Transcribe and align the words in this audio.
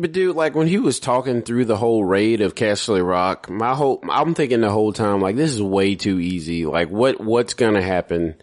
But 0.00 0.12
dude, 0.12 0.34
like 0.34 0.54
when 0.54 0.66
he 0.66 0.78
was 0.78 0.98
talking 0.98 1.42
through 1.42 1.66
the 1.66 1.76
whole 1.76 2.02
raid 2.02 2.40
of 2.40 2.54
Casterly 2.54 3.06
Rock, 3.06 3.50
my 3.50 3.74
whole 3.74 4.02
I'm 4.08 4.34
thinking 4.34 4.62
the 4.62 4.70
whole 4.70 4.94
time 4.94 5.20
like 5.20 5.36
this 5.36 5.52
is 5.52 5.60
way 5.60 5.94
too 5.94 6.18
easy. 6.18 6.64
Like 6.64 6.88
what 6.88 7.20
what's 7.20 7.52
gonna 7.52 7.82
happen? 7.82 8.36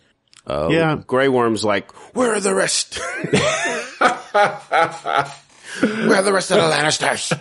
Uh, 0.46 0.68
Yeah. 0.70 1.02
Grey 1.08 1.30
Worm's 1.30 1.66
like, 1.66 1.92
where 2.16 2.36
are 2.36 2.40
the 2.40 2.54
rest? 2.54 3.00
where 3.30 3.34
are 6.16 6.22
the 6.22 6.32
rest 6.32 6.52
of 6.52 6.58
the 6.58 6.70
Lannisters? 6.70 7.34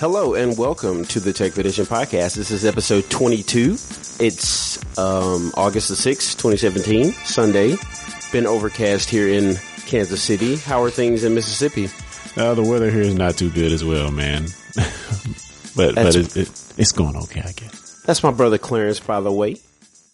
Hello 0.00 0.32
and 0.34 0.56
welcome 0.56 1.04
to 1.04 1.20
the 1.20 1.34
Tech 1.34 1.58
Edition 1.58 1.84
podcast. 1.84 2.34
This 2.36 2.50
is 2.50 2.64
episode 2.64 3.10
22. 3.10 3.72
It's 4.20 4.98
um, 4.98 5.52
August 5.54 5.90
the 5.90 5.94
6th, 5.96 6.38
2017, 6.38 7.12
Sunday. 7.12 7.76
Been 8.32 8.46
overcast 8.46 9.10
here 9.10 9.28
in 9.28 9.56
Kansas 9.84 10.22
City. 10.22 10.56
How 10.56 10.82
are 10.82 10.90
things 10.90 11.22
in 11.22 11.34
Mississippi? 11.34 11.90
Uh, 12.34 12.54
the 12.54 12.62
weather 12.62 12.90
here 12.90 13.02
is 13.02 13.14
not 13.14 13.36
too 13.36 13.50
good 13.50 13.72
as 13.72 13.84
well, 13.84 14.10
man. 14.10 14.46
but 15.76 15.94
That's- 15.94 16.16
but 16.16 16.16
it, 16.16 16.36
it, 16.38 16.72
it's 16.78 16.92
going 16.92 17.14
okay, 17.14 17.42
I 17.44 17.52
guess. 17.52 18.00
That's 18.06 18.22
my 18.22 18.30
brother 18.30 18.56
Clarence, 18.56 19.00
by 19.00 19.20
the 19.20 19.30
way. 19.30 19.56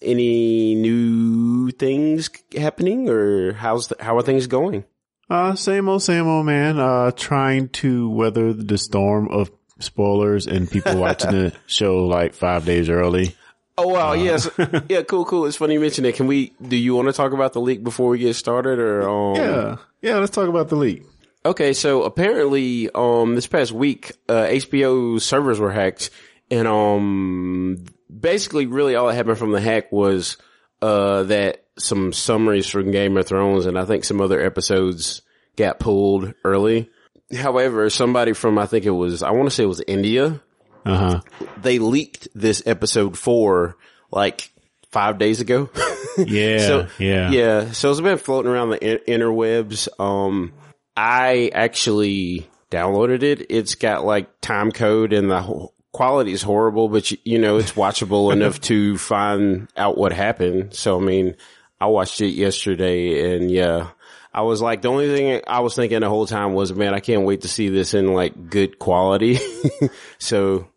Any 0.03 0.75
new 0.75 1.71
things 1.71 2.29
happening 2.57 3.09
or 3.09 3.53
how's 3.53 3.87
the, 3.87 3.97
how 4.01 4.17
are 4.17 4.23
things 4.23 4.49
going? 4.49 4.85
Uh, 5.31 5.55
same 5.55 5.89
old, 5.89 6.03
same 6.03 6.27
old, 6.27 6.45
man. 6.45 6.81
Uh, 6.81 7.13
trying 7.13 7.69
to 7.69 8.11
weather 8.11 8.53
the 8.53 8.79
storm 8.79 9.29
of 9.29 9.49
spoilers 9.79 10.49
and 10.49 10.69
people 10.69 10.97
watching 11.01 11.31
the 11.31 11.53
show 11.69 12.07
like 12.07 12.35
five 12.35 12.65
days 12.65 12.89
early. 12.89 13.37
Oh 13.81 13.87
wow, 13.87 14.13
yes, 14.13 14.51
yeah, 14.89 15.03
cool, 15.03 15.25
cool. 15.25 15.47
It's 15.47 15.57
funny 15.57 15.75
you 15.75 15.81
mention 15.81 16.05
it. 16.05 16.17
Can 16.17 16.27
we? 16.27 16.53
Do 16.61 16.77
you 16.77 16.95
want 16.97 17.07
to 17.07 17.13
talk 17.13 17.33
about 17.33 17.53
the 17.53 17.61
leak 17.61 17.85
before 17.85 18.11
we 18.11 18.19
get 18.19 18.35
started, 18.35 18.79
or 18.81 19.09
um, 19.09 19.37
Yeah, 19.37 19.77
yeah. 20.03 20.19
Let's 20.19 20.33
talk 20.33 20.49
about 20.49 20.69
the 20.69 20.77
leak. 20.77 21.05
Okay, 21.47 21.73
so 21.73 22.03
apparently, 22.03 22.91
um, 22.93 23.37
this 23.37 23.47
past 23.47 23.71
week, 23.71 24.13
uh, 24.29 24.47
HBO 24.47 25.21
servers 25.21 25.61
were 25.61 25.71
hacked, 25.71 26.11
and 26.51 26.67
um, 26.67 27.85
basically, 28.11 28.67
really, 28.67 28.97
all 28.97 29.07
that 29.07 29.15
happened 29.15 29.39
from 29.39 29.53
the 29.53 29.61
hack 29.61 29.93
was 29.93 30.37
uh 30.83 31.23
that 31.25 31.65
some 31.79 32.13
summaries 32.13 32.67
from 32.69 32.91
Game 32.91 33.17
of 33.17 33.27
Thrones 33.27 33.67
and 33.67 33.79
I 33.79 33.85
think 33.85 34.05
some 34.05 34.21
other 34.21 34.41
episodes 34.41 35.23
got 35.57 35.79
pulled 35.79 36.35
early. 36.45 36.91
However, 37.37 37.91
somebody 37.91 38.33
from 38.33 38.59
I 38.59 38.67
think 38.67 38.85
it 38.85 38.91
was 38.91 39.23
I 39.23 39.31
want 39.31 39.49
to 39.49 39.55
say 39.55 39.63
it 39.65 39.67
was 39.67 39.83
India, 39.87 40.41
Uh 40.89 40.97
huh. 40.97 41.21
they 41.61 41.79
leaked 41.79 42.29
this 42.35 42.63
episode 42.67 43.19
four 43.19 43.77
like 44.11 44.51
five 44.91 45.19
days 45.19 45.41
ago. 45.41 45.69
Yeah, 46.27 46.59
So 46.67 46.89
yeah, 46.99 47.31
yeah. 47.31 47.71
So 47.71 47.93
it's 47.93 48.01
been 48.01 48.19
floating 48.19 48.51
around 48.51 48.71
the 48.71 49.07
in- 49.07 49.21
interwebs. 49.21 49.87
Um, 50.01 50.53
I 50.97 51.53
actually 51.55 52.51
downloaded 52.73 53.23
it. 53.23 53.47
It's 53.51 53.77
got 53.77 54.05
like 54.05 54.41
time 54.41 54.73
code 54.73 55.13
and 55.13 55.31
the 55.31 55.69
quality 55.93 56.33
is 56.33 56.43
horrible, 56.43 56.89
but 56.89 57.13
you, 57.13 57.19
you 57.23 57.39
know 57.39 57.59
it's 57.59 57.73
watchable 57.73 58.33
enough 58.33 58.61
to 58.63 58.99
find 58.99 59.69
out 59.77 59.97
what 59.97 60.13
happened. 60.13 60.75
So 60.75 61.01
I 61.01 61.05
mean, 61.05 61.37
I 61.81 61.87
watched 61.87 62.21
it 62.21 62.31
yesterday, 62.31 63.37
and 63.37 63.49
yeah. 63.49 63.91
I 64.35 64.43
was 64.43 64.61
like, 64.61 64.83
the 64.83 64.89
only 64.89 65.09
thing 65.09 65.41
I 65.47 65.61
was 65.61 65.75
thinking 65.77 66.01
the 66.01 66.09
whole 66.09 66.27
time 66.27 66.53
was, 66.53 66.73
man, 66.73 66.95
I 66.95 67.01
can't 67.01 67.23
wait 67.25 67.43
to 67.43 67.49
see 67.49 67.69
this 67.69 67.95
in 67.95 68.13
like 68.13 68.51
good 68.51 68.79
quality. 68.81 69.39
so 70.19 70.69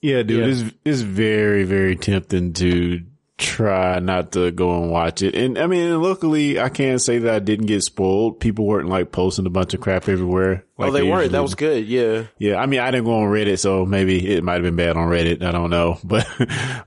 Yeah, 0.00 0.22
dude, 0.22 0.40
Yeah. 0.40 0.46
it's 0.66 0.74
it's 0.84 1.00
very 1.00 1.64
very 1.64 1.96
tempting 1.96 2.52
to 2.54 3.02
try 3.36 4.00
not 4.00 4.32
to 4.32 4.50
go 4.50 4.82
and 4.82 4.90
watch 4.90 5.22
it. 5.22 5.34
And 5.36 5.58
I 5.58 5.66
mean, 5.68 6.00
luckily, 6.02 6.58
I 6.58 6.68
can't 6.70 7.00
say 7.00 7.18
that 7.20 7.34
I 7.34 7.38
didn't 7.38 7.66
get 7.66 7.82
spoiled. 7.84 8.40
People 8.40 8.66
weren't 8.66 8.88
like 8.88 9.12
posting 9.12 9.46
a 9.46 9.50
bunch 9.50 9.74
of 9.74 9.80
crap 9.80 10.08
everywhere. 10.08 10.64
Like 10.76 10.90
oh, 10.90 10.92
they 10.92 11.04
weren't. 11.04 11.32
That 11.32 11.42
was 11.42 11.54
good. 11.54 11.86
Yeah. 11.86 12.24
Yeah, 12.38 12.56
I 12.56 12.66
mean, 12.66 12.80
I 12.80 12.90
didn't 12.90 13.04
go 13.06 13.14
on 13.20 13.28
Reddit, 13.30 13.58
so 13.60 13.86
maybe 13.86 14.28
it 14.34 14.42
might 14.42 14.54
have 14.54 14.62
been 14.64 14.74
bad 14.76 14.96
on 14.96 15.08
Reddit. 15.08 15.42
I 15.42 15.52
don't 15.52 15.70
know, 15.70 15.98
but 16.04 16.26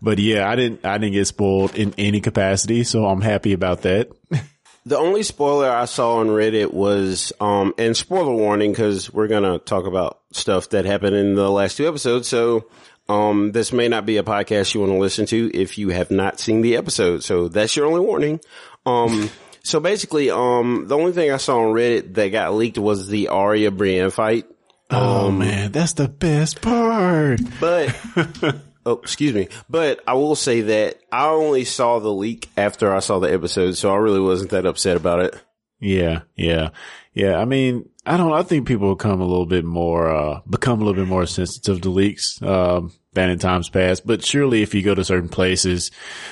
but 0.02 0.20
yeah, 0.20 0.50
I 0.50 0.56
didn't 0.56 0.86
I 0.86 0.98
didn't 0.98 1.14
get 1.14 1.26
spoiled 1.28 1.76
in 1.76 1.94
any 1.98 2.20
capacity, 2.22 2.84
so 2.84 3.06
I'm 3.06 3.22
happy 3.22 3.54
about 3.54 3.84
that. 3.84 4.10
The 4.84 4.98
only 4.98 5.22
spoiler 5.22 5.70
I 5.70 5.86
saw 5.86 6.16
on 6.16 6.28
Reddit 6.30 6.74
was, 6.74 7.32
um, 7.40 7.72
and 7.78 7.96
spoiler 7.96 8.34
warning 8.34 8.72
because 8.72 9.14
we're 9.14 9.28
gonna 9.28 9.60
talk 9.60 9.86
about 9.86 10.22
stuff 10.32 10.70
that 10.70 10.86
happened 10.86 11.16
in 11.16 11.36
the 11.36 11.52
last 11.52 11.78
two 11.78 11.88
episodes. 11.88 12.28
So, 12.28 12.66
um, 13.12 13.52
this 13.52 13.74
may 13.74 13.90
not 13.90 14.06
be 14.06 14.18
a 14.18 14.24
podcast 14.24 14.74
you 14.74 14.80
want 14.80 14.94
to 14.94 14.98
listen 14.98 15.26
to 15.28 15.52
if 15.54 15.78
you 15.78 15.90
have 15.90 16.12
not 16.12 16.40
seen 16.40 16.62
the 16.62 16.78
episode. 16.78 17.24
So 17.24 17.50
that's 17.50 17.76
your 17.76 17.86
only 17.86 18.00
warning. 18.00 18.40
Um, 18.86 19.30
so 19.64 19.82
basically, 19.82 20.32
um, 20.32 20.86
the 20.88 20.98
only 20.98 21.12
thing 21.12 21.30
I 21.30 21.38
saw 21.38 21.60
on 21.60 21.74
Reddit 21.74 22.14
that 22.14 22.30
got 22.30 22.54
leaked 22.54 22.78
was 22.78 23.10
the 23.10 23.28
Arya 23.28 23.72
Brienne 23.72 24.12
fight. 24.12 24.46
Oh 24.90 25.30
man, 25.30 25.72
that's 25.74 25.94
the 25.94 26.08
best 26.08 26.62
part. 26.62 27.42
But 27.60 27.98
oh, 28.86 28.94
excuse 28.94 29.34
me. 29.34 29.50
But 29.70 30.02
I 30.08 30.14
will 30.14 30.36
say 30.36 30.62
that 30.62 31.00
I 31.12 31.28
only 31.28 31.66
saw 31.66 32.00
the 32.00 32.14
leak 32.14 32.50
after 32.56 32.94
I 32.94 33.00
saw 33.00 33.20
the 33.20 33.32
episode, 33.32 33.74
so 33.74 33.92
I 33.92 33.98
really 33.98 34.22
wasn't 34.22 34.52
that 34.52 34.66
upset 34.66 34.96
about 34.96 35.20
it. 35.20 35.36
Yeah, 35.80 36.22
yeah, 36.36 36.70
yeah. 37.14 37.38
I 37.38 37.46
mean, 37.46 37.90
I 38.06 38.18
don't. 38.18 38.34
I 38.34 38.44
think 38.44 38.68
people 38.68 38.96
become 38.96 39.22
a 39.22 39.26
little 39.26 39.46
bit 39.46 39.66
more, 39.66 40.10
uh, 40.10 40.42
become 40.50 40.82
a 40.82 40.86
little 40.86 41.02
bit 41.02 41.10
more 41.10 41.26
sensitive 41.26 41.82
to 41.82 41.90
leaks, 41.90 42.42
um, 42.42 42.92
than 43.14 43.30
in 43.30 43.40
times 43.40 43.70
past. 43.70 44.06
But 44.08 44.24
surely, 44.24 44.62
if 44.62 44.74
you 44.74 44.82
go 44.82 44.96
to 44.96 45.04
certain 45.04 45.30
places, 45.30 45.92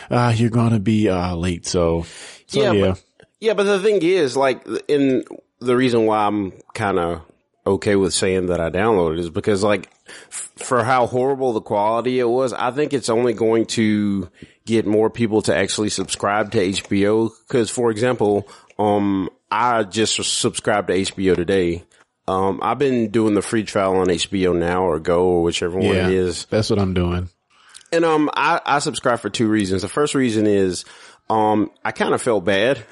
uh, 0.09 0.33
you're 0.35 0.49
gonna 0.49 0.79
be 0.79 1.09
uh 1.09 1.35
late. 1.35 1.65
So, 1.67 2.05
so 2.47 2.61
Yeah, 2.61 2.71
yeah, 2.71 2.87
but- 2.91 3.03
Yeah, 3.41 3.53
but 3.53 3.63
the 3.63 3.79
thing 3.79 4.01
is, 4.01 4.35
like, 4.35 4.65
in 4.87 5.23
the 5.59 5.75
reason 5.75 6.05
why 6.05 6.25
I'm 6.25 6.51
kind 6.73 6.99
of 6.99 7.21
okay 7.67 7.95
with 7.95 8.13
saying 8.13 8.47
that 8.47 8.59
I 8.59 8.69
downloaded 8.69 9.19
is 9.19 9.29
because, 9.29 9.63
like, 9.63 9.89
f- 10.29 10.51
for 10.57 10.83
how 10.83 11.05
horrible 11.05 11.53
the 11.53 11.61
quality 11.61 12.19
it 12.19 12.27
was, 12.27 12.51
I 12.51 12.71
think 12.71 12.93
it's 12.93 13.09
only 13.09 13.33
going 13.33 13.65
to 13.67 14.29
get 14.65 14.87
more 14.87 15.09
people 15.09 15.41
to 15.43 15.55
actually 15.55 15.89
subscribe 15.89 16.51
to 16.51 16.57
HBO. 16.59 17.29
Because, 17.47 17.69
for 17.69 17.91
example, 17.91 18.47
um, 18.79 19.29
I 19.51 19.83
just 19.83 20.15
subscribed 20.39 20.89
to 20.89 20.93
HBO 20.93 21.35
today. 21.35 21.83
Um, 22.27 22.59
I've 22.61 22.77
been 22.77 23.09
doing 23.09 23.33
the 23.33 23.41
free 23.41 23.63
trial 23.63 23.97
on 23.97 24.07
HBO 24.07 24.55
now 24.55 24.83
or 24.83 24.99
Go 24.99 25.25
or 25.25 25.43
whichever 25.43 25.77
one 25.77 25.87
yeah. 25.87 26.07
it 26.07 26.13
is. 26.13 26.45
That's 26.45 26.69
what 26.69 26.79
I'm 26.79 26.93
doing. 26.93 27.29
And 27.91 28.05
um, 28.05 28.29
I, 28.33 28.61
I 28.63 28.79
subscribe 28.79 29.19
for 29.19 29.31
two 29.31 29.47
reasons. 29.47 29.81
The 29.81 29.87
first 29.87 30.13
reason 30.13 30.45
is 30.45 30.85
um, 31.29 31.71
I 31.83 31.91
kind 31.91 32.13
of 32.13 32.21
felt 32.21 32.45
bad 32.45 32.77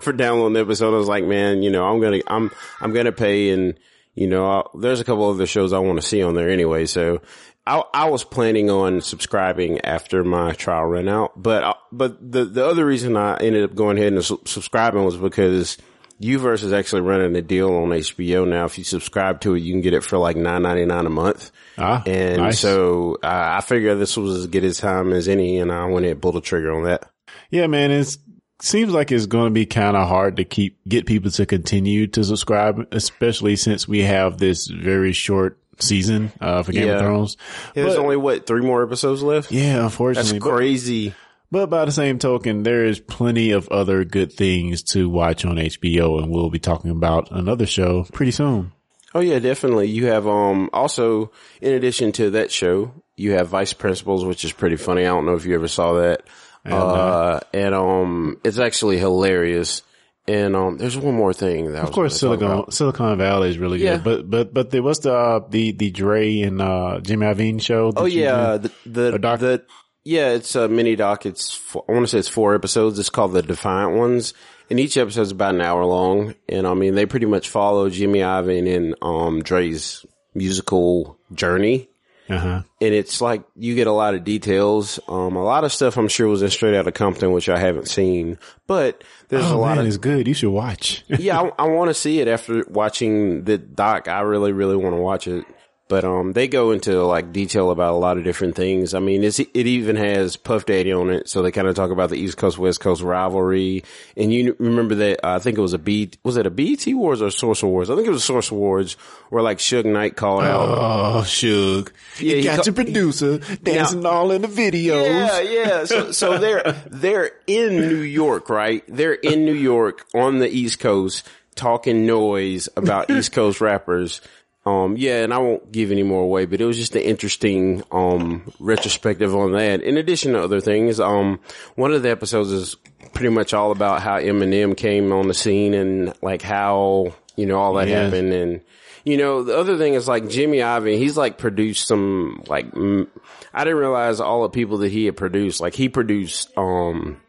for 0.00 0.12
downloading 0.12 0.54
the 0.54 0.60
episode. 0.60 0.94
I 0.94 0.98
was 0.98 1.06
like, 1.06 1.24
man, 1.24 1.62
you 1.62 1.70
know, 1.70 1.86
I'm 1.86 2.00
gonna, 2.00 2.20
I'm, 2.26 2.50
I'm 2.80 2.92
gonna 2.92 3.12
pay, 3.12 3.50
and 3.50 3.78
you 4.16 4.26
know, 4.26 4.46
i 4.46 4.62
there's 4.74 5.00
a 5.00 5.04
couple 5.04 5.28
other 5.28 5.46
shows 5.46 5.72
I 5.72 5.78
want 5.78 6.00
to 6.00 6.06
see 6.06 6.22
on 6.22 6.34
there 6.34 6.50
anyway. 6.50 6.86
So 6.86 7.22
I, 7.66 7.82
I 7.92 8.08
was 8.10 8.22
planning 8.24 8.70
on 8.70 9.00
subscribing 9.00 9.80
after 9.80 10.22
my 10.24 10.52
trial 10.52 10.84
ran 10.84 11.08
out, 11.08 11.32
but 11.40 11.64
I, 11.64 11.74
but 11.92 12.18
the 12.32 12.44
the 12.44 12.64
other 12.66 12.86
reason 12.86 13.16
I 13.16 13.36
ended 13.38 13.64
up 13.64 13.74
going 13.74 13.98
ahead 13.98 14.12
and 14.12 14.24
su- 14.24 14.40
subscribing 14.44 15.04
was 15.04 15.16
because. 15.16 15.76
Uverse 16.18 16.62
is 16.64 16.72
actually 16.72 17.02
running 17.02 17.36
a 17.36 17.42
deal 17.42 17.74
on 17.74 17.90
HBO 17.90 18.48
now. 18.48 18.64
If 18.64 18.78
you 18.78 18.84
subscribe 18.84 19.42
to 19.42 19.54
it, 19.54 19.58
you 19.60 19.70
can 19.74 19.82
get 19.82 19.92
it 19.92 20.02
for 20.02 20.16
like 20.16 20.34
nine 20.34 20.62
ninety 20.62 20.86
nine 20.86 21.04
a 21.04 21.10
month. 21.10 21.50
Ah, 21.76 22.02
And 22.06 22.38
nice. 22.38 22.58
so 22.58 23.18
uh, 23.22 23.26
I 23.58 23.60
figured 23.60 23.98
this 23.98 24.16
was 24.16 24.34
as 24.34 24.46
good 24.46 24.64
a 24.64 24.72
time 24.72 25.12
as 25.12 25.28
any, 25.28 25.58
and 25.58 25.70
I 25.70 25.84
went 25.84 26.06
ahead 26.06 26.12
and 26.14 26.22
pulled 26.22 26.36
the 26.36 26.40
trigger 26.40 26.72
on 26.74 26.84
that. 26.84 27.10
Yeah, 27.50 27.66
man, 27.66 27.90
it 27.90 28.16
seems 28.62 28.94
like 28.94 29.12
it's 29.12 29.26
going 29.26 29.48
to 29.48 29.50
be 29.50 29.66
kind 29.66 29.94
of 29.94 30.08
hard 30.08 30.36
to 30.38 30.44
keep 30.44 30.78
get 30.88 31.04
people 31.04 31.30
to 31.32 31.44
continue 31.44 32.06
to 32.06 32.24
subscribe, 32.24 32.88
especially 32.92 33.56
since 33.56 33.86
we 33.86 34.00
have 34.00 34.38
this 34.38 34.68
very 34.68 35.12
short 35.12 35.58
season 35.78 36.32
uh, 36.40 36.62
for 36.62 36.72
Game 36.72 36.86
Yeah. 36.88 36.94
of 36.94 37.00
Thrones. 37.02 37.36
There's 37.74 37.94
But- 37.96 38.02
only 38.02 38.16
what 38.16 38.46
three 38.46 38.62
more 38.62 38.82
episodes 38.82 39.22
left. 39.22 39.50
Yeah, 39.52 39.84
unfortunately, 39.84 40.38
but, 40.38 40.48
crazy. 40.50 41.14
but 41.50 41.70
by 41.70 41.84
the 41.84 41.92
same 41.92 42.18
token, 42.18 42.62
there 42.62 42.84
is 42.84 42.98
plenty 43.00 43.50
of 43.52 43.68
other 43.68 44.04
good 44.04 44.32
things 44.32 44.82
to 44.92 45.08
watch 45.08 45.44
on 45.44 45.56
HBO, 45.58 46.18
and 46.22 46.30
we'll 46.30 46.50
be 46.50 46.58
talking 46.58 46.90
about 46.90 47.30
another 47.30 47.66
show 47.66 48.06
pretty 48.12 48.32
soon. 48.32 48.72
Oh 49.14 49.20
yeah, 49.20 49.38
definitely. 49.38 49.88
You 49.88 50.06
have 50.06 50.26
um 50.26 50.68
also 50.74 51.30
in 51.62 51.72
addition 51.72 52.12
to 52.12 52.30
that 52.30 52.52
show, 52.52 52.92
you 53.16 53.32
have 53.32 53.48
Vice 53.48 53.72
Principals, 53.72 54.24
which 54.26 54.44
is 54.44 54.52
pretty 54.52 54.76
funny. 54.76 55.02
I 55.02 55.06
don't 55.06 55.24
know 55.24 55.34
if 55.36 55.46
you 55.46 55.54
ever 55.54 55.68
saw 55.68 55.94
that. 55.94 56.22
Uh, 56.66 57.38
and 57.54 57.74
um, 57.76 58.38
it's 58.44 58.58
actually 58.58 58.98
hilarious. 58.98 59.82
And 60.28 60.56
um, 60.56 60.76
there's 60.78 60.96
one 60.96 61.14
more 61.14 61.32
thing 61.32 61.72
that 61.72 61.84
I 61.84 61.86
Of 61.86 61.92
course, 61.92 62.18
Silicon 62.18 62.70
Silicon 62.72 63.16
Valley 63.18 63.50
is 63.50 63.58
really 63.58 63.78
Yeah. 63.82 63.98
good, 63.98 64.04
but 64.04 64.30
but 64.30 64.54
but 64.54 64.70
there 64.70 64.82
was 64.82 64.98
the 65.00 65.12
uh, 65.14 65.40
the 65.48 65.70
the 65.72 65.90
Dre 65.92 66.40
and 66.40 66.60
uh, 66.60 66.98
Jimmy 67.00 67.26
Iovine 67.26 67.62
show. 67.62 67.92
Oh 67.96 68.06
yeah, 68.06 68.56
the 68.56 68.72
the, 68.84 69.18
doc- 69.18 69.38
the 69.40 69.62
yeah, 70.04 70.30
it's 70.30 70.54
a 70.56 70.68
mini 70.68 70.96
doc. 70.96 71.26
It's 71.26 71.54
four, 71.54 71.84
I 71.88 71.92
want 71.92 72.04
to 72.04 72.08
say 72.08 72.18
it's 72.18 72.28
four 72.28 72.54
episodes. 72.56 72.98
It's 72.98 73.10
called 73.10 73.34
the 73.34 73.42
Defiant 73.42 73.96
Ones, 73.96 74.34
and 74.68 74.80
each 74.80 74.96
episode's 74.96 75.30
about 75.30 75.54
an 75.54 75.60
hour 75.60 75.84
long. 75.84 76.34
And 76.48 76.66
I 76.66 76.74
mean, 76.74 76.94
they 76.96 77.06
pretty 77.06 77.26
much 77.26 77.48
follow 77.48 77.88
Jimmy 77.88 78.18
Iovine 78.20 78.74
and 78.74 78.94
um 79.02 79.42
Dre's 79.42 80.04
musical 80.34 81.18
journey. 81.34 81.88
Uh-huh. 82.28 82.62
And 82.80 82.94
it's 82.94 83.20
like 83.20 83.44
you 83.56 83.74
get 83.74 83.86
a 83.86 83.92
lot 83.92 84.14
of 84.14 84.24
details. 84.24 84.98
Um, 85.08 85.36
a 85.36 85.44
lot 85.44 85.64
of 85.64 85.72
stuff 85.72 85.96
I'm 85.96 86.08
sure 86.08 86.28
was 86.28 86.42
in 86.42 86.50
Straight 86.50 86.74
Outta 86.74 86.92
Compton, 86.92 87.32
which 87.32 87.48
I 87.48 87.58
haven't 87.58 87.88
seen, 87.88 88.38
but 88.66 89.04
there's 89.28 89.50
oh, 89.50 89.56
a 89.56 89.58
lot 89.58 89.76
man, 89.76 89.80
of, 89.80 89.86
it's 89.86 89.96
good. 89.96 90.26
You 90.26 90.34
should 90.34 90.50
watch. 90.50 91.04
yeah, 91.08 91.40
I, 91.40 91.64
I 91.64 91.68
want 91.68 91.90
to 91.90 91.94
see 91.94 92.20
it 92.20 92.28
after 92.28 92.64
watching 92.68 93.44
the 93.44 93.58
doc. 93.58 94.08
I 94.08 94.20
really, 94.20 94.52
really 94.52 94.76
want 94.76 94.94
to 94.94 95.00
watch 95.00 95.28
it. 95.28 95.44
But 95.88 96.04
um, 96.04 96.32
they 96.32 96.48
go 96.48 96.72
into 96.72 97.04
like 97.04 97.32
detail 97.32 97.70
about 97.70 97.94
a 97.94 97.96
lot 97.96 98.18
of 98.18 98.24
different 98.24 98.56
things. 98.56 98.92
I 98.92 98.98
mean, 98.98 99.22
it 99.22 99.38
even 99.54 99.94
has 99.94 100.36
Puff 100.36 100.66
Daddy 100.66 100.92
on 100.92 101.10
it, 101.10 101.28
so 101.28 101.42
they 101.42 101.52
kind 101.52 101.68
of 101.68 101.76
talk 101.76 101.92
about 101.92 102.10
the 102.10 102.16
East 102.16 102.36
Coast 102.36 102.58
West 102.58 102.80
Coast 102.80 103.02
rivalry. 103.02 103.84
And 104.16 104.32
you 104.32 104.56
remember 104.58 104.96
that 104.96 105.24
uh, 105.24 105.36
I 105.36 105.38
think 105.38 105.58
it 105.58 105.60
was 105.60 105.74
a 105.74 105.78
B 105.78 106.10
was 106.24 106.36
it 106.36 106.44
a 106.44 106.50
BET 106.50 106.84
Awards 106.88 107.22
or 107.22 107.30
Source 107.30 107.62
Awards? 107.62 107.88
I 107.88 107.94
think 107.94 108.08
it 108.08 108.10
was 108.10 108.24
Source 108.24 108.50
Awards 108.50 108.94
where 109.30 109.44
like 109.44 109.58
Suge 109.58 109.84
Knight 109.84 110.16
called 110.16 110.42
out. 110.42 110.68
Oh, 110.68 111.22
Suge, 111.24 111.92
yeah, 112.18 112.36
you 112.36 112.42
got 112.42 112.58
ca- 112.58 112.62
your 112.66 112.74
producer 112.74 113.38
dancing 113.62 114.00
now, 114.00 114.10
all 114.10 114.32
in 114.32 114.42
the 114.42 114.48
videos. 114.48 115.04
Yeah, 115.06 115.40
yeah. 115.40 115.84
So, 115.84 116.10
so 116.10 116.38
they're 116.38 116.82
they're 116.86 117.30
in 117.46 117.76
New 117.76 118.00
York, 118.00 118.50
right? 118.50 118.82
They're 118.88 119.14
in 119.14 119.44
New 119.44 119.54
York 119.54 120.04
on 120.16 120.40
the 120.40 120.48
East 120.48 120.80
Coast 120.80 121.28
talking 121.54 122.06
noise 122.06 122.68
about 122.76 123.08
East 123.08 123.32
Coast 123.32 123.60
rappers 123.60 124.20
um, 124.66 124.96
yeah, 124.96 125.22
and 125.22 125.32
I 125.32 125.38
won't 125.38 125.70
give 125.70 125.92
any 125.92 126.02
more 126.02 126.24
away, 126.24 126.44
but 126.44 126.60
it 126.60 126.64
was 126.64 126.76
just 126.76 126.96
an 126.96 127.02
interesting, 127.02 127.84
um, 127.92 128.52
retrospective 128.58 129.32
on 129.32 129.52
that. 129.52 129.80
In 129.80 129.96
addition 129.96 130.32
to 130.32 130.42
other 130.42 130.60
things, 130.60 130.98
um, 130.98 131.38
one 131.76 131.92
of 131.92 132.02
the 132.02 132.10
episodes 132.10 132.50
is 132.50 132.76
pretty 133.14 133.28
much 133.28 133.54
all 133.54 133.70
about 133.70 134.02
how 134.02 134.18
Eminem 134.18 134.76
came 134.76 135.12
on 135.12 135.28
the 135.28 135.34
scene 135.34 135.72
and 135.72 136.12
like 136.20 136.42
how, 136.42 137.14
you 137.36 137.46
know, 137.46 137.58
all 137.58 137.74
that 137.74 137.86
yeah. 137.86 138.02
happened. 138.02 138.32
And, 138.32 138.60
you 139.04 139.16
know, 139.16 139.44
the 139.44 139.56
other 139.56 139.78
thing 139.78 139.94
is 139.94 140.08
like 140.08 140.28
Jimmy 140.28 140.58
Iovine, 140.58 140.98
he's 140.98 141.16
like 141.16 141.38
produced 141.38 141.86
some, 141.86 142.42
like, 142.48 142.66
m- 142.74 143.08
I 143.54 143.62
didn't 143.62 143.78
realize 143.78 144.18
all 144.18 144.42
the 144.42 144.48
people 144.48 144.78
that 144.78 144.90
he 144.90 145.04
had 145.04 145.16
produced. 145.16 145.60
Like 145.60 145.74
he 145.74 145.88
produced, 145.88 146.50
um, 146.58 147.20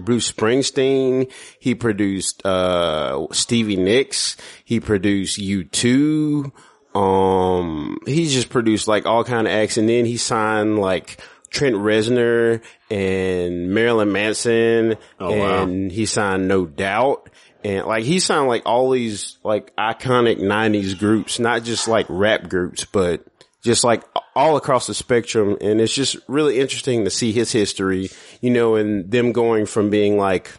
Bruce 0.00 0.32
Springsteen. 0.32 1.30
He 1.60 1.74
produced, 1.74 2.46
uh, 2.46 3.26
Stevie 3.32 3.76
Nicks. 3.76 4.38
He 4.64 4.80
produced 4.80 5.38
U2. 5.38 6.50
Um, 6.98 7.98
he's 8.06 8.32
just 8.32 8.48
produced 8.48 8.88
like 8.88 9.06
all 9.06 9.22
kind 9.22 9.46
of 9.46 9.52
acts, 9.52 9.76
and 9.76 9.88
then 9.88 10.04
he 10.04 10.16
signed 10.16 10.80
like 10.80 11.20
Trent 11.48 11.76
Reznor 11.76 12.60
and 12.90 13.70
Marilyn 13.70 14.10
Manson, 14.10 14.96
oh, 15.20 15.32
and 15.32 15.84
wow. 15.84 15.94
he 15.94 16.06
signed 16.06 16.48
No 16.48 16.66
Doubt, 16.66 17.30
and 17.62 17.86
like 17.86 18.02
he 18.02 18.18
signed 18.18 18.48
like 18.48 18.62
all 18.66 18.90
these 18.90 19.38
like 19.44 19.74
iconic 19.76 20.40
'90s 20.40 20.98
groups, 20.98 21.38
not 21.38 21.62
just 21.62 21.86
like 21.86 22.06
rap 22.08 22.48
groups, 22.48 22.84
but 22.84 23.24
just 23.62 23.84
like 23.84 24.02
all 24.34 24.56
across 24.56 24.88
the 24.88 24.94
spectrum. 24.94 25.56
And 25.60 25.80
it's 25.80 25.94
just 25.94 26.16
really 26.26 26.58
interesting 26.58 27.04
to 27.04 27.10
see 27.10 27.30
his 27.30 27.52
history, 27.52 28.10
you 28.40 28.50
know, 28.50 28.74
and 28.74 29.08
them 29.08 29.30
going 29.30 29.66
from 29.66 29.88
being 29.88 30.16
like 30.16 30.50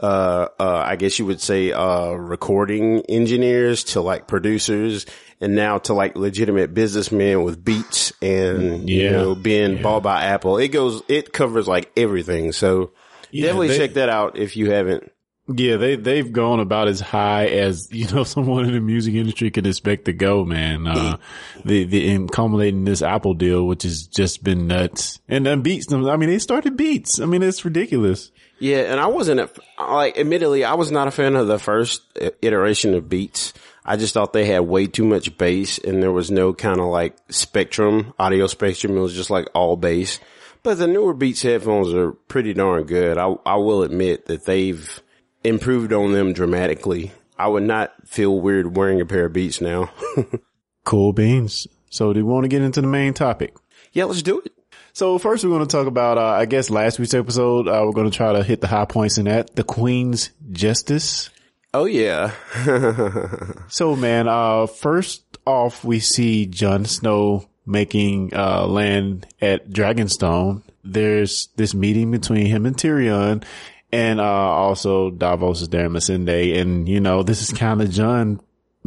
uh, 0.00 0.48
uh, 0.58 0.82
I 0.86 0.96
guess 0.96 1.18
you 1.18 1.26
would 1.26 1.40
say, 1.40 1.72
uh, 1.72 2.10
recording 2.10 3.02
engineers 3.08 3.84
to 3.84 4.00
like 4.00 4.26
producers 4.26 5.06
and 5.42 5.56
now 5.56 5.76
to 5.76 5.92
like 5.92 6.16
legitimate 6.16 6.72
businessmen 6.72 7.42
with 7.42 7.62
beats 7.62 8.12
and, 8.22 8.88
yeah. 8.88 9.02
you 9.02 9.10
know, 9.10 9.34
being 9.34 9.76
yeah. 9.76 9.82
bought 9.82 10.02
by 10.04 10.22
Apple. 10.24 10.56
It 10.56 10.68
goes, 10.68 11.02
it 11.08 11.32
covers 11.32 11.66
like 11.66 11.90
everything. 11.96 12.52
So 12.52 12.92
yeah, 13.32 13.46
definitely 13.46 13.68
they, 13.68 13.78
check 13.78 13.94
that 13.94 14.08
out 14.08 14.38
if 14.38 14.56
you 14.56 14.70
haven't. 14.70 15.10
Yeah, 15.48 15.76
they, 15.78 15.96
they've 15.96 16.32
gone 16.32 16.60
about 16.60 16.86
as 16.86 17.00
high 17.00 17.46
as, 17.46 17.88
you 17.90 18.06
know, 18.08 18.22
someone 18.24 18.66
in 18.66 18.72
the 18.72 18.80
music 18.80 19.14
industry 19.14 19.50
could 19.50 19.66
expect 19.66 20.04
to 20.04 20.12
go, 20.12 20.44
man. 20.44 20.86
Uh, 20.86 21.16
the, 21.64 21.84
the, 21.84 22.08
in 22.08 22.28
culminating 22.28 22.84
this 22.84 23.02
Apple 23.02 23.34
deal, 23.34 23.66
which 23.66 23.82
has 23.82 24.06
just 24.06 24.44
been 24.44 24.68
nuts. 24.68 25.18
And 25.28 25.44
then 25.44 25.62
beats, 25.62 25.92
I 25.92 26.16
mean, 26.16 26.30
they 26.30 26.38
started 26.38 26.76
beats. 26.76 27.20
I 27.20 27.26
mean, 27.26 27.42
it's 27.42 27.64
ridiculous. 27.64 28.30
Yeah, 28.60 28.92
and 28.92 29.00
I 29.00 29.08
wasn't 29.08 29.40
a, 29.40 29.50
like, 29.80 30.16
admittedly, 30.16 30.64
I 30.64 30.74
was 30.74 30.92
not 30.92 31.08
a 31.08 31.10
fan 31.10 31.34
of 31.34 31.48
the 31.48 31.58
first 31.58 32.02
iteration 32.42 32.94
of 32.94 33.08
Beats. 33.08 33.52
I 33.84 33.96
just 33.96 34.14
thought 34.14 34.32
they 34.32 34.46
had 34.46 34.60
way 34.60 34.86
too 34.86 35.04
much 35.04 35.36
bass 35.36 35.78
and 35.78 36.02
there 36.02 36.12
was 36.12 36.30
no 36.30 36.54
kind 36.54 36.80
of 36.80 36.86
like 36.86 37.16
spectrum, 37.30 38.14
audio 38.18 38.46
spectrum. 38.46 38.96
It 38.96 39.00
was 39.00 39.14
just 39.14 39.30
like 39.30 39.48
all 39.54 39.76
bass. 39.76 40.20
But 40.62 40.78
the 40.78 40.86
newer 40.86 41.12
Beats 41.12 41.42
headphones 41.42 41.92
are 41.92 42.12
pretty 42.12 42.54
darn 42.54 42.84
good. 42.84 43.18
I, 43.18 43.34
I 43.44 43.56
will 43.56 43.82
admit 43.82 44.26
that 44.26 44.44
they've 44.44 45.02
improved 45.42 45.92
on 45.92 46.12
them 46.12 46.32
dramatically. 46.32 47.12
I 47.36 47.48
would 47.48 47.64
not 47.64 47.92
feel 48.06 48.40
weird 48.40 48.76
wearing 48.76 49.00
a 49.00 49.06
pair 49.06 49.26
of 49.26 49.32
Beats 49.32 49.60
now. 49.60 49.90
cool 50.84 51.12
beans. 51.12 51.66
So 51.90 52.12
do 52.12 52.20
you 52.20 52.26
want 52.26 52.44
to 52.44 52.48
get 52.48 52.62
into 52.62 52.80
the 52.80 52.86
main 52.86 53.12
topic? 53.12 53.54
Yeah, 53.92 54.04
let's 54.04 54.22
do 54.22 54.40
it. 54.40 54.52
So 54.92 55.18
first 55.18 55.42
we're 55.42 55.50
going 55.50 55.66
to 55.66 55.76
talk 55.76 55.86
about, 55.86 56.18
uh, 56.18 56.26
I 56.26 56.44
guess 56.44 56.70
last 56.70 56.98
week's 56.98 57.14
episode, 57.14 57.66
uh, 57.66 57.82
we're 57.84 57.92
going 57.92 58.10
to 58.10 58.16
try 58.16 58.32
to 58.32 58.44
hit 58.44 58.60
the 58.60 58.66
high 58.66 58.84
points 58.84 59.18
in 59.18 59.24
that. 59.24 59.56
The 59.56 59.64
Queen's 59.64 60.30
Justice. 60.52 61.30
Oh 61.74 61.86
yeah. 61.86 62.32
so 63.68 63.96
man, 63.96 64.28
uh, 64.28 64.66
first 64.66 65.22
off, 65.46 65.84
we 65.84 66.00
see 66.00 66.46
Jon 66.46 66.84
Snow 66.84 67.48
making, 67.64 68.34
uh, 68.34 68.66
land 68.66 69.26
at 69.40 69.70
Dragonstone. 69.70 70.62
There's 70.84 71.48
this 71.56 71.74
meeting 71.74 72.10
between 72.10 72.46
him 72.46 72.66
and 72.66 72.76
Tyrion 72.76 73.44
and, 73.90 74.20
uh, 74.20 74.24
also 74.24 75.10
Davos 75.10 75.62
is 75.62 75.68
there, 75.68 75.86
and 75.86 75.94
Missandei. 75.94 76.58
And, 76.60 76.88
you 76.88 77.00
know, 77.00 77.22
this 77.22 77.42
is 77.42 77.56
kind 77.56 77.80
of 77.80 77.90
Jon, 77.90 78.40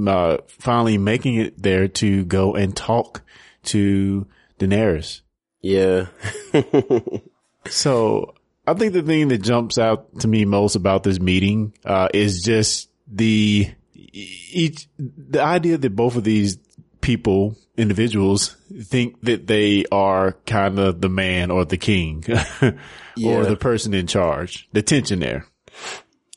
uh, 0.06 0.38
finally 0.48 0.98
making 0.98 1.36
it 1.36 1.62
there 1.62 1.88
to 1.88 2.26
go 2.26 2.56
and 2.56 2.76
talk 2.76 3.22
to 3.66 4.28
Daenerys. 4.60 5.22
Yeah. 5.62 6.08
so 7.68 8.36
I 8.68 8.74
think 8.74 8.94
the 8.94 9.02
thing 9.02 9.28
that 9.30 9.40
jumps 9.40 9.78
out 9.78 10.20
to 10.20 10.28
me 10.28 10.46
most 10.46 10.76
about 10.76 11.04
this 11.04 11.20
meeting, 11.20 11.74
uh, 11.86 12.10
is 12.14 12.42
just 12.42 12.90
the, 13.08 13.70
each, 13.94 14.88
the 14.98 15.42
idea 15.42 15.78
that 15.78 15.96
both 15.96 16.16
of 16.16 16.24
these 16.24 16.58
people, 17.02 17.56
individuals 17.78 18.56
think 18.84 19.22
that 19.22 19.48
they 19.48 19.86
are 19.92 20.34
kind 20.46 20.80
of 20.80 21.02
the 21.02 21.10
man 21.10 21.52
or 21.52 21.66
the 21.66 21.78
king 21.78 22.24
yeah. 23.16 23.36
or 23.38 23.46
the 23.46 23.56
person 23.56 23.94
in 23.94 24.08
charge. 24.08 24.68
The 24.72 24.82
tension 24.82 25.20
there. 25.20 25.46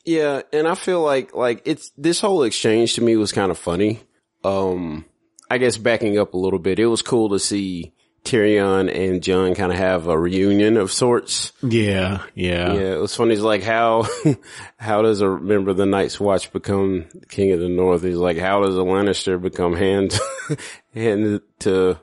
Yeah. 0.05 0.41
And 0.53 0.67
I 0.67 0.75
feel 0.75 1.01
like, 1.01 1.33
like 1.33 1.63
it's, 1.65 1.91
this 1.97 2.21
whole 2.21 2.43
exchange 2.43 2.95
to 2.95 3.01
me 3.01 3.15
was 3.15 3.31
kind 3.31 3.51
of 3.51 3.57
funny. 3.57 4.01
Um, 4.43 5.05
I 5.49 5.57
guess 5.57 5.77
backing 5.77 6.19
up 6.19 6.33
a 6.33 6.37
little 6.37 6.59
bit, 6.59 6.79
it 6.79 6.85
was 6.85 7.01
cool 7.01 7.29
to 7.29 7.39
see 7.39 7.93
Tyrion 8.23 8.93
and 8.93 9.23
Jon 9.23 9.55
kind 9.55 9.71
of 9.71 9.77
have 9.77 10.07
a 10.07 10.17
reunion 10.17 10.77
of 10.77 10.91
sorts. 10.91 11.51
Yeah, 11.61 12.23
yeah, 12.35 12.73
yeah. 12.73 12.93
It 12.93 13.01
was 13.01 13.15
funny. 13.15 13.31
He's 13.31 13.41
like 13.41 13.63
how 13.63 14.07
how 14.77 15.01
does 15.01 15.21
a 15.21 15.29
member 15.29 15.71
of 15.71 15.77
the 15.77 15.85
Night's 15.85 16.19
Watch 16.19 16.51
become 16.51 17.05
King 17.29 17.51
of 17.53 17.59
the 17.59 17.69
North? 17.69 18.03
He's 18.03 18.15
like, 18.15 18.37
how 18.37 18.61
does 18.61 18.75
a 18.75 18.81
Lannister 18.81 19.41
become 19.41 19.75
hand 19.75 20.17
hand 20.93 21.41
to 21.59 21.97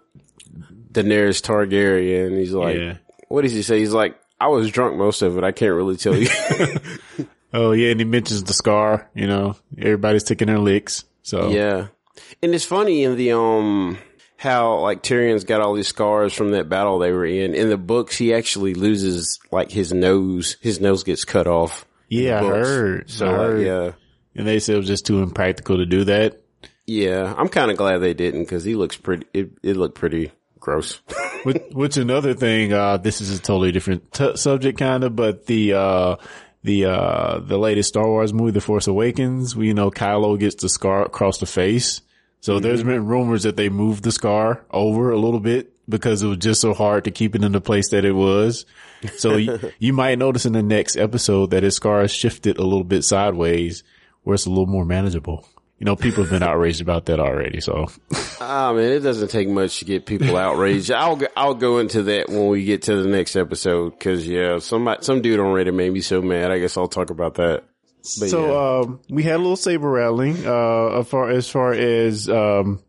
Daenerys 0.92 1.42
Targaryen? 1.42 2.28
And 2.28 2.38
he's 2.38 2.52
like, 2.52 2.78
yeah. 2.78 2.96
what 3.28 3.42
does 3.42 3.52
he 3.52 3.62
say? 3.62 3.78
He's 3.78 3.92
like, 3.92 4.18
I 4.40 4.48
was 4.48 4.70
drunk 4.70 4.96
most 4.96 5.22
of 5.22 5.36
it. 5.36 5.44
I 5.44 5.52
can't 5.52 5.74
really 5.74 5.96
tell 5.96 6.16
you. 6.16 6.28
oh 7.52 7.72
yeah, 7.72 7.90
and 7.90 8.00
he 8.00 8.04
mentions 8.04 8.42
the 8.44 8.54
scar. 8.54 9.08
You 9.14 9.26
know, 9.26 9.56
everybody's 9.78 10.24
taking 10.24 10.46
their 10.46 10.58
licks. 10.58 11.04
So 11.22 11.50
yeah, 11.50 11.88
and 12.42 12.54
it's 12.54 12.64
funny 12.64 13.04
in 13.04 13.16
the 13.16 13.32
um 13.32 13.98
how 14.46 14.78
like 14.78 15.02
Tyrion's 15.02 15.44
got 15.44 15.60
all 15.60 15.74
these 15.74 15.88
scars 15.88 16.32
from 16.32 16.52
that 16.52 16.68
battle 16.68 16.98
they 16.98 17.12
were 17.12 17.26
in. 17.26 17.54
In 17.54 17.68
the 17.68 17.76
books, 17.76 18.16
he 18.16 18.32
actually 18.32 18.74
loses 18.74 19.38
like 19.50 19.70
his 19.70 19.92
nose. 19.92 20.56
His 20.60 20.80
nose 20.80 21.04
gets 21.04 21.24
cut 21.24 21.46
off. 21.46 21.84
Yeah, 22.08 22.40
I 22.40 22.46
heard. 22.46 23.10
So 23.10 23.26
I 23.26 23.30
heard. 23.32 23.66
yeah, 23.66 23.92
and 24.34 24.46
they 24.46 24.60
said 24.60 24.76
it 24.76 24.78
was 24.78 24.86
just 24.86 25.04
too 25.06 25.22
impractical 25.22 25.78
to 25.78 25.86
do 25.86 26.04
that. 26.04 26.40
Yeah, 26.86 27.34
I'm 27.36 27.48
kind 27.48 27.70
of 27.70 27.76
glad 27.76 27.98
they 27.98 28.14
didn't 28.14 28.44
because 28.44 28.64
he 28.64 28.76
looks 28.76 28.96
pretty. 28.96 29.26
It, 29.34 29.50
it 29.62 29.76
looked 29.76 29.96
pretty 29.96 30.30
gross. 30.60 31.00
which, 31.42 31.62
which 31.72 31.96
another 31.96 32.34
thing. 32.34 32.72
Uh, 32.72 32.96
this 32.96 33.20
is 33.20 33.36
a 33.36 33.42
totally 33.42 33.72
different 33.72 34.12
t- 34.12 34.36
subject, 34.36 34.78
kind 34.78 35.04
of, 35.04 35.14
but 35.16 35.46
the. 35.46 35.74
uh 35.74 36.16
the 36.62 36.86
uh 36.86 37.38
the 37.38 37.58
latest 37.58 37.90
Star 37.90 38.08
Wars 38.08 38.32
movie, 38.32 38.50
The 38.50 38.60
Force 38.60 38.88
Awakens, 38.88 39.54
we 39.54 39.68
you 39.68 39.74
know 39.74 39.88
Kylo 39.88 40.36
gets 40.36 40.56
the 40.56 40.68
scar 40.68 41.04
across 41.04 41.38
the 41.38 41.46
face. 41.46 42.00
So 42.46 42.52
mm-hmm. 42.52 42.62
there's 42.62 42.84
been 42.84 43.06
rumors 43.06 43.42
that 43.42 43.56
they 43.56 43.68
moved 43.68 44.04
the 44.04 44.12
scar 44.12 44.64
over 44.70 45.10
a 45.10 45.18
little 45.18 45.40
bit 45.40 45.72
because 45.88 46.22
it 46.22 46.28
was 46.28 46.36
just 46.36 46.60
so 46.60 46.74
hard 46.74 47.02
to 47.02 47.10
keep 47.10 47.34
it 47.34 47.42
in 47.42 47.50
the 47.50 47.60
place 47.60 47.90
that 47.90 48.04
it 48.04 48.12
was. 48.12 48.66
So 49.16 49.36
you, 49.36 49.58
you 49.80 49.92
might 49.92 50.16
notice 50.16 50.46
in 50.46 50.52
the 50.52 50.62
next 50.62 50.94
episode 50.94 51.50
that 51.50 51.64
his 51.64 51.74
scar 51.74 52.02
has 52.02 52.12
shifted 52.12 52.58
a 52.58 52.62
little 52.62 52.84
bit 52.84 53.02
sideways 53.02 53.82
where 54.22 54.34
it's 54.34 54.46
a 54.46 54.48
little 54.48 54.68
more 54.68 54.84
manageable. 54.84 55.44
You 55.80 55.86
know, 55.86 55.96
people 55.96 56.22
have 56.22 56.30
been 56.30 56.42
outraged 56.48 56.80
about 56.80 57.06
that 57.06 57.18
already. 57.18 57.60
So, 57.60 57.88
I 58.40 58.72
mean, 58.74 58.92
it 58.92 59.00
doesn't 59.00 59.32
take 59.32 59.48
much 59.48 59.80
to 59.80 59.84
get 59.84 60.06
people 60.06 60.36
outraged. 60.36 60.92
I'll 60.92 61.20
I'll 61.36 61.54
go 61.54 61.80
into 61.80 62.04
that 62.04 62.28
when 62.28 62.46
we 62.46 62.62
get 62.62 62.82
to 62.82 63.02
the 63.02 63.08
next 63.08 63.34
episode 63.34 63.90
because 63.90 64.24
yeah, 64.24 64.60
somebody 64.60 65.02
some 65.02 65.20
dude 65.20 65.40
on 65.40 65.46
Reddit 65.46 65.74
made 65.74 65.92
me 65.92 66.00
so 66.00 66.22
mad. 66.22 66.52
I 66.52 66.60
guess 66.60 66.76
I'll 66.76 66.86
talk 66.86 67.10
about 67.10 67.34
that. 67.34 67.64
But 68.18 68.28
so 68.30 68.46
yeah. 68.46 68.80
um, 68.80 69.00
we 69.10 69.22
had 69.22 69.36
a 69.36 69.38
little 69.38 69.56
saber 69.56 69.90
rattling 69.90 70.46
uh, 70.46 71.00
as 71.00 71.08
far 71.08 71.30
as 71.30 71.48
far 71.48 71.72
as 71.72 72.28
um, 72.28 72.80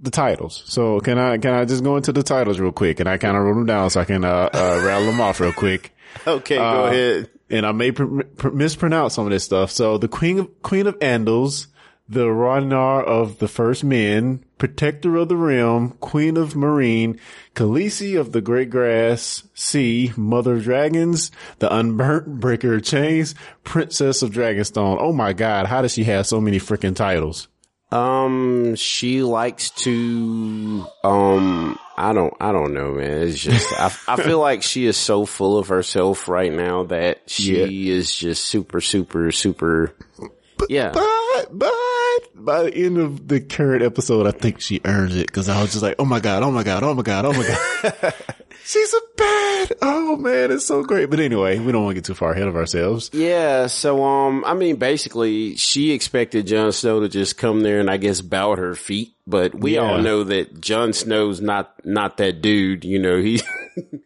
the 0.00 0.10
titles. 0.10 0.62
So 0.66 1.00
can 1.00 1.18
I 1.18 1.38
can 1.38 1.52
I 1.54 1.64
just 1.64 1.82
go 1.84 1.96
into 1.96 2.12
the 2.12 2.22
titles 2.22 2.58
real 2.60 2.72
quick? 2.72 3.00
And 3.00 3.08
I 3.08 3.18
kind 3.18 3.36
of 3.36 3.42
wrote 3.42 3.54
them 3.54 3.66
down 3.66 3.90
so 3.90 4.00
I 4.00 4.04
can 4.04 4.24
uh, 4.24 4.48
uh, 4.52 4.82
rattle 4.84 5.06
them 5.06 5.20
off 5.20 5.40
real 5.40 5.52
quick. 5.52 5.94
Okay, 6.26 6.56
go 6.56 6.62
Uh, 6.86 6.86
ahead. 6.88 7.30
And 7.50 7.64
I 7.64 7.70
may 7.72 7.92
pr- 7.92 8.22
pr- 8.36 8.50
mispronounce 8.50 9.14
some 9.14 9.26
of 9.26 9.30
this 9.30 9.44
stuff. 9.44 9.70
So 9.70 9.96
the 9.96 10.08
Queen 10.08 10.40
of 10.40 10.62
Queen 10.62 10.88
of 10.88 10.98
Andals, 10.98 11.68
the 12.08 12.26
Rhoynar 12.26 13.04
of 13.04 13.38
the 13.38 13.46
First 13.46 13.84
Men, 13.84 14.44
Protector 14.60 15.16
of 15.16 15.28
the 15.28 15.36
Realm, 15.36 15.96
Queen 16.00 16.36
of 16.36 16.52
Meereen, 16.52 17.18
Khaleesi 17.54 18.20
of 18.20 18.32
the 18.32 18.42
Great 18.42 18.68
Grass 18.68 19.42
Sea, 19.54 20.12
Mother 20.16 20.56
of 20.56 20.64
Dragons, 20.64 21.32
the 21.60 21.74
Unburnt 21.74 22.38
Breaker 22.38 22.74
of 22.74 22.82
Chains, 22.82 23.34
Princess 23.64 24.20
of 24.22 24.30
Dragonstone. 24.30 24.98
Oh 25.00 25.14
my 25.14 25.32
God, 25.32 25.66
how 25.66 25.80
does 25.80 25.94
she 25.94 26.04
have 26.04 26.26
so 26.26 26.42
many 26.42 26.58
freaking 26.58 26.94
titles? 26.94 27.48
Um, 27.90 28.76
she 28.76 29.22
likes 29.22 29.70
to, 29.70 30.86
um, 31.02 31.78
I 31.96 32.12
don't, 32.12 32.34
I 32.38 32.52
don't 32.52 32.74
know, 32.74 32.92
man. 32.92 33.22
It's 33.22 33.40
just, 33.40 33.66
I, 33.80 33.86
I 34.06 34.22
feel 34.22 34.38
like 34.48 34.62
she 34.62 34.84
is 34.84 34.98
so 34.98 35.24
full 35.24 35.56
of 35.56 35.68
herself 35.68 36.28
right 36.28 36.52
now 36.52 36.84
that 36.84 37.22
she 37.26 37.88
is 37.88 38.14
just 38.14 38.44
super, 38.44 38.82
super, 38.82 39.32
super, 39.32 39.94
yeah. 40.68 40.92
But 40.92 41.58
But, 41.58 41.72
but 42.34 42.44
by 42.44 42.62
the 42.64 42.74
end 42.74 42.98
of 42.98 43.28
the 43.28 43.40
current 43.40 43.82
episode, 43.82 44.26
I 44.26 44.30
think 44.32 44.60
she 44.60 44.80
earns 44.84 45.14
it 45.16 45.26
because 45.26 45.48
I 45.48 45.60
was 45.60 45.72
just 45.72 45.82
like, 45.82 45.96
oh 45.98 46.04
my 46.04 46.20
God, 46.20 46.42
oh 46.42 46.50
my 46.50 46.62
God, 46.62 46.82
oh 46.82 46.94
my 46.94 47.02
God, 47.02 47.24
oh 47.24 47.32
my 47.32 47.46
God. 47.46 48.14
She's 48.64 48.92
a 48.94 49.00
bad. 49.16 49.72
Oh 49.82 50.16
man, 50.16 50.52
it's 50.52 50.66
so 50.66 50.82
great. 50.84 51.10
But 51.10 51.18
anyway, 51.18 51.58
we 51.58 51.72
don't 51.72 51.82
want 51.84 51.94
to 51.96 52.00
get 52.00 52.04
too 52.04 52.14
far 52.14 52.32
ahead 52.32 52.46
of 52.46 52.56
ourselves. 52.56 53.10
Yeah, 53.12 53.66
so 53.66 54.04
um, 54.04 54.44
I 54.44 54.54
mean, 54.54 54.76
basically, 54.76 55.56
she 55.56 55.90
expected 55.92 56.46
Jon 56.46 56.70
Snow 56.72 57.00
to 57.00 57.08
just 57.08 57.36
come 57.36 57.62
there 57.62 57.80
and 57.80 57.90
I 57.90 57.96
guess 57.96 58.20
bow 58.20 58.52
at 58.52 58.58
her 58.58 58.74
feet, 58.74 59.12
but 59.26 59.54
we 59.54 59.74
Yeah. 59.74 59.80
all 59.80 59.98
know 59.98 60.24
that 60.24 60.60
Jon 60.60 60.92
Snow's 60.92 61.40
not 61.40 61.74
not 61.84 62.18
that 62.18 62.42
dude. 62.42 62.84
You 62.84 62.98
know, 63.00 63.18
he, 63.20 63.40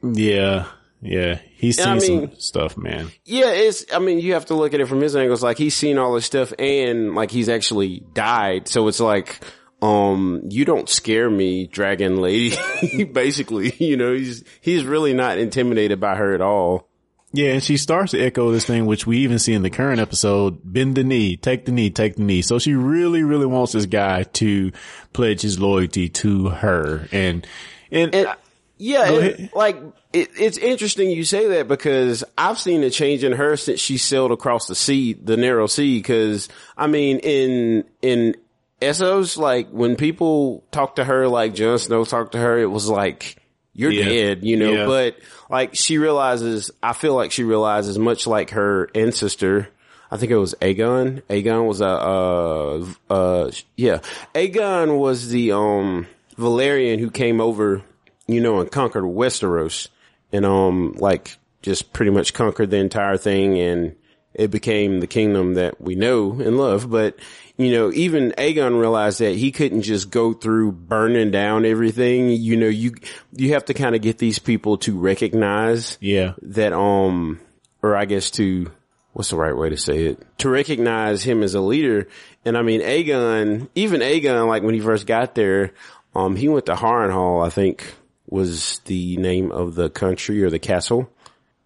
Yeah. 0.02 0.66
Yeah. 1.04 1.38
He's 1.56 1.76
seen 1.76 1.87
I 1.88 1.94
mean- 1.99 2.30
some 2.30 2.40
stuff, 2.40 2.76
man. 2.78 3.11
yeah, 3.25 3.50
it's. 3.50 3.84
I 3.92 3.99
mean, 3.99 4.18
you 4.20 4.32
have 4.34 4.46
to 4.46 4.54
look 4.54 4.73
at 4.75 4.80
it 4.80 4.87
from 4.88 5.00
his 5.00 5.14
angles. 5.14 5.42
Like 5.42 5.58
he's 5.58 5.75
seen 5.76 5.99
all 5.99 6.14
this 6.14 6.25
stuff 6.25 6.52
and 6.58 7.14
like 7.14 7.30
he's 7.30 7.49
actually 7.50 8.00
died. 8.14 8.68
So 8.68 8.88
it's 8.88 9.00
like, 9.00 9.38
um, 9.82 10.42
you 10.49 10.64
don't 10.64 10.88
scare 10.88 11.28
me, 11.28 11.66
Dragon 11.66 12.16
Lady. 12.23 12.56
basically, 13.12 13.75
you 13.78 13.96
know, 13.99 14.14
he's 14.14 14.44
he's 14.62 14.84
really 14.84 15.12
not 15.12 15.37
intimidated 15.38 16.00
by 16.00 16.14
her 16.16 16.34
at 16.34 16.40
all. 16.40 16.88
Yeah. 17.32 17.52
And 17.52 17.62
she 17.62 17.76
starts 17.76 18.12
to 18.12 18.20
echo 18.20 18.50
this 18.52 18.64
thing, 18.64 18.87
which 18.87 19.06
we 19.06 19.18
even 19.18 19.38
see 19.40 19.52
in 19.54 19.62
the 19.62 19.70
current 19.70 20.00
episode, 20.00 20.61
bend 20.64 20.94
the 20.94 21.02
knee, 21.04 21.37
take 21.37 21.64
the 21.66 21.73
knee, 21.73 21.90
take 21.90 22.14
the 22.16 22.23
knee. 22.23 22.42
So 22.42 22.58
she 22.61 22.75
really, 22.75 23.25
really 23.25 23.46
wants 23.46 23.73
this 23.73 23.87
guy 23.87 24.23
to 24.23 24.70
pledge 25.12 25.42
his 25.42 25.58
loyalty 25.58 26.08
to 26.11 26.50
her. 26.50 27.08
And, 27.11 27.44
and, 27.90 28.14
And 28.14 28.28
yeah, 28.76 29.02
ahead. 29.09 29.50
like 29.54 29.76
it, 30.12 30.31
it's 30.38 30.59
interesting 30.59 31.11
you 31.11 31.25
say 31.25 31.49
that 31.49 31.69
because 31.69 32.25
I've 32.37 32.59
seen 32.59 32.83
a 32.83 32.90
change 32.90 33.25
in 33.25 33.33
her 33.33 33.57
since 33.57 33.81
she 33.81 33.99
sailed 33.99 34.33
across 34.33 34.66
the 34.66 34.75
sea, 34.75 35.12
the 35.12 35.37
narrow 35.37 35.66
sea. 35.66 35.99
Because 35.99 36.49
I 36.76 36.87
mean, 36.87 37.19
in 37.21 37.85
in 38.02 38.37
Essos, 38.83 39.37
like 39.37 39.69
when 39.71 39.97
people 39.97 40.64
talk 40.71 40.97
to 40.97 41.04
her, 41.04 41.28
like 41.28 41.54
Jon 41.54 41.78
Snow 41.78 42.04
talked 42.04 42.33
to 42.33 42.38
her, 42.38 42.59
it 42.59 42.66
was 42.71 42.88
like 42.88 43.37
you're 43.73 43.90
Yeah. 43.90 44.09
dead, 44.09 44.45
you 44.45 44.57
know. 44.57 44.73
Yeah. 44.73 44.87
But 44.87 45.16
like 45.50 45.75
she 45.75 45.99
realizes, 45.99 46.71
I 46.83 46.93
feel 46.93 47.14
like 47.14 47.33
she 47.33 47.45
realizes, 47.45 47.99
much 47.99 48.26
like 48.26 48.50
her 48.50 48.90
ancestor. 48.95 49.69
I 50.11 50.16
think 50.16 50.31
it 50.31 50.37
was 50.38 50.54
Aegon. 50.61 51.23
Aegon 51.23 51.66
was 51.66 51.81
a, 51.81 51.88
uh, 51.88 52.87
uh, 53.11 53.50
yeah. 53.76 53.99
Aegon 54.33 54.97
was 54.99 55.28
the, 55.28 55.52
um, 55.52 56.07
Valyrian 56.38 57.00
who 57.00 57.11
came 57.11 57.40
over, 57.40 57.83
you 58.26 58.40
know, 58.40 58.61
and 58.61 58.71
conquered 58.71 59.04
Westeros 59.04 59.88
and, 60.33 60.45
um, 60.45 60.95
like 60.99 61.37
just 61.62 61.93
pretty 61.93 62.11
much 62.11 62.35
conquered 62.35 62.71
the 62.71 62.76
entire 62.76 63.16
thing 63.16 63.59
and 63.59 63.97
it 64.35 64.50
became 64.50 65.00
the 65.00 65.07
kingdom 65.07 65.54
that 65.54 65.81
we 65.81 65.95
know 65.95 66.33
and 66.33 66.59
love. 66.59 66.90
But, 66.90 67.16
you 67.57 67.71
know, 67.71 67.93
even 67.93 68.33
Aegon 68.33 68.78
realized 68.78 69.21
that 69.21 69.37
he 69.37 69.52
couldn't 69.52 69.83
just 69.83 70.11
go 70.11 70.33
through 70.33 70.73
burning 70.73 71.31
down 71.31 71.64
everything. 71.64 72.31
You 72.31 72.57
know, 72.57 72.66
you, 72.66 72.95
you 73.33 73.52
have 73.52 73.64
to 73.66 73.75
kind 73.75 73.95
of 73.95 74.02
get 74.02 74.19
these 74.19 74.38
people 74.38 74.76
to 74.78 74.99
recognize 74.99 75.97
yeah. 76.00 76.35
that 76.43 76.73
um 76.73 77.40
or 77.83 77.97
I 77.97 78.07
guess 78.07 78.31
to 78.33 78.71
what's 79.12 79.31
the 79.31 79.37
right 79.37 79.57
way 79.57 79.71
to 79.71 79.76
say 79.76 80.07
it? 80.07 80.38
To 80.38 80.50
recognize 80.50 81.23
him 81.23 81.43
as 81.43 81.54
a 81.54 81.61
leader. 81.61 82.09
And 82.45 82.59
I 82.59 82.62
mean 82.62 82.81
Aegon, 82.81 83.69
even 83.75 84.00
Aegon, 84.00 84.49
like 84.49 84.64
when 84.64 84.75
he 84.75 84.81
first 84.81 85.07
got 85.07 85.35
there, 85.35 85.73
um 86.14 86.35
he 86.35 86.49
went 86.49 86.66
to 86.66 86.75
Harrenhal, 86.75 87.47
I 87.47 87.50
think 87.50 87.95
was 88.26 88.81
the 88.87 89.16
name 89.16 89.52
of 89.52 89.75
the 89.75 89.90
country 89.90 90.43
or 90.43 90.50
the 90.50 90.59
castle. 90.59 91.11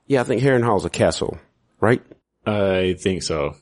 Yeah, 0.06 0.20
I 0.20 0.24
think 0.24 0.42
Harrenhal's 0.42 0.84
a 0.84 0.90
castle, 0.90 1.38
right? 1.80 2.02
I 2.46 2.96
think 2.98 3.22
so. 3.22 3.56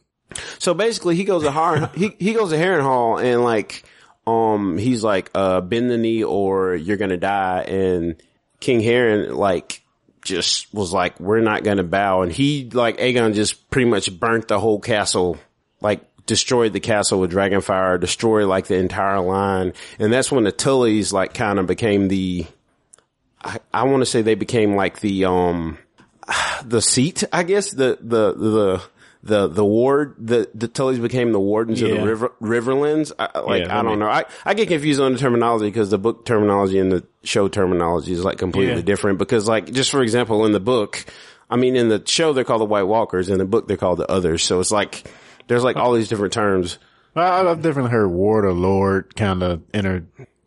So 0.59 0.75
basically, 0.75 1.17
he 1.17 1.25
goes 1.25 1.43
to 1.43 1.50
Har- 1.50 1.91
he 1.95 2.15
he 2.19 2.33
goes 2.33 2.50
to 2.50 2.57
Harrenhal 2.57 3.23
and 3.23 3.43
like 3.43 3.85
um 4.26 4.76
he's 4.79 5.05
like 5.05 5.31
uh 5.35 5.61
bend 5.61 5.91
the 5.91 5.99
knee 5.99 6.25
or 6.25 6.75
you're 6.75 6.97
gonna 6.97 7.17
die 7.17 7.62
and 7.62 8.21
King 8.61 8.81
Harren 8.81 9.37
like 9.37 9.83
just 10.23 10.73
was 10.75 10.93
like 10.93 11.21
we're 11.21 11.41
not 11.41 11.62
gonna 11.62 11.85
bow 11.85 12.23
and 12.23 12.33
he 12.33 12.69
like 12.73 12.99
Aegon 12.99 13.35
just 13.35 13.71
pretty 13.71 13.88
much 13.88 14.19
burnt 14.19 14.49
the 14.49 14.59
whole 14.59 14.81
castle 14.81 15.38
like 15.81 16.00
destroyed 16.26 16.73
the 16.73 16.81
castle 16.81 17.21
with 17.21 17.31
dragonfire 17.31 18.00
destroyed 18.00 18.49
like 18.49 18.67
the 18.67 18.75
entire 18.75 19.21
line 19.21 19.73
and 20.00 20.12
that's 20.12 20.33
when 20.33 20.43
the 20.43 20.50
Tullys 20.50 21.12
like 21.12 21.33
kind 21.33 21.61
of 21.61 21.67
became 21.69 22.09
the 22.09 22.45
I, 23.47 23.59
I 23.73 23.85
want 23.85 24.00
to 24.03 24.07
say 24.07 24.23
they 24.23 24.35
became 24.35 24.75
like 24.75 25.00
the 25.00 25.25
um 25.26 25.79
the 26.65 26.83
seat, 26.83 27.23
I 27.33 27.45
guess, 27.45 27.71
the, 27.71 27.97
the, 28.00 28.33
the, 28.35 28.83
the, 29.23 29.47
the 29.49 29.65
ward, 29.65 30.17
the, 30.19 30.50
the 30.55 30.67
Tullys 30.67 31.00
became 31.00 31.31
the 31.31 31.38
wardens 31.38 31.81
of 31.83 31.91
the 31.91 32.03
river, 32.05 32.33
Riverlands. 32.43 33.12
I, 33.17 33.38
like, 33.41 33.62
Yeah, 33.62 33.79
I 33.79 33.83
don't 33.83 33.99
makes- 33.99 34.00
know. 34.00 34.09
I, 34.09 34.25
I 34.45 34.55
get 34.55 34.67
confused 34.67 35.00
on 35.00 35.12
the 35.12 35.19
terminology 35.19 35.67
because 35.67 35.91
the 35.91 35.99
book 35.99 36.25
terminology 36.25 36.81
and 36.81 36.91
the 36.91 37.07
show 37.23 37.47
terminology 37.47 38.12
is 38.12 38.25
like 38.25 38.38
completely 38.38 38.75
Yeah. 38.76 38.81
different 38.83 39.19
because 39.21 39.47
like, 39.47 39.73
just 39.73 39.91
for 39.93 40.03
example, 40.03 40.45
in 40.47 40.53
the 40.53 40.59
book, 40.61 41.05
I 41.49 41.55
mean, 41.55 41.76
in 41.76 41.88
the 41.88 42.03
show, 42.07 42.33
they're 42.33 42.43
called 42.43 42.62
the 42.62 42.67
White 42.67 42.85
Walkers. 42.88 43.29
In 43.29 43.38
the 43.38 43.45
book, 43.45 43.69
they're 43.69 43.76
called 43.76 43.99
the 44.00 44.11
Others. 44.11 44.43
So 44.43 44.59
it's 44.59 44.73
like, 44.73 45.09
there's 45.47 45.62
like 45.62 45.76
all 45.76 45.93
these 45.93 46.09
different 46.09 46.33
terms. 46.33 46.79
I've 47.15 47.62
definitely 47.62 47.93
heard 47.93 48.09
ward 48.09 48.45
or 48.45 48.53
lord 48.53 49.15
kind 49.15 49.43
of 49.45 49.62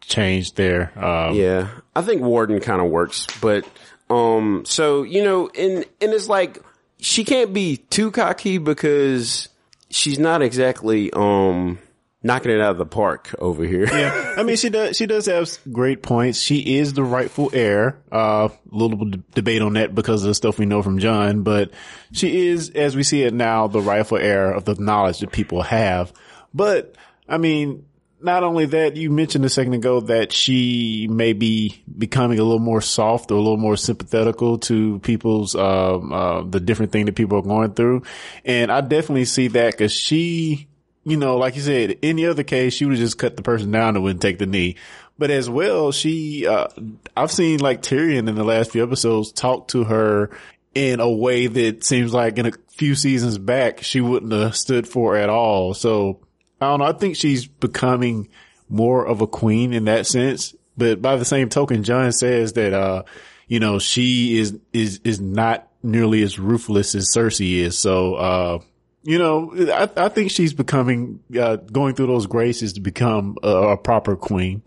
interchanged 0.09 0.55
there. 0.55 0.91
Um, 0.97 1.35
Yeah. 1.35 1.67
I 1.95 2.01
think 2.01 2.21
Warden 2.21 2.59
kind 2.59 2.81
of 2.81 2.89
works, 2.89 3.27
but, 3.41 3.65
um, 4.09 4.63
so, 4.65 5.03
you 5.03 5.23
know, 5.23 5.49
and, 5.49 5.85
and 6.01 6.13
it's 6.13 6.27
like, 6.27 6.59
she 6.99 7.23
can't 7.23 7.53
be 7.53 7.77
too 7.77 8.11
cocky 8.11 8.57
because 8.57 9.49
she's 9.89 10.19
not 10.19 10.41
exactly, 10.41 11.11
um, 11.13 11.79
knocking 12.21 12.51
it 12.51 12.59
out 12.59 12.71
of 12.71 12.77
the 12.77 12.85
park 12.85 13.33
over 13.39 13.63
here. 13.63 13.85
Yeah, 13.85 14.33
I 14.37 14.43
mean, 14.43 14.57
she 14.57 14.69
does. 14.69 14.97
She 14.97 15.05
does 15.05 15.25
have 15.27 15.49
great 15.71 16.03
points. 16.03 16.41
She 16.41 16.77
is 16.77 16.91
the 16.91 17.03
rightful 17.03 17.49
heir. 17.53 17.97
Uh, 18.11 18.49
a 18.51 18.75
little 18.75 18.97
bit 18.97 19.15
of 19.19 19.31
debate 19.31 19.61
on 19.61 19.73
that 19.73 19.95
because 19.95 20.23
of 20.23 20.27
the 20.27 20.35
stuff 20.35 20.59
we 20.59 20.65
know 20.65 20.81
from 20.81 20.99
Jon, 20.99 21.43
but 21.43 21.71
she 22.11 22.47
is, 22.47 22.71
as 22.71 22.95
we 22.97 23.03
see 23.03 23.23
it 23.23 23.33
now, 23.33 23.67
the 23.67 23.79
rightful 23.79 24.17
heir 24.17 24.51
of 24.51 24.65
the 24.65 24.75
knowledge 24.75 25.19
that 25.19 25.31
people 25.31 25.61
have. 25.61 26.11
But 26.53 26.95
I 27.29 27.37
mean, 27.37 27.85
not 28.21 28.43
only 28.43 28.65
that, 28.65 28.95
you 28.95 29.09
mentioned 29.09 29.45
a 29.45 29.49
second 29.49 29.73
ago 29.73 30.01
that 30.01 30.31
she 30.31 31.07
may 31.09 31.33
be 31.33 31.81
becoming 31.97 32.39
a 32.39 32.43
little 32.43 32.59
more 32.59 32.81
soft 32.81 33.31
or 33.31 33.35
a 33.35 33.41
little 33.41 33.57
more 33.57 33.77
sympathetical 33.77 34.57
to 34.59 34.99
people's, 34.99 35.55
um, 35.55 36.11
uh, 36.11 36.43
the 36.43 36.59
different 36.59 36.91
thing 36.91 37.05
that 37.05 37.15
people 37.15 37.37
are 37.37 37.43
going 37.43 37.73
through. 37.73 38.03
And 38.43 38.71
I 38.71 38.81
definitely 38.81 39.25
see 39.25 39.47
that 39.49 39.71
because 39.71 39.93
she, 39.93 40.67
you 41.03 41.17
know, 41.17 41.37
like 41.37 41.55
you 41.55 41.61
said, 41.61 41.97
any 42.03 42.25
other 42.25 42.43
case, 42.43 42.73
she 42.73 42.85
would 42.85 42.95
have 42.95 43.01
just 43.01 43.17
cut 43.17 43.37
the 43.37 43.41
person 43.41 43.71
down 43.71 43.95
and 43.95 44.03
wouldn't 44.03 44.21
take 44.21 44.37
the 44.37 44.45
knee. 44.45 44.75
But 45.17 45.31
as 45.31 45.49
well, 45.49 45.91
she, 45.91 46.45
uh, 46.47 46.67
I've 47.15 47.31
seen 47.31 47.59
like 47.59 47.81
Tyrion 47.81 48.27
in 48.29 48.35
the 48.35 48.43
last 48.43 48.71
few 48.71 48.83
episodes 48.83 49.31
talk 49.31 49.69
to 49.69 49.85
her 49.85 50.31
in 50.75 50.99
a 50.99 51.09
way 51.09 51.47
that 51.47 51.83
seems 51.83 52.13
like 52.13 52.37
in 52.37 52.45
a 52.45 52.51
few 52.69 52.95
seasons 52.95 53.37
back, 53.37 53.81
she 53.83 54.01
wouldn't 54.01 54.31
have 54.31 54.55
stood 54.55 54.87
for 54.87 55.15
at 55.15 55.29
all. 55.29 55.73
So 55.73 56.21
I 56.61 56.67
don't 56.67 56.79
know. 56.79 56.85
I 56.85 56.93
think 56.93 57.15
she's 57.15 57.45
becoming 57.45 58.29
more 58.67 59.05
of 59.05 59.21
a 59.21 59.27
queen 59.27 59.73
in 59.73 59.85
that 59.85 60.07
sense. 60.07 60.55
But 60.77 61.01
by 61.01 61.17
the 61.17 61.25
same 61.25 61.49
token, 61.49 61.83
Jon 61.83 62.11
says 62.11 62.53
that, 62.53 62.73
uh, 62.73 63.03
you 63.47 63.59
know, 63.59 63.79
she 63.79 64.37
is, 64.37 64.57
is, 64.71 65.01
is 65.03 65.19
not 65.19 65.67
nearly 65.83 66.23
as 66.23 66.39
ruthless 66.39 66.95
as 66.95 67.11
Cersei 67.15 67.59
is. 67.59 67.77
So, 67.77 68.15
uh, 68.15 68.59
you 69.03 69.17
know, 69.17 69.53
I, 69.55 69.89
I 70.05 70.09
think 70.09 70.31
she's 70.31 70.53
becoming, 70.53 71.21
uh, 71.37 71.57
going 71.57 71.95
through 71.95 72.07
those 72.07 72.27
graces 72.27 72.73
to 72.73 72.81
become 72.81 73.37
a, 73.43 73.49
a 73.49 73.77
proper 73.77 74.15
queen. 74.15 74.61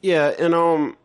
Yeah, 0.00 0.32
and 0.38 0.54
um, 0.54 0.96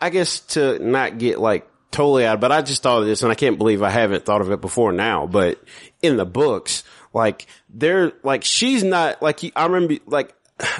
I 0.00 0.10
guess 0.10 0.40
to 0.40 0.78
not 0.78 1.18
get 1.18 1.38
like 1.38 1.68
totally 1.90 2.26
out, 2.26 2.40
but 2.40 2.52
I 2.52 2.62
just 2.62 2.82
thought 2.82 3.00
of 3.00 3.06
this, 3.06 3.22
and 3.22 3.30
I 3.30 3.34
can't 3.34 3.58
believe 3.58 3.82
I 3.82 3.90
haven't 3.90 4.24
thought 4.24 4.40
of 4.40 4.50
it 4.50 4.60
before 4.60 4.92
now. 4.92 5.26
But 5.26 5.62
in 6.02 6.16
the 6.16 6.26
books, 6.26 6.82
like 7.12 7.46
they're 7.74 8.12
like 8.22 8.44
she's 8.44 8.82
not 8.84 9.20
like 9.20 9.40
I 9.56 9.66
remember 9.66 9.96
like 10.06 10.34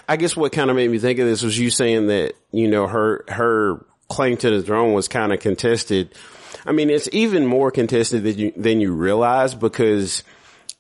I 0.09 0.17
guess 0.17 0.37
what 0.37 0.53
kind 0.53 0.71
of 0.71 0.77
made 0.77 0.89
me 0.91 0.99
think 0.99 1.19
of 1.19 1.27
this 1.27 1.43
was 1.43 1.59
you 1.59 1.69
saying 1.69 2.07
that, 2.07 2.35
you 2.53 2.69
know, 2.69 2.87
her, 2.87 3.25
her 3.27 3.85
claim 4.09 4.37
to 4.37 4.51
the 4.51 4.63
throne 4.63 4.93
was 4.93 5.09
kind 5.09 5.33
of 5.33 5.41
contested. 5.41 6.15
I 6.65 6.71
mean, 6.71 6.91
it's 6.91 7.09
even 7.13 7.45
more 7.45 7.73
contested 7.73 8.23
than 8.23 8.39
you, 8.39 8.53
than 8.57 8.81
you 8.81 8.93
realize 8.93 9.53
because 9.55 10.23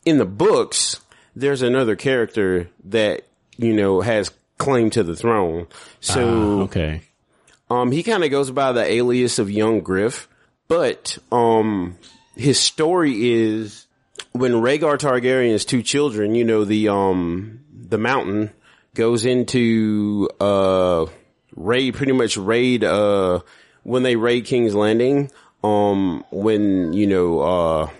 in 0.04 0.18
the 0.18 0.24
books, 0.24 1.00
there's 1.34 1.62
another 1.62 1.96
character 1.96 2.68
that, 2.84 3.22
you 3.56 3.74
know, 3.74 4.00
has 4.00 4.30
claim 4.58 4.90
to 4.90 5.02
the 5.02 5.16
throne. 5.16 5.66
So, 6.00 6.60
Ah, 6.60 6.62
okay. 6.62 7.00
um, 7.68 7.90
he 7.90 8.04
kind 8.04 8.22
of 8.22 8.30
goes 8.30 8.52
by 8.52 8.70
the 8.70 8.84
alias 8.84 9.40
of 9.40 9.50
Young 9.50 9.80
Griff, 9.80 10.28
but, 10.68 11.18
um, 11.32 11.98
his 12.36 12.60
story 12.60 13.32
is 13.32 13.86
when 14.34 14.50
Rhaegar 14.52 14.98
Targaryen's 14.98 15.64
two 15.64 15.80
children, 15.82 16.34
you 16.34 16.42
know, 16.42 16.64
the, 16.64 16.88
um, 16.88 17.60
the 17.72 17.98
mountain 17.98 18.50
goes 18.92 19.24
into, 19.24 20.28
uh, 20.40 21.06
raid, 21.54 21.94
pretty 21.94 22.12
much 22.12 22.36
raid, 22.36 22.82
uh, 22.82 23.40
when 23.84 24.02
they 24.02 24.16
raid 24.16 24.44
King's 24.44 24.74
Landing, 24.74 25.30
um, 25.62 26.24
when, 26.32 26.92
you 26.92 27.06
know, 27.06 27.40
uh, 27.40 27.90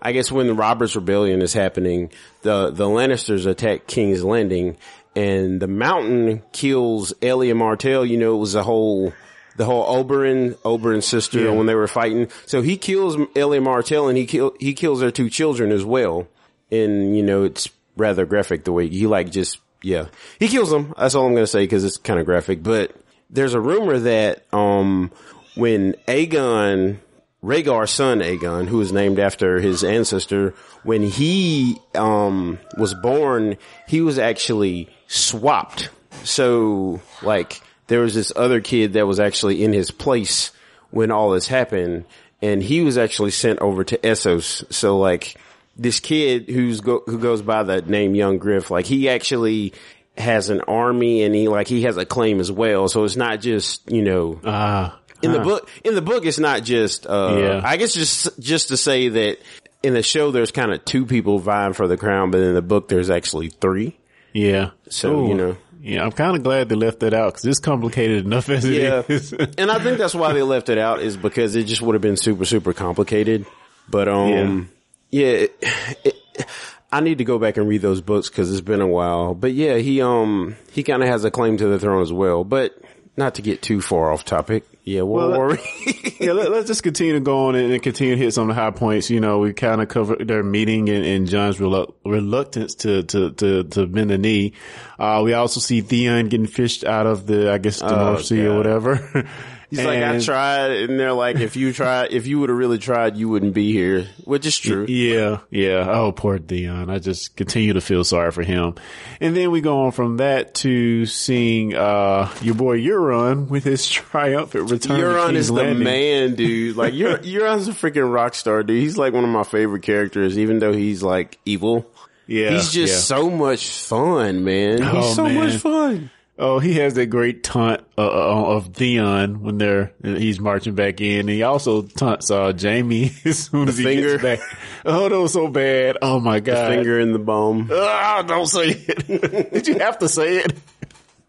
I 0.00 0.12
guess 0.12 0.30
when 0.30 0.46
the 0.46 0.54
Roberts 0.54 0.94
Rebellion 0.94 1.42
is 1.42 1.52
happening, 1.52 2.12
the, 2.42 2.70
the 2.70 2.84
Lannisters 2.84 3.44
attack 3.44 3.88
King's 3.88 4.22
Landing 4.22 4.76
and 5.16 5.58
the 5.60 5.66
mountain 5.66 6.44
kills 6.52 7.12
Elia 7.20 7.56
Martell. 7.56 8.06
You 8.06 8.18
know, 8.18 8.36
it 8.36 8.38
was 8.38 8.54
a 8.54 8.62
whole, 8.62 9.12
the 9.56 9.64
whole 9.64 9.84
Oberyn, 10.04 10.54
Oberyn's 10.64 11.06
sister 11.06 11.40
Yeah. 11.40 11.50
when 11.50 11.66
they 11.66 11.74
were 11.74 11.88
fighting. 11.88 12.28
So 12.46 12.62
he 12.62 12.76
kills 12.76 13.16
Elia 13.34 13.60
Martell 13.60 14.08
and 14.08 14.16
he 14.18 14.26
kill, 14.26 14.54
he 14.60 14.74
kills 14.74 15.00
their 15.00 15.10
two 15.10 15.30
children 15.30 15.72
as 15.72 15.84
well. 15.84 16.28
And, 16.70 17.16
you 17.16 17.22
know, 17.22 17.44
it's 17.44 17.68
rather 17.96 18.26
graphic 18.26 18.64
the 18.64 18.72
way 18.72 18.88
he 18.88 19.06
like 19.06 19.30
just, 19.30 19.58
yeah, 19.82 20.06
he 20.38 20.48
kills 20.48 20.70
them. 20.70 20.94
That's 20.98 21.14
all 21.14 21.26
I'm 21.26 21.32
going 21.32 21.44
to 21.44 21.46
say 21.46 21.64
because 21.64 21.84
it's 21.84 21.96
kind 21.96 22.18
of 22.20 22.26
graphic, 22.26 22.62
but 22.62 22.92
there's 23.30 23.54
a 23.54 23.60
rumor 23.60 23.98
that, 24.00 24.44
um, 24.52 25.10
when 25.54 25.94
Aegon, 26.06 26.98
Rhaegar's 27.42 27.90
son 27.90 28.18
Aegon, 28.20 28.66
who 28.68 28.78
was 28.78 28.92
named 28.92 29.18
after 29.18 29.60
his 29.60 29.82
ancestor, 29.84 30.54
when 30.82 31.02
he 31.02 31.78
um 31.94 32.58
was 32.76 32.92
born, 32.94 33.56
he 33.88 34.00
was 34.00 34.18
actually 34.18 34.88
swapped. 35.06 35.88
So 36.24 37.00
like 37.22 37.60
there 37.88 38.00
was 38.00 38.14
this 38.14 38.32
other 38.34 38.60
kid 38.60 38.94
that 38.94 39.06
was 39.06 39.20
actually 39.20 39.62
in 39.62 39.72
his 39.72 39.90
place 39.90 40.50
when 40.90 41.10
all 41.10 41.30
this 41.30 41.46
happened 41.46 42.04
and 42.42 42.62
he 42.62 42.82
was 42.82 42.98
actually 42.98 43.30
sent 43.30 43.60
over 43.60 43.84
to 43.84 43.96
Essos. 43.98 44.70
So 44.72 44.98
like 44.98 45.36
this 45.76 46.00
kid 46.00 46.48
who's 46.48 46.80
go, 46.80 47.02
who 47.06 47.18
goes 47.18 47.42
by 47.42 47.62
the 47.62 47.82
name 47.82 48.14
Young 48.14 48.38
Griff, 48.38 48.70
like 48.70 48.86
he 48.86 49.08
actually 49.08 49.72
has 50.16 50.48
an 50.50 50.62
army 50.62 51.22
and 51.22 51.34
he 51.34 51.48
like 51.48 51.68
he 51.68 51.82
has 51.82 51.96
a 51.96 52.06
claim 52.06 52.40
as 52.40 52.50
well. 52.50 52.88
So 52.88 53.04
it's 53.04 53.16
not 53.16 53.40
just, 53.40 53.90
you 53.90 54.02
know, 54.02 54.40
Ah, 54.44 54.98
in 55.22 55.32
the 55.32 55.40
book 55.40 55.68
in 55.84 55.94
the 55.94 56.02
book 56.02 56.26
it's 56.26 56.38
not 56.38 56.62
just 56.62 57.06
uh 57.06 57.36
Yeah. 57.38 57.60
i 57.64 57.78
guess 57.78 57.94
just 57.94 58.38
just 58.38 58.68
to 58.68 58.76
say 58.76 59.08
that 59.08 59.38
in 59.82 59.94
the 59.94 60.02
show 60.02 60.30
there's 60.30 60.50
kind 60.52 60.72
of 60.72 60.84
two 60.84 61.06
people 61.06 61.38
vying 61.38 61.72
for 61.72 61.88
the 61.88 61.96
crown 61.96 62.30
but 62.30 62.40
in 62.42 62.52
the 62.54 62.60
book 62.62 62.88
there's 62.88 63.08
actually 63.08 63.48
three 63.48 63.96
yeah. 64.36 64.70
So, 64.90 65.28
you 65.28 65.34
know. 65.34 65.56
Yeah, 65.86 66.02
I'm 66.02 66.10
kind 66.10 66.36
of 66.36 66.42
glad 66.42 66.68
they 66.68 66.74
left 66.74 66.98
that 67.00 67.14
out 67.14 67.32
because 67.32 67.44
it's 67.44 67.60
complicated 67.60 68.26
enough 68.26 68.48
as 68.48 68.64
it 68.64 68.82
yeah. 68.82 69.02
is. 69.08 69.32
and 69.58 69.70
i 69.70 69.78
think 69.78 69.98
that's 69.98 70.16
why 70.16 70.32
they 70.32 70.42
left 70.42 70.68
it 70.68 70.78
out 70.78 71.00
is 71.00 71.16
because 71.16 71.54
it 71.54 71.64
just 71.64 71.80
would 71.80 71.94
have 71.94 72.02
been 72.02 72.16
super 72.16 72.44
super 72.44 72.72
complicated. 72.72 73.46
But 73.88 74.08
um 74.08 74.68
yeah, 75.12 75.26
it, 75.26 75.64
it, 76.04 76.46
i 76.90 76.98
need 76.98 77.18
to 77.18 77.24
go 77.24 77.38
back 77.38 77.56
and 77.56 77.68
read 77.68 77.82
those 77.82 78.00
books 78.00 78.28
because 78.28 78.50
it's 78.50 78.62
been 78.62 78.80
a 78.80 78.86
while. 78.88 79.36
But 79.36 79.52
yeah 79.52 79.76
he 79.76 80.02
um 80.02 80.56
he 80.72 80.82
kind 80.82 81.04
of 81.04 81.08
has 81.08 81.24
a 81.24 81.30
claim 81.30 81.56
to 81.58 81.68
the 81.68 81.78
throne 81.78 82.02
as 82.02 82.12
well. 82.12 82.42
But 82.42 82.76
not 83.16 83.34
to 83.36 83.42
get 83.42 83.62
too 83.62 83.80
far 83.80 84.12
off 84.12 84.24
topic 84.24 84.64
yeah 84.86 85.02
what 85.02 85.30
Well, 85.30 85.48
we? 85.48 86.16
yeah, 86.20 86.30
let, 86.30 86.52
us 86.52 86.68
just 86.68 86.84
continue 86.84 87.14
to 87.14 87.20
go 87.20 87.48
on 87.48 87.56
and, 87.56 87.72
and 87.72 87.82
continue 87.82 88.14
to 88.14 88.22
hit 88.22 88.32
some 88.32 88.48
of 88.48 88.54
the 88.54 88.62
high 88.62 88.70
points. 88.70 89.10
You 89.10 89.20
know, 89.20 89.38
we 89.38 89.52
kind 89.52 89.82
of 89.82 89.88
covered 89.88 90.28
their 90.28 90.44
meeting 90.44 90.88
and, 90.88 91.04
and 91.04 91.26
Jon's 91.28 91.58
relu- 91.58 91.92
reluctance 92.04 92.76
to, 92.76 93.02
to, 93.02 93.32
to, 93.32 93.64
to 93.64 93.86
bend 93.88 94.10
the 94.10 94.18
knee. 94.18 94.52
Uh, 94.96 95.22
we 95.24 95.34
also 95.34 95.58
see 95.58 95.80
Theon 95.80 96.28
getting 96.28 96.46
fished 96.46 96.84
out 96.84 97.08
of 97.08 97.26
the, 97.26 97.50
I 97.50 97.58
guess, 97.58 97.80
the 97.80 97.96
North 97.96 98.26
Sea 98.26 98.46
or 98.46 98.56
whatever. 98.56 99.28
He's 99.70 99.84
like, 99.84 100.02
I 100.02 100.20
tried, 100.20 100.70
and 100.82 100.98
they're 101.00 101.12
like, 101.12 101.36
if 101.36 101.56
you 101.56 101.72
tried, 101.72 102.12
if 102.12 102.26
you 102.26 102.38
would 102.38 102.50
have 102.50 102.58
really 102.58 102.78
tried, 102.78 103.16
you 103.16 103.28
wouldn't 103.28 103.52
be 103.54 103.72
here, 103.72 104.06
which 104.24 104.46
is 104.46 104.56
true. 104.56 104.86
Yeah, 104.88 105.40
yeah. 105.50 105.86
Oh, 105.88 106.12
poor 106.12 106.38
Theon. 106.38 106.88
I 106.88 106.98
just 107.00 107.36
continue 107.36 107.72
to 107.72 107.80
feel 107.80 108.04
sorry 108.04 108.30
for 108.30 108.42
him. 108.42 108.74
And 109.20 109.36
then 109.36 109.50
we 109.50 109.60
go 109.60 109.80
on 109.86 109.92
from 109.92 110.18
that 110.18 110.54
to 110.56 111.04
seeing 111.06 111.74
uh 111.74 112.32
your 112.42 112.54
boy 112.54 112.78
Euron 112.80 113.48
with 113.48 113.64
his 113.64 113.88
triumphant 113.90 114.70
return. 114.70 115.00
Euron 115.00 115.34
is 115.34 115.48
the 115.48 115.74
man, 115.74 116.34
dude. 116.36 116.76
Like, 116.76 116.94
Eur- 116.94 117.18
Euron's 117.22 117.66
a 117.68 117.72
freaking 117.72 118.12
rock 118.12 118.34
star, 118.34 118.62
dude. 118.62 118.80
He's 118.80 118.96
like 118.96 119.12
one 119.14 119.24
of 119.24 119.30
my 119.30 119.42
favorite 119.44 119.82
characters, 119.82 120.38
even 120.38 120.58
though 120.60 120.72
he's 120.72 121.02
like 121.02 121.38
evil. 121.44 121.90
Yeah, 122.28 122.50
He's 122.50 122.72
just 122.72 122.92
yeah. 122.92 122.98
so 123.18 123.30
much 123.30 123.68
fun, 123.70 124.42
man. 124.42 124.82
Oh, 124.82 125.00
He's 125.02 125.14
so 125.14 125.24
man. 125.24 125.34
much 125.36 125.54
fun. 125.58 126.10
Oh, 126.38 126.58
he 126.58 126.74
has 126.74 126.94
that 126.94 127.06
great 127.06 127.42
taunt 127.42 127.80
uh, 127.96 128.02
uh, 128.02 128.56
of 128.56 128.74
Theon 128.74 129.40
when 129.42 129.56
they're 129.56 129.92
he's 130.02 130.38
marching 130.38 130.74
back 130.74 131.00
in. 131.00 131.20
And 131.20 131.28
he 131.30 131.42
also 131.42 131.82
taunts 131.82 132.30
uh, 132.30 132.52
Jaime 132.60 133.10
as 133.24 133.38
soon 133.38 133.68
as 133.68 133.78
he 133.78 133.84
finger. 133.84 134.18
gets 134.18 134.22
back. 134.22 134.58
Oh, 134.84 135.08
that 135.08 135.18
was 135.18 135.32
so 135.32 135.48
bad. 135.48 135.96
Oh 136.02 136.20
my 136.20 136.40
god. 136.40 136.68
Finger 136.68 137.00
in 137.00 137.12
the 137.12 137.18
bone. 137.18 137.68
Ah, 137.72 138.22
don't 138.26 138.46
say 138.46 138.68
it. 138.68 139.50
Did 139.52 139.66
you 139.66 139.78
have 139.78 139.98
to 140.00 140.08
say 140.10 140.38
it? 140.38 140.52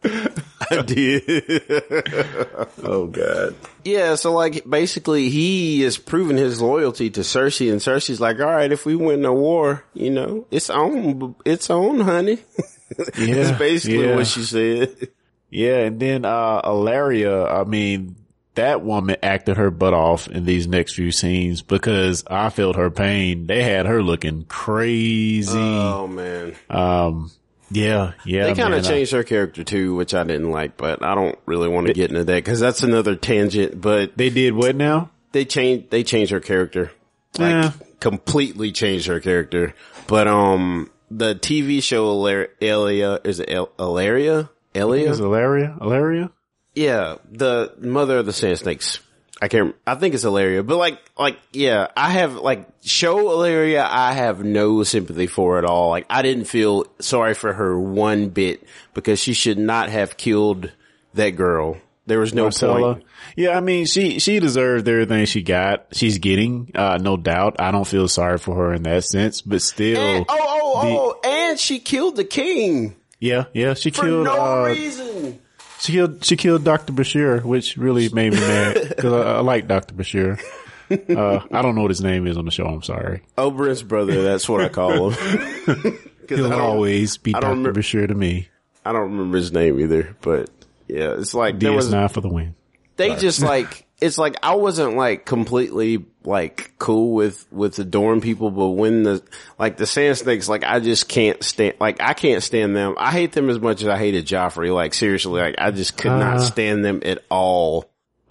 I 0.72 0.82
did. 0.82 1.24
oh 2.84 3.08
god. 3.08 3.56
Yeah, 3.84 4.16
so 4.16 4.34
like 4.34 4.70
basically 4.70 5.30
he 5.30 5.84
is 5.84 5.98
proving 5.98 6.38
his 6.38 6.62
loyalty 6.62 7.10
to 7.12 7.22
Cersei 7.22 7.72
and 7.72 7.80
Cersei's 7.82 8.20
like, 8.20 8.40
all 8.40 8.48
right, 8.48 8.72
if 8.72 8.86
we 8.86 8.96
win 8.96 9.22
the 9.22 9.34
war, 9.34 9.84
you 9.94 10.10
know, 10.10 10.46
it's 10.52 10.70
on, 10.70 11.36
it's 11.46 11.70
on, 11.70 12.02
honey. 12.02 12.40
That's 12.98 13.58
basically 13.58 14.08
yeah. 14.08 14.16
what 14.16 14.28
she 14.28 14.44
said. 14.44 15.10
Yeah, 15.50 15.80
and 15.80 16.00
then 16.00 16.26
uh 16.26 16.62
Ellaria, 16.62 17.50
I 17.50 17.64
mean, 17.64 18.16
that 18.56 18.84
woman 18.84 19.18
acted 19.24 19.58
her 19.58 19.72
butt 19.72 19.94
off 19.94 20.28
in 20.28 20.44
these 20.46 20.68
next 20.68 20.96
few 20.96 21.12
scenes 21.12 21.62
because 21.62 22.24
I 22.28 22.50
felt 22.50 22.76
her 22.76 22.90
pain. 22.90 23.48
They 23.48 23.64
had 23.64 23.86
her 23.86 24.04
looking 24.04 24.46
crazy. 24.46 25.58
Oh 25.58 26.08
man. 26.08 26.56
um 26.70 27.32
yeah, 27.70 28.14
yeah. 28.26 28.46
They 28.46 28.54
kind 28.56 28.74
of 28.74 28.86
I- 28.86 28.88
changed 28.88 29.12
her 29.12 29.24
character 29.24 29.64
too, 29.64 29.96
which 29.96 30.14
I 30.14 30.24
didn't 30.24 30.52
like, 30.52 30.78
but 30.78 31.04
I 31.04 31.16
don't 31.16 31.38
really 31.46 31.68
want 31.68 31.88
to 31.88 31.94
get 31.94 32.10
into 32.12 32.24
that 32.26 32.36
because 32.36 32.60
that's 32.60 32.84
another 32.84 33.16
tangent. 33.16 33.80
But 33.82 34.18
they 34.18 34.30
did 34.30 34.54
what 34.54 34.76
now? 34.76 35.12
they 35.34 35.46
changed 35.46 35.90
they 35.92 36.04
changed 36.04 36.32
her 36.32 36.40
character, 36.40 36.92
like 37.38 37.52
Yeah. 37.52 37.72
completely 38.00 38.72
changed 38.72 39.08
her 39.08 39.20
character. 39.20 39.74
But 40.08 40.28
um, 40.28 40.90
the 41.12 41.36
TV 41.36 41.84
show 41.84 42.16
Elar- 42.16 42.50
Elia 42.62 43.20
is 43.24 43.40
it 43.42 43.50
El- 43.50 43.68
Ellaria? 43.78 44.50
Elia? 44.74 45.10
Is 45.12 45.20
Ellaria? 45.20 45.78
Ellaria? 45.80 46.32
Yeah, 46.76 47.16
the 47.32 47.74
mother 47.80 48.20
of 48.20 48.26
the 48.26 48.34
sand 48.34 48.60
snakes. 48.60 49.00
I 49.42 49.48
can't. 49.48 49.76
I 49.86 49.96
think 49.96 50.16
it's 50.16 50.24
Ellaria, 50.24 50.66
but 50.66 50.78
like, 50.78 51.00
like, 51.18 51.40
yeah, 51.54 51.88
I 51.96 52.12
have 52.12 52.36
like 52.36 52.68
show 52.84 53.26
Ellaria. 53.26 53.88
I 53.88 54.14
have 54.14 54.44
no 54.44 54.84
sympathy 54.84 55.28
for 55.28 55.58
at 55.60 55.66
all. 55.66 55.90
Like, 55.90 56.06
I 56.10 56.22
didn't 56.22 56.46
feel 56.46 56.86
sorry 57.00 57.34
for 57.34 57.54
her 57.54 57.80
one 57.80 58.30
bit 58.30 58.64
because 58.94 59.20
she 59.20 59.34
should 59.34 59.60
not 59.60 59.90
have 59.90 60.18
killed 60.18 60.72
that 61.14 61.32
girl. 61.32 61.78
There 62.08 62.20
was 62.20 62.34
no 62.34 62.48
Myrcella. 62.48 62.94
point. 62.94 63.06
Yeah, 63.36 63.58
I 63.58 63.60
mean, 63.60 63.86
she, 63.86 64.20
she 64.20 64.40
deserved 64.40 64.88
everything 64.88 65.26
she 65.26 65.42
got. 65.42 65.88
She's 65.92 66.20
getting, 66.20 66.72
uh, 66.74 66.98
no 67.02 67.18
doubt. 67.18 67.58
I 67.60 67.72
don't 67.72 67.86
feel 67.86 68.08
sorry 68.08 68.38
for 68.38 68.56
her 68.56 68.74
in 68.74 68.84
that 68.84 69.04
sense, 69.04 69.42
but 69.42 69.62
still. 69.62 70.00
And, 70.00 70.26
oh, 70.30 70.36
oh, 70.40 71.20
oh, 71.24 71.30
and 71.30 71.60
she 71.60 71.80
killed 71.80 72.16
the 72.16 72.24
king 72.24 72.96
yeah, 73.20 73.46
yeah, 73.54 73.74
she 73.74 73.90
for 73.90 74.04
killed, 74.04 74.26
no 74.26 74.64
uh, 74.64 74.68
reason. 74.68 75.40
She 75.80 75.94
killed 75.94 76.24
she 76.26 76.36
killed 76.38 76.64
Dr. 76.64 76.94
Bashir, 76.94 77.44
which 77.44 77.78
really 77.78 78.10
made 78.10 78.34
me 78.34 78.40
mad 78.40 78.78
because 78.90 79.14
I, 79.14 79.36
I 79.36 79.40
like 79.42 79.68
Dr. 79.68 79.94
Bashir. 79.94 80.42
Uh, 80.90 81.46
I 81.52 81.62
don't 81.62 81.76
know 81.76 81.82
what 81.82 81.92
his 81.92 82.02
name 82.02 82.28
is 82.28 82.38
on 82.38 82.46
the 82.46 82.52
show. 82.52 82.66
I'm 82.66 82.82
sorry. 82.84 83.22
Oberyn's 83.38 83.84
brother. 83.84 84.22
That's 84.24 84.48
what 84.48 84.62
I 84.62 84.70
call 84.70 85.10
him. 85.12 85.98
He'll 86.30 86.54
always 86.54 87.18
be 87.18 87.34
Dr. 87.34 87.48
remember- 87.50 87.74
Bashir 87.80 88.08
to 88.08 88.16
me. 88.16 88.50
I 88.86 88.94
don't 88.94 89.12
remember 89.12 89.38
his 89.38 89.52
name 89.52 89.80
either, 89.82 90.16
but 90.22 90.50
yeah, 90.88 91.16
it's 91.18 91.34
like 91.34 91.60
there 91.60 91.74
was 91.74 91.92
DS9 91.94 92.12
for 92.12 92.22
the 92.22 92.30
win. 92.30 92.56
they 92.96 93.16
just 93.18 93.42
like 93.42 93.86
it's 94.00 94.18
like 94.18 94.36
I 94.44 94.56
wasn't 94.56 94.96
like 94.96 95.26
completely 95.26 96.06
like 96.24 96.74
cool 96.78 97.14
with 97.14 97.46
with 97.52 97.76
the 97.76 97.86
Dorne 97.86 98.22
people, 98.22 98.52
but 98.52 98.70
when 98.70 99.04
the 99.04 99.24
like 99.58 99.78
the 99.78 99.88
sand 99.88 100.18
snakes, 100.18 100.48
like 100.48 100.64
I 100.64 100.80
just 100.80 101.08
can't 101.10 101.44
stand 101.44 101.76
like 101.80 102.00
I 102.02 102.14
can't 102.14 102.44
stand 102.44 102.76
them. 102.76 102.96
I 102.98 103.12
hate 103.12 103.32
them 103.32 103.50
as 103.50 103.60
much 103.60 103.82
as 103.82 103.88
I 103.88 103.98
hated 103.98 104.26
Joffrey. 104.28 104.74
Like 104.74 104.94
seriously, 104.94 105.42
like 105.42 105.56
I 105.58 105.72
just 105.72 105.98
could 105.98 106.12
not 106.12 106.38
Uh. 106.38 106.40
stand 106.42 106.86
them 106.86 107.02
at 107.06 107.24
all. 107.30 107.90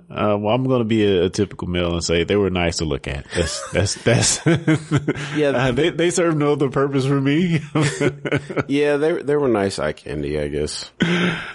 Uh, 0.08 0.36
well, 0.38 0.54
I'm 0.54 0.62
going 0.62 0.78
to 0.78 0.84
be 0.84 1.04
a, 1.04 1.24
a, 1.24 1.30
typical 1.30 1.66
male 1.66 1.92
and 1.92 2.04
say 2.04 2.22
they 2.22 2.36
were 2.36 2.48
nice 2.48 2.76
to 2.76 2.84
look 2.84 3.08
at. 3.08 3.26
That's 3.34 3.72
that's 3.72 3.94
that's. 4.04 4.46
yeah, 5.36 5.48
uh, 5.54 5.72
they 5.72 5.90
they 5.90 6.10
serve 6.10 6.36
no 6.36 6.52
other 6.52 6.70
purpose 6.70 7.04
for 7.06 7.20
me. 7.20 7.60
yeah, 8.68 8.98
they 8.98 9.20
they 9.22 9.34
were 9.34 9.48
nice 9.48 9.80
eye 9.80 9.94
candy, 9.94 10.38
I 10.38 10.46
guess. 10.46 10.92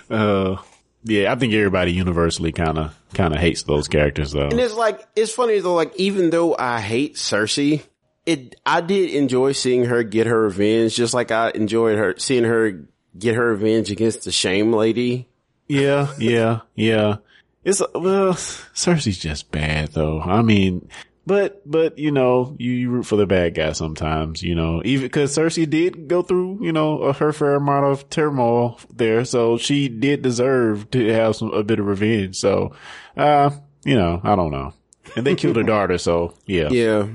Uh, 0.10 0.58
yeah, 1.04 1.32
I 1.32 1.36
think 1.36 1.54
everybody 1.54 1.94
universally 1.94 2.52
kind 2.52 2.78
of 2.78 2.98
kind 3.14 3.34
of 3.34 3.40
hates 3.40 3.64
those 3.64 3.88
characters 3.88 4.32
though. 4.32 4.50
And 4.50 4.60
it's 4.60 4.74
like 4.74 5.08
it's 5.16 5.34
funny 5.34 5.60
though. 5.60 5.76
Like 5.76 5.96
even 5.96 6.30
though 6.30 6.56
I 6.58 6.80
hate 6.80 7.16
Cersei, 7.16 7.84
it 8.26 8.56
I 8.66 8.82
did 8.82 9.12
enjoy 9.12 9.54
seeing 9.54 9.86
her 9.86 10.04
get 10.04 10.28
her 10.28 10.44
revenge, 10.44 10.96
just 10.96 11.14
like 11.14 11.32
I 11.32 11.52
enjoyed 11.52 11.98
her 11.98 12.16
seeing 12.18 12.44
her 12.44 12.86
get 13.18 13.36
her 13.36 13.52
revenge 13.52 13.92
against 13.92 14.24
the 14.24 14.32
Shame 14.32 14.74
Lady. 14.74 15.28
Yeah, 15.68 16.14
yeah, 16.20 16.62
yeah. 16.76 17.18
It's 17.64 17.82
well, 17.94 18.34
Cersei's 18.34 19.18
just 19.18 19.52
bad 19.52 19.90
though. 19.94 20.22
I 20.22 20.42
mean, 20.42 20.88
but 21.26 21.62
but 21.70 21.98
you 21.98 22.12
know, 22.12 22.56
you, 22.58 22.72
you 22.72 22.90
root 22.90 23.04
for 23.04 23.16
the 23.16 23.28
bad 23.28 23.54
guy 23.54 23.74
sometimes. 23.74 24.42
You 24.42 24.56
know, 24.56 24.82
even 24.84 25.06
because 25.06 25.36
Cersei 25.36 25.70
did 25.70 26.08
go 26.08 26.22
through 26.22 26.60
you 26.62 26.72
know 26.72 27.14
her 27.14 27.32
fair 27.32 27.56
amount 27.56 27.86
of 27.86 28.10
turmoil 28.10 28.80
there, 28.94 29.26
so 29.26 29.58
she 29.58 29.88
did 29.88 30.22
deserve 30.22 30.90
to 30.92 31.08
have 31.14 31.36
some 31.36 31.52
a 31.52 31.64
bit 31.64 31.80
of 31.80 31.86
revenge. 31.86 32.38
So, 32.38 32.74
uh, 33.16 33.52
you 33.84 33.96
know, 33.96 34.20
I 34.24 34.36
don't 34.36 34.52
know. 34.52 34.74
And 35.16 35.26
they 35.26 35.36
killed 35.36 35.58
her 35.58 35.64
daughter, 35.78 35.98
so 35.98 36.34
yeah, 36.46 36.70
yeah. 36.70 37.08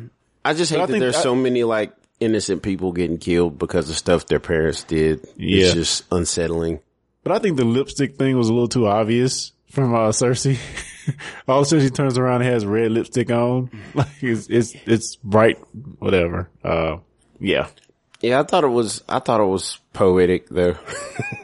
I 0.44 0.54
just 0.54 0.72
hate 0.72 0.86
that 0.86 0.98
there's 0.98 1.16
I, 1.16 1.22
so 1.22 1.34
many 1.34 1.64
like 1.64 1.92
innocent 2.20 2.62
people 2.62 2.92
getting 2.92 3.18
killed 3.18 3.58
because 3.58 3.90
of 3.90 3.96
stuff 3.96 4.26
their 4.26 4.40
parents 4.40 4.84
did. 4.84 5.26
Yeah. 5.36 5.64
It's 5.64 5.74
just 5.74 6.04
unsettling. 6.12 6.80
But 7.24 7.32
I 7.32 7.38
think 7.40 7.56
the 7.56 7.64
lipstick 7.64 8.16
thing 8.16 8.38
was 8.38 8.48
a 8.48 8.52
little 8.52 8.68
too 8.68 8.86
obvious 8.86 9.52
from 9.70 9.94
uh, 9.94 10.10
Cersei. 10.10 10.58
All 11.48 11.60
of 11.60 11.66
a 11.66 11.68
sudden 11.68 11.84
she 11.84 11.90
turns 11.90 12.18
around 12.18 12.42
and 12.42 12.52
has 12.52 12.66
red 12.66 12.90
lipstick 12.90 13.30
on. 13.30 13.70
Like 13.94 14.22
it's 14.22 14.48
it's 14.48 14.74
it's 14.86 15.16
bright, 15.16 15.58
whatever. 15.98 16.50
Uh, 16.62 16.98
yeah. 17.40 17.68
Yeah, 18.20 18.40
I 18.40 18.42
thought 18.44 18.64
it 18.64 18.68
was 18.68 19.02
I 19.08 19.18
thought 19.18 19.40
it 19.40 19.46
was 19.46 19.78
poetic 19.92 20.48
though. 20.48 20.76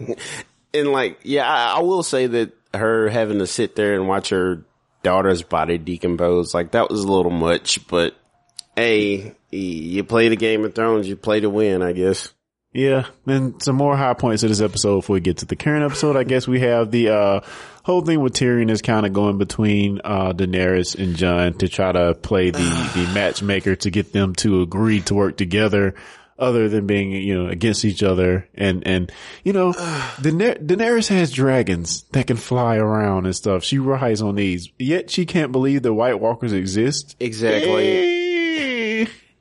and 0.75 0.89
like, 0.93 1.21
yeah, 1.23 1.49
I, 1.49 1.79
I 1.79 1.81
will 1.81 2.03
say 2.03 2.27
that 2.27 2.53
her 2.75 3.09
having 3.09 3.39
to 3.39 3.47
sit 3.47 3.77
there 3.77 3.95
and 3.95 4.09
watch 4.09 4.31
her 4.31 4.65
daughter's 5.03 5.43
body 5.43 5.79
decompose, 5.79 6.55
like 6.55 6.73
that 6.73 6.91
was 6.91 7.05
a 7.05 7.13
little 7.13 7.33
much, 7.33 7.87
but 7.89 8.15
hey, 8.77 9.35
you 9.51 10.05
play 10.05 10.29
the 10.29 10.37
Game 10.37 10.65
of 10.65 10.75
Thrones, 10.75 11.09
you 11.09 11.17
play 11.17 11.41
to 11.41 11.51
win, 11.51 11.83
I 11.83 11.93
guess. 11.93 12.33
Yeah, 12.73 13.07
and 13.27 13.63
some 13.63 13.77
more 13.77 13.97
high 13.97 14.15
points 14.15 14.43
of 14.43 14.49
this 14.49 14.63
episode 14.63 15.01
before 15.01 15.15
we 15.15 15.21
get 15.21 15.39
to 15.39 15.47
the 15.47 15.57
current 15.57 15.85
episode. 15.85 16.17
I 16.17 16.25
guess 16.25 16.49
we 16.49 16.61
have 16.61 16.91
the 16.91 17.11
uh, 17.11 17.41
whole 17.83 18.01
thing 18.01 18.21
with 18.21 18.33
Tyrion 18.33 18.71
is 18.71 18.81
kind 18.81 19.05
of 19.05 19.13
going 19.13 19.37
between 19.37 20.01
uh, 20.03 20.33
Daenerys 20.33 20.99
and 20.99 21.15
Jon 21.15 21.53
to 21.55 21.69
try 21.69 21.93
to 21.93 22.15
play 22.15 22.51
the 22.51 22.59
the 22.95 23.11
matchmaker 23.13 23.77
to 23.77 23.91
get 23.91 24.15
them 24.15 24.35
to 24.37 24.63
agree 24.63 25.01
to 25.03 25.15
work 25.15 25.37
together, 25.37 25.95
other 26.39 26.71
than 26.71 26.87
being 26.87 27.13
you 27.13 27.35
know 27.35 27.51
against 27.51 27.85
each 27.85 28.03
other. 28.03 28.49
And 28.55 28.87
and 28.87 29.13
you 29.45 29.53
know, 29.53 29.73
Daener- 30.23 30.67
Daenerys 30.67 31.09
has 31.09 31.31
dragons 31.31 32.05
that 32.13 32.27
can 32.27 32.39
fly 32.39 32.77
around 32.77 33.27
and 33.27 33.37
stuff. 33.37 33.65
She 33.65 33.79
rides 33.79 34.23
on 34.23 34.37
these, 34.37 34.71
yet 34.79 35.11
she 35.11 35.27
can't 35.27 35.53
believe 35.53 35.83
the 35.83 35.93
White 35.93 36.21
Walkers 36.21 36.55
exist. 36.55 37.17
Exactly. 37.21 37.85
Hey 37.85 38.22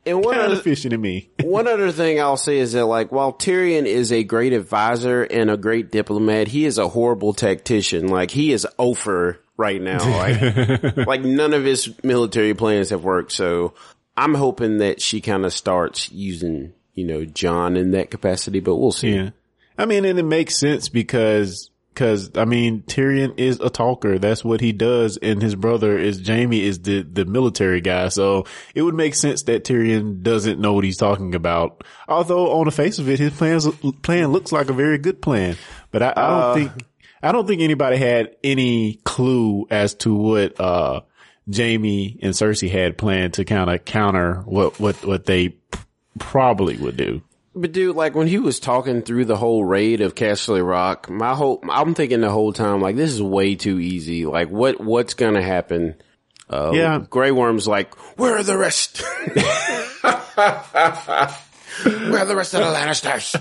and 0.06 0.24
one 0.24 0.40
other 0.40 0.56
fishing 0.56 0.92
to 0.92 0.98
me. 0.98 1.30
one 1.42 1.68
other 1.68 1.92
thing 1.92 2.20
I'll 2.20 2.38
say 2.38 2.58
is 2.58 2.74
that 2.74 2.86
like 2.86 3.12
while 3.12 3.34
Tyrion 3.34 3.86
is 3.86 4.12
a 4.12 4.24
great 4.24 4.54
advisor 4.54 5.24
and 5.24 5.50
a 5.50 5.58
great 5.58 5.92
diplomat, 5.92 6.48
he 6.48 6.66
is 6.66 6.78
a 6.78 6.88
horrible 6.88 7.34
tactician. 7.34 8.08
Like 8.08 8.32
he 8.32 8.52
is 8.52 8.68
over 8.78 9.40
right 9.58 9.82
now. 9.82 10.00
Like, 10.00 10.98
like 11.08 11.22
none 11.22 11.54
of 11.54 11.64
his 11.64 11.92
military 12.04 12.54
plans 12.54 12.90
have 12.90 13.04
worked. 13.04 13.32
So 13.32 13.74
I'm 14.18 14.34
hoping 14.34 14.80
that 14.80 15.02
she 15.02 15.22
kind 15.22 15.46
of 15.46 15.54
starts 15.54 16.12
using, 16.12 16.74
you 16.94 17.06
know, 17.06 17.26
Jon 17.26 17.78
in 17.78 17.92
that 17.92 18.12
capacity, 18.12 18.60
but 18.60 18.76
we'll 18.76 18.92
see. 18.92 19.16
Yeah. 19.16 19.30
I 19.78 19.86
mean, 19.86 20.06
and 20.06 20.20
it 20.20 20.24
makes 20.24 20.60
sense 20.60 20.90
because 20.90 21.71
Cause 21.94 22.32
I 22.36 22.46
mean, 22.46 22.84
Tyrion 22.84 23.38
is 23.38 23.60
a 23.60 23.70
talker. 23.70 24.18
That's 24.18 24.46
what 24.46 24.62
he 24.62 24.72
does. 24.72 25.18
And 25.18 25.42
his 25.42 25.56
brother 25.56 25.98
is 25.98 26.26
Jaime 26.26 26.62
is 26.62 26.80
the, 26.80 27.02
the 27.02 27.26
military 27.26 27.82
guy. 27.82 28.08
So 28.08 28.46
it 28.74 28.82
would 28.82 28.96
make 28.96 29.14
sense 29.14 29.44
that 29.44 29.66
Tyrion 29.66 30.24
doesn't 30.24 30.60
know 30.60 30.72
what 30.72 30.86
he's 30.86 30.98
talking 30.98 31.36
about. 31.36 31.84
Although 32.08 32.52
on 32.54 32.66
the 32.66 32.72
face 32.72 32.98
of 32.98 33.10
it, 33.10 33.20
his 33.20 33.34
plans, 33.34 33.68
plan 34.04 34.32
looks 34.32 34.54
like 34.54 34.70
a 34.70 34.74
very 34.74 35.00
good 35.00 35.22
plan. 35.22 35.58
But 35.92 36.02
I, 36.02 36.14
I 36.16 36.28
don't 36.30 36.44
uh, 36.44 36.54
think, 36.54 36.72
I 37.22 37.32
don't 37.34 37.46
think 37.46 37.62
anybody 37.62 37.98
had 37.98 38.38
any 38.42 38.96
clue 39.04 39.68
as 39.70 39.94
to 39.96 40.16
what, 40.16 40.60
uh, 40.62 41.02
Jaime 41.54 42.20
and 42.22 42.34
Cersei 42.34 42.72
had 42.72 42.98
planned 42.98 43.34
to 43.34 43.44
kind 43.44 43.70
of 43.70 43.84
counter 43.84 44.44
what, 44.46 44.80
what, 44.80 45.06
what 45.06 45.26
they 45.26 45.58
probably 46.20 46.78
would 46.78 46.96
do. 46.96 47.22
But 47.54 47.74
dude, 47.74 47.98
like 47.98 48.16
when 48.16 48.28
he 48.28 48.40
was 48.40 48.62
talking 48.62 49.02
through 49.02 49.26
the 49.26 49.36
whole 49.36 49.66
raid 49.66 50.00
of 50.00 50.16
Casterly 50.16 50.66
Rock, 50.66 51.10
my 51.10 51.36
whole, 51.36 51.62
I'm 51.70 51.94
thinking 51.94 52.22
the 52.22 52.30
whole 52.30 52.54
time, 52.54 52.80
like, 52.82 52.96
this 52.96 53.12
is 53.12 53.22
way 53.22 53.56
too 53.56 53.78
easy. 53.78 54.26
Like, 54.26 54.50
what, 54.50 54.80
what's 54.80 55.16
gonna 55.16 55.42
happen? 55.42 55.96
Uh, 56.50 56.72
yeah. 56.74 57.04
Grey 57.10 57.32
Worm's 57.32 57.68
like, 57.68 57.94
where 58.18 58.38
are 58.38 58.44
the 58.44 58.58
rest? 58.58 59.02
where 59.32 59.38
are 62.20 62.26
the 62.26 62.36
rest 62.36 62.54
of 62.54 62.62
the 62.62 62.68
Lannisters? 62.68 63.36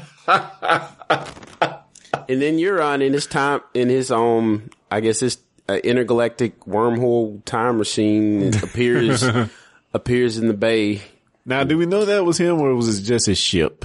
and 2.28 2.42
then 2.42 2.56
Euron 2.56 3.06
in 3.06 3.12
his 3.12 3.26
time, 3.26 3.60
in 3.74 3.88
his, 3.88 4.10
own, 4.10 4.70
I 4.90 5.00
guess 5.00 5.20
his 5.20 5.38
uh, 5.68 5.74
intergalactic 5.74 6.58
wormhole 6.64 7.44
time 7.44 7.78
machine 7.78 8.54
appears, 8.60 9.24
appears 9.94 10.36
in 10.36 10.48
the 10.48 10.54
bay. 10.54 11.02
Now, 11.46 11.62
do 11.62 11.78
we 11.78 11.86
know 11.86 12.04
that 12.04 12.24
was 12.24 12.38
him 12.38 12.60
or 12.60 12.74
was 12.74 12.98
it 12.98 13.02
just 13.02 13.26
his 13.26 13.38
ship? 13.38 13.84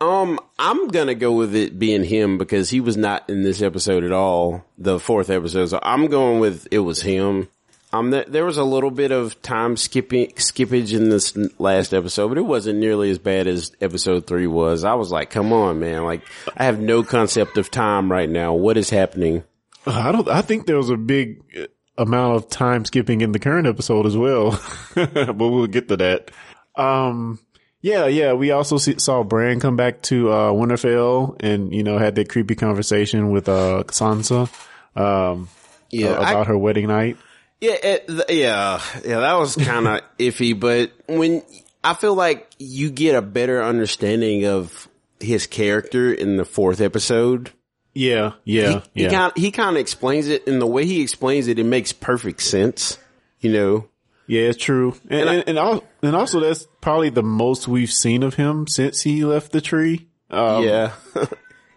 Um, 0.00 0.38
I'm 0.58 0.88
gonna 0.88 1.14
go 1.14 1.32
with 1.32 1.54
it 1.54 1.78
being 1.78 2.04
him 2.04 2.36
because 2.38 2.70
he 2.70 2.80
was 2.80 2.96
not 2.96 3.28
in 3.30 3.42
this 3.42 3.62
episode 3.62 4.04
at 4.04 4.12
all, 4.12 4.64
the 4.76 4.98
fourth 4.98 5.30
episode. 5.30 5.66
So 5.66 5.78
I'm 5.82 6.08
going 6.08 6.40
with 6.40 6.68
it 6.70 6.80
was 6.80 7.02
him. 7.02 7.48
Um, 7.92 8.10
th- 8.10 8.26
there 8.26 8.44
was 8.44 8.58
a 8.58 8.64
little 8.64 8.90
bit 8.90 9.12
of 9.12 9.40
time 9.40 9.76
skipping 9.76 10.26
skippage 10.32 10.92
in 10.92 11.10
this 11.10 11.36
last 11.60 11.94
episode, 11.94 12.26
but 12.28 12.38
it 12.38 12.42
wasn't 12.42 12.80
nearly 12.80 13.08
as 13.08 13.20
bad 13.20 13.46
as 13.46 13.70
episode 13.80 14.26
three 14.26 14.48
was. 14.48 14.82
I 14.82 14.94
was 14.94 15.12
like, 15.12 15.30
come 15.30 15.52
on, 15.52 15.78
man! 15.78 16.02
Like, 16.02 16.22
I 16.56 16.64
have 16.64 16.80
no 16.80 17.04
concept 17.04 17.56
of 17.56 17.70
time 17.70 18.10
right 18.10 18.28
now. 18.28 18.52
What 18.52 18.76
is 18.76 18.90
happening? 18.90 19.44
I 19.86 20.10
don't. 20.10 20.28
I 20.28 20.42
think 20.42 20.66
there 20.66 20.76
was 20.76 20.90
a 20.90 20.96
big 20.96 21.70
amount 21.96 22.34
of 22.34 22.48
time 22.48 22.84
skipping 22.84 23.20
in 23.20 23.30
the 23.30 23.38
current 23.38 23.68
episode 23.68 24.06
as 24.06 24.16
well, 24.16 24.60
but 24.96 25.36
we'll 25.36 25.68
get 25.68 25.86
to 25.88 25.96
that. 25.98 26.32
Um, 26.74 27.38
yeah, 27.84 28.06
yeah. 28.06 28.32
We 28.32 28.50
also 28.50 28.78
see, 28.78 28.98
saw 28.98 29.22
Bran 29.24 29.60
come 29.60 29.76
back 29.76 30.00
to 30.04 30.30
uh, 30.30 30.52
Winterfell 30.52 31.36
and 31.40 31.70
you 31.70 31.82
know 31.82 31.98
had 31.98 32.14
that 32.14 32.30
creepy 32.30 32.54
conversation 32.54 33.30
with 33.30 33.46
uh, 33.46 33.84
Sansa. 33.88 34.48
Um, 34.96 35.50
yeah, 35.90 36.12
uh, 36.12 36.16
about 36.16 36.36
I, 36.36 36.44
her 36.44 36.56
wedding 36.56 36.86
night. 36.86 37.18
Yeah, 37.60 37.76
it, 37.82 38.10
yeah, 38.30 38.80
yeah. 39.04 39.20
That 39.20 39.34
was 39.34 39.56
kind 39.56 39.86
of 39.86 40.00
iffy, 40.18 40.58
but 40.58 40.92
when 41.08 41.42
I 41.84 41.92
feel 41.92 42.14
like 42.14 42.50
you 42.58 42.90
get 42.90 43.16
a 43.16 43.22
better 43.22 43.62
understanding 43.62 44.46
of 44.46 44.88
his 45.20 45.46
character 45.46 46.10
in 46.10 46.38
the 46.38 46.46
fourth 46.46 46.80
episode. 46.80 47.52
Yeah, 47.92 48.32
yeah, 48.44 48.80
he, 48.94 49.02
yeah. 49.02 49.08
He 49.08 49.14
kind 49.14 49.32
he 49.36 49.50
kind 49.50 49.76
of 49.76 49.80
explains 49.80 50.28
it, 50.28 50.46
and 50.46 50.58
the 50.58 50.66
way 50.66 50.86
he 50.86 51.02
explains 51.02 51.48
it, 51.48 51.58
it 51.58 51.64
makes 51.64 51.92
perfect 51.92 52.40
sense. 52.40 52.96
You 53.40 53.52
know, 53.52 53.88
yeah, 54.26 54.42
it's 54.42 54.62
true. 54.62 54.96
And, 55.08 55.28
and, 55.28 55.44
and, 55.48 55.58
and, 55.58 55.82
and, 56.02 56.16
also 56.16 56.40
that's 56.40 56.66
probably 56.80 57.10
the 57.10 57.22
most 57.22 57.68
we've 57.68 57.92
seen 57.92 58.22
of 58.22 58.34
him 58.34 58.66
since 58.66 59.02
he 59.02 59.24
left 59.24 59.52
the 59.52 59.60
tree. 59.60 60.08
Um, 60.30 60.64
yeah. 60.64 60.92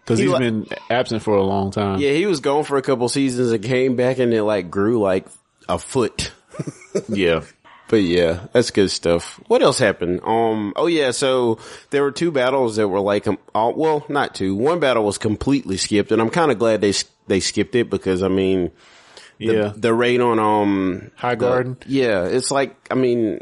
Cause 0.06 0.18
he 0.18 0.30
has 0.30 0.38
been 0.38 0.66
absent 0.88 1.22
for 1.22 1.36
a 1.36 1.42
long 1.42 1.70
time. 1.70 2.00
Yeah, 2.00 2.12
he 2.12 2.24
was 2.24 2.40
gone 2.40 2.64
for 2.64 2.78
a 2.78 2.82
couple 2.82 3.06
seasons 3.10 3.52
and 3.52 3.62
came 3.62 3.94
back 3.94 4.18
and 4.18 4.32
it 4.32 4.42
like 4.42 4.70
grew 4.70 5.00
like 5.00 5.26
a 5.68 5.78
foot. 5.78 6.32
yeah. 7.08 7.42
But 7.88 8.02
yeah, 8.02 8.46
that's 8.52 8.70
good 8.70 8.90
stuff. 8.90 9.38
What 9.48 9.60
else 9.60 9.78
happened? 9.78 10.20
Um, 10.24 10.72
oh 10.76 10.86
yeah, 10.86 11.10
so 11.10 11.58
there 11.90 12.02
were 12.02 12.10
two 12.10 12.30
battles 12.30 12.76
that 12.76 12.88
were 12.88 13.00
like, 13.00 13.26
um, 13.26 13.38
uh, 13.54 13.70
well, 13.74 14.06
not 14.08 14.34
two. 14.34 14.54
One 14.54 14.80
battle 14.80 15.04
was 15.04 15.18
completely 15.18 15.76
skipped 15.76 16.10
and 16.10 16.22
I'm 16.22 16.30
kind 16.30 16.50
of 16.50 16.58
glad 16.58 16.80
they, 16.80 16.94
they 17.26 17.40
skipped 17.40 17.74
it 17.74 17.90
because 17.90 18.22
I 18.22 18.28
mean, 18.28 18.70
yeah. 19.38 19.72
The, 19.76 19.94
raid 19.94 20.20
on, 20.20 20.38
um, 20.38 21.10
Highgarden. 21.18 21.82
yeah. 21.86 22.24
It's 22.24 22.50
like, 22.50 22.76
I 22.90 22.94
mean, 22.94 23.40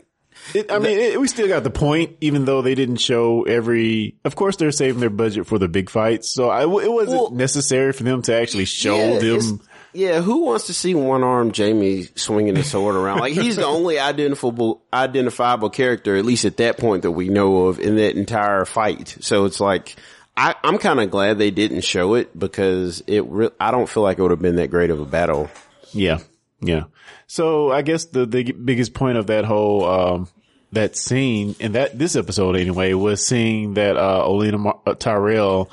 it, 0.54 0.70
I 0.70 0.78
mean, 0.78 0.98
it, 0.98 1.20
we 1.20 1.28
still 1.28 1.48
got 1.48 1.64
the 1.64 1.70
point, 1.70 2.16
even 2.20 2.44
though 2.44 2.62
they 2.62 2.74
didn't 2.74 2.96
show 2.96 3.42
every. 3.42 4.16
Of 4.24 4.36
course, 4.36 4.56
they're 4.56 4.70
saving 4.70 5.00
their 5.00 5.10
budget 5.10 5.46
for 5.46 5.58
the 5.58 5.68
big 5.68 5.90
fights, 5.90 6.32
so 6.32 6.50
I, 6.50 6.62
it 6.62 6.68
wasn't 6.92 7.20
well, 7.20 7.30
necessary 7.30 7.92
for 7.92 8.04
them 8.04 8.22
to 8.22 8.34
actually 8.34 8.66
show 8.66 8.96
yeah, 8.96 9.18
them. 9.18 9.60
Yeah, 9.92 10.20
who 10.20 10.44
wants 10.44 10.66
to 10.66 10.74
see 10.74 10.94
one 10.94 11.24
armed 11.24 11.56
Jaime 11.56 12.02
swinging 12.16 12.54
his 12.54 12.70
sword 12.70 12.96
around? 12.96 13.20
Like 13.20 13.32
he's 13.32 13.56
the 13.56 13.64
only 13.64 13.98
identifiable 13.98 14.82
identifiable 14.92 15.70
character, 15.70 16.16
at 16.16 16.26
least 16.26 16.44
at 16.44 16.58
that 16.58 16.76
point 16.76 17.02
that 17.02 17.12
we 17.12 17.30
know 17.30 17.66
of 17.66 17.80
in 17.80 17.96
that 17.96 18.14
entire 18.14 18.66
fight. 18.66 19.16
So 19.20 19.46
it's 19.46 19.58
like 19.58 19.96
I, 20.36 20.54
am 20.62 20.76
kind 20.76 21.00
of 21.00 21.10
glad 21.10 21.38
they 21.38 21.50
didn't 21.50 21.80
show 21.80 22.14
it 22.14 22.38
because 22.38 23.02
it. 23.06 23.24
Re- 23.26 23.50
I 23.58 23.70
don't 23.70 23.88
feel 23.88 24.02
like 24.02 24.18
it 24.18 24.22
would 24.22 24.32
have 24.32 24.42
been 24.42 24.56
that 24.56 24.70
great 24.70 24.90
of 24.90 25.00
a 25.00 25.06
battle. 25.06 25.48
Yeah. 25.92 26.18
Yeah. 26.60 26.84
So 27.26 27.70
I 27.72 27.82
guess 27.82 28.06
the, 28.06 28.26
the 28.26 28.52
biggest 28.52 28.94
point 28.94 29.18
of 29.18 29.26
that 29.28 29.44
whole, 29.44 29.84
um, 29.84 30.28
that 30.72 30.96
scene 30.96 31.54
in 31.60 31.72
that, 31.72 31.98
this 31.98 32.16
episode 32.16 32.56
anyway, 32.56 32.92
was 32.94 33.26
seeing 33.26 33.74
that, 33.74 33.96
uh, 33.96 34.24
Olenna 34.26 34.58
Mar- 34.58 34.80
uh, 34.86 34.94
Tyrell, 34.94 35.70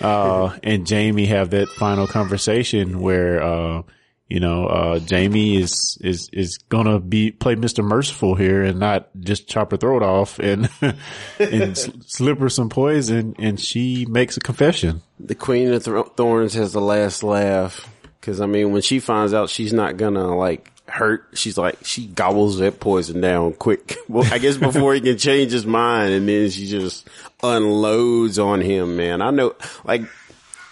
uh, 0.00 0.56
and 0.62 0.88
Jaime 0.88 1.26
have 1.26 1.50
that 1.50 1.68
final 1.68 2.06
conversation 2.06 3.00
where, 3.00 3.42
uh, 3.42 3.82
you 4.28 4.40
know, 4.40 4.66
uh, 4.66 5.00
Jaime 5.08 5.56
is, 5.56 5.98
is, 6.00 6.28
is 6.32 6.58
gonna 6.68 6.98
be, 6.98 7.30
play 7.30 7.54
Mr. 7.54 7.84
Merciful 7.84 8.34
here 8.34 8.62
and 8.62 8.80
not 8.80 9.10
just 9.20 9.46
chop 9.48 9.70
her 9.70 9.76
throat 9.76 10.02
off 10.02 10.38
and, 10.38 10.68
and 11.38 11.76
slip 12.06 12.38
her 12.38 12.48
some 12.48 12.70
poison 12.70 13.36
and 13.38 13.60
she 13.60 14.06
makes 14.06 14.36
a 14.36 14.40
confession. 14.40 15.02
The 15.20 15.34
Queen 15.34 15.72
of 15.72 15.84
Th- 15.84 16.06
Thorns 16.16 16.54
has 16.54 16.72
the 16.72 16.80
last 16.80 17.22
laugh. 17.22 17.88
Cause 18.24 18.40
I 18.40 18.46
mean, 18.46 18.72
when 18.72 18.82
she 18.82 18.98
finds 19.00 19.34
out 19.34 19.50
she's 19.50 19.72
not 19.72 19.96
gonna 19.96 20.34
like 20.36 20.70
hurt, 20.86 21.26
she's 21.34 21.56
like, 21.58 21.78
she 21.84 22.06
gobbles 22.06 22.58
that 22.58 22.80
poison 22.80 23.20
down 23.20 23.52
quick. 23.52 23.96
Well, 24.08 24.24
I 24.32 24.38
guess 24.38 24.56
before 24.56 24.94
he 24.94 25.00
can 25.00 25.16
change 25.18 25.50
his 25.52 25.66
mind 25.66 26.12
and 26.12 26.28
then 26.28 26.50
she 26.50 26.66
just 26.66 27.08
unloads 27.42 28.38
on 28.38 28.60
him, 28.60 28.96
man. 28.96 29.22
I 29.22 29.30
know, 29.30 29.54
like, 29.84 30.02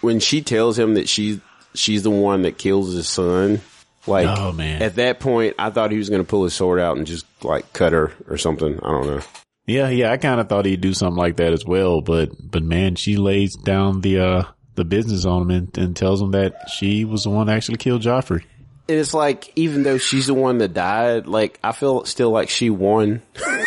when 0.00 0.20
she 0.20 0.42
tells 0.42 0.78
him 0.78 0.94
that 0.94 1.08
she, 1.08 1.40
she's 1.74 2.02
the 2.02 2.10
one 2.10 2.42
that 2.42 2.58
kills 2.58 2.92
his 2.92 3.08
son, 3.08 3.60
like, 4.06 4.26
Oh, 4.28 4.52
man. 4.52 4.82
at 4.82 4.96
that 4.96 5.18
point, 5.20 5.54
I 5.58 5.70
thought 5.70 5.90
he 5.92 5.98
was 5.98 6.10
gonna 6.10 6.24
pull 6.24 6.44
his 6.44 6.54
sword 6.54 6.78
out 6.80 6.96
and 6.96 7.06
just 7.06 7.24
like 7.42 7.72
cut 7.72 7.92
her 7.92 8.12
or 8.28 8.36
something. 8.38 8.78
I 8.82 8.90
don't 8.90 9.06
know. 9.06 9.20
Yeah, 9.66 9.88
yeah, 9.90 10.10
I 10.10 10.16
kind 10.16 10.40
of 10.40 10.48
thought 10.48 10.66
he'd 10.66 10.80
do 10.80 10.92
something 10.92 11.16
like 11.18 11.36
that 11.36 11.52
as 11.52 11.64
well, 11.64 12.00
but 12.00 12.30
but 12.42 12.62
man, 12.64 12.96
she 12.96 13.16
lays 13.16 13.54
down 13.56 14.00
the 14.00 14.18
uh 14.18 14.42
the 14.74 14.84
business 14.84 15.24
on 15.24 15.42
him 15.42 15.50
and, 15.50 15.78
and 15.78 15.96
tells 15.96 16.20
him 16.22 16.30
that 16.32 16.68
she 16.70 17.04
was 17.04 17.24
the 17.24 17.30
one 17.30 17.46
that 17.46 17.56
actually 17.56 17.76
killed 17.78 18.02
Joffrey. 18.02 18.44
And 18.88 18.98
it's 18.98 19.14
like, 19.14 19.52
even 19.56 19.82
though 19.84 19.98
she's 19.98 20.26
the 20.26 20.34
one 20.34 20.58
that 20.58 20.74
died, 20.74 21.26
like, 21.26 21.58
I 21.62 21.72
feel 21.72 22.04
still 22.04 22.30
like 22.30 22.48
she 22.48 22.70
won. 22.70 23.22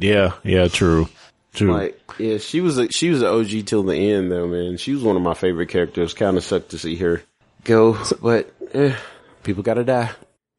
Yeah, 0.00 0.34
yeah, 0.44 0.68
true, 0.68 1.08
true. 1.54 1.72
Like, 1.72 2.00
yeah, 2.18 2.38
she 2.38 2.60
was 2.60 2.78
a, 2.78 2.88
she 2.92 3.10
was 3.10 3.20
an 3.22 3.28
OG 3.28 3.66
till 3.66 3.82
the 3.82 3.96
end 3.96 4.30
though, 4.30 4.46
man. 4.46 4.76
She 4.76 4.92
was 4.92 5.02
one 5.02 5.16
of 5.16 5.22
my 5.22 5.34
favorite 5.34 5.70
characters. 5.70 6.14
Kind 6.14 6.36
of 6.36 6.44
sucked 6.44 6.70
to 6.70 6.78
see 6.78 6.94
her 6.96 7.20
go, 7.64 7.98
but 8.22 8.52
eh, 8.74 8.94
people 9.42 9.64
gotta 9.64 9.82
die. 9.82 10.10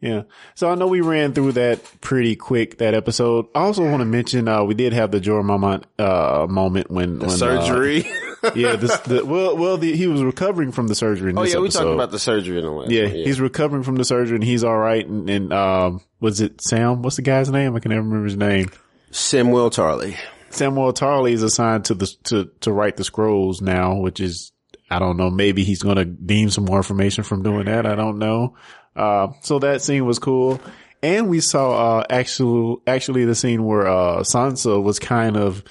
yeah. 0.01 0.23
So 0.55 0.69
I 0.69 0.75
know 0.75 0.88
we 0.88 0.99
ran 0.99 1.34
through 1.34 1.53
that 1.53 1.79
pretty 2.01 2.36
quick 2.36 2.79
that 2.79 2.93
episode. 2.93 3.45
I 3.55 3.62
also 3.62 3.89
want 3.89 4.01
to 4.01 4.05
mention 4.05 4.49
uh 4.49 4.63
we 4.65 4.73
did 4.73 4.91
have 4.91 5.12
the 5.12 5.21
Jorah 5.21 5.43
Mormont 5.45 5.84
uh 5.97 6.45
moment 6.47 6.91
when, 6.91 7.19
when 7.19 7.29
uh, 7.29 7.34
Surgery. 7.34 8.12
yeah, 8.56 8.75
this 8.75 8.97
the 8.99 9.25
well 9.25 9.58
well 9.58 9.78
the, 9.78 9.95
he 9.95 10.08
was 10.08 10.23
recovering 10.23 10.71
from 10.71 10.88
the 10.88 10.95
surgery 10.95 11.32
in 11.32 11.38
oh 11.38 11.43
yeah, 11.43 11.58
we 11.58 11.65
episode. 11.65 11.84
talked 11.84 11.93
about 11.95 12.12
the 12.12 12.19
surgery 12.19 12.58
in 12.58 12.63
the 12.63 12.71
last. 12.71 12.91
yeah, 12.91 13.04
one, 13.04 13.12
he's 13.13 13.41
recovering 13.41 13.84
from 13.84 13.95
the 13.95 14.06
surgery 14.06 14.36
and 14.36 14.43
he's 14.43 14.63
all 14.63 14.78
right. 14.78 15.06
And, 15.06 15.30
and 15.30 15.54
um, 15.54 16.02
was 16.19 16.41
it 16.41 16.62
Sam? 16.62 17.02
What's 17.02 17.15
the 17.17 17.21
guy's 17.21 17.49
name? 17.49 17.75
I 17.75 17.80
can 17.80 17.89
never 17.89 18.02
remember 18.02 18.25
his 18.25 18.38
name. 18.38 18.69
Samuel 19.12 19.69
Tarly. 19.69 20.15
Samuel 20.52 20.93
Tarly 20.93 21.32
is 21.32 21.43
assigned 21.43 21.86
to 21.86 21.93
the 21.93 22.08
to 22.25 22.49
to 22.62 22.71
write 22.71 22.97
the 22.97 23.04
scrolls 23.04 23.62
now, 23.62 23.95
which 23.95 24.19
is 24.19 24.52
I 24.89 24.99
don't 24.99 25.17
know. 25.17 25.30
Maybe 25.30 25.63
he's 25.63 25.82
going 25.82 25.97
to 25.97 26.06
deem 26.06 26.49
some 26.49 26.65
more 26.65 26.78
information 26.78 27.23
from 27.23 27.43
doing 27.43 27.65
that. 27.65 27.86
I 27.86 27.95
don't 27.95 28.17
know. 28.17 28.56
Uh, 28.95 29.30
so 29.41 29.60
that 29.60 29.82
scene 29.82 30.06
was 30.06 30.17
cool, 30.19 30.60
and 31.04 31.30
we 31.30 31.39
saw 31.39 31.99
uh 31.99 32.04
actual 32.10 32.82
actually 32.88 33.25
the 33.25 33.36
scene 33.36 33.63
where 33.63 33.88
uh 33.88 34.19
Sansa 34.21 34.82
was 34.82 34.99
kind 34.99 35.38
of 35.38 35.63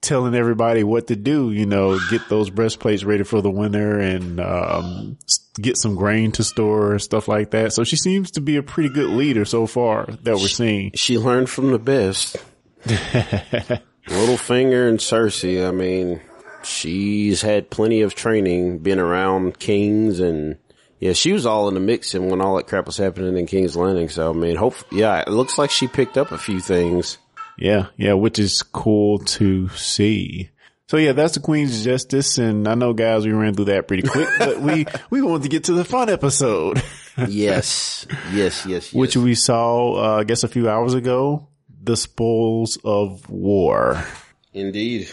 telling 0.00 0.34
everybody 0.34 0.84
what 0.84 1.08
to 1.08 1.16
do. 1.16 1.52
You 1.52 1.66
know, 1.66 1.98
get 2.10 2.28
those 2.28 2.50
breastplates 2.50 3.04
ready 3.04 3.24
for 3.24 3.40
the 3.40 3.50
winter 3.50 3.98
and 3.98 4.40
um 4.40 5.18
get 5.60 5.76
some 5.76 5.96
grain 5.96 6.32
to 6.32 6.44
store 6.44 6.92
and 6.92 7.02
stuff 7.02 7.28
like 7.28 7.50
that. 7.50 7.72
So 7.72 7.84
she 7.84 7.96
seems 7.96 8.30
to 8.32 8.40
be 8.40 8.56
a 8.56 8.62
pretty 8.62 8.88
good 8.88 9.10
leader 9.10 9.44
so 9.44 9.66
far 9.66 10.06
that 10.06 10.36
we're 10.36 10.48
seeing. 10.48 10.92
She 10.94 11.18
learned 11.18 11.50
from 11.50 11.72
the 11.72 11.78
best. 11.78 12.36
Littlefinger 12.84 14.88
and 14.88 14.98
Cersei. 14.98 15.68
I 15.68 15.72
mean, 15.72 16.20
she's 16.62 17.42
had 17.42 17.70
plenty 17.70 18.02
of 18.02 18.14
training, 18.14 18.78
been 18.78 18.98
around 18.98 19.58
kings, 19.58 20.20
and 20.20 20.58
yeah, 20.98 21.12
she 21.12 21.32
was 21.32 21.46
all 21.46 21.68
in 21.68 21.74
the 21.74 21.80
mix. 21.80 22.14
And 22.14 22.30
when 22.30 22.40
all 22.40 22.56
that 22.56 22.66
crap 22.66 22.86
was 22.86 22.96
happening 22.96 23.36
in 23.36 23.46
King's 23.46 23.76
Landing, 23.76 24.08
so 24.08 24.30
I 24.30 24.32
mean, 24.32 24.56
hope 24.56 24.74
yeah, 24.90 25.20
it 25.20 25.28
looks 25.28 25.58
like 25.58 25.70
she 25.70 25.88
picked 25.88 26.16
up 26.16 26.32
a 26.32 26.38
few 26.38 26.60
things. 26.60 27.18
Yeah, 27.58 27.86
yeah, 27.96 28.12
which 28.14 28.38
is 28.38 28.62
cool 28.62 29.18
to 29.18 29.68
see. 29.70 30.50
So 30.86 30.96
yeah, 30.96 31.12
that's 31.12 31.34
the 31.34 31.40
Queen's 31.40 31.84
Justice, 31.84 32.38
and 32.38 32.66
I 32.66 32.74
know 32.74 32.92
guys, 32.94 33.26
we 33.26 33.32
ran 33.32 33.54
through 33.54 33.66
that 33.66 33.86
pretty 33.88 34.08
quick, 34.08 34.28
but 34.38 34.60
we, 34.60 34.86
we 35.10 35.20
wanted 35.20 35.42
to 35.42 35.48
get 35.50 35.64
to 35.64 35.72
the 35.74 35.84
fun 35.84 36.08
episode, 36.08 36.82
Yes, 37.26 38.06
yes, 38.32 38.64
yes, 38.64 38.66
yes. 38.66 38.92
which 38.94 39.16
we 39.16 39.34
saw, 39.34 39.94
uh, 40.16 40.20
I 40.20 40.24
guess 40.24 40.44
a 40.44 40.48
few 40.48 40.68
hours 40.70 40.94
ago, 40.94 41.48
the 41.82 41.96
spoils 41.96 42.78
of 42.84 43.28
war. 43.28 44.02
Indeed. 44.54 45.10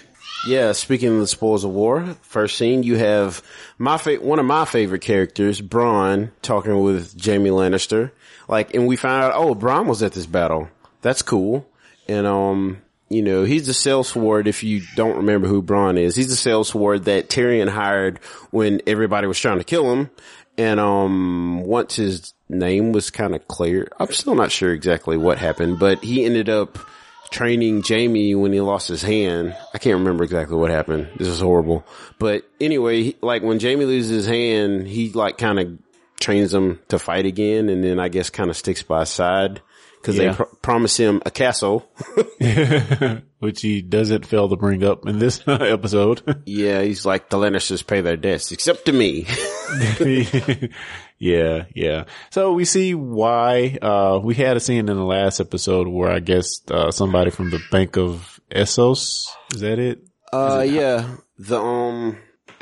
Yeah, 0.47 0.71
speaking 0.73 1.09
of 1.09 1.19
the 1.19 1.27
spoils 1.27 1.63
of 1.65 1.71
war, 1.71 2.15
first 2.21 2.57
scene 2.57 2.83
you 2.83 2.95
have 2.97 3.41
my 3.77 3.97
fa- 3.97 4.15
one 4.21 4.39
of 4.39 4.45
my 4.45 4.65
favorite 4.65 5.01
characters, 5.01 5.59
Bronn, 5.59 6.31
talking 6.41 6.81
with 6.83 7.19
Jaime 7.23 7.49
Lannister. 7.49 8.11
Like, 8.47 8.73
and 8.75 8.87
we 8.87 8.95
found 8.95 9.23
out, 9.23 9.33
oh, 9.35 9.55
Bronn 9.55 9.87
was 9.87 10.03
at 10.03 10.13
this 10.13 10.25
battle. 10.27 10.69
That's 11.01 11.21
cool. 11.23 11.67
And 12.07 12.27
um, 12.27 12.81
you 13.09 13.21
know, 13.21 13.43
he's 13.43 13.67
the 13.67 13.73
sellsword. 13.73 14.47
If 14.47 14.63
you 14.63 14.81
don't 14.95 15.17
remember 15.17 15.47
who 15.47 15.61
Bronn 15.61 15.99
is, 15.99 16.15
he's 16.15 16.29
the 16.29 16.49
sellsword 16.49 17.05
that 17.05 17.29
Tyrion 17.29 17.69
hired 17.69 18.19
when 18.51 18.81
everybody 18.87 19.27
was 19.27 19.39
trying 19.39 19.59
to 19.59 19.63
kill 19.63 19.91
him. 19.91 20.09
And 20.57 20.79
um, 20.79 21.63
once 21.63 21.97
his 21.97 22.33
name 22.49 22.93
was 22.93 23.09
kind 23.11 23.35
of 23.35 23.47
clear, 23.47 23.89
I'm 23.99 24.11
still 24.11 24.35
not 24.35 24.51
sure 24.51 24.73
exactly 24.73 25.17
what 25.17 25.37
happened, 25.37 25.79
but 25.79 26.03
he 26.03 26.23
ended 26.23 26.49
up 26.49 26.79
training 27.29 27.83
Jaime 27.85 28.35
when 28.35 28.53
he 28.53 28.61
lost 28.61 28.87
his 28.87 29.01
hand. 29.01 29.55
I 29.73 29.77
can't 29.77 29.99
remember 29.99 30.23
exactly 30.23 30.55
what 30.55 30.71
happened. 30.71 31.09
This 31.17 31.27
is 31.27 31.41
horrible. 31.41 31.85
But 32.19 32.43
anyway, 32.61 33.15
like 33.21 33.43
when 33.43 33.59
Jaime 33.59 33.85
loses 33.85 34.09
his 34.09 34.27
hand, 34.27 34.87
he 34.87 35.11
like 35.11 35.37
kind 35.37 35.59
of 35.59 35.77
trains 36.19 36.53
him 36.53 36.79
to 36.87 36.97
fight 36.97 37.25
again 37.25 37.67
and 37.67 37.83
then 37.83 37.99
I 37.99 38.07
guess 38.07 38.29
kind 38.29 38.49
of 38.49 38.55
sticks 38.55 38.81
by 38.81 39.01
his 39.01 39.09
side 39.09 39.61
because 40.05 40.17
Yeah. 40.17 40.31
they 40.31 40.35
pr- 40.37 40.55
promise 40.61 40.97
him 40.97 41.21
a 41.25 41.31
castle. 41.31 41.89
which 43.39 43.61
he 43.61 43.81
doesn't 43.81 44.25
fail 44.25 44.47
to 44.49 44.55
bring 44.55 44.83
up 44.83 45.07
in 45.07 45.17
this 45.19 45.41
episode. 45.47 46.43
yeah, 46.45 46.81
he's 46.81 47.05
like 47.05 47.29
the 47.29 47.37
Lannisters 47.37 47.85
pay 47.85 48.01
their 48.01 48.17
debts 48.17 48.51
except 48.51 48.85
to 48.85 48.91
me. 48.93 49.25
yeah, 51.19 51.65
yeah. 51.73 52.05
So 52.31 52.53
we 52.53 52.65
see 52.65 52.93
why, 52.95 53.77
uh, 53.81 54.19
we 54.23 54.35
had 54.35 54.57
a 54.57 54.59
scene 54.59 54.79
in 54.89 54.97
the 54.97 55.03
last 55.03 55.39
episode 55.39 55.87
where 55.87 56.09
I 56.11 56.19
guess, 56.19 56.61
uh, 56.69 56.91
somebody 56.91 57.31
from 57.31 57.49
the 57.49 57.59
Bank 57.71 57.97
of 57.97 58.39
Essos, 58.51 59.27
is 59.53 59.61
that 59.61 59.79
it? 59.79 59.99
uh, 60.33 60.65
yeah, 60.67 61.15
the 61.37 61.59
um, 61.59 62.17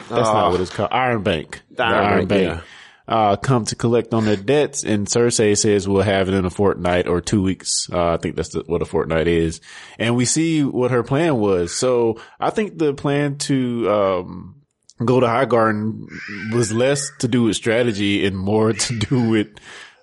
That's 0.09 0.27
uh, 0.29 0.33
not 0.33 0.51
what 0.51 0.61
it's 0.61 0.69
called. 0.71 0.89
Iron 0.91 1.23
Bank. 1.23 1.61
The 1.71 1.83
Iron 1.83 2.27
Bank, 2.27 2.61
Uh, 3.05 3.35
come 3.35 3.65
to 3.65 3.75
collect 3.75 4.13
on 4.13 4.23
their 4.23 4.37
debts 4.37 4.85
and 4.85 5.07
Cersei 5.07 5.57
says 5.57 5.87
we'll 5.89 6.03
have 6.03 6.29
it 6.29 6.33
in 6.33 6.45
a 6.45 6.49
fortnight 6.49 7.05
or 7.05 7.19
two 7.19 7.41
weeks. 7.41 7.89
Uh, 7.91 8.13
I 8.13 8.17
think 8.17 8.37
that's 8.37 8.49
the, 8.53 8.63
what 8.65 8.81
a 8.81 8.85
fortnight 8.85 9.27
is. 9.27 9.59
And 9.99 10.15
we 10.15 10.23
see 10.23 10.63
what 10.63 10.91
her 10.91 11.03
plan 11.03 11.35
was. 11.37 11.73
So 11.75 12.21
I 12.39 12.49
think 12.49 12.77
the 12.77 12.93
plan 12.93 13.37
to, 13.39 13.89
um, 13.91 14.55
go 15.03 15.19
to 15.19 15.27
High 15.27 15.43
Garden 15.45 16.07
was 16.53 16.71
less 16.71 17.11
to 17.19 17.27
do 17.27 17.43
with 17.43 17.57
strategy 17.57 18.25
and 18.25 18.37
more 18.37 18.71
to 18.87 18.99
do 18.99 19.29
with, 19.29 19.47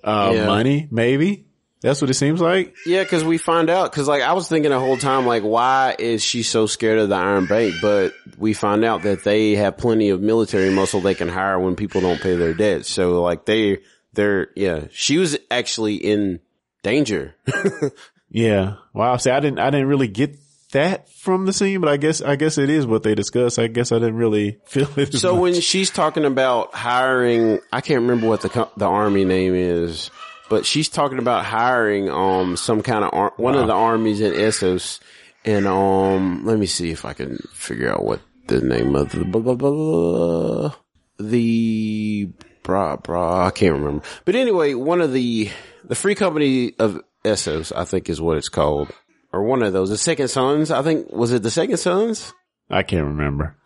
uh, 0.05 0.33
Yeah. 0.35 0.47
money, 0.47 0.87
maybe. 0.91 1.47
That's 1.81 2.01
what 2.03 2.11
it 2.11 2.15
seems 2.15 2.41
like. 2.41 2.75
Yeah, 2.85 3.03
because 3.03 3.25
we 3.25 3.39
find 3.39 3.71
out, 3.71 3.91
because 3.91 4.07
like 4.07 4.23
I 4.23 4.35
was 4.35 4.49
thinking 4.49 4.71
the 4.71 4.79
whole 4.79 4.99
time, 4.99 5.25
like 5.27 5.43
why 5.43 5.97
is 5.99 6.23
she 6.23 6.43
so 6.43 6.67
scared 6.67 6.99
of 6.99 7.09
the 7.09 7.15
Iron 7.15 7.47
Bank? 7.47 7.77
But 7.81 8.13
we 8.37 8.53
find 8.53 8.85
out 8.85 9.03
that 9.03 9.25
they 9.25 9.55
have 9.57 9.79
plenty 9.79 10.11
of 10.11 10.21
military 10.21 10.71
muscle 10.71 11.01
they 11.01 11.15
can 11.15 11.29
hire 11.29 11.59
when 11.59 11.77
people 11.77 12.01
don't 12.03 12.21
pay 12.21 12.37
their 12.37 12.53
debts. 12.55 12.91
So 12.91 13.23
like 13.23 13.47
they, 13.47 13.79
they're 14.13 14.49
yeah, 14.57 14.89
she 14.93 15.17
was 15.19 15.39
actually 15.51 15.95
in 15.97 16.41
danger. 16.83 17.35
Yeah. 18.31 18.77
Wow. 18.95 19.17
See, 19.17 19.31
I 19.31 19.41
didn't, 19.41 19.59
I 19.59 19.71
didn't 19.71 19.89
really 19.89 20.07
get 20.09 20.37
that 20.73 21.11
from 21.11 21.47
the 21.47 21.53
scene, 21.53 21.81
but 21.81 21.91
I 21.91 21.97
guess, 21.97 22.23
I 22.23 22.37
guess 22.37 22.59
it 22.59 22.71
is 22.71 22.87
what 22.87 23.03
they 23.03 23.17
discussed. 23.17 23.59
I 23.59 23.67
guess 23.67 23.91
I 23.91 23.97
didn't 23.97 24.17
really 24.17 24.59
feel 24.67 24.89
it. 24.97 25.13
so 25.15 25.33
much. 25.33 25.41
when 25.41 25.61
she's 25.61 25.91
talking 25.91 26.25
about 26.25 26.73
hiring, 26.73 27.59
I 27.73 27.81
can't 27.81 28.03
remember 28.03 28.29
what 28.29 28.43
the 28.43 28.69
the 28.77 28.87
army 28.87 29.25
name 29.25 29.55
is, 29.55 30.11
but 30.51 30.67
she's 30.67 30.91
talking 30.91 31.19
about 31.19 31.47
hiring 31.47 32.11
um 32.11 32.57
some 32.59 32.83
kind 32.83 33.05
of 33.05 33.11
ar- 33.15 33.33
one 33.39 33.55
of 33.55 33.67
the 33.69 33.73
armies 33.73 34.21
in 34.21 34.33
Essos, 34.35 35.01
and 35.47 35.67
um 35.67 36.45
let 36.45 36.59
me 36.59 36.67
see 36.67 36.91
if 36.91 37.07
I 37.07 37.15
can 37.15 37.39
figure 37.55 37.91
out 37.91 38.05
what 38.05 38.21
the 38.49 38.61
name 38.61 38.95
of 38.97 39.13
the 39.13 39.25
blah, 39.25 39.41
blah, 39.41 39.55
blah, 39.55 39.71
blah, 39.71 40.75
the 41.19 42.29
bra 42.63 42.97
bra 42.97 43.47
I 43.47 43.51
can't 43.51 43.75
remember, 43.75 44.05
but 44.27 44.35
anyway, 44.35 44.75
one 44.75 45.01
of 45.01 45.13
the 45.13 45.49
the 45.85 45.95
free 45.95 46.15
company 46.15 46.75
of 46.79 47.01
Essos 47.25 47.73
I 47.75 47.85
think 47.85 48.11
is 48.11 48.21
what 48.21 48.37
it's 48.37 48.49
called, 48.49 48.91
or 49.33 49.45
one 49.45 49.63
of 49.63 49.73
those 49.73 49.89
the 49.89 49.97
Second 49.97 50.29
Sons 50.29 50.71
I 50.71 50.83
think 50.83 51.11
was 51.11 51.33
it 51.33 51.43
the 51.43 51.51
Second 51.51 51.79
Sons. 51.79 52.35
I 52.69 52.83
can't 52.83 53.07
remember. 53.07 53.57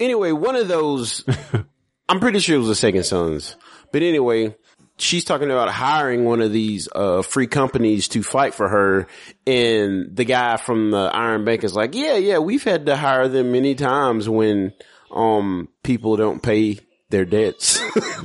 Anyway, 0.00 0.32
one 0.32 0.56
of 0.56 0.68
those, 0.68 1.24
I'm 2.08 2.20
pretty 2.20 2.38
sure 2.38 2.56
it 2.56 2.60
was 2.60 2.68
the 2.68 2.74
Second 2.74 3.04
Sons. 3.04 3.56
But 3.92 4.02
anyway, 4.02 4.56
she's 4.98 5.24
talking 5.24 5.50
about 5.50 5.68
hiring 5.70 6.24
one 6.24 6.40
of 6.40 6.52
these 6.52 6.88
uh, 6.94 7.22
free 7.22 7.46
companies 7.46 8.08
to 8.08 8.22
fight 8.22 8.54
for 8.54 8.68
her, 8.68 9.06
and 9.46 10.14
the 10.16 10.24
guy 10.24 10.56
from 10.56 10.90
the 10.90 11.10
Iron 11.12 11.44
Bank 11.44 11.64
is 11.64 11.74
like, 11.74 11.94
"Yeah, 11.94 12.16
yeah, 12.16 12.38
we've 12.38 12.64
had 12.64 12.86
to 12.86 12.96
hire 12.96 13.28
them 13.28 13.52
many 13.52 13.74
times 13.74 14.28
when 14.28 14.72
um 15.10 15.68
people 15.82 16.16
don't 16.16 16.42
pay 16.42 16.78
their 17.10 17.24
debts. 17.24 17.80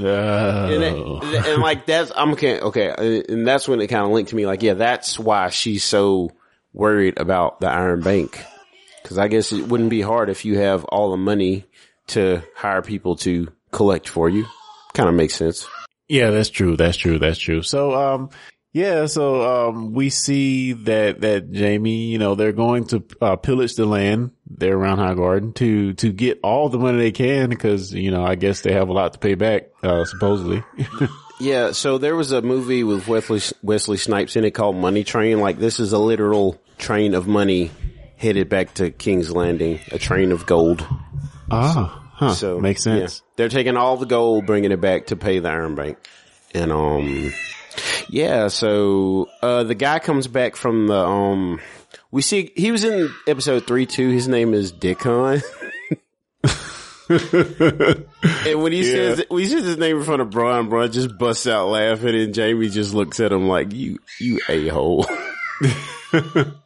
And, 0.67 0.83
it- 0.83 1.45
and 1.47 1.61
like 1.61 1.85
that's 1.85 2.11
I'm 2.15 2.31
okay, 2.33 2.59
okay, 2.59 3.23
and 3.29 3.47
that's 3.47 3.67
when 3.67 3.79
it 3.81 3.87
kind 3.87 4.03
of 4.05 4.11
linked 4.11 4.29
to 4.31 4.35
me. 4.35 4.45
Like, 4.47 4.63
yeah, 4.63 4.73
that's 4.73 5.19
why 5.19 5.49
she's 5.49 5.83
so 5.83 6.31
worried 6.73 7.19
about 7.19 7.59
the 7.59 7.67
Iron 7.69 8.01
Bank, 8.01 8.43
because 9.03 9.17
I 9.17 9.27
guess 9.27 9.51
it 9.51 9.67
wouldn't 9.67 9.89
be 9.89 10.01
hard 10.01 10.29
if 10.29 10.45
you 10.45 10.57
have 10.57 10.83
all 10.85 11.11
the 11.11 11.17
money 11.17 11.65
to 12.07 12.41
hire 12.55 12.81
people 12.81 13.17
to 13.17 13.49
collect 13.71 14.09
for 14.09 14.27
you. 14.29 14.45
Kind 14.93 15.07
of 15.09 15.15
makes 15.15 15.35
sense. 15.35 15.67
Yeah, 16.11 16.29
that's 16.31 16.49
true. 16.49 16.75
That's 16.75 16.97
true. 16.97 17.19
That's 17.19 17.39
true. 17.39 17.61
So, 17.61 17.93
um, 17.95 18.29
yeah, 18.73 19.05
so, 19.05 19.69
um, 19.69 19.93
we 19.93 20.09
see 20.09 20.73
that, 20.73 21.21
that 21.21 21.55
Jaime, 21.55 22.07
you 22.07 22.17
know, 22.17 22.35
they're 22.35 22.51
going 22.51 22.83
to, 22.87 23.03
uh, 23.21 23.37
pillage 23.37 23.75
the 23.75 23.85
land 23.85 24.31
there 24.45 24.75
around 24.77 24.97
Highgarden 24.97 25.55
to, 25.55 25.93
to 25.93 26.11
get 26.11 26.41
all 26.43 26.67
the 26.67 26.77
money 26.79 26.97
they 26.97 27.11
can 27.13 27.49
because, 27.49 27.93
you 27.93 28.11
know, 28.11 28.25
I 28.25 28.35
guess 28.35 28.59
they 28.59 28.73
have 28.73 28.89
a 28.89 28.93
lot 28.93 29.13
to 29.13 29.19
pay 29.19 29.35
back, 29.35 29.69
uh, 29.83 30.03
supposedly. 30.05 30.63
Yeah, 31.39 31.71
so 31.71 31.97
there 31.97 32.15
was 32.15 32.31
a 32.31 32.43
movie 32.43 32.83
with 32.83 33.07
Wesley 33.07 33.41
Wesley 33.63 33.97
Snipes 33.97 34.35
in 34.35 34.45
it 34.45 34.51
called 34.51 34.75
Money 34.75 35.03
Train. 35.03 35.39
Like 35.39 35.57
this 35.57 35.79
is 35.79 35.91
a 35.91 35.97
literal 35.97 36.61
train 36.77 37.15
of 37.15 37.27
money 37.27 37.71
headed 38.15 38.47
back 38.47 38.75
to 38.75 38.91
King's 38.91 39.31
Landing, 39.31 39.79
a 39.91 39.97
train 39.97 40.31
of 40.31 40.45
gold. 40.45 40.85
ah, 41.49 42.00
huh. 42.21 42.33
So 42.35 42.59
makes 42.59 42.83
sense. 42.83 43.21
yeah. 43.23 43.31
they're 43.35 43.49
taking 43.49 43.75
all 43.77 43.97
the 43.97 44.05
gold, 44.05 44.45
bringing 44.45 44.71
it 44.71 44.79
back 44.79 45.07
to 45.07 45.15
pay 45.15 45.39
the 45.39 45.49
Iron 45.49 45.75
Bank, 45.75 45.97
and 46.53 46.71
um, 46.71 47.33
yeah. 48.07 48.47
So 48.47 49.27
uh, 49.41 49.63
the 49.63 49.75
guy 49.75 49.99
comes 49.99 50.27
back 50.27 50.55
from 50.55 50.87
the 50.87 50.97
um. 50.97 51.59
We 52.11 52.21
see 52.21 52.51
he 52.55 52.71
was 52.71 52.83
in 52.83 53.09
episode 53.27 53.65
three 53.65 53.85
too. 53.85 54.09
His 54.09 54.27
name 54.27 54.53
is 54.53 54.71
Dickon. 54.71 55.41
and 57.09 58.61
when 58.61 58.71
he 58.71 58.83
says 58.83 59.23
when 59.29 59.41
he 59.41 59.49
says 59.49 59.65
his 59.65 59.77
name 59.77 59.97
in 59.97 60.03
front 60.03 60.21
of 60.21 60.29
Bronn, 60.29 60.69
Bronn 60.69 60.91
just 60.91 61.17
busts 61.17 61.47
out 61.47 61.69
laughing, 61.69 62.15
and 62.15 62.35
Jaime 62.35 62.69
just 62.69 62.93
looks 62.93 63.19
at 63.19 63.31
him 63.31 63.47
like 63.47 63.73
you 63.73 63.99
you 64.19 64.39
a 64.47 64.67
hole. 64.67 65.05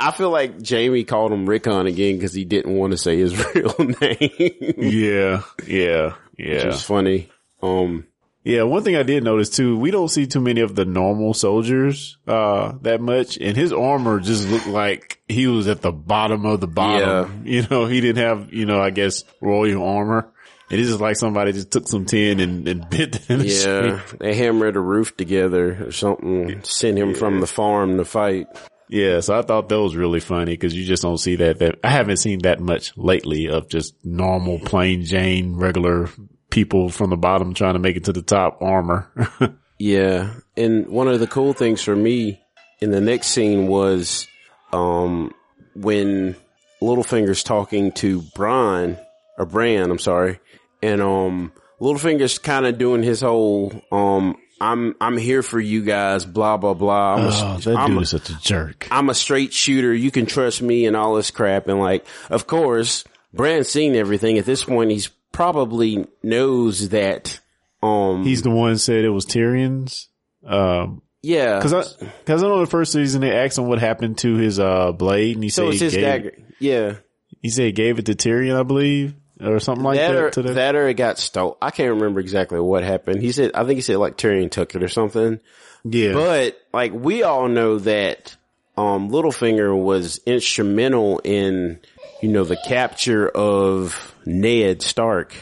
I 0.00 0.10
feel 0.12 0.30
like 0.30 0.66
Jaime 0.68 1.04
called 1.04 1.32
him 1.32 1.46
Rickon 1.48 1.86
again 1.86 2.16
because 2.16 2.32
he 2.32 2.44
didn't 2.44 2.74
want 2.74 2.92
to 2.92 2.96
say 2.96 3.18
his 3.18 3.36
real 3.54 3.74
name. 3.78 4.74
Yeah, 4.78 5.42
yeah, 5.66 6.14
yeah. 6.38 6.54
Which 6.54 6.64
is 6.66 6.82
funny. 6.82 7.28
Um, 7.62 8.06
Yeah, 8.44 8.62
one 8.64 8.82
thing 8.82 8.96
I 8.96 9.02
did 9.02 9.24
notice 9.24 9.50
too, 9.50 9.78
we 9.78 9.90
don't 9.90 10.08
see 10.08 10.26
too 10.26 10.40
many 10.40 10.60
of 10.60 10.74
the 10.74 10.84
normal 10.84 11.32
soldiers, 11.34 12.18
uh, 12.26 12.72
that 12.82 13.00
much. 13.00 13.38
And 13.38 13.56
his 13.56 13.72
armor 13.72 14.20
just 14.20 14.48
looked 14.48 14.66
like 14.66 15.20
he 15.28 15.46
was 15.46 15.66
at 15.68 15.80
the 15.82 15.92
bottom 15.92 16.44
of 16.46 16.60
the 16.60 16.66
bottom. 16.66 17.42
You 17.44 17.66
know, 17.70 17.86
he 17.86 18.00
didn't 18.00 18.22
have, 18.24 18.52
you 18.52 18.66
know, 18.66 18.80
I 18.80 18.90
guess 18.90 19.24
royal 19.40 19.82
armor. 19.82 20.30
It 20.70 20.80
is 20.80 20.88
just 20.88 21.00
like 21.00 21.16
somebody 21.16 21.52
just 21.52 21.70
took 21.70 21.86
some 21.88 22.06
tin 22.06 22.40
and, 22.40 22.66
and 22.66 22.88
bit 22.90 23.16
it 23.16 23.28
the 23.28 23.46
yeah, 23.46 24.00
they 24.18 24.34
hammered 24.34 24.76
a 24.76 24.80
roof 24.80 25.14
together 25.16 25.86
or 25.88 25.92
something. 25.92 26.62
Sent 26.64 26.98
him 26.98 27.14
from 27.14 27.40
the 27.40 27.46
farm 27.46 27.98
to 27.98 28.04
fight. 28.04 28.46
Yeah. 28.88 29.20
So 29.20 29.38
I 29.38 29.42
thought 29.42 29.68
that 29.68 29.80
was 29.80 29.96
really 29.96 30.20
funny 30.20 30.52
because 30.52 30.74
you 30.74 30.84
just 30.84 31.02
don't 31.02 31.18
see 31.18 31.36
that, 31.36 31.58
that 31.58 31.78
I 31.82 31.90
haven't 31.90 32.18
seen 32.18 32.40
that 32.40 32.60
much 32.60 32.96
lately 32.96 33.48
of 33.48 33.68
just 33.68 33.94
normal 34.04 34.58
plain 34.58 35.04
Jane 35.04 35.56
regular 35.56 36.08
people 36.50 36.88
from 36.88 37.10
the 37.10 37.16
bottom 37.16 37.54
trying 37.54 37.74
to 37.74 37.80
make 37.80 37.96
it 37.96 38.04
to 38.04 38.12
the 38.12 38.22
top 38.22 38.62
armor. 38.62 39.10
Yeah, 39.78 40.34
and 40.56 40.86
one 40.86 41.08
of 41.08 41.18
the 41.20 41.26
cool 41.26 41.52
things 41.52 41.82
for 41.82 41.96
me 41.96 42.40
in 42.80 42.90
the 42.90 43.00
next 43.00 43.28
scene 43.28 43.66
was 43.66 44.28
um 44.72 45.32
when 45.74 46.36
Littlefinger's 46.80 47.42
talking 47.42 47.92
to 47.92 48.22
Brian 48.34 48.96
or 49.36 49.46
Bran, 49.46 49.90
I'm 49.90 49.98
sorry, 49.98 50.38
and 50.82 51.00
um 51.00 51.52
Littlefinger's 51.80 52.38
kind 52.38 52.66
of 52.66 52.78
doing 52.78 53.02
his 53.02 53.20
whole 53.20 53.72
um 53.90 54.36
I'm 54.64 54.94
I'm 55.00 55.16
here 55.16 55.42
for 55.42 55.60
you 55.60 55.82
guys, 55.84 56.24
blah 56.24 56.56
blah 56.56 56.74
blah. 56.74 57.14
I'm, 57.16 57.20
a, 57.26 57.28
oh, 57.28 57.58
that 57.58 57.76
I'm 57.76 57.90
dude 57.90 57.98
a- 57.98 58.02
is 58.02 58.10
such 58.10 58.30
a 58.30 58.38
jerk. 58.40 58.88
I'm 58.90 59.10
a 59.10 59.14
straight 59.14 59.52
shooter. 59.52 59.92
You 59.92 60.10
can 60.10 60.26
trust 60.26 60.62
me 60.62 60.86
and 60.86 60.96
all 60.96 61.14
this 61.14 61.30
crap. 61.30 61.68
And 61.68 61.78
like, 61.78 62.06
of 62.30 62.46
course, 62.46 63.04
Bran's 63.32 63.68
seen 63.68 63.94
everything. 63.94 64.38
At 64.38 64.46
this 64.46 64.64
point, 64.64 64.90
he's 64.90 65.08
probably 65.32 66.06
knows 66.22 66.88
that. 66.90 67.40
Um, 67.82 68.24
He's 68.24 68.40
the 68.42 68.50
one 68.50 68.78
said 68.78 69.04
it 69.04 69.10
was 69.10 69.26
Tyrion's. 69.26 70.08
Um, 70.46 71.02
yeah, 71.22 71.60
Cause 71.60 71.72
I, 71.72 71.82
cause 72.26 72.42
I 72.42 72.46
know 72.46 72.60
the 72.60 72.66
first 72.66 72.92
season 72.92 73.20
they 73.22 73.32
asked 73.32 73.56
him 73.58 73.66
what 73.66 73.78
happened 73.78 74.18
to 74.18 74.34
his, 74.36 74.58
uh, 74.60 74.92
blade 74.92 75.36
and 75.36 75.42
he 75.44 75.48
so 75.50 75.64
said, 75.66 75.72
it's 75.72 75.80
his 75.80 75.94
gave, 75.94 76.02
dagger. 76.02 76.32
Yeah, 76.60 76.94
he 77.42 77.48
said 77.50 77.64
he 77.66 77.72
gave 77.72 77.98
it 77.98 78.06
to 78.06 78.14
Tyrion, 78.14 78.58
I 78.58 78.62
believe, 78.62 79.14
or 79.40 79.58
something 79.60 79.84
like 79.84 79.98
that, 79.98 80.12
that. 80.12 80.22
or, 80.22 80.30
to 80.30 80.42
the, 80.42 80.52
that 80.54 80.76
or 80.76 80.88
it 80.88 80.94
got 80.94 81.18
stole. 81.18 81.56
I 81.60 81.70
can't 81.70 81.94
remember 81.94 82.20
exactly 82.20 82.60
what 82.60 82.84
happened. 82.84 83.20
He 83.20 83.32
said, 83.32 83.52
I 83.54 83.64
think 83.64 83.76
he 83.76 83.80
said 83.82 83.96
like 83.96 84.16
Tyrion 84.16 84.50
took 84.50 84.74
it 84.74 84.82
or 84.82 84.88
something. 84.88 85.40
yeah. 85.84 86.12
But 86.12 86.58
like 86.72 86.92
we 86.92 87.22
all 87.22 87.48
know 87.48 87.78
that 87.80 88.36
um 88.76 89.10
Littlefinger 89.10 89.76
was 89.76 90.20
instrumental 90.26 91.20
in 91.24 91.80
you 92.22 92.28
know 92.28 92.44
the 92.44 92.58
capture 92.66 93.28
of 93.28 94.14
Ned 94.24 94.82
Stark. 94.82 95.34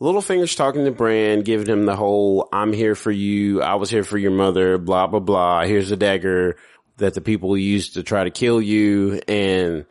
Littlefinger's 0.00 0.54
talking 0.54 0.86
to 0.86 0.90
Bran, 0.90 1.42
giving 1.42 1.66
him 1.66 1.84
the 1.84 1.96
whole 1.96 2.48
"I'm 2.52 2.72
here 2.72 2.94
for 2.94 3.10
you, 3.10 3.60
I 3.60 3.74
was 3.74 3.90
here 3.90 4.04
for 4.04 4.16
your 4.16 4.30
mother," 4.30 4.78
blah 4.78 5.06
blah 5.06 5.20
blah. 5.20 5.64
Here's 5.64 5.90
a 5.90 5.96
dagger 5.96 6.56
that 6.96 7.14
the 7.14 7.20
people 7.20 7.56
used 7.56 7.94
to 7.94 8.02
try 8.02 8.24
to 8.24 8.30
kill 8.30 8.62
you, 8.62 9.20
and 9.28 9.84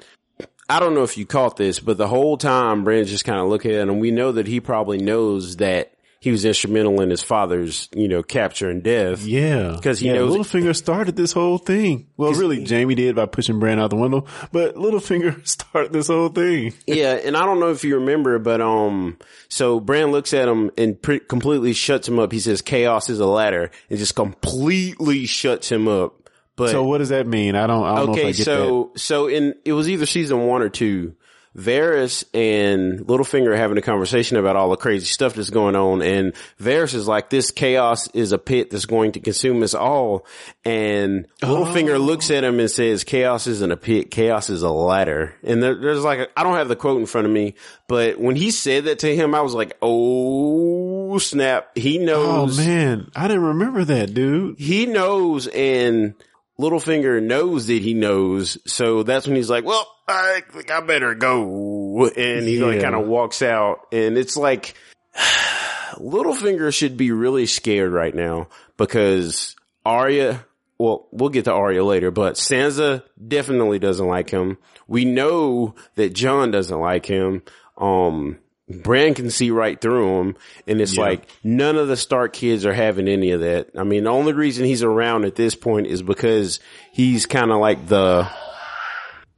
I 0.70 0.80
don't 0.80 0.94
know 0.94 1.04
if 1.04 1.18
you 1.18 1.26
caught 1.26 1.58
this, 1.58 1.80
but 1.80 1.98
the 1.98 2.08
whole 2.08 2.38
time 2.38 2.84
Bran's 2.84 3.10
just 3.10 3.26
kind 3.26 3.40
of 3.40 3.48
looking 3.48 3.72
at 3.72 3.88
him. 3.88 4.00
We 4.00 4.12
know 4.12 4.32
that 4.34 4.48
he 4.48 4.60
probably 4.60 4.98
knows 5.00 5.58
that 5.58 5.94
he 6.22 6.32
was 6.32 6.44
instrumental 6.44 7.00
in 7.00 7.10
his 7.10 7.24
father's, 7.24 7.88
you 7.96 8.10
know, 8.10 8.22
capture 8.22 8.70
and 8.70 8.84
death. 8.84 9.24
yeah. 9.26 9.78
'Cause 9.82 10.00
he 10.02 10.08
yeah, 10.08 10.16
knows- 10.16 10.36
Littlefinger 10.36 10.76
started 10.76 11.16
this 11.16 11.32
whole 11.32 11.58
thing. 11.58 12.08
Well, 12.18 12.34
really, 12.34 12.66
Jaime 12.66 12.94
did 12.94 13.16
by 13.16 13.26
pushing 13.26 13.58
Bran 13.58 13.80
out 13.80 13.90
the 13.90 13.96
window, 13.96 14.26
but 14.52 14.76
Littlefinger 14.76 15.48
started 15.48 15.94
this 15.94 16.08
whole 16.08 16.28
thing. 16.28 16.74
Yeah, 16.86 17.14
and 17.14 17.38
I 17.38 17.46
don't 17.46 17.62
know 17.62 17.72
if 17.72 17.86
you 17.86 17.96
remember, 17.96 18.38
but 18.38 18.60
um, 18.60 19.18
so 19.48 19.80
Bran 19.80 20.12
looks 20.12 20.34
at 20.34 20.50
him 20.50 20.72
and 20.78 21.02
pre- 21.02 21.22
completely 21.22 21.72
shuts 21.72 22.10
him 22.10 22.20
up. 22.20 22.34
He 22.34 22.42
says, 22.42 22.62
"Chaos 22.62 23.10
is 23.10 23.22
a 23.22 23.26
ladder," 23.26 23.72
and 23.90 23.98
just 23.98 24.16
completely 24.16 25.26
shuts 25.26 25.72
him 25.72 25.88
up. 25.88 26.19
But 26.60 26.72
So 26.72 26.84
what 26.84 27.00
does 27.00 27.10
that 27.10 27.26
mean? 27.26 27.56
I 27.56 27.66
don't, 27.68 27.84
I 27.84 27.96
don't 27.96 28.06
know 28.08 28.14
if 28.14 28.20
okay, 28.20 28.28
I 28.30 28.32
get 28.34 28.46
so 28.46 28.92
so 28.96 29.28
in 29.28 29.56
it 29.66 29.74
was 29.74 29.90
either 29.90 30.06
season 30.06 30.46
one 30.46 30.62
or 30.62 30.70
two. 30.70 31.16
Varys 31.58 32.24
and 32.34 33.00
Littlefinger 33.08 33.48
are 33.48 33.56
having 33.58 33.78
a 33.80 33.82
conversation 33.82 34.38
about 34.38 34.56
all 34.56 34.70
the 34.70 34.78
crazy 34.78 35.08
stuff 35.08 35.34
that's 35.34 35.50
going 35.50 35.76
on, 35.76 36.04
and 36.04 36.34
Varys 36.62 36.94
is 36.94 37.08
like, 37.08 37.32
"This 37.32 37.50
chaos 37.50 38.08
is 38.12 38.32
a 38.32 38.38
pit 38.38 38.70
that's 38.70 38.86
going 38.86 39.14
to 39.14 39.20
consume 39.20 39.64
us 39.64 39.74
all." 39.74 40.28
And 40.64 41.26
Littlefinger 41.42 41.96
Oh. 41.96 41.98
looks 41.98 42.30
at 42.30 42.44
him 42.44 42.60
and 42.60 42.70
says, 42.70 43.04
"Chaos 43.04 43.48
isn't 43.48 43.72
a 43.72 43.78
pit. 43.78 44.12
Chaos 44.12 44.52
is 44.52 44.62
a 44.62 44.70
ladder." 44.70 45.34
And 45.44 45.62
there, 45.62 45.74
there's 45.74 46.04
like, 46.04 46.20
a, 46.20 46.28
I 46.40 46.44
don't 46.44 46.56
have 46.56 46.68
the 46.70 46.76
quote 46.76 47.00
in 47.00 47.08
front 47.08 47.26
of 47.26 47.34
me, 47.34 47.56
but 47.88 48.20
when 48.20 48.36
he 48.36 48.52
said 48.52 48.86
that 48.86 49.00
to 49.00 49.14
him, 49.14 49.34
I 49.34 49.42
was 49.42 49.56
like, 49.56 49.76
"Oh 49.82 51.18
snap!" 51.18 51.76
He 51.76 52.00
oh, 52.00 52.06
knows. 52.06 52.60
Oh 52.60 52.64
man, 52.64 53.10
I 53.16 53.28
didn't 53.28 53.44
remember 53.44 53.84
that, 53.86 54.14
dude. 54.14 54.60
he 54.60 54.86
knows 54.86 55.48
and 55.48 56.14
Littlefinger 56.60 57.24
knows 57.24 57.68
that 57.68 57.82
he 57.82 57.94
knows. 57.94 58.58
So 58.68 59.04
that's 59.04 59.26
when 59.26 59.38
he's 59.38 59.50
like, 59.50 59.64
well, 59.64 59.88
I 60.08 60.42
think 60.52 60.70
I 60.70 60.82
better 60.82 61.16
go. 61.16 62.08
And 62.08 62.46
he 62.46 62.60
like 62.60 62.82
kind 62.82 62.96
of 62.96 63.08
walks 63.08 63.42
out 63.42 63.88
and 63.92 64.18
it's 64.18 64.36
like 64.36 64.76
Littlefinger 65.96 66.74
should 66.74 66.98
be 66.98 67.12
really 67.12 67.46
scared 67.46 67.94
right 67.94 68.14
now 68.14 68.50
because 68.78 69.56
Arya, 69.86 70.46
well, 70.78 71.08
we'll 71.12 71.30
get 71.30 71.46
to 71.46 71.54
Arya 71.54 71.84
later, 71.84 72.12
but 72.12 72.36
Sansa 72.36 73.04
definitely 73.26 73.80
doesn't 73.80 74.08
like 74.08 74.30
him. 74.30 74.58
We 74.88 75.06
know 75.06 75.76
that 75.96 76.14
Jon 76.14 76.52
doesn't 76.52 76.80
like 76.80 77.06
him. 77.06 77.44
Um, 77.78 78.38
Bran 78.70 79.16
can 79.16 79.32
see 79.32 79.50
right 79.52 79.80
through 79.82 80.20
him, 80.20 80.36
and 80.68 80.80
it's 80.80 80.96
Yeah. 80.96 81.02
like 81.04 81.28
none 81.44 81.76
of 81.76 81.88
the 81.88 81.98
Stark 81.98 82.34
kids 82.34 82.66
are 82.66 82.74
having 82.74 83.08
any 83.08 83.32
of 83.32 83.42
that. 83.42 83.70
I 83.76 83.84
mean, 83.84 84.04
the 84.04 84.12
only 84.12 84.34
reason 84.34 84.66
he's 84.66 84.84
around 84.84 85.26
at 85.26 85.36
this 85.36 85.56
point 85.56 85.88
is 85.88 86.04
because 86.04 86.60
he's 86.92 87.26
kind 87.26 87.52
of 87.52 87.60
like 87.60 87.88
the 87.88 88.28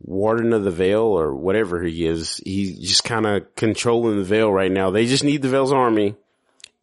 warden 0.04 0.54
of 0.54 0.64
the 0.64 0.72
Vale 0.72 1.00
or 1.02 1.34
whatever 1.36 1.82
he 1.84 2.06
is. 2.06 2.38
He's 2.44 2.78
just 2.80 3.04
kind 3.04 3.26
of 3.26 3.56
controlling 3.56 4.18
the 4.18 4.24
Vale 4.24 4.52
right 4.52 4.72
now. 4.72 4.90
They 4.92 5.06
just 5.06 5.24
need 5.24 5.42
the 5.42 5.50
Vale's 5.50 5.72
army, 5.74 6.16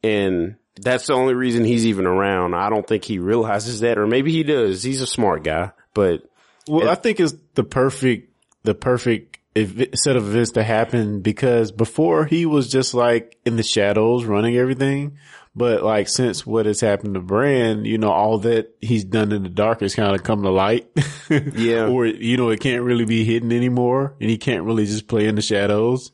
and 0.03 0.57
that's 0.81 1.09
the 1.09 1.15
only 1.15 1.35
reason 1.35 1.65
he's 1.65 1.87
even 1.87 2.07
around. 2.07 2.55
I 2.55 2.71
don't 2.71 2.87
think 2.87 3.05
he 3.05 3.19
realizes 3.19 3.81
that, 3.81 3.99
or 3.99 4.07
maybe 4.07 4.33
he 4.33 4.43
does. 4.43 4.83
He's 4.83 5.03
a 5.03 5.07
smart 5.07 5.43
guy, 5.43 5.73
but 5.95 6.23
Well, 6.69 6.89
I 6.89 6.95
think 6.95 7.19
it's 7.21 7.35
the 7.55 7.65
perfect, 7.65 8.33
the 8.63 8.75
perfect 8.75 9.38
set 9.67 10.17
of 10.17 10.27
events 10.29 10.53
to 10.53 10.63
happen 10.63 11.21
because 11.21 11.73
before 11.73 12.25
he 12.25 12.47
was 12.47 12.71
just 12.71 12.95
like 12.95 13.37
in 13.45 13.57
the 13.57 13.63
shadows 13.63 14.25
running 14.25 14.57
everything. 14.57 15.19
But 15.57 15.83
like 15.83 16.09
since 16.09 16.47
what 16.47 16.67
has 16.67 16.81
happened 16.81 17.15
to 17.15 17.21
Bran, 17.21 17.85
you 17.85 17.99
know, 17.99 18.13
all 18.13 18.39
that 18.41 18.77
he's 18.81 19.03
done 19.03 19.33
in 19.33 19.43
the 19.43 19.49
dark 19.49 19.81
has 19.81 19.95
kind 19.95 20.15
of 20.15 20.23
come 20.23 20.43
to 20.43 20.51
light. 20.51 20.89
Yeah. 21.31 21.89
or, 21.89 22.07
you 22.07 22.37
know, 22.39 22.49
it 22.49 22.61
can't 22.61 22.83
really 22.83 23.05
be 23.05 23.23
hidden 23.25 23.53
anymore 23.53 24.15
and 24.19 24.31
he 24.31 24.39
can't 24.39 24.65
really 24.65 24.87
just 24.87 25.09
play 25.09 25.27
in 25.27 25.35
the 25.35 25.43
shadows. 25.43 26.11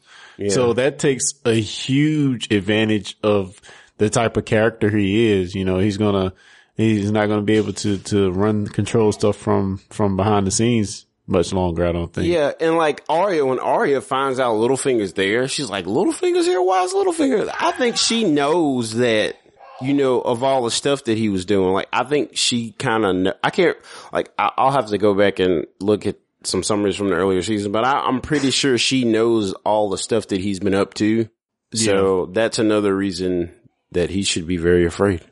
So 0.49 0.73
that 0.73 0.99
takes 0.99 1.35
a 1.45 1.55
huge 1.55 2.51
advantage 2.53 3.17
of 3.23 3.61
the 3.99 4.11
type 4.11 4.37
of 4.37 4.45
character 4.45 4.91
he 4.91 5.31
is. 5.31 5.55
You 5.55 5.65
know, 5.65 5.79
he's 5.79 5.97
gonna, 5.99 6.33
he's 6.77 7.13
not 7.13 7.27
gonna 7.27 7.43
be 7.43 7.57
able 7.57 7.75
to, 7.75 7.99
to 7.99 8.33
run 8.33 8.67
control 8.67 9.13
stuff 9.13 9.37
from, 9.37 9.79
from 9.91 10.17
behind 10.17 10.47
the 10.49 10.51
scenes 10.51 11.07
much 11.27 11.53
longer, 11.53 11.87
I 11.87 11.93
don't 11.93 12.13
think. 12.13 12.27
Yeah, 12.29 12.53
and 12.61 12.77
like 12.77 13.03
Arya, 13.09 13.45
when 13.47 13.59
Arya 13.59 14.01
finds 14.01 14.39
out 14.41 14.55
Littlefinger's 14.57 15.15
there, 15.15 15.49
she's 15.49 15.71
like, 15.71 15.87
Littlefinger's 15.87 16.47
here? 16.47 16.61
Why 16.63 16.83
is 16.85 16.93
Littlefinger? 16.93 17.51
I 17.61 17.73
think 17.73 17.97
she 17.97 18.25
knows 18.25 18.95
that, 18.95 19.37
you 19.81 19.95
know, 19.95 20.21
of 20.21 20.43
all 20.43 20.63
the 20.65 20.71
stuff 20.71 21.05
that 21.05 21.17
he 21.19 21.29
was 21.29 21.45
doing. 21.45 21.73
Like, 21.73 21.89
I 21.93 22.05
think 22.05 22.37
she 22.37 22.73
kind 22.73 23.05
of, 23.05 23.15
kn- 23.15 23.35
I 23.43 23.51
can't, 23.51 23.77
like, 24.13 24.31
I, 24.39 24.51
I'll 24.57 24.71
have 24.73 24.89
to 24.89 24.99
go 24.99 25.15
back 25.15 25.39
and 25.39 25.67
look 25.81 26.07
at 26.07 26.17
some 26.43 26.63
summaries 26.63 26.97
from 26.97 27.09
the 27.09 27.17
earlier 27.17 27.43
season, 27.43 27.73
but 27.73 27.85
I, 27.85 28.01
I'm 28.01 28.21
pretty 28.21 28.51
sure 28.51 28.77
she 28.77 29.05
knows 29.05 29.53
all 29.65 29.89
the 29.89 29.99
stuff 29.99 30.29
that 30.29 30.41
he's 30.41 30.61
been 30.61 30.75
up 30.75 30.95
to. 30.95 31.29
So 31.73 32.27
that's 32.27 32.61
another 32.61 32.95
reason 32.95 33.53
that 33.91 34.09
he 34.11 34.23
should 34.23 34.47
be 34.47 34.59
very 34.59 34.85
afraid. 34.87 35.23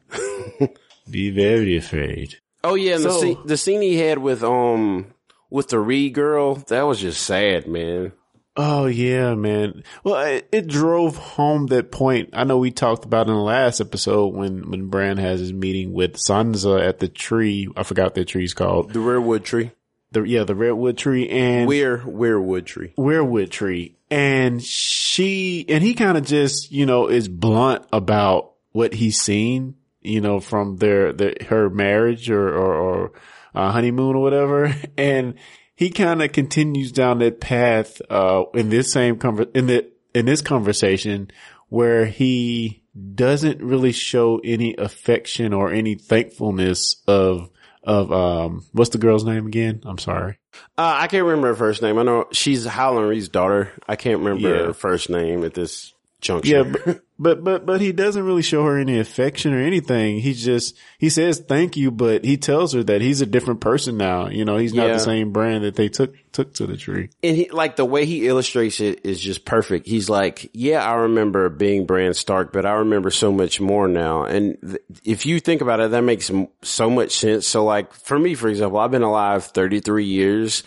Be 1.11 1.30
very 1.30 1.76
afraid. 1.76 2.36
Oh 2.64 2.74
yeah, 2.74 2.95
and 2.95 3.05
the 3.05 3.11
scene, 3.12 3.38
the 3.45 3.57
scene 3.57 3.82
he 3.82 3.97
had 3.97 4.18
with, 4.18 4.43
um, 4.45 5.11
with 5.53 5.68
the 5.68 5.78
Reed 5.78 6.14
girl, 6.14 6.55
that 6.55 6.82
was 6.82 6.98
just 6.98 7.22
sad, 7.22 7.68
man. 7.68 8.12
Oh 8.57 8.86
yeah, 8.86 9.34
man. 9.34 9.84
Well, 10.03 10.20
it, 10.26 10.48
it 10.50 10.66
drove 10.66 11.16
home 11.16 11.66
that 11.66 11.92
point. 11.92 12.30
I 12.32 12.44
know 12.44 12.59
we 12.59 12.70
talked 12.70 13.05
about 13.05 13.28
in 13.28 13.34
the 13.34 13.40
last 13.40 13.80
episode 13.80 14.34
when, 14.34 14.70
when 14.70 14.88
Bran 14.88 15.18
has 15.18 15.40
his 15.40 15.53
meeting 15.53 15.92
with 15.92 16.16
Sansa 16.16 16.86
at 16.86 16.98
the 16.98 17.09
tree. 17.09 17.68
I 17.76 17.82
forgot 17.82 18.14
that 18.14 18.28
tree's 18.28 18.55
called. 18.55 18.92
The 18.92 19.00
redwood 19.00 19.44
tree. 19.44 19.72
The, 20.11 20.22
yeah, 20.22 20.44
the 20.44 20.55
redwood 20.55 20.98
tree 20.98 21.28
and 21.28 21.66
Weir, 21.66 21.98
weirwood 21.98 22.66
tree. 22.66 22.92
weirwood 22.98 23.50
tree. 23.50 23.96
And 24.11 24.62
she, 24.62 25.64
and 25.68 25.82
he 25.82 25.94
kind 25.94 26.18
of 26.18 26.26
just, 26.26 26.70
you 26.70 26.84
know, 26.84 27.09
is 27.09 27.28
blunt 27.28 27.86
about 27.92 28.53
what 28.72 28.92
he's 28.92 29.18
seen, 29.18 29.76
you 30.03 30.20
know, 30.20 30.40
from 30.40 30.76
their, 30.76 31.14
their 31.14 31.34
her 31.48 31.70
marriage 31.70 32.28
or, 32.30 32.48
or, 32.48 32.74
or 32.74 33.12
uh, 33.55 33.70
honeymoon 33.72 34.16
or 34.16 34.22
whatever. 34.22 34.74
And 34.98 35.34
he 35.74 35.90
kind 35.90 36.22
of 36.22 36.32
continues 36.32 36.92
down 36.92 37.18
that 37.20 37.40
path, 37.40 38.00
uh, 38.11 38.44
in 38.55 38.68
this 38.68 38.92
same 38.92 39.16
conver, 39.18 39.48
in 39.57 39.66
the, 39.66 39.90
in 40.14 40.26
this 40.26 40.42
conversation 40.42 41.30
where 41.68 42.05
he 42.07 42.82
doesn't 43.14 43.61
really 43.62 43.92
show 43.92 44.38
any 44.44 44.74
affection 44.76 45.53
or 45.55 45.72
any 45.72 45.94
thankfulness 45.94 47.03
of, 47.09 47.48
of, 47.82 48.12
um, 48.12 48.64
what's 48.72 48.90
the 48.90 48.98
girl's 48.98 49.24
name 49.24 49.46
again? 49.46 49.80
I'm 49.84 49.98
sorry. 49.98 50.38
Uh, 50.76 50.96
I 51.00 51.07
can't 51.09 51.24
remember 51.24 51.48
her 51.48 51.55
first 51.55 51.80
name. 51.82 51.98
I 51.98 52.03
know 52.03 52.26
she's 52.32 52.66
Howland 52.66 53.09
Reed's 53.09 53.28
daughter. 53.30 53.72
I 53.88 53.96
can't 53.96 54.18
remember 54.18 54.48
Yeah. 54.48 54.66
her 54.66 54.74
first 54.74 55.09
name 55.09 55.42
at 55.44 55.55
this 55.55 55.94
juncture. 56.23 56.49
Yeah, 56.51 56.62
but, 56.62 57.01
but 57.18 57.45
but 57.45 57.66
but 57.66 57.81
he 57.83 57.93
doesn't 57.93 58.25
really 58.25 58.41
show 58.43 58.64
her 58.64 58.79
any 58.79 58.99
affection 58.99 59.53
or 59.53 59.61
anything. 59.61 60.20
He 60.20 60.33
just 60.33 60.77
he 60.99 61.11
says 61.11 61.41
thank 61.41 61.77
you, 61.77 61.91
but 61.91 62.25
he 62.25 62.39
tells 62.39 62.73
her 62.73 62.83
that 62.85 63.03
he's 63.03 63.20
a 63.20 63.27
different 63.27 63.61
person 63.61 63.99
now. 63.99 64.29
You 64.29 64.45
know, 64.47 64.57
he's 64.57 64.73
not 64.73 64.87
Yeah. 64.87 64.95
the 64.95 65.01
same 65.01 65.33
Bran 65.33 65.61
that 65.62 65.75
they 65.77 65.89
took 65.91 66.14
took 66.33 66.55
to 66.55 66.66
the 66.66 66.79
tree. 66.79 67.11
and 67.23 67.37
he, 67.37 67.51
like 67.51 67.77
the 67.77 67.85
way 67.85 68.07
he 68.07 68.27
illustrates 68.27 68.81
it 68.81 69.05
is 69.05 69.20
just 69.20 69.45
perfect. 69.45 69.87
He's 69.87 70.09
like, 70.09 70.49
yeah, 70.55 70.83
I 70.83 70.95
remember 70.95 71.51
being 71.51 71.85
Bran 71.85 72.14
Stark, 72.14 72.53
but 72.55 72.64
I 72.64 72.73
remember 72.77 73.11
so 73.11 73.31
much 73.31 73.61
more 73.61 73.87
now. 73.87 74.23
And 74.25 74.57
th- 74.62 74.81
if 75.05 75.27
you 75.27 75.39
think 75.41 75.61
about 75.61 75.81
it, 75.81 75.91
that 75.91 76.03
makes 76.03 76.31
m- 76.31 76.49
so 76.62 76.89
much 76.89 77.12
sense. 77.12 77.47
So 77.47 77.64
like 77.64 77.93
for 77.93 78.18
me, 78.18 78.35
for 78.35 78.49
example, 78.49 78.79
I've 78.79 78.91
been 78.91 79.03
alive 79.03 79.45
33 79.45 80.07
years. 80.07 80.62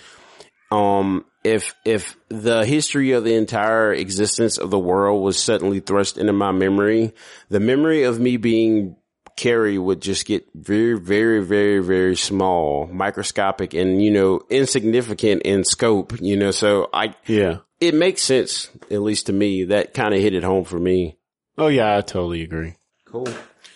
Um, 0.72 1.26
if, 1.46 1.76
if 1.86 2.18
the 2.30 2.66
history 2.66 3.12
of 3.12 3.24
the 3.24 3.36
entire 3.36 3.94
existence 3.94 4.58
of 4.58 4.72
the 4.72 4.80
world 4.80 5.24
was 5.24 5.38
suddenly 5.42 5.80
thrust 5.80 6.18
into 6.18 6.34
my 6.34 6.52
memory, 6.52 7.14
the 7.50 7.60
memory 7.60 8.04
of 8.04 8.20
me 8.20 8.38
being 8.38 8.98
Carrie 9.38 9.78
would 9.78 10.02
just 10.02 10.26
get 10.26 10.46
very, 10.56 10.98
very, 10.98 11.44
very, 11.44 11.80
very 11.80 12.16
small, 12.16 12.88
microscopic 12.88 13.74
and, 13.74 14.02
you 14.04 14.10
know, 14.10 14.42
insignificant 14.50 15.42
in 15.44 15.64
scope, 15.66 16.20
you 16.22 16.38
know, 16.38 16.52
so 16.52 16.90
I, 16.94 17.16
Yeah. 17.28 17.58
it 17.82 17.94
makes 17.94 18.22
sense, 18.22 18.70
at 18.90 19.02
least 19.02 19.26
to 19.28 19.34
me, 19.34 19.66
that 19.66 19.94
kind 19.94 20.14
of 20.14 20.22
hit 20.22 20.34
it 20.34 20.44
home 20.44 20.64
for 20.64 20.80
me. 20.80 21.18
Oh 21.58 21.68
yeah, 21.68 21.98
I 21.98 22.02
totally 22.02 22.44
agree. 22.44 22.76
Cool. 23.06 23.28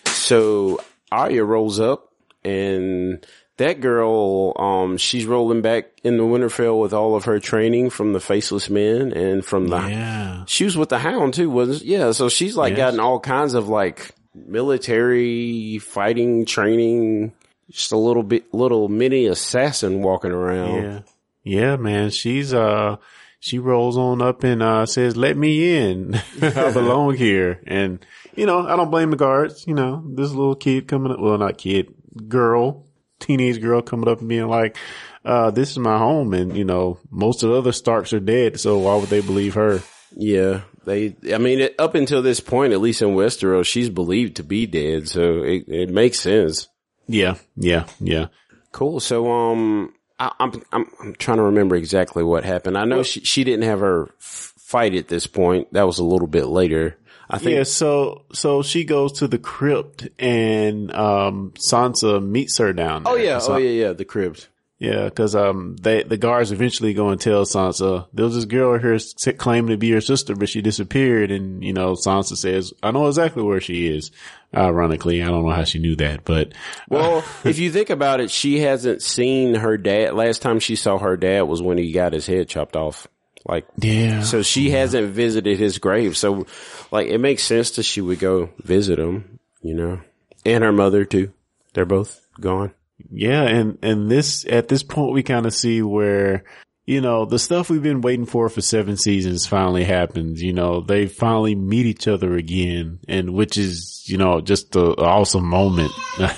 So 0.06 0.80
Arya 1.12 1.44
rolls 1.44 1.78
up 1.78 2.08
and 2.42 3.24
that 3.60 3.80
girl, 3.80 4.52
um, 4.58 4.96
she's 4.98 5.24
rolling 5.24 5.62
back 5.62 5.86
in 6.04 6.16
the 6.18 6.22
Winterfell 6.24 6.78
with 6.80 6.92
all 6.92 7.14
of 7.14 7.24
her 7.24 7.38
training 7.40 7.88
from 7.90 8.12
the 8.12 8.20
Faceless 8.20 8.68
Men 8.68 9.12
and 9.12 9.42
from 9.44 9.68
the, 9.68 9.76
Yeah. 9.78 10.44
she 10.46 10.64
was 10.64 10.76
with 10.76 10.90
the 10.90 10.98
Hound 10.98 11.32
too, 11.34 11.48
wasn't 11.48 11.82
Yeah. 11.82 12.10
So 12.12 12.28
she's 12.28 12.56
like 12.56 12.72
Yes. 12.72 12.78
gotten 12.78 13.00
all 13.00 13.20
kinds 13.20 13.54
of 13.54 13.68
like 13.68 14.10
military 14.34 15.78
fighting 15.78 16.44
training, 16.44 17.32
just 17.70 17.92
a 17.92 17.96
little 17.96 18.22
bit, 18.22 18.52
little 18.52 18.88
mini 18.88 19.26
assassin 19.26 20.02
walking 20.02 20.32
around. 20.32 20.82
Yeah. 20.82 21.00
Yeah, 21.42 21.76
man. 21.76 22.10
She's 22.10 22.52
uh 22.52 22.96
she 23.40 23.58
rolls 23.58 23.96
on 23.96 24.20
up 24.20 24.44
and 24.44 24.62
uh 24.62 24.86
says, 24.86 25.16
Let 25.16 25.36
me 25.36 25.78
in. 25.78 26.14
I 26.42 26.70
belong 26.72 27.16
here. 27.16 27.60
And 27.66 28.04
you 28.36 28.46
know, 28.46 28.66
I 28.66 28.76
don't 28.76 28.90
blame 28.90 29.10
the 29.10 29.16
guards, 29.16 29.66
you 29.66 29.74
know, 29.74 30.02
this 30.06 30.30
little 30.30 30.54
kid 30.54 30.86
coming 30.88 31.12
up 31.12 31.18
well 31.20 31.38
not 31.38 31.58
kid, 31.58 31.92
girl, 32.28 32.86
teenage 33.20 33.60
girl 33.60 33.82
coming 33.82 34.08
up 34.08 34.20
and 34.20 34.28
being 34.28 34.48
like, 34.48 34.76
uh, 35.24 35.50
this 35.50 35.70
is 35.70 35.78
my 35.78 35.98
home 35.98 36.34
and 36.34 36.56
you 36.56 36.64
know, 36.64 36.98
most 37.10 37.42
of 37.42 37.50
the 37.50 37.56
other 37.56 37.72
Starks 37.72 38.12
are 38.12 38.20
dead, 38.20 38.58
so 38.58 38.78
why 38.78 38.96
would 38.96 39.08
they 39.10 39.20
believe 39.20 39.54
her? 39.54 39.80
Yeah, 40.16 40.62
they. 40.84 41.14
I 41.32 41.38
mean, 41.38 41.60
it, 41.60 41.74
up 41.78 41.94
until 41.94 42.22
this 42.22 42.40
point, 42.40 42.72
at 42.72 42.80
least 42.80 43.02
in 43.02 43.10
Westeros, 43.10 43.66
she's 43.66 43.90
believed 43.90 44.36
to 44.36 44.42
be 44.42 44.66
dead, 44.66 45.08
so 45.08 45.42
it, 45.42 45.64
it 45.68 45.90
makes 45.90 46.18
sense. 46.18 46.68
Yeah, 47.06 47.36
yeah, 47.56 47.86
yeah. 48.00 48.26
Cool. 48.72 49.00
So, 49.00 49.30
um, 49.30 49.94
I, 50.18 50.32
I'm 50.38 50.62
I'm 50.72 50.86
I'm 51.00 51.14
trying 51.14 51.38
to 51.38 51.44
remember 51.44 51.76
exactly 51.76 52.22
what 52.24 52.44
happened. 52.44 52.76
I 52.76 52.84
know 52.84 53.02
she 53.02 53.20
she 53.20 53.44
didn't 53.44 53.64
have 53.64 53.80
her 53.80 54.08
f- 54.18 54.54
fight 54.58 54.94
at 54.94 55.08
this 55.08 55.26
point. 55.26 55.72
That 55.72 55.86
was 55.86 55.98
a 55.98 56.04
little 56.04 56.28
bit 56.28 56.46
later. 56.46 56.96
I 57.30 57.38
think. 57.38 57.56
Yeah, 57.56 57.62
so 57.62 58.24
so 58.32 58.62
she 58.62 58.84
goes 58.84 59.12
to 59.20 59.28
the 59.28 59.38
crypt 59.38 60.08
and 60.18 60.92
um 60.94 61.52
Sansa 61.58 62.22
meets 62.24 62.58
her 62.58 62.72
down 62.72 63.04
there. 63.04 63.12
Oh 63.12 63.16
yeah. 63.16 63.38
So- 63.38 63.54
oh 63.54 63.56
yeah. 63.58 63.86
Yeah. 63.86 63.92
The 63.92 64.04
cribs. 64.04 64.48
Yeah, 64.80 65.04
because 65.04 65.36
um, 65.36 65.76
they 65.82 66.04
the 66.04 66.16
guards 66.16 66.52
eventually 66.52 66.94
go 66.94 67.10
and 67.10 67.20
tell 67.20 67.44
Sansa 67.44 68.06
there 68.14 68.24
was 68.24 68.34
this 68.34 68.46
girl 68.46 68.78
here 68.78 68.98
claiming 69.36 69.72
to 69.72 69.76
be 69.76 69.90
her 69.90 70.00
sister, 70.00 70.34
but 70.34 70.48
she 70.48 70.62
disappeared. 70.62 71.30
And 71.30 71.62
you 71.62 71.74
know, 71.74 71.92
Sansa 71.92 72.34
says, 72.34 72.72
"I 72.82 72.90
know 72.90 73.06
exactly 73.06 73.42
where 73.42 73.60
she 73.60 73.88
is." 73.88 74.10
Ironically, 74.56 75.22
I 75.22 75.26
don't 75.26 75.44
know 75.44 75.52
how 75.52 75.64
she 75.64 75.80
knew 75.80 75.96
that, 75.96 76.24
but 76.24 76.54
Well, 76.88 77.22
if 77.44 77.58
you 77.58 77.70
think 77.70 77.90
about 77.90 78.20
it, 78.20 78.30
she 78.30 78.60
hasn't 78.60 79.02
seen 79.02 79.54
her 79.56 79.76
dad. 79.76 80.14
Last 80.14 80.40
time 80.40 80.60
she 80.60 80.76
saw 80.76 80.96
her 80.96 81.18
dad 81.18 81.42
was 81.42 81.60
when 81.60 81.76
he 81.76 81.92
got 81.92 82.14
his 82.14 82.26
head 82.26 82.48
chopped 82.48 82.74
off. 82.74 83.06
Like, 83.46 83.66
yeah, 83.78 84.22
so 84.22 84.42
she 84.42 84.70
hasn't 84.70 85.12
visited 85.12 85.58
his 85.58 85.78
grave. 85.78 86.16
So, 86.16 86.46
like, 86.90 87.08
it 87.08 87.18
makes 87.18 87.42
sense 87.42 87.70
that 87.72 87.84
she 87.84 88.00
would 88.00 88.18
go 88.18 88.50
visit 88.58 88.98
him, 88.98 89.38
you 89.62 89.74
know, 89.74 90.00
and 90.44 90.62
her 90.62 90.72
mother 90.72 91.04
too. 91.04 91.32
They're 91.72 91.86
both 91.86 92.20
gone. 92.40 92.72
yeah, 93.10 93.42
and 93.42 93.78
and 93.82 94.10
this 94.10 94.44
at 94.48 94.68
this 94.68 94.82
point 94.82 95.12
we 95.14 95.22
kind 95.22 95.46
of 95.46 95.54
see 95.54 95.82
where. 95.82 96.44
You 96.86 97.00
know, 97.00 97.24
the 97.24 97.38
stuff 97.38 97.70
we've 97.70 97.82
been 97.82 98.00
waiting 98.00 98.26
for 98.26 98.48
for 98.48 98.60
seven 98.62 98.96
seasons 98.96 99.46
finally 99.46 99.84
happens. 99.84 100.42
You 100.42 100.52
know, 100.52 100.80
they 100.80 101.06
finally 101.06 101.54
meet 101.54 101.86
each 101.86 102.08
other 102.08 102.34
again 102.34 102.98
and 103.06 103.32
which 103.32 103.56
is, 103.58 104.02
you 104.08 104.18
know, 104.18 104.40
just 104.40 104.74
a, 104.74 105.00
a 105.00 105.04
awesome 105.04 105.44
moment. 105.44 105.92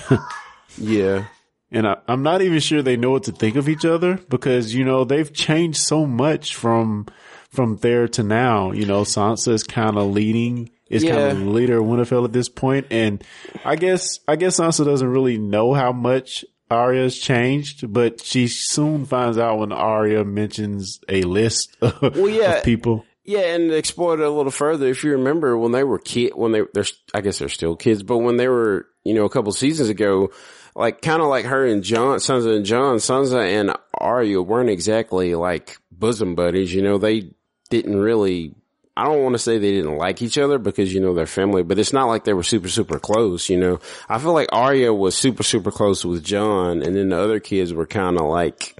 Yeah. 0.77 1.25
And 1.73 1.87
I, 1.87 1.97
I'm 2.07 2.23
not 2.23 2.41
even 2.41 2.59
sure 2.59 2.81
they 2.81 2.97
know 2.97 3.11
what 3.11 3.23
to 3.23 3.31
think 3.31 3.55
of 3.55 3.67
each 3.67 3.83
other 3.85 4.19
because, 4.29 4.73
you 4.73 4.85
know, 4.85 5.03
they've 5.03 5.31
changed 5.33 5.79
so 5.79 6.05
much 6.05 6.55
from, 6.55 7.07
from 7.49 7.77
there 7.77 8.07
to 8.09 8.23
now. 8.23 8.71
You 8.71 8.85
know, 8.85 9.01
Sansa 9.01 9.51
is 9.53 9.63
kind 9.63 9.97
of 9.97 10.11
leading, 10.11 10.69
is 10.89 11.03
kind 11.03 11.17
of 11.17 11.39
the 11.39 11.45
leader 11.45 11.79
of 11.79 11.85
Winterfell 11.85 12.25
at 12.25 12.31
this 12.33 12.47
point. 12.49 12.87
And 12.91 13.23
I 13.65 13.75
guess, 13.75 14.19
I 14.27 14.35
guess 14.35 14.59
Sansa 14.59 14.85
doesn't 14.85 15.07
really 15.07 15.37
know 15.37 15.73
how 15.73 15.91
much 15.91 16.45
Arya's 16.69 17.17
changed, 17.19 17.91
but 17.91 18.21
she 18.21 18.47
soon 18.47 19.05
finds 19.05 19.37
out 19.37 19.59
when 19.59 19.71
Arya 19.71 20.23
mentions 20.25 20.99
a 21.09 21.23
list 21.23 21.75
of, 21.81 22.01
Well, 22.01 22.29
yeah. 22.29 22.57
of 22.57 22.63
people. 22.63 23.05
Yeah, 23.25 23.55
and 23.55 23.71
explore 23.71 24.15
it 24.15 24.19
a 24.19 24.29
little 24.29 24.51
further, 24.51 24.87
if 24.87 25.03
you 25.03 25.11
remember 25.13 25.57
when 25.57 25.71
they 25.71 25.85
were 25.85 25.97
kid, 25.97 26.33
when 26.35 26.51
they, 26.51 26.61
they're, 26.73 26.85
I 27.13 27.21
guess 27.21 27.39
they're 27.39 27.47
still 27.47 27.77
kids, 27.77 28.03
but 28.03 28.17
when 28.17 28.35
they 28.35 28.49
were, 28.49 28.85
you 29.05 29.13
know, 29.13 29.23
a 29.23 29.29
couple 29.29 29.53
seasons 29.53 29.87
ago, 29.87 30.29
like 30.75 31.01
kind 31.01 31.21
of 31.21 31.27
like 31.27 31.45
her 31.45 31.65
and 31.65 31.83
Jon, 31.83 32.17
Sansa 32.19 32.55
and 32.55 32.65
Jon, 32.65 32.97
Sansa 32.97 33.41
and 33.59 33.75
Arya 33.97 34.41
weren't 34.41 34.69
exactly 34.69 35.35
like 35.35 35.77
bosom 35.91 36.35
buddies. 36.35 36.73
You 36.73 36.81
know, 36.81 36.97
they 36.97 37.31
didn't 37.69 37.97
really. 37.97 38.55
I 38.95 39.05
don't 39.05 39.23
want 39.23 39.33
to 39.33 39.39
say 39.39 39.57
they 39.57 39.71
didn't 39.71 39.97
like 39.97 40.21
each 40.21 40.37
other 40.37 40.59
because 40.59 40.93
you 40.93 40.99
know 40.99 41.15
they're 41.15 41.25
family, 41.25 41.63
but 41.63 41.79
it's 41.79 41.93
not 41.93 42.05
like 42.05 42.25
they 42.25 42.33
were 42.33 42.43
super 42.43 42.69
super 42.69 42.99
close. 42.99 43.49
You 43.49 43.57
know, 43.57 43.79
I 44.07 44.19
feel 44.19 44.33
like 44.33 44.49
Arya 44.51 44.93
was 44.93 45.17
super 45.17 45.41
super 45.43 45.71
close 45.71 46.05
with 46.05 46.23
Jon, 46.23 46.83
and 46.83 46.95
then 46.95 47.09
the 47.09 47.17
other 47.17 47.39
kids 47.39 47.73
were 47.73 47.87
kind 47.87 48.19
of 48.19 48.25
like 48.27 48.77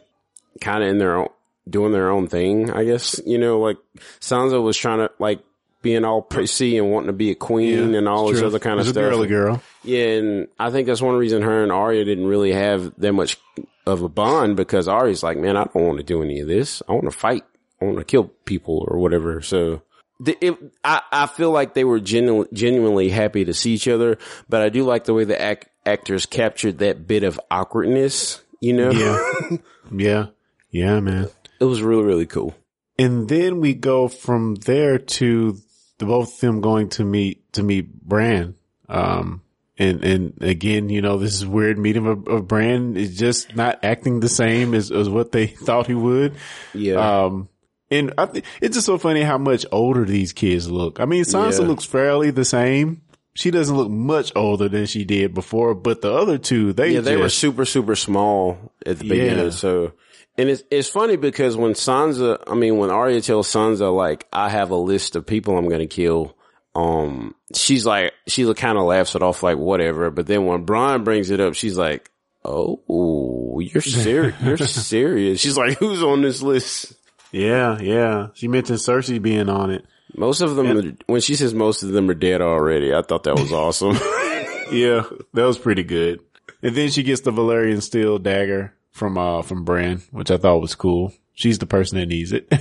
kind 0.62 0.84
of 0.84 0.90
in 0.90 1.00
their 1.00 1.16
own 1.18 1.30
doing 1.68 1.94
their 1.94 2.12
own 2.12 2.28
thing. 2.28 2.70
I 2.70 2.84
guess 2.84 3.20
you 3.26 3.40
know, 3.40 3.60
like 3.60 3.78
Sansa 4.20 4.62
was 4.62 4.78
trying 4.78 5.00
to 5.00 5.10
like 5.18 5.40
being 5.82 6.06
all 6.06 6.22
prissy 6.22 6.78
and 6.78 6.92
wanting 6.92 7.08
to 7.08 7.14
be 7.14 7.32
a 7.32 7.36
queen 7.36 7.92
Yeah, 7.94 7.98
and 7.98 8.08
all 8.08 8.30
this 8.30 8.38
true. 8.40 8.48
other 8.48 8.60
kind 8.60 8.80
of 8.80 8.86
stuff. 8.86 8.96
girly 8.96 9.28
girl. 9.28 9.62
Yeah, 9.84 10.06
and 10.06 10.48
I 10.60 10.72
think 10.72 10.88
that's 10.88 11.02
one 11.02 11.16
reason 11.16 11.42
her 11.42 11.64
and 11.64 11.72
Arya 11.72 12.06
didn't 12.06 12.28
really 12.28 12.54
have 12.54 12.94
that 13.00 13.14
much 13.14 13.38
of 13.86 14.02
a 14.02 14.10
bond 14.10 14.56
because 14.56 14.88
Arya's 14.88 15.24
like, 15.24 15.38
man, 15.38 15.58
I 15.58 15.66
don't 15.66 15.86
want 15.86 15.98
to 15.98 16.04
do 16.04 16.24
any 16.24 16.40
of 16.40 16.48
this. 16.48 16.82
I 16.88 16.94
want 16.94 17.06
to 17.06 17.12
fight. 17.12 17.44
I 17.82 17.86
want 17.86 17.98
to 17.98 18.06
kill 18.06 18.26
people 18.46 18.86
or 18.88 18.98
whatever. 18.98 19.42
So 19.42 19.82
the, 20.20 20.38
it, 20.40 20.58
I, 20.84 21.02
I 21.12 21.26
feel 21.28 21.52
like 21.52 21.74
they 21.74 21.84
were 21.84 22.00
genu- 22.00 22.48
genuinely 22.54 23.10
happy 23.10 23.44
to 23.46 23.54
see 23.54 23.74
each 23.74 23.88
other, 23.90 24.18
but 24.48 24.62
I 24.62 24.70
do 24.70 24.84
like 24.84 25.04
the 25.04 25.14
way 25.14 25.26
the 25.26 25.40
act- 25.40 25.68
actors 25.86 26.26
captured 26.26 26.78
that 26.80 27.06
bit 27.08 27.24
of 27.24 27.40
awkwardness, 27.52 28.42
you 28.62 28.74
know? 28.74 28.92
Yeah. 28.92 29.58
yeah. 29.92 30.26
Yeah, 30.72 31.00
man. 31.02 31.30
it 31.60 31.66
was 31.66 31.84
really, 31.84 32.04
really 32.04 32.26
cool. 32.26 32.56
And 32.98 33.28
then 33.28 33.60
we 33.60 33.74
go 33.74 34.08
from 34.08 34.56
there 34.56 34.98
to 34.98 35.58
the 35.98 36.06
both 36.06 36.36
of 36.36 36.40
them 36.40 36.62
going 36.62 36.90
to 36.90 37.04
meet, 37.04 37.52
to 37.54 37.64
meet 37.64 38.02
Bran. 38.02 38.56
Um, 38.90 39.43
and, 39.84 40.04
and 40.04 40.34
again, 40.42 40.90
you 40.90 41.02
know, 41.02 41.18
this 41.18 41.34
is 41.36 41.46
weird 41.46 41.78
meeting 41.78 42.08
of, 42.08 42.28
of 42.28 42.48
Bran 42.48 42.96
is 42.98 43.18
just 43.18 43.56
not 43.56 43.80
acting 43.84 44.20
the 44.20 44.30
same 44.30 44.74
as, 44.74 44.92
as 44.92 45.10
what 45.10 45.32
they 45.32 45.48
thought 45.66 45.88
he 45.88 45.94
would. 45.94 46.36
Yeah. 46.74 47.26
Um, 47.26 47.50
and 47.92 48.14
I 48.18 48.26
th- 48.26 48.46
it's 48.62 48.76
just 48.76 48.86
so 48.88 48.98
funny 48.98 49.22
how 49.22 49.38
much 49.38 49.66
older 49.72 50.06
these 50.06 50.34
kids 50.34 50.70
look. 50.70 51.00
I 51.00 51.06
mean, 51.06 51.24
Sansa 51.24 51.60
Yeah. 51.62 51.68
looks 51.68 51.86
fairly 51.86 52.32
the 52.32 52.46
same. 52.46 53.02
She 53.36 53.50
doesn't 53.52 53.76
look 53.76 53.90
much 53.90 54.32
older 54.36 54.70
than 54.70 54.86
she 54.86 55.06
did 55.06 55.34
before, 55.34 55.74
but 55.76 56.02
the 56.02 56.12
other 56.14 56.38
two, 56.38 56.72
they 56.74 56.92
yeah, 56.92 57.02
they 57.02 57.18
were 57.18 57.30
super, 57.30 57.66
super 57.66 57.96
small 57.96 58.58
at 58.86 59.00
the 59.00 59.06
Yeah. 59.06 59.14
beginning. 59.14 59.52
So, 59.52 59.94
and 60.38 60.50
it's, 60.50 60.64
it's 60.72 60.88
funny 60.88 61.16
because 61.18 61.56
when 61.58 61.74
Sansa, 61.74 62.42
I 62.48 62.54
mean, 62.56 62.78
when 62.78 62.90
Arya 62.92 63.22
tells 63.22 63.48
Sansa, 63.52 63.96
like, 63.96 64.28
I 64.34 64.50
have 64.50 64.70
a 64.72 64.76
list 64.76 65.16
of 65.16 65.26
people 65.26 65.58
I'm 65.58 65.68
going 65.68 65.80
to 65.80 65.88
kill, 65.88 66.36
um, 66.76 67.36
she's 67.56 67.86
like, 67.86 68.14
she 68.28 68.52
kind 68.54 68.78
of 68.78 68.86
laughs 68.86 69.16
it 69.16 69.24
off 69.24 69.44
like, 69.44 69.58
whatever. 69.58 70.10
But 70.12 70.28
then 70.28 70.46
when 70.46 70.64
Bran 70.64 71.04
brings 71.04 71.30
it 71.30 71.40
up, 71.40 71.54
she's 71.56 71.78
like, 71.78 72.10
oh, 72.44 73.60
you're 73.60 73.82
serious. 73.82 74.36
you're 74.44 74.58
serious. 74.58 75.40
She's 75.40 75.58
like, 75.58 75.78
who's 75.78 76.04
on 76.04 76.22
this 76.22 76.42
list? 76.42 76.94
yeah, 77.32 77.80
yeah. 77.80 78.28
She 78.34 78.48
mentioned 78.48 78.80
Cersei 78.80 79.22
being 79.22 79.50
on 79.50 79.72
it. 79.72 79.86
Most 80.16 80.42
of 80.42 80.56
them, 80.56 80.98
when 81.08 81.22
she 81.22 81.36
says 81.36 81.54
most 81.56 81.82
of 81.82 81.90
them 81.90 82.10
are 82.10 82.14
dead 82.16 82.42
already, 82.42 82.94
I 82.94 83.02
thought 83.02 83.24
that 83.24 83.36
was 83.40 83.52
awesome. 83.54 83.98
Yeah, 84.72 85.04
that 85.34 85.44
was 85.44 85.60
pretty 85.60 85.84
good. 85.84 86.22
And 86.64 86.74
then 86.74 86.90
she 86.90 87.04
gets 87.04 87.22
the 87.22 87.32
Valyrian 87.32 87.82
steel 87.84 88.18
dagger 88.18 88.74
from, 88.92 89.18
uh, 89.20 89.44
from 89.44 89.66
Bran, 89.66 90.02
which 90.10 90.32
I 90.32 90.38
thought 90.38 90.62
was 90.62 90.74
cool. 90.74 91.14
She's 91.34 91.60
the 91.60 91.68
person 91.68 92.00
that 92.00 92.08
needs 92.08 92.32
it. 92.32 92.52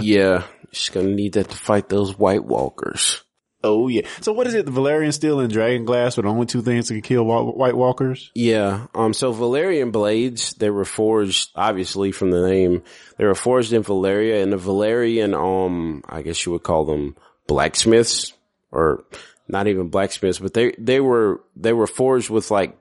yeah. 0.00 0.44
She's 0.72 0.88
going 0.88 1.08
to 1.08 1.14
need 1.14 1.32
that 1.34 1.50
to 1.50 1.56
fight 1.56 1.88
those 1.90 2.16
White 2.16 2.44
Walkers. 2.44 3.22
Oh 3.62 3.88
yeah. 3.88 4.02
So 4.20 4.32
what 4.32 4.46
is 4.46 4.54
it? 4.54 4.66
The 4.66 4.72
Valyrian 4.72 5.12
steel 5.12 5.40
and 5.40 5.52
dragon 5.52 5.84
glass 5.84 6.16
are 6.16 6.22
the 6.22 6.28
only 6.28 6.46
two 6.46 6.62
things 6.62 6.88
that 6.88 6.94
can 6.94 7.02
kill 7.02 7.24
White 7.24 7.76
Walkers? 7.76 8.30
Yeah. 8.34 8.86
Um, 8.94 9.12
so 9.12 9.34
Valyrian 9.34 9.90
blades, 9.90 10.54
they 10.54 10.70
were 10.70 10.84
forged, 10.84 11.50
obviously 11.56 12.12
from 12.12 12.30
the 12.30 12.46
name, 12.46 12.84
they 13.16 13.24
were 13.24 13.34
forged 13.34 13.72
in 13.72 13.82
Valyria 13.82 14.42
and 14.42 14.52
the 14.52 14.58
Valyrian, 14.58 15.34
um, 15.34 16.02
I 16.08 16.22
guess 16.22 16.44
you 16.46 16.52
would 16.52 16.62
call 16.62 16.84
them 16.84 17.16
blacksmiths 17.48 18.32
or 18.70 19.04
not 19.48 19.66
even 19.66 19.88
blacksmiths, 19.88 20.38
but 20.38 20.54
they, 20.54 20.74
they 20.78 21.00
were, 21.00 21.42
they 21.56 21.72
were 21.72 21.86
forged 21.88 22.30
with 22.30 22.52
like 22.52 22.78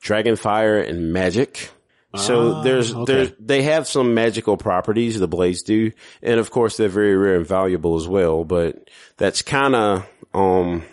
dragon 0.00 0.36
fire 0.36 0.78
and 0.78 1.12
magic. 1.12 1.70
So 2.16 2.54
Ah, 2.54 2.62
there's, 2.62 2.94
okay. 2.94 3.12
there's, 3.12 3.32
they 3.38 3.62
have 3.62 3.86
some 3.86 4.14
magical 4.14 4.56
properties, 4.56 5.18
the 5.18 5.28
blades 5.28 5.62
do. 5.62 5.92
And 6.22 6.40
of 6.40 6.50
course 6.50 6.76
they're 6.78 6.88
very 6.88 7.14
rare 7.16 7.36
and 7.36 7.46
valuable 7.46 7.96
as 7.96 8.08
well, 8.08 8.44
but 8.44 8.88
that's 9.18 9.42
kind 9.42 9.74
of, 9.74 10.08
um, 10.32 10.84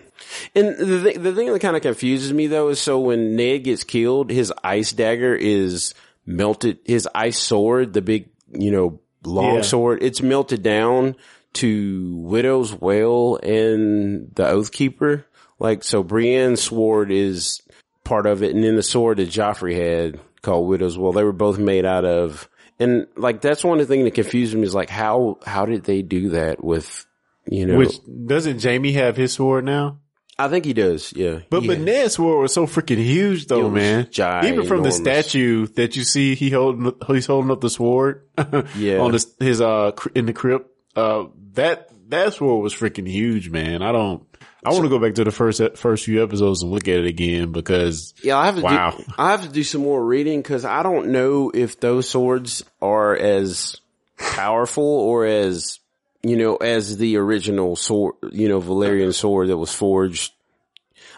and 0.53 0.75
the 0.77 1.01
thing, 1.01 1.23
the 1.23 1.33
thing 1.33 1.51
that 1.53 1.61
kind 1.61 1.75
of 1.77 1.81
confuses 1.81 2.33
me 2.33 2.47
though 2.47 2.67
is 2.69 2.81
so 2.81 2.99
when 2.99 3.35
Ned 3.37 3.63
gets 3.63 3.83
killed, 3.85 4.29
his 4.29 4.51
ice 4.63 4.91
dagger 4.91 5.33
is 5.33 5.93
melted, 6.25 6.79
his 6.83 7.07
ice 7.15 7.39
sword, 7.39 7.93
the 7.93 8.01
big, 8.01 8.27
you 8.51 8.71
know, 8.71 8.99
long 9.23 9.55
Yeah. 9.55 9.61
sword, 9.61 9.99
it's 10.03 10.21
melted 10.21 10.63
down 10.63 11.15
to 11.53 12.17
Widow's 12.17 12.73
Wail 12.73 13.37
and 13.37 14.31
the 14.35 14.43
Oathkeeper. 14.43 15.23
Like, 15.59 15.83
so 15.85 16.03
Brienne's 16.03 16.61
sword 16.63 17.09
is 17.11 17.61
part 18.03 18.25
of 18.25 18.43
it. 18.43 18.53
And 18.53 18.61
then 18.63 18.75
the 18.75 18.83
sword 18.83 19.17
that 19.19 19.29
Joffrey 19.29 19.75
had 19.75 20.19
called 20.45 20.67
Widow's 20.69 20.97
Wail, 20.97 21.11
they 21.11 21.23
were 21.23 21.33
both 21.33 21.57
made 21.57 21.83
out 21.85 22.05
of, 22.05 22.47
and 22.79 23.07
like, 23.17 23.41
that's 23.41 23.63
one 23.63 23.79
of 23.79 23.87
the 23.87 23.93
things 23.93 24.05
that 24.05 24.13
confuses 24.13 24.55
me 24.55 24.63
is 24.63 24.75
like, 24.75 24.89
how, 24.89 25.39
how 25.45 25.65
did 25.65 25.83
they 25.83 26.01
do 26.01 26.29
that 26.29 26.63
with, 26.63 27.05
you 27.49 27.65
know, 27.65 27.77
Which 27.77 27.99
doesn't 28.25 28.63
Jaime 28.63 28.93
have 28.93 29.17
his 29.17 29.33
sword 29.33 29.65
now? 29.65 29.99
I 30.37 30.49
think 30.49 30.65
he 30.65 30.73
does. 30.73 31.13
Yeah. 31.15 31.39
But 31.49 31.61
He 31.61 31.67
but 31.67 31.79
Ned's 31.79 32.15
sword 32.15 32.41
was 32.41 32.53
so 32.53 32.67
freaking 32.67 32.97
huge 32.97 33.47
though, 33.47 33.69
man. 33.69 34.09
Even 34.45 34.65
from 34.67 34.83
the 34.83 34.91
statue 34.91 35.67
that 35.75 35.95
you 35.95 36.03
see, 36.03 36.35
he 36.35 36.49
holding 36.49 36.91
he's 37.07 37.25
holding 37.25 37.51
up 37.51 37.61
the 37.61 37.69
sword. 37.69 38.27
Yeah. 38.75 38.99
on 38.99 39.13
this, 39.13 39.33
his 39.39 39.61
uh 39.61 39.91
in 40.13 40.25
the 40.25 40.33
crypt. 40.33 40.69
Uh, 40.93 41.27
that 41.53 41.89
that 42.09 42.33
sword 42.33 42.63
was 42.63 42.73
freaking 42.73 43.07
huge, 43.07 43.49
man. 43.49 43.81
I 43.81 43.93
don't. 43.93 44.23
I 44.65 44.71
want 44.71 44.83
to 44.83 44.89
go 44.89 44.99
back 44.99 45.15
to 45.15 45.23
the 45.23 45.31
first 45.31 45.61
first 45.77 46.05
few 46.05 46.23
episodes 46.23 46.61
and 46.63 46.71
look 46.71 46.87
at 46.87 46.95
it 46.97 47.05
again 47.05 47.51
because 47.51 48.13
Yeah, 48.23 48.37
I 48.37 48.45
have 48.47 48.55
to 48.55 48.61
Wow. 48.61 48.95
do, 48.97 49.03
I 49.17 49.31
have 49.31 49.43
to 49.43 49.49
do 49.49 49.63
some 49.63 49.81
more 49.81 50.03
reading 50.03 50.41
because 50.41 50.65
I 50.65 50.83
don't 50.83 51.09
know 51.09 51.51
if 51.53 51.79
those 51.79 52.09
swords 52.09 52.63
are 52.81 53.15
as 53.15 53.75
powerful 54.17 54.83
or 54.83 55.25
as, 55.25 55.79
you 56.23 56.35
know, 56.37 56.55
as 56.55 56.97
the 56.97 57.17
original 57.17 57.75
sword, 57.75 58.15
you 58.31 58.49
know, 58.49 58.61
Valyrian 58.61 59.13
sword 59.13 59.49
that 59.49 59.57
was 59.57 59.73
forged. 59.73 60.31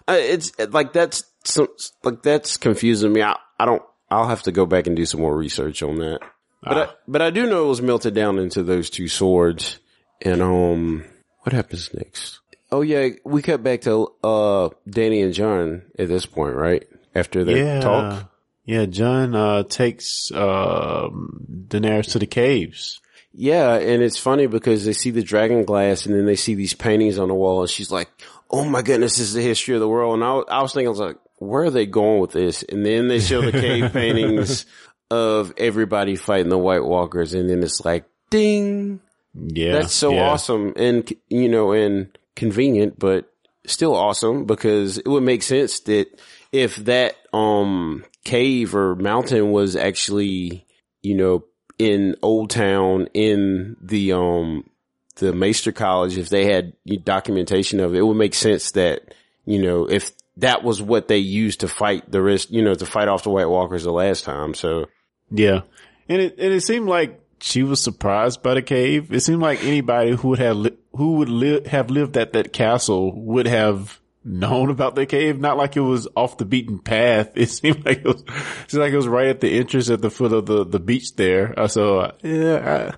Uh, 0.07 0.17
it's 0.17 0.51
like, 0.59 0.93
that's 0.93 1.23
some, 1.43 1.67
like, 2.03 2.23
that's 2.23 2.57
confusing 2.57 3.13
me. 3.13 3.21
I, 3.21 3.37
I 3.59 3.65
don't, 3.65 3.81
I'll 4.09 4.27
have 4.27 4.43
to 4.43 4.51
go 4.51 4.65
back 4.65 4.87
and 4.87 4.95
do 4.95 5.05
some 5.05 5.21
more 5.21 5.35
research 5.35 5.83
on 5.83 5.97
that. 5.97 6.19
But 6.63 6.77
I, 6.77 6.89
but 7.07 7.21
I 7.21 7.29
do 7.29 7.45
know 7.45 7.65
it 7.65 7.69
was 7.69 7.81
melted 7.81 8.13
down 8.13 8.39
into 8.39 8.63
those 8.63 8.89
two 8.89 9.07
swords. 9.07 9.79
And, 10.21 10.41
um, 10.41 11.05
what 11.41 11.53
happens 11.53 11.93
next? 11.93 12.36
Oh 12.77 12.81
yeah, 12.81 13.09
we 13.25 13.41
cut 13.41 13.63
back 13.63 13.81
to, 13.81 14.07
uh, 14.23 14.69
Dany 14.87 15.23
and 15.23 15.33
Jon 15.33 15.81
at 15.97 16.07
this 16.07 16.25
point, 16.27 16.55
right? 16.55 16.87
After 17.15 17.43
their 17.43 17.57
yeah, 17.57 17.79
talk. 17.81 18.31
yeah. 18.65 18.85
Jon 18.85 19.33
uh 19.35 19.63
takes 19.63 20.31
um 20.31 21.39
Daenerys 21.67 22.11
to 22.11 22.19
the 22.19 22.27
caves. 22.27 23.01
Yeah, 23.33 23.73
and 23.75 24.03
it's 24.03 24.17
funny 24.19 24.45
because 24.45 24.85
they 24.85 24.93
see 24.93 25.09
the 25.11 25.23
dragon 25.23 25.63
glass 25.65 26.05
and 26.05 26.13
then 26.15 26.25
they 26.27 26.35
see 26.35 26.53
these 26.55 26.73
paintings 26.75 27.17
on 27.17 27.27
the 27.29 27.33
wall 27.35 27.61
and 27.61 27.69
she's 27.69 27.89
like, 27.91 28.09
oh 28.51 28.63
my 28.65 28.81
goodness, 28.83 29.17
this 29.17 29.27
is 29.29 29.33
the 29.33 29.41
history 29.41 29.73
of 29.75 29.79
the 29.81 29.87
world. 29.87 30.13
And 30.15 30.23
I, 30.23 30.33
was- 30.33 30.45
I 30.49 30.61
was 30.61 30.73
thinking, 30.73 30.87
I 30.87 30.91
was 30.91 30.99
like, 30.99 31.17
where 31.37 31.63
are 31.63 31.69
they 31.71 31.85
going 31.87 32.19
with 32.19 32.31
this? 32.31 32.61
And 32.63 32.85
then 32.85 33.07
they 33.07 33.19
show 33.19 33.41
the 33.41 33.51
cave 33.51 33.91
paintings 33.93 34.65
of 35.09 35.53
everybody 35.57 36.15
fighting 36.15 36.49
the 36.49 36.57
White 36.57 36.83
Walkers 36.83 37.33
and 37.33 37.49
then 37.49 37.63
it's 37.63 37.83
like, 37.85 38.05
ding. 38.29 38.99
Yeah, 39.35 39.73
That's 39.73 39.93
so 39.93 40.11
yeah. 40.13 40.29
awesome 40.29 40.73
and, 40.75 41.11
you 41.29 41.47
know, 41.49 41.71
and 41.73 42.15
convenient, 42.37 42.97
but 42.97 43.29
still 43.65 43.93
awesome 43.93 44.45
because 44.45 44.97
it 44.97 45.07
would 45.07 45.23
make 45.23 45.43
sense 45.43 45.81
that 45.81 46.07
if 46.53 46.77
that, 46.77 47.15
um, 47.33 48.05
cave 48.23 48.75
or 48.75 48.95
mountain 48.95 49.51
was 49.51 49.75
actually, 49.75 50.65
you 51.01 51.15
know, 51.15 51.43
in 51.77 52.15
Oldtown 52.23 53.07
in 53.13 53.75
the, 53.81 54.13
um, 54.13 54.69
the 55.17 55.33
Maester 55.33 55.73
College, 55.73 56.17
if 56.17 56.29
they 56.29 56.45
had 56.45 56.73
documentation 57.03 57.79
of 57.81 57.93
it, 57.93 57.99
it 57.99 58.03
would 58.03 58.17
make 58.17 58.33
sense 58.33 58.71
that, 58.71 59.13
you 59.45 59.61
know, 59.61 59.89
if 59.89 60.11
that 60.37 60.63
was 60.63 60.81
what 60.81 61.07
they 61.07 61.17
used 61.17 61.61
to 61.61 61.67
fight 61.67 62.09
the 62.09 62.21
rest, 62.21 62.51
you 62.51 62.63
know, 62.63 62.73
to 62.73 62.85
fight 62.85 63.07
off 63.07 63.23
the 63.23 63.29
White 63.29 63.49
Walkers 63.49 63.83
the 63.83 63.91
last 63.91 64.23
time. 64.23 64.53
So 64.53 64.85
Yeah. 65.31 65.61
And 66.07 66.21
it, 66.21 66.35
and 66.39 66.53
it 66.53 66.61
seemed 66.61 66.87
like 66.87 67.19
she 67.39 67.63
was 67.63 67.81
surprised 67.81 68.41
by 68.43 68.53
the 68.55 68.61
cave. 68.61 69.11
It 69.13 69.21
seemed 69.21 69.41
like 69.41 69.63
anybody 69.63 70.15
who 70.15 70.29
would 70.29 70.39
have, 70.39 70.57
li- 70.57 70.77
who 70.95 71.13
would 71.13 71.29
live, 71.29 71.65
have 71.67 71.89
lived 71.89 72.17
at 72.17 72.33
that 72.33 72.53
castle 72.53 73.11
would 73.13 73.47
have 73.47 73.99
known 74.23 74.69
about 74.69 74.95
the 74.95 75.05
cave. 75.05 75.39
Not 75.39 75.57
like 75.57 75.77
it 75.77 75.81
was 75.81 76.07
off 76.15 76.37
the 76.37 76.45
beaten 76.45 76.79
path. 76.79 77.31
It 77.35 77.49
seemed 77.49 77.85
like 77.85 77.99
it 77.99 78.05
was, 78.05 78.23
it 78.23 78.73
like 78.73 78.93
it 78.93 78.97
was 78.97 79.07
right 79.07 79.27
at 79.27 79.39
the 79.39 79.57
entrance 79.57 79.89
at 79.89 80.01
the 80.01 80.09
foot 80.09 80.33
of 80.33 80.45
the, 80.45 80.65
the 80.65 80.79
beach 80.79 81.15
there. 81.15 81.57
Uh, 81.57 81.67
So, 81.67 81.99
uh, 81.99 82.11
yeah, 82.23 82.91
I, 82.91 82.95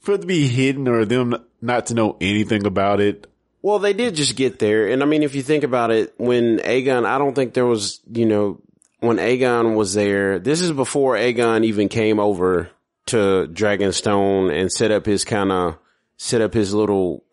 for 0.00 0.14
it 0.14 0.20
to 0.22 0.26
be 0.26 0.48
hidden 0.48 0.88
or 0.88 1.04
them 1.04 1.34
not 1.62 1.86
to 1.86 1.94
know 1.94 2.16
anything 2.20 2.66
about 2.66 3.00
it. 3.00 3.26
Well, 3.62 3.78
they 3.78 3.94
did 3.94 4.14
just 4.14 4.36
get 4.36 4.58
there. 4.58 4.88
And 4.88 5.02
I 5.02 5.06
mean, 5.06 5.22
if 5.22 5.34
you 5.34 5.42
think 5.42 5.64
about 5.64 5.90
it, 5.90 6.12
when 6.18 6.58
Aegon, 6.58 7.06
I 7.06 7.16
don't 7.16 7.34
think 7.34 7.54
there 7.54 7.64
was, 7.64 8.00
you 8.12 8.26
know, 8.26 8.60
when 9.00 9.16
Aegon 9.16 9.74
was 9.74 9.94
there, 9.94 10.38
this 10.38 10.60
is 10.60 10.72
before 10.72 11.14
Aegon 11.16 11.64
even 11.64 11.88
came 11.88 12.20
over 12.20 12.68
to 13.06 13.48
Dragonstone 13.52 14.52
and 14.52 14.70
set 14.72 14.90
up 14.90 15.06
his 15.06 15.24
kind 15.24 15.52
of 15.52 15.78
set 16.16 16.40
up 16.40 16.54
his 16.54 16.72
little 16.72 17.24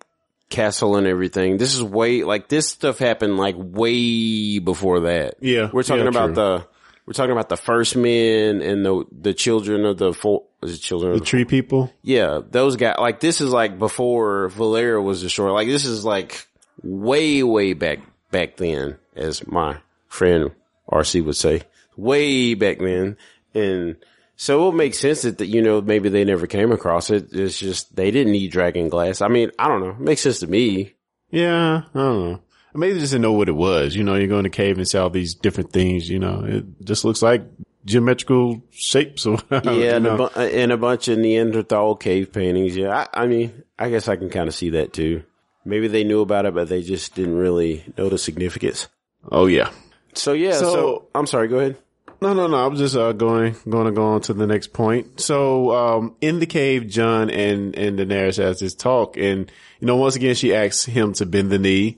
castle 0.49 0.97
and 0.97 1.07
everything. 1.07 1.57
This 1.57 1.73
is 1.73 1.83
way 1.83 2.23
like 2.23 2.49
this 2.49 2.67
stuff 2.67 2.99
happened 2.99 3.37
like 3.37 3.55
way 3.57 4.59
before 4.59 5.01
that. 5.01 5.35
Yeah, 5.39 5.69
we're 5.71 5.83
talking 5.83 6.03
yeah, 6.03 6.09
about 6.09 6.25
true. 6.27 6.35
the 6.35 6.67
we're 7.05 7.13
talking 7.13 7.31
about 7.31 7.49
the 7.49 7.57
first 7.57 7.95
men 7.95 8.61
and 8.61 8.85
the 8.85 9.05
the 9.11 9.33
children 9.33 9.85
of 9.85 9.97
the 9.97 10.13
four 10.13 10.43
is 10.61 10.75
it 10.75 10.79
children 10.79 11.13
of 11.13 11.19
The 11.19 11.25
tree 11.25 11.45
people. 11.45 11.91
yeah, 12.03 12.39
those 12.47 12.75
guys, 12.75 12.97
like 12.99 13.19
this 13.19 13.41
is 13.41 13.51
like 13.51 13.79
before 13.79 14.49
Valyria 14.49 15.01
was 15.01 15.21
destroyed. 15.21 15.53
Like 15.53 15.67
this 15.67 15.85
is 15.85 16.05
like 16.05 16.47
way, 16.83 17.43
way 17.43 17.73
back, 17.73 17.99
back 18.29 18.57
then, 18.57 18.97
as 19.15 19.45
my 19.47 19.77
friend 20.07 20.51
RC 20.89 21.25
would 21.25 21.35
say, 21.35 21.63
way 21.97 22.53
back 22.53 22.77
then. 22.79 23.17
And 23.53 23.97
so 24.41 24.69
it 24.69 24.73
makes 24.75 24.97
sense 24.97 25.21
that, 25.21 25.37
that, 25.37 25.45
you 25.45 25.61
know, 25.61 25.81
maybe 25.81 26.09
they 26.09 26.23
never 26.25 26.47
came 26.47 26.71
across 26.71 27.11
it. 27.11 27.31
It's 27.31 27.59
just, 27.59 27.95
they 27.95 28.09
didn't 28.09 28.31
need 28.33 28.51
dragon 28.51 28.89
glass. 28.89 29.21
I 29.21 29.27
mean, 29.27 29.51
I 29.59 29.67
don't 29.67 29.81
know. 29.81 29.91
It 29.91 29.99
makes 29.99 30.21
sense 30.21 30.39
to 30.39 30.47
me. 30.47 30.95
Yeah, 31.29 31.83
I 31.93 31.97
don't 31.99 32.25
know. 32.31 32.41
Maybe 32.73 32.93
they 32.93 32.99
just 33.01 33.11
didn't 33.11 33.21
know 33.21 33.33
what 33.33 33.49
it 33.49 33.55
was. 33.55 33.95
You 33.95 34.03
know, 34.03 34.15
you 34.15 34.27
go 34.27 34.39
in 34.39 34.43
the 34.43 34.49
cave 34.49 34.77
and 34.77 34.87
see 34.87 34.97
all 34.97 35.11
these 35.11 35.35
different 35.35 35.71
things. 35.71 36.09
You 36.09 36.17
know, 36.19 36.43
it 36.43 36.65
just 36.83 37.05
looks 37.05 37.21
like 37.21 37.43
geometrical 37.85 38.63
shapes. 38.71 39.25
Or 39.27 39.37
Yeah. 39.51 39.71
you 39.71 39.83
And, 39.89 40.07
a 40.07 40.17
bu- 40.17 40.39
and 40.39 40.71
a 40.71 40.77
bunch 40.77 41.07
of 41.07 41.19
Neanderthal 41.19 41.95
cave 41.97 42.33
paintings. 42.33 42.75
Yeah. 42.75 43.07
I, 43.13 43.23
I 43.23 43.27
mean, 43.27 43.63
I 43.77 43.89
guess 43.89 44.07
I 44.07 44.15
can 44.15 44.29
kind 44.29 44.47
of 44.47 44.55
see 44.55 44.71
that 44.71 44.91
too. 44.93 45.23
Maybe 45.65 45.87
they 45.87 46.03
knew 46.03 46.21
about 46.21 46.45
it, 46.47 46.53
but 46.55 46.67
they 46.69 46.81
just 46.81 47.13
didn't 47.13 47.35
really 47.37 47.83
know 47.97 48.09
the 48.09 48.17
significance. 48.17 48.87
oh 49.31 49.45
yeah. 49.45 49.69
So 50.15 50.33
yeah, 50.33 50.53
so, 50.53 50.73
So- 50.73 51.07
I'm 51.13 51.27
sorry, 51.27 51.47
go 51.47 51.59
ahead. 51.59 51.77
No, 52.21 52.33
no, 52.33 52.45
no. 52.45 52.55
I 52.63 52.67
was 52.67 52.79
just 52.79 52.95
uh, 52.95 53.13
going 53.13 53.55
going 53.67 53.85
to 53.87 53.91
go 53.91 54.03
on 54.13 54.21
to 54.21 54.33
the 54.33 54.45
next 54.45 54.73
point. 54.73 55.19
So, 55.19 55.71
um, 55.75 56.15
in 56.21 56.39
the 56.39 56.45
cave, 56.45 56.87
Jon 56.87 57.29
and 57.31 57.75
and 57.75 57.97
Daenerys 57.97 58.37
has 58.37 58.59
this 58.59 58.75
talk, 58.75 59.17
and 59.17 59.51
you 59.79 59.87
know, 59.87 59.95
once 59.95 60.15
again, 60.15 60.35
she 60.35 60.53
asks 60.53 60.85
him 60.85 61.13
to 61.13 61.25
bend 61.25 61.49
the 61.51 61.57
knee, 61.57 61.97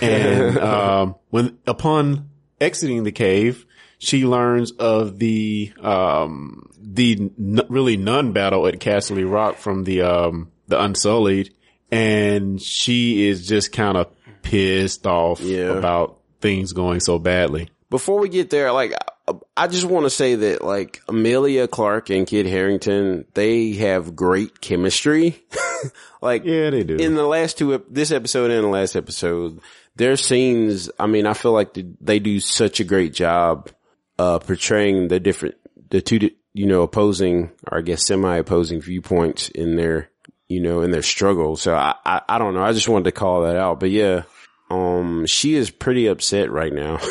and 0.00 0.56
um, 0.60 1.16
when 1.30 1.58
upon 1.66 2.30
exiting 2.60 3.02
the 3.02 3.10
cave, 3.12 3.66
she 3.98 4.24
learns 4.24 4.70
of 4.72 5.18
the 5.18 5.72
um 5.80 6.70
the 6.80 7.30
n- 7.36 7.60
really 7.68 7.96
nun 7.96 8.32
battle 8.32 8.68
at 8.68 8.74
Casterly 8.78 9.28
Rock 9.28 9.56
from 9.56 9.82
the 9.82 10.02
um 10.02 10.52
the 10.68 10.80
Unsullied, 10.80 11.52
and 11.90 12.62
she 12.62 13.26
is 13.28 13.48
just 13.48 13.72
kind 13.72 13.96
of 13.96 14.06
pissed 14.42 15.08
off 15.08 15.40
Yeah. 15.40 15.72
about 15.76 16.18
things 16.40 16.72
going 16.72 17.00
so 17.00 17.18
badly. 17.18 17.68
Before 17.90 18.20
we 18.20 18.28
get 18.28 18.50
there, 18.50 18.70
like, 18.72 18.92
I- 19.56 19.66
just 19.66 19.84
want 19.86 20.04
to 20.06 20.10
say 20.10 20.34
that, 20.36 20.62
like, 20.62 21.02
Emilia 21.08 21.66
Clarke 21.68 22.10
and 22.10 22.26
Kit 22.26 22.46
Harington, 22.46 23.24
they 23.34 23.72
have 23.74 24.14
great 24.14 24.60
chemistry. 24.60 25.42
like, 26.22 26.44
Yeah, 26.44 26.70
they 26.70 26.84
do. 26.84 26.96
in 26.96 27.14
the 27.14 27.26
last 27.26 27.58
two, 27.58 27.84
this 27.90 28.10
episode 28.12 28.50
and 28.50 28.62
the 28.64 28.68
last 28.68 28.94
episode, 28.96 29.60
their 29.96 30.16
scenes, 30.16 30.90
I 30.98 31.06
mean, 31.06 31.26
I 31.26 31.32
feel 31.34 31.52
like 31.52 31.74
they, 31.74 31.86
they 32.00 32.18
do 32.18 32.38
such 32.40 32.80
a 32.80 32.84
great 32.84 33.14
job, 33.14 33.70
uh, 34.18 34.38
portraying 34.38 35.08
the 35.08 35.18
different, 35.20 35.56
the 35.90 36.00
two, 36.00 36.30
you 36.54 36.66
know, 36.66 36.82
opposing, 36.82 37.50
or 37.70 37.78
I 37.78 37.82
guess 37.82 38.06
semi-opposing 38.06 38.80
viewpoints 38.82 39.48
in 39.48 39.76
their, 39.76 40.10
you 40.48 40.60
know, 40.60 40.82
in 40.82 40.90
their 40.90 41.02
struggle. 41.02 41.56
So 41.56 41.74
I, 41.74 41.94
I, 42.04 42.20
I 42.28 42.38
don't 42.38 42.54
know. 42.54 42.62
I 42.62 42.72
just 42.72 42.88
wanted 42.88 43.04
to 43.06 43.12
call 43.12 43.42
that 43.42 43.56
out, 43.56 43.80
but 43.80 43.90
yeah, 43.90 44.22
um, 44.70 45.26
she 45.26 45.54
is 45.54 45.70
pretty 45.70 46.06
upset 46.06 46.50
right 46.50 46.72
now. 46.72 46.98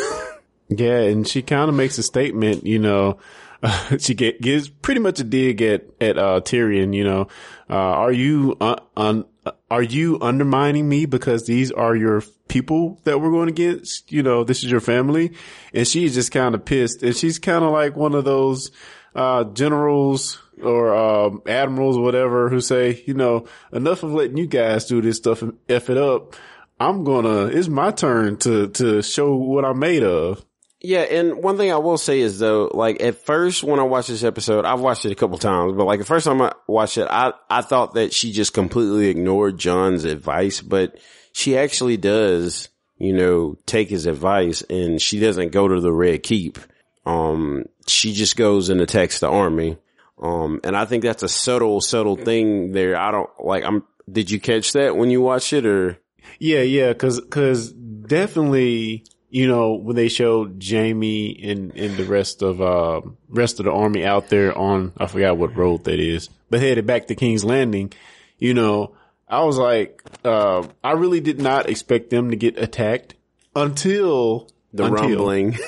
Yeah, 0.70 1.00
and 1.02 1.28
she 1.28 1.42
kind 1.42 1.70
of 1.70 1.76
makes 1.76 1.98
a 1.98 2.04
statement, 2.04 2.66
you 2.66 2.80
know, 2.80 3.20
she 4.00 4.14
get, 4.14 4.42
gives 4.42 4.70
pretty 4.70 5.00
much 5.00 5.20
a 5.20 5.24
dig 5.24 5.62
at, 5.62 5.86
at, 6.02 6.18
uh, 6.18 6.42
Tyrion, 6.42 6.94
you 6.94 7.04
know, 7.04 7.28
uh, 7.70 7.74
are 7.74 8.12
you, 8.12 8.58
uh, 8.60 8.78
un, 8.98 9.26
are 9.70 9.84
you 9.84 10.18
undermining 10.22 10.88
me 10.90 11.06
because 11.06 11.46
these 11.46 11.72
are 11.72 11.96
your 11.96 12.24
people 12.48 13.00
that 13.04 13.20
we're 13.20 13.32
going 13.32 13.50
against? 13.50 14.12
You 14.12 14.24
know, 14.24 14.44
this 14.44 14.64
is 14.64 14.72
your 14.72 14.80
family. 14.80 15.34
And 15.74 15.88
she's 15.88 16.14
just 16.16 16.32
kind 16.32 16.56
of 16.56 16.66
pissed 16.66 17.04
and 17.04 17.16
she's 17.16 17.40
kind 17.40 17.64
of 17.64 17.72
like 17.72 17.96
one 17.96 18.16
of 18.16 18.26
those, 18.26 18.72
uh, 19.14 19.44
generals 19.46 20.42
or, 20.64 20.96
um, 20.96 21.42
admirals 21.48 21.98
or 21.98 22.04
whatever 22.04 22.50
who 22.50 22.60
say, 22.60 23.04
you 23.06 23.14
know, 23.14 23.46
enough 23.72 24.04
of 24.04 24.14
letting 24.14 24.38
you 24.38 24.48
guys 24.48 24.86
do 24.86 25.02
this 25.02 25.18
stuff 25.18 25.42
and 25.42 25.58
F 25.70 25.90
it 25.90 25.98
up. 25.98 26.36
I'm 26.80 27.04
gonna, 27.04 27.46
it's 27.46 27.70
my 27.70 27.92
turn 27.92 28.38
to, 28.38 28.68
to 28.70 29.02
show 29.02 29.36
what 29.36 29.64
I'm 29.64 29.80
made 29.80 30.04
of. 30.04 30.44
Yeah, 30.86 31.00
and 31.00 31.42
one 31.42 31.58
thing 31.58 31.72
I 31.72 31.78
will 31.78 31.98
say 31.98 32.20
is 32.20 32.38
though, 32.38 32.70
like 32.72 33.02
at 33.02 33.26
first 33.26 33.64
when 33.64 33.80
I 33.80 33.84
watched 33.84 34.10
this 34.10 34.24
episode, 34.24 34.66
I've 34.66 34.82
watched 34.82 35.04
it 35.04 35.12
a 35.12 35.16
couple 35.16 35.40
times, 35.40 35.74
but 35.76 35.86
like 35.86 35.98
the 35.98 36.06
first 36.06 36.28
time 36.28 36.40
I 36.44 36.54
watched 36.68 37.00
it, 37.00 37.08
I, 37.10 37.34
I 37.50 37.64
thought 37.64 37.96
that 37.96 38.14
she 38.14 38.32
just 38.32 38.54
completely 38.54 39.08
ignored 39.08 39.58
Jon's 39.58 40.06
advice, 40.06 40.62
but 40.62 41.00
she 41.32 41.58
actually 41.58 41.98
does, 41.98 42.70
you 43.00 43.14
know, 43.14 43.58
take 43.66 43.90
his 43.90 44.06
advice 44.06 44.62
and 44.70 45.02
she 45.02 45.20
doesn't 45.20 45.52
go 45.52 45.68
to 45.68 45.82
the 45.82 45.92
Red 45.92 46.22
Keep. 46.22 46.60
Um, 47.04 47.66
she 47.88 48.14
just 48.14 48.38
goes 48.38 48.70
and 48.70 48.80
attacks 48.80 49.20
the 49.20 49.28
army. 49.28 49.80
Um, 50.22 50.60
and 50.64 50.78
I 50.78 50.86
think 50.86 51.02
that's 51.02 51.24
a 51.24 51.28
subtle, 51.28 51.82
subtle 51.82 52.16
thing 52.16 52.74
there. 52.74 52.96
I 52.96 53.10
don't 53.10 53.30
like, 53.44 53.64
I'm, 53.64 53.86
did 54.12 54.30
you 54.30 54.40
catch 54.40 54.74
that 54.74 54.96
when 54.96 55.10
you 55.10 55.20
watched 55.22 55.52
it 55.52 55.66
or? 55.66 55.98
Yeah, 56.38 56.62
yeah, 56.62 56.94
cause, 56.94 57.22
cause 57.32 57.72
definitely, 57.72 59.04
you 59.36 59.50
know, 59.50 59.74
when 59.74 59.98
they 59.98 60.08
showed 60.08 60.64
Jaime 60.66 61.38
and, 61.44 61.76
and 61.76 61.98
the 61.98 62.06
rest 62.06 62.42
of, 62.42 62.62
uh, 62.62 63.02
rest 63.28 63.60
of 63.60 63.66
the 63.66 63.72
army 63.74 64.06
out 64.06 64.30
there 64.30 64.58
on, 64.58 64.94
I 64.98 65.08
forgot 65.08 65.38
what 65.38 65.58
road 65.58 65.84
that 65.84 66.00
is, 66.00 66.30
but 66.50 66.62
headed 66.62 66.86
back 66.86 67.08
to 67.08 67.16
King's 67.16 67.44
Landing, 67.44 67.92
you 68.40 68.54
know, 68.54 68.96
I 69.28 69.44
was 69.44 69.58
like, 69.58 70.02
uh, 70.24 70.66
I 70.82 70.94
really 70.94 71.20
did 71.20 71.42
not 71.42 71.70
expect 71.70 72.12
them 72.12 72.30
to 72.32 72.38
get 72.38 72.58
attacked 72.58 73.16
until 73.54 74.48
The 74.72 74.86
until- 74.86 75.02
rumbling. 75.10 75.58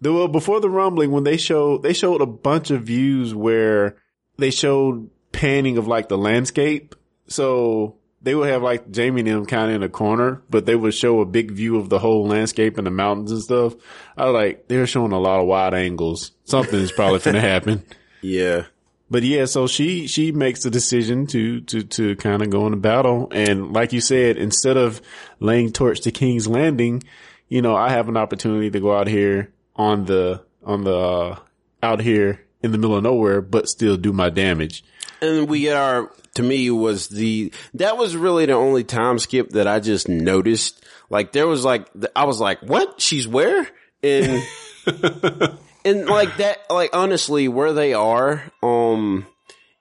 The, 0.00 0.12
well, 0.12 0.26
before 0.26 0.60
the 0.60 0.70
rumbling, 0.70 1.12
when 1.12 1.22
they 1.22 1.36
showed, 1.36 1.82
they 1.84 1.92
showed 1.92 2.22
a 2.22 2.26
bunch 2.26 2.70
of 2.72 2.82
views 2.82 3.34
where 3.34 3.96
they 4.36 4.50
showed 4.50 5.10
panning 5.30 5.78
of 5.78 5.86
like 5.86 6.08
the 6.08 6.18
landscape. 6.18 6.96
So 7.28 7.98
they 8.22 8.34
would 8.34 8.48
have 8.48 8.62
like 8.62 8.94
Jaime 8.94 9.20
and 9.20 9.28
them 9.28 9.46
kind 9.46 9.70
of 9.70 9.76
in 9.76 9.82
a 9.82 9.88
corner, 9.88 10.42
but 10.48 10.64
they 10.64 10.76
would 10.76 10.94
show 10.94 11.20
a 11.20 11.26
big 11.26 11.50
view 11.50 11.76
of 11.78 11.88
the 11.88 11.98
whole 11.98 12.26
landscape 12.26 12.78
and 12.78 12.86
the 12.86 12.90
mountains 12.90 13.32
and 13.32 13.42
stuff. 13.42 13.74
I 14.16 14.26
was 14.26 14.34
like, 14.34 14.68
they're 14.68 14.86
showing 14.86 15.12
a 15.12 15.18
lot 15.18 15.40
of 15.40 15.46
wide 15.46 15.74
angles. 15.74 16.32
Something 16.44 16.80
is 16.80 16.92
probably 16.92 17.18
going 17.18 17.34
to 17.40 17.40
happen. 17.40 17.84
yeah. 18.20 18.64
But 19.10 19.24
yeah, 19.24 19.44
so 19.44 19.66
she, 19.66 20.06
she 20.06 20.32
makes 20.32 20.62
the 20.62 20.70
decision 20.70 21.26
to, 21.26 21.60
to, 21.62 21.82
to 21.82 22.16
kind 22.16 22.40
of 22.40 22.48
go 22.48 22.64
into 22.64 22.78
battle. 22.78 23.28
And 23.30 23.70
like 23.70 23.92
you 23.92 24.00
said, 24.00 24.38
instead 24.38 24.78
of 24.78 25.02
laying 25.38 25.70
torch 25.70 26.00
to 26.02 26.10
King's 26.10 26.48
Landing, 26.48 27.02
you 27.46 27.60
know, 27.60 27.76
I 27.76 27.90
have 27.90 28.08
an 28.08 28.16
opportunity 28.16 28.70
to 28.70 28.80
go 28.80 28.96
out 28.96 29.08
here 29.08 29.52
on 29.76 30.06
the, 30.06 30.42
on 30.64 30.84
the, 30.84 30.96
uh, 30.96 31.38
out 31.82 32.00
here 32.00 32.40
in 32.62 32.72
the 32.72 32.78
middle 32.78 32.96
of 32.96 33.02
nowhere, 33.02 33.42
but 33.42 33.68
still 33.68 33.98
do 33.98 34.14
my 34.14 34.30
damage. 34.30 34.82
and 35.20 35.46
we 35.46 35.60
get 35.60 35.76
our 35.76 36.10
to 36.34 36.42
me 36.42 36.70
was 36.70 37.08
the 37.08 37.52
that 37.74 37.96
was 37.96 38.16
really 38.16 38.46
the 38.46 38.52
only 38.54 38.84
time 38.84 39.18
skip 39.18 39.50
that 39.50 39.66
I 39.66 39.80
just 39.80 40.08
noticed. 40.08 40.82
Like 41.10 41.32
there 41.32 41.46
was 41.46 41.64
like 41.64 41.88
I 42.16 42.24
was 42.24 42.40
like, 42.40 42.60
"What? 42.60 43.00
She's 43.00 43.28
where?" 43.28 43.68
And 44.02 44.42
and 45.84 46.06
like 46.06 46.36
that 46.38 46.58
like 46.70 46.90
honestly 46.94 47.48
where 47.48 47.72
they 47.72 47.94
are 47.94 48.42
um 48.62 49.26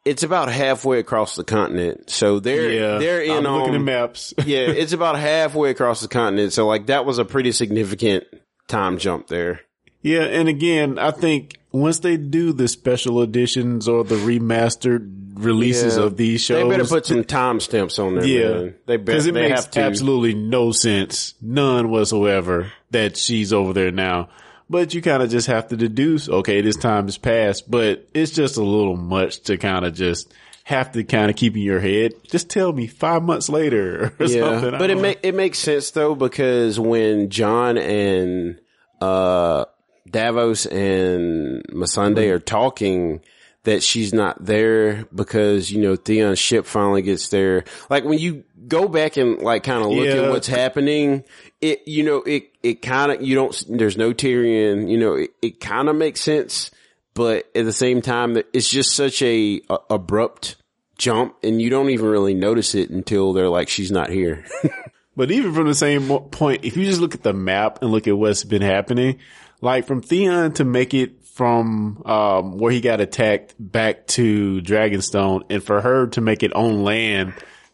it's 0.04 0.24
about 0.24 0.50
halfway 0.52 1.00
across 1.00 1.36
the 1.36 1.44
continent. 1.44 2.10
So 2.10 2.40
they're 2.40 2.72
Yeah. 2.72 2.98
they're 2.98 3.22
in 3.22 3.46
I'm 3.46 3.54
looking 3.54 3.76
at 3.76 3.80
um, 3.80 3.86
maps. 3.86 4.34
yeah, 4.46 4.60
it's 4.68 4.94
about 4.94 5.18
halfway 5.18 5.70
across 5.70 6.02
the 6.02 6.08
continent. 6.08 6.54
So 6.54 6.68
like 6.68 6.88
that 6.88 7.06
was 7.06 7.20
a 7.20 7.26
pretty 7.26 7.52
significant 7.52 8.24
time 8.68 8.98
jump 8.98 9.28
there. 9.28 9.62
Yeah, 10.02 10.24
and 10.24 10.50
again, 10.50 10.98
I 10.98 11.12
think 11.12 11.60
once 11.72 12.00
they 12.00 12.18
do 12.18 12.54
the 12.54 12.68
special 12.68 13.22
editions 13.22 13.88
or 13.88 14.04
the 14.04 14.16
remastered 14.16 15.10
releases 15.36 15.98
Yeah. 15.98 16.04
of 16.04 16.18
these 16.18 16.42
shows, 16.42 16.64
They 16.64 16.70
better 16.78 16.88
put 16.90 17.06
some 17.06 17.24
timestamps 17.24 17.98
on 18.04 18.16
there. 18.16 18.26
yeah, 18.26 18.50
man. 18.50 18.76
they 18.86 18.98
better. 18.98 19.04
because 19.18 19.28
it 19.28 19.34
they 19.34 19.50
makes 19.50 19.62
have 19.62 19.72
to. 19.72 19.80
absolutely 19.82 20.34
no 20.34 20.72
sense, 20.72 21.34
none 21.42 21.90
whatsoever, 21.90 22.72
that 22.92 23.18
she's 23.18 23.54
over 23.54 23.74
there 23.74 23.92
now. 23.92 24.30
But 24.70 24.94
you 24.94 25.02
kind 25.02 25.22
of 25.24 25.30
just 25.30 25.48
have 25.48 25.68
to 25.70 25.76
deduce, 25.78 26.30
okay, 26.30 26.62
this 26.62 26.78
time 26.78 27.06
has 27.06 27.18
passed, 27.18 27.70
but 27.70 28.08
it's 28.14 28.32
just 28.32 28.56
a 28.58 28.64
little 28.64 28.96
much 28.96 29.42
to 29.44 29.58
kind 29.58 29.84
of 29.86 29.94
just 29.94 30.34
have 30.64 30.92
to 30.94 31.04
kind 31.04 31.30
of 31.30 31.36
keep 31.36 31.56
in 31.56 31.62
your 31.62 31.80
head. 31.82 32.14
Just 32.30 32.50
tell 32.50 32.72
me 32.72 32.88
five 32.88 33.22
months 33.24 33.50
later 33.50 34.14
or 34.20 34.28
something. 34.28 34.72
But 34.78 34.90
it 34.90 34.98
make 35.00 35.20
it 35.24 35.36
makes 35.36 35.60
sense 35.60 35.92
though 35.92 36.16
because 36.16 36.80
when 36.80 37.30
Jon 37.30 37.78
and 37.78 38.60
uh 39.02 39.66
Davos 40.10 40.66
and 40.66 41.64
Missandei 41.68 42.26
mm-hmm. 42.26 42.36
are 42.36 42.40
talking 42.40 43.22
that 43.64 43.84
she's 43.84 44.14
not 44.14 44.44
there 44.44 45.06
because 45.14 45.72
you 45.72 45.82
know 45.82 45.96
Theon's 45.96 46.40
ship 46.40 46.66
finally 46.66 47.02
gets 47.02 47.30
there. 47.30 47.64
Like 47.90 48.04
when 48.04 48.18
you 48.20 48.44
go 48.68 48.88
back 48.88 49.18
and 49.18 49.40
like 49.40 49.64
kind 49.64 49.84
of 49.84 49.90
look 49.92 50.08
Yeah. 50.08 50.24
at 50.24 50.30
what's 50.32 50.48
happening, 50.48 51.24
it 51.62 51.88
you 51.88 52.04
know 52.04 52.24
it 52.24 52.50
it 52.64 52.82
kind 52.82 53.12
of 53.12 53.22
you 53.22 53.36
don't 53.36 53.64
there's 53.70 53.98
no 53.98 54.14
Tyrion. 54.14 54.90
You 54.90 54.98
know 54.98 55.14
it, 55.14 55.32
it 55.42 55.60
kind 55.60 55.90
of 55.90 55.96
makes 55.96 56.22
sense 56.22 56.72
but 57.14 57.50
at 57.56 57.66
the 57.66 57.74
same 57.74 58.02
time, 58.02 58.38
it's 58.54 58.70
just 58.70 58.96
such 58.96 59.22
a, 59.22 59.62
a 59.70 59.78
abrupt 59.90 60.56
jump, 60.98 61.36
and 61.44 61.62
you 61.62 61.70
don't 61.70 61.90
even 61.90 62.06
really 62.06 62.34
notice 62.34 62.74
it 62.76 62.90
until 62.90 63.34
they're 63.34 63.50
like, 63.50 63.68
"She's 63.68 63.92
not 63.92 64.10
here." 64.10 64.46
but 65.16 65.30
even 65.32 65.54
from 65.54 65.68
the 65.68 65.76
same 65.76 66.08
point, 66.08 66.64
if 66.64 66.78
you 66.78 66.86
just 66.86 67.02
look 67.02 67.14
at 67.14 67.24
the 67.24 67.34
map 67.34 67.82
and 67.82 67.92
look 67.92 68.08
at 68.08 68.18
what's 68.18 68.44
been 68.44 68.62
happening, 68.62 69.20
like 69.62 69.88
from 69.88 70.02
Theon 70.02 70.54
to 70.54 70.66
make 70.66 70.94
it 70.94 71.24
from 71.24 72.04
um, 72.06 72.58
where 72.58 72.72
he 72.72 72.82
got 72.82 73.00
attacked 73.00 73.56
back 73.58 74.06
to 74.08 74.62
Dragonstone, 74.62 75.44
and 75.50 75.64
for 75.64 75.82
her 75.82 76.08
to 76.08 76.22
make 76.22 76.44
it 76.44 76.54
on 76.54 76.84
land 76.84 77.34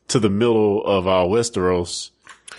to 0.10 0.20
the 0.20 0.30
middle 0.30 0.86
of 0.86 1.08
uh, 1.08 1.26
Westeros. 1.26 2.12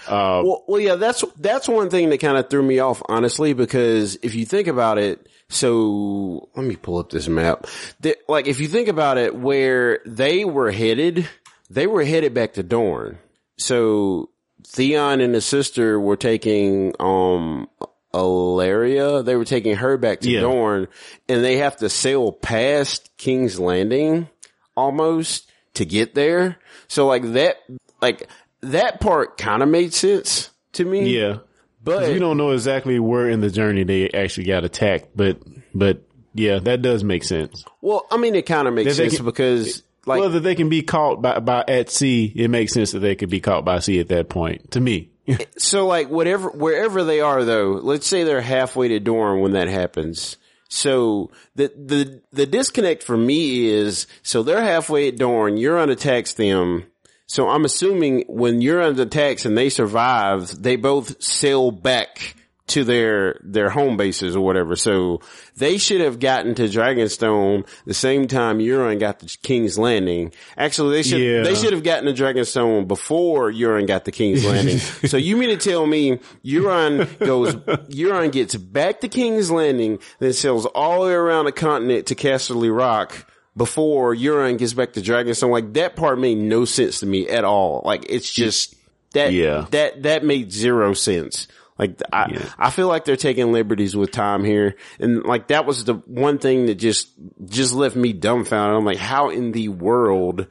Uh, 0.07 0.43
well, 0.45 0.65
well, 0.67 0.81
yeah, 0.81 0.97
that's 0.97 1.25
that's 1.39 1.69
one 1.69 1.91
thing 1.91 2.11
that 2.11 2.19
kind 2.19 2.37
of 2.37 2.49
threw 2.49 2.63
me 2.63 2.79
off, 2.79 3.03
honestly, 3.09 3.53
because 3.53 4.19
if 4.23 4.35
you 4.35 4.45
think 4.45 4.67
about 4.67 4.99
it, 4.99 5.29
so 5.49 6.49
let 6.57 6.67
me 6.67 6.77
pull 6.77 6.99
up 6.99 7.11
this 7.11 7.29
map. 7.29 7.67
The, 8.01 8.17
like, 8.29 8.47
if 8.47 8.61
you 8.61 8.69
think 8.69 8.89
about 8.89 9.19
it, 9.19 9.35
where 9.35 10.01
they 10.05 10.45
were 10.45 10.71
headed, 10.71 11.29
they 11.71 11.87
were 11.87 12.05
headed 12.05 12.35
back 12.35 12.55
to 12.55 12.63
Dorne. 12.63 13.19
So 13.59 14.31
Theon 14.67 15.21
and 15.21 15.35
his 15.35 15.45
sister 15.45 15.99
were 16.01 16.17
taking 16.17 16.95
um 17.01 17.69
Ellaria. 18.13 19.25
They 19.25 19.37
were 19.37 19.45
taking 19.45 19.77
her 19.77 19.97
back 19.97 20.21
to 20.21 20.31
yeah. 20.31 20.41
Dorne, 20.41 20.89
and 21.29 21.45
they 21.45 21.59
have 21.59 21.77
to 21.79 21.89
sail 21.89 22.33
past 22.33 23.11
King's 23.17 23.59
Landing 23.59 24.29
almost 24.77 25.51
to 25.75 25.85
get 25.85 26.15
there. 26.15 26.59
So 26.89 27.07
like 27.07 27.33
that, 27.33 27.57
like 28.01 28.29
that 28.61 29.01
part 29.01 29.37
kind 29.37 29.63
of 29.63 29.69
made 29.69 29.93
sense 29.93 30.51
to 30.73 30.85
me. 30.85 31.17
Yeah, 31.17 31.39
but 31.83 32.09
we 32.09 32.19
don't 32.19 32.37
know 32.37 32.51
exactly 32.51 32.99
where 32.99 33.29
in 33.29 33.41
the 33.41 33.51
journey 33.51 33.85
they 33.85 34.11
actually 34.11 34.45
got 34.47 34.65
attacked, 34.65 35.09
but 35.15 35.39
but 35.75 36.03
yeah, 36.35 36.59
that 36.61 36.83
does 36.83 37.05
make 37.05 37.25
sense. 37.25 37.65
Well, 37.81 38.07
I 38.11 38.17
mean, 38.17 38.35
it 38.35 38.47
kind 38.47 38.69
of 38.69 38.75
makes 38.75 38.97
sense 38.97 39.17
can, 39.17 39.25
because. 39.25 39.83
Like, 40.07 40.21
whether 40.21 40.41
they 40.41 40.55
can 40.55 40.71
be 40.71 40.81
caught 40.81 41.21
by, 41.21 41.39
by 41.41 41.65
at 41.69 41.91
sea, 41.91 42.33
it 42.35 42.49
makes 42.49 42.73
sense 42.73 42.93
that 42.93 43.01
they 43.01 43.15
could 43.15 43.29
be 43.29 43.41
caught 43.41 43.67
by 43.67 43.81
sea 43.81 44.01
at 44.01 44.09
that 44.09 44.31
point. 44.31 44.71
To 44.71 44.81
me, 44.81 45.11
so 45.57 45.87
like 45.87 46.09
whatever, 46.09 46.51
wherever 46.51 47.05
they 47.05 47.21
are 47.21 47.45
though, 47.45 47.73
let's 47.83 48.07
say 48.07 48.25
they're 48.25 48.41
halfway 48.41 48.89
to 48.89 49.01
Dorne 49.01 49.41
when 49.41 49.53
that 49.53 49.69
happens. 49.69 50.37
So 50.69 51.31
the, 51.55 51.73
the, 51.77 52.23
the 52.33 52.47
disconnect 52.47 53.03
for 53.03 53.17
me 53.17 53.67
is, 53.69 54.07
so 54.23 54.43
they're 54.43 54.63
halfway 54.63 55.09
at 55.09 55.17
Dorne, 55.17 55.57
you're 55.57 55.79
on 55.79 55.91
a 55.91 55.97
text 55.97 56.37
them. 56.37 56.85
So 57.27 57.49
I'm 57.49 57.65
assuming 57.65 58.25
when 58.29 58.63
you're 58.63 58.93
the 58.93 59.07
text 59.07 59.45
and 59.45 59.57
they 59.57 59.69
survive, 59.69 60.63
they 60.63 60.77
both 60.77 61.23
sail 61.23 61.71
back 61.71 62.35
to 62.69 62.85
their 62.85 63.41
their 63.43 63.71
home 63.71 63.97
bases 63.97 64.37
or 64.37 64.45
whatever. 64.45 64.77
So 64.77 65.21
they 65.57 65.79
should 65.79 66.01
have 66.01 66.21
gotten 66.21 66.55
to 66.57 66.65
Dragonstone 66.65 67.67
the 67.85 67.95
same 67.95 68.29
time 68.29 68.59
Euron 68.59 68.99
got 69.01 69.21
to 69.21 69.39
King's 69.39 69.79
Landing. 69.79 70.33
Actually, 70.57 70.97
they 70.97 71.03
should 71.03 71.21
yeah. 71.21 71.43
they 71.43 71.55
should 71.55 71.73
have 71.73 71.83
gotten 71.83 72.15
to 72.15 72.23
Dragonstone 72.23 72.87
before 72.87 73.51
Euron 73.51 73.87
got 73.87 74.05
to 74.05 74.13
King's 74.13 74.45
Landing. 74.45 74.79
so 75.07 75.17
you 75.17 75.37
mean 75.37 75.51
to 75.51 75.57
tell 75.57 75.87
me 75.87 76.19
Euron 76.45 77.19
goes 77.19 77.55
Euron 77.55 78.33
gets 78.33 78.55
back 78.55 79.01
to 79.01 79.09
King's 79.09 79.51
Landing, 79.51 79.99
then 80.19 80.33
sails 80.33 80.67
all 80.67 81.03
the 81.03 81.09
way 81.09 81.15
around 81.15 81.47
the 81.47 81.53
continent 81.53 82.07
to 82.07 82.15
Casterly 82.15 82.75
Rock 82.75 83.27
before 83.59 84.15
Euron 84.15 84.57
gets 84.57 84.73
back 84.73 84.95
to 84.95 85.01
Dragonstone? 85.01 85.51
Like 85.51 85.75
that 85.75 85.97
part 85.97 86.19
made 86.19 86.39
no 86.39 86.65
sense 86.65 87.01
to 87.01 87.07
me 87.07 87.29
at 87.29 87.45
all. 87.45 87.83
Like 87.85 88.07
it's 88.09 88.33
just 88.33 88.75
that 89.13 89.33
yeah. 89.33 89.67
that 89.71 90.05
that 90.05 90.25
made 90.25 90.53
zero 90.53 90.95
sense. 90.95 91.49
Like 91.79 92.03
I, 92.13 92.31
yeah. 92.31 92.49
I 92.59 92.71
feel 92.71 92.89
like 92.89 93.05
they're 93.05 93.17
taking 93.17 93.53
liberties 93.53 93.95
with 93.95 94.11
time 94.11 94.45
here. 94.45 94.75
And 94.99 95.23
like 95.23 95.49
that 95.49 95.65
was 95.65 95.85
the 95.85 95.95
one 95.95 96.39
thing 96.39 96.67
that 96.67 96.75
just, 96.75 97.09
just 97.45 97.73
left 97.73 97.95
me 97.95 98.13
dumbfounded. 98.13 98.77
I'm 98.77 98.85
like, 98.85 98.99
how 98.99 99.31
in 99.31 99.53
the 99.53 99.69
world 99.69 100.49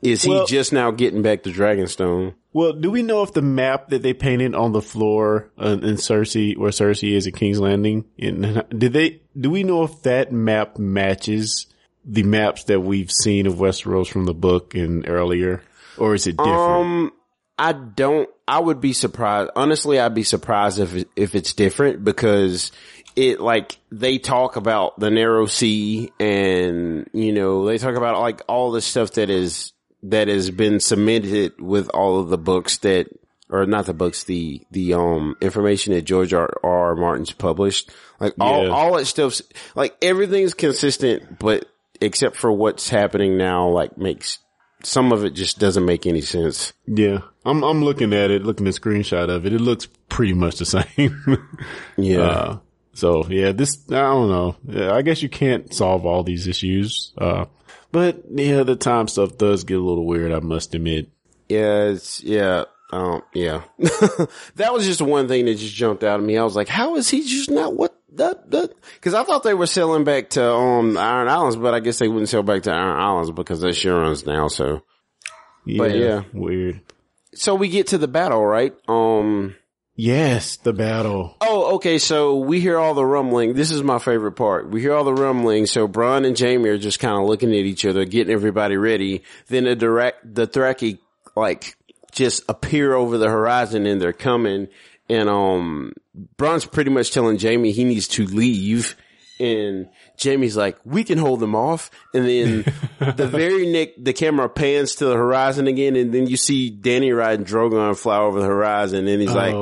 is 0.00 0.26
well, 0.26 0.46
he 0.46 0.46
just 0.46 0.72
now 0.72 0.90
getting 0.90 1.20
back 1.20 1.42
to 1.42 1.50
Dragonstone? 1.50 2.34
Well, 2.52 2.72
do 2.72 2.90
we 2.90 3.02
know 3.02 3.22
if 3.22 3.32
the 3.32 3.42
map 3.42 3.90
that 3.90 4.02
they 4.02 4.14
painted 4.14 4.54
on 4.54 4.72
the 4.72 4.80
floor 4.80 5.50
uh, 5.56 5.78
in 5.82 5.96
Cersei, 5.96 6.56
where 6.56 6.70
Cersei 6.70 7.12
is 7.12 7.26
at 7.26 7.34
King's 7.34 7.60
Landing, 7.60 8.06
in, 8.16 8.64
did 8.70 8.92
they, 8.92 9.20
do 9.38 9.50
we 9.50 9.62
know 9.62 9.84
if 9.84 10.02
that 10.02 10.32
map 10.32 10.78
matches 10.78 11.66
the 12.04 12.22
maps 12.22 12.64
that 12.64 12.80
we've 12.80 13.10
seen 13.10 13.46
of 13.46 13.56
Westeros 13.56 14.08
from 14.08 14.24
the 14.24 14.34
book 14.34 14.74
and 14.74 15.06
earlier? 15.06 15.62
Or 15.98 16.14
is 16.14 16.26
it 16.26 16.38
different? 16.38 16.58
Um, 16.58 17.12
I 17.58 17.72
don't, 17.72 18.28
I 18.50 18.58
would 18.58 18.80
be 18.80 18.94
surprised. 18.94 19.52
Honestly, 19.54 20.00
I'd 20.00 20.12
be 20.12 20.24
surprised 20.24 20.80
if, 20.80 21.04
if 21.14 21.36
it's 21.36 21.54
different 21.54 22.02
because 22.02 22.72
it 23.14 23.40
like 23.40 23.78
they 23.92 24.18
talk 24.18 24.56
about 24.56 24.98
the 24.98 25.08
narrow 25.08 25.46
sea 25.46 26.10
and, 26.18 27.08
you 27.12 27.32
know, 27.32 27.64
they 27.64 27.78
talk 27.78 27.94
about 27.94 28.20
like 28.20 28.42
all 28.48 28.72
the 28.72 28.80
stuff 28.80 29.12
that 29.12 29.30
is, 29.30 29.72
that 30.02 30.26
has 30.26 30.50
been 30.50 30.80
submitted 30.80 31.60
with 31.60 31.90
all 31.90 32.18
of 32.18 32.28
the 32.28 32.38
books 32.38 32.78
that, 32.78 33.06
or 33.48 33.66
not 33.66 33.86
the 33.86 33.94
books, 33.94 34.24
the, 34.24 34.66
the, 34.72 34.94
um, 34.94 35.36
information 35.40 35.94
that 35.94 36.02
George 36.02 36.34
R. 36.34 36.50
R. 36.64 36.96
Martin's 36.96 37.30
published. 37.30 37.88
Like 38.18 38.34
all, 38.40 38.64
yeah. 38.64 38.70
all 38.70 38.96
that 38.96 39.04
stuff's, 39.04 39.42
like 39.76 39.96
everything's 40.02 40.54
consistent, 40.54 41.38
but 41.38 41.66
except 42.00 42.34
for 42.34 42.50
what's 42.50 42.88
happening 42.88 43.36
now, 43.36 43.68
like 43.68 43.96
makes 43.96 44.40
some 44.82 45.12
of 45.12 45.24
it 45.24 45.30
just 45.30 45.58
doesn't 45.58 45.84
make 45.84 46.06
any 46.06 46.20
sense. 46.20 46.72
Yeah. 46.86 47.20
I'm, 47.44 47.62
I'm 47.62 47.84
looking 47.84 48.12
at 48.12 48.30
it, 48.30 48.44
looking 48.44 48.66
at 48.66 48.76
a 48.76 48.80
screenshot 48.80 49.28
of 49.28 49.46
it. 49.46 49.52
It 49.52 49.60
looks 49.60 49.86
pretty 50.08 50.34
much 50.34 50.58
the 50.58 50.64
same. 50.96 51.48
yeah. 51.96 52.20
Uh, 52.20 52.58
so 52.92 53.24
yeah, 53.28 53.52
this, 53.52 53.78
I 53.90 54.00
don't 54.00 54.28
know. 54.28 54.56
Yeah, 54.66 54.92
I 54.92 55.02
guess 55.02 55.22
you 55.22 55.28
can't 55.28 55.72
solve 55.72 56.04
all 56.04 56.22
these 56.22 56.46
issues. 56.46 57.12
Uh, 57.16 57.46
but 57.92 58.22
yeah, 58.30 58.62
the 58.62 58.76
time 58.76 59.08
stuff 59.08 59.38
does 59.38 59.64
get 59.64 59.78
a 59.78 59.82
little 59.82 60.06
weird, 60.06 60.32
I 60.32 60.40
must 60.40 60.74
admit. 60.74 61.08
Yeah, 61.48 61.84
it's, 61.84 62.22
yeah. 62.22 62.64
Um, 62.92 63.22
yeah. 63.34 63.62
that 63.78 64.72
was 64.72 64.84
just 64.84 65.00
one 65.00 65.28
thing 65.28 65.44
that 65.46 65.54
just 65.54 65.74
jumped 65.74 66.02
out 66.04 66.20
at 66.20 66.26
me. 66.26 66.36
I 66.36 66.44
was 66.44 66.56
like, 66.56 66.68
how 66.68 66.96
is 66.96 67.08
he 67.08 67.22
just 67.22 67.50
not 67.50 67.74
what 67.74 67.96
that 68.14 68.50
that 68.50 68.72
because 68.94 69.14
I 69.14 69.24
thought 69.24 69.42
they 69.42 69.54
were 69.54 69.66
selling 69.66 70.04
back 70.04 70.30
to 70.30 70.52
um 70.52 70.96
Iron 70.96 71.28
Islands, 71.28 71.56
but 71.56 71.74
I 71.74 71.80
guess 71.80 71.98
they 71.98 72.08
wouldn't 72.08 72.28
sell 72.28 72.42
back 72.42 72.62
to 72.62 72.72
Iron 72.72 73.00
Islands 73.00 73.30
because 73.30 73.60
that's 73.60 73.82
Euron's 73.82 74.26
now. 74.26 74.48
So, 74.48 74.82
yeah, 75.64 75.78
but 75.78 75.96
yeah, 75.96 76.22
weird. 76.32 76.80
So 77.34 77.54
we 77.54 77.68
get 77.68 77.88
to 77.88 77.98
the 77.98 78.08
battle, 78.08 78.44
right? 78.44 78.74
Um, 78.88 79.54
yes, 79.94 80.56
the 80.56 80.72
battle. 80.72 81.36
Oh, 81.40 81.76
okay. 81.76 81.98
So 81.98 82.38
we 82.38 82.60
hear 82.60 82.78
all 82.78 82.94
the 82.94 83.04
rumbling. 83.04 83.54
This 83.54 83.70
is 83.70 83.82
my 83.82 83.98
favorite 83.98 84.32
part. 84.32 84.68
We 84.68 84.80
hear 84.80 84.94
all 84.94 85.04
the 85.04 85.14
rumbling. 85.14 85.66
So 85.66 85.86
Bronn 85.86 86.26
and 86.26 86.38
Jaime 86.38 86.68
are 86.68 86.78
just 86.78 86.98
kind 86.98 87.16
of 87.16 87.28
looking 87.28 87.50
at 87.50 87.64
each 87.64 87.84
other, 87.84 88.04
getting 88.04 88.32
everybody 88.32 88.76
ready. 88.76 89.22
Then 89.46 89.64
the 89.64 89.76
direct 89.76 90.34
the 90.34 90.46
Dothraki 90.48 90.98
like 91.36 91.76
just 92.12 92.42
appear 92.48 92.92
over 92.94 93.18
the 93.18 93.28
horizon 93.28 93.86
and 93.86 94.00
they're 94.00 94.12
coming 94.12 94.68
and 95.10 95.28
um, 95.28 95.92
Bronn's 96.36 96.64
pretty 96.64 96.90
much 96.90 97.10
telling 97.10 97.38
Jaime 97.38 97.72
he 97.72 97.82
needs 97.82 98.06
to 98.08 98.24
leave. 98.24 98.96
And 99.40 99.88
Jaime's 100.22 100.56
like, 100.56 100.78
we 100.84 101.02
can 101.02 101.18
hold 101.18 101.40
them 101.40 101.56
off. 101.56 101.90
And 102.14 102.26
then 102.26 102.64
the 103.16 103.26
very 103.26 103.66
next, 103.66 104.04
the 104.04 104.12
camera 104.12 104.48
pans 104.48 104.94
to 104.96 105.06
the 105.06 105.14
horizon 105.14 105.66
again. 105.66 105.96
And 105.96 106.14
then 106.14 106.28
you 106.28 106.36
see 106.36 106.70
Dany 106.70 107.16
riding 107.16 107.44
Drogon 107.44 107.98
fly 107.98 108.18
over 108.18 108.38
the 108.38 108.46
horizon. 108.46 109.08
And 109.08 109.20
he's 109.20 109.32
oh. 109.32 109.34
like, 109.34 109.54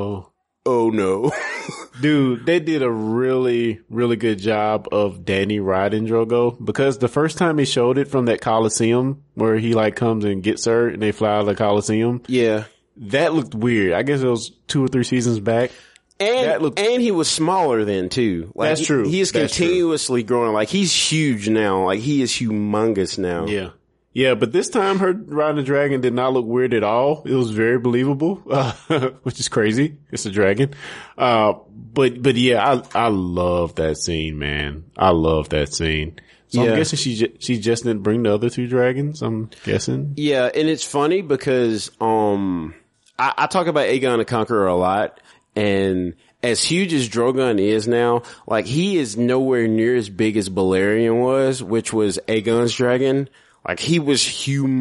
oh 0.67 0.89
no. 0.91 1.31
Dude, 2.01 2.45
they 2.45 2.59
did 2.59 2.83
a 2.83 2.91
really, 2.91 3.79
really 3.89 4.17
good 4.17 4.37
job 4.37 4.87
of 4.91 5.21
Dany 5.21 5.63
riding 5.63 6.05
Drogo 6.05 6.63
because 6.63 6.99
the 6.99 7.07
first 7.07 7.39
time 7.39 7.57
he 7.57 7.65
showed 7.65 7.97
it 7.97 8.07
from 8.07 8.25
that 8.25 8.39
Coliseum 8.39 9.23
where 9.33 9.57
he 9.57 9.73
like 9.73 9.95
comes 9.95 10.25
and 10.25 10.43
gets 10.43 10.65
her 10.65 10.89
and 10.89 11.01
they 11.01 11.11
fly 11.11 11.29
out 11.29 11.41
of 11.41 11.45
the 11.47 11.55
Coliseum. 11.55 12.21
Yeah 12.27 12.65
that 12.99 13.33
looked 13.33 13.55
weird. 13.55 13.93
I 13.93 14.03
guess 14.03 14.21
it 14.21 14.27
was 14.27 14.51
two 14.67 14.83
or 14.83 14.87
three 14.87 15.03
seasons 15.03 15.39
back. 15.39 15.71
And 16.19 16.61
looked, 16.61 16.79
and 16.79 17.01
he 17.01 17.11
was 17.11 17.29
smaller 17.29 17.85
then 17.85 18.09
too. 18.09 18.51
Like 18.53 18.71
that's 18.71 18.85
true. 18.85 19.05
He, 19.05 19.11
he 19.11 19.19
is 19.21 19.31
that's 19.31 19.57
continuously 19.57 20.23
true. 20.23 20.27
growing. 20.27 20.53
Like 20.53 20.67
he's 20.67 20.93
huge 20.93 21.47
now. 21.47 21.85
Like 21.85 22.01
he 22.01 22.21
is 22.21 22.31
humongous 22.31 23.17
now. 23.17 23.45
Yeah. 23.45 23.69
Yeah, 24.11 24.33
but 24.33 24.51
this 24.51 24.69
time 24.69 24.99
her 24.99 25.13
riding 25.13 25.59
a 25.59 25.63
dragon 25.63 26.01
did 26.01 26.13
not 26.13 26.33
look 26.33 26.45
weird 26.45 26.73
at 26.73 26.83
all. 26.83 27.21
It 27.25 27.33
was 27.33 27.51
very 27.51 27.77
believable, 27.77 28.41
uh, 28.49 28.73
which 29.23 29.39
is 29.39 29.47
crazy. 29.47 29.97
It's 30.11 30.25
a 30.25 30.31
dragon. 30.31 30.73
Uh, 31.15 31.53
but, 31.69 32.21
but 32.21 32.35
yeah, 32.35 32.81
I, 32.93 33.05
I 33.05 33.07
love 33.09 33.75
that 33.75 33.97
scene, 33.97 34.39
man. 34.39 34.85
I 34.97 35.11
love 35.11 35.49
that 35.49 35.73
scene. 35.73 36.19
So 36.47 36.63
yeah. 36.63 36.71
I'm 36.71 36.77
guessing 36.77 36.97
she 36.97 37.35
she 37.37 37.59
just 37.59 37.83
didn't 37.83 38.01
bring 38.01 38.23
the 38.23 38.33
other 38.33 38.49
two 38.49 38.67
dragons. 38.67 39.21
I'm 39.21 39.51
guessing. 39.63 40.15
Yeah, 40.17 40.49
and 40.53 40.67
it's 40.67 40.83
funny 40.83 41.21
because 41.21 41.91
um 42.01 42.73
I, 43.19 43.33
I 43.37 43.47
talk 43.47 43.67
about 43.67 43.87
Aegon 43.87 44.17
the 44.17 44.25
Conqueror 44.25 44.67
a 44.67 44.75
lot, 44.75 45.19
and 45.55 46.15
as 46.41 46.63
huge 46.63 46.93
as 46.93 47.09
Drogon 47.09 47.59
is 47.59 47.87
now, 47.87 48.23
like 48.47 48.65
he 48.65 48.97
is 48.97 49.17
nowhere 49.17 49.67
near 49.67 49.95
as 49.95 50.09
big 50.09 50.37
as 50.37 50.49
Balerion 50.49 51.21
was, 51.21 51.61
which 51.61 51.91
was 51.91 52.17
Aegon's 52.27 52.73
dragon. 52.73 53.29
Like 53.67 53.79
he 53.79 53.99
was 53.99 54.21
humongous. 54.21 54.71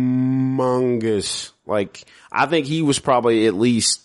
Like 1.66 2.04
I 2.30 2.46
think 2.46 2.66
he 2.66 2.82
was 2.82 3.00
probably 3.00 3.46
at 3.46 3.54
least 3.54 4.02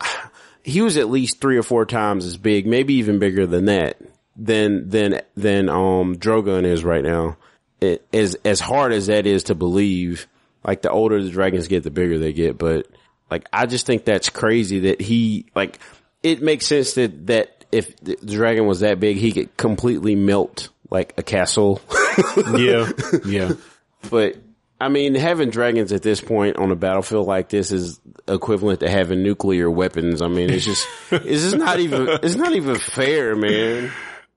he 0.62 0.80
was 0.80 0.96
at 0.96 1.10
least 1.10 1.40
three 1.40 1.58
or 1.58 1.62
four 1.62 1.84
times 1.84 2.24
as 2.24 2.38
big, 2.38 2.66
maybe 2.66 2.94
even 2.94 3.18
bigger 3.18 3.46
than 3.46 3.66
that. 3.66 4.00
than 4.36 4.88
than 4.88 5.20
than 5.36 5.68
um 5.68 6.16
Drogon 6.16 6.64
is 6.64 6.82
right 6.82 7.04
now. 7.04 7.36
It, 7.82 8.06
as 8.12 8.36
as 8.36 8.58
hard 8.58 8.92
as 8.92 9.08
that 9.08 9.26
is 9.26 9.44
to 9.44 9.54
believe, 9.54 10.26
like 10.64 10.80
the 10.80 10.90
older 10.90 11.22
the 11.22 11.28
dragons 11.28 11.68
get, 11.68 11.82
the 11.82 11.90
bigger 11.90 12.18
they 12.18 12.32
get. 12.32 12.56
But 12.56 12.86
like 13.30 13.46
I 13.52 13.66
just 13.66 13.86
think 13.86 14.04
that's 14.04 14.30
crazy 14.30 14.80
that 14.80 15.00
he 15.00 15.46
like 15.54 15.78
it 16.22 16.42
makes 16.42 16.66
sense 16.66 16.94
that 16.94 17.26
that 17.26 17.64
if 17.72 17.96
the 17.98 18.16
dragon 18.16 18.66
was 18.66 18.80
that 18.80 19.00
big, 19.00 19.16
he 19.16 19.32
could 19.32 19.56
completely 19.56 20.14
melt 20.14 20.68
like 20.90 21.14
a 21.18 21.22
castle. 21.22 21.80
yeah, 22.56 22.90
yeah. 23.24 23.52
But 24.08 24.36
I 24.80 24.88
mean, 24.88 25.14
having 25.14 25.50
dragons 25.50 25.92
at 25.92 26.02
this 26.02 26.20
point 26.20 26.56
on 26.56 26.70
a 26.70 26.76
battlefield 26.76 27.26
like 27.26 27.48
this 27.48 27.72
is 27.72 27.98
equivalent 28.28 28.80
to 28.80 28.90
having 28.90 29.22
nuclear 29.22 29.70
weapons. 29.70 30.20
I 30.20 30.28
mean, 30.28 30.50
it's 30.50 30.64
just, 30.64 30.86
it's 31.10 31.42
just 31.42 31.56
not 31.56 31.80
even, 31.80 32.08
it's 32.22 32.36
not 32.36 32.54
even 32.54 32.76
fair, 32.76 33.34
man. 33.34 33.90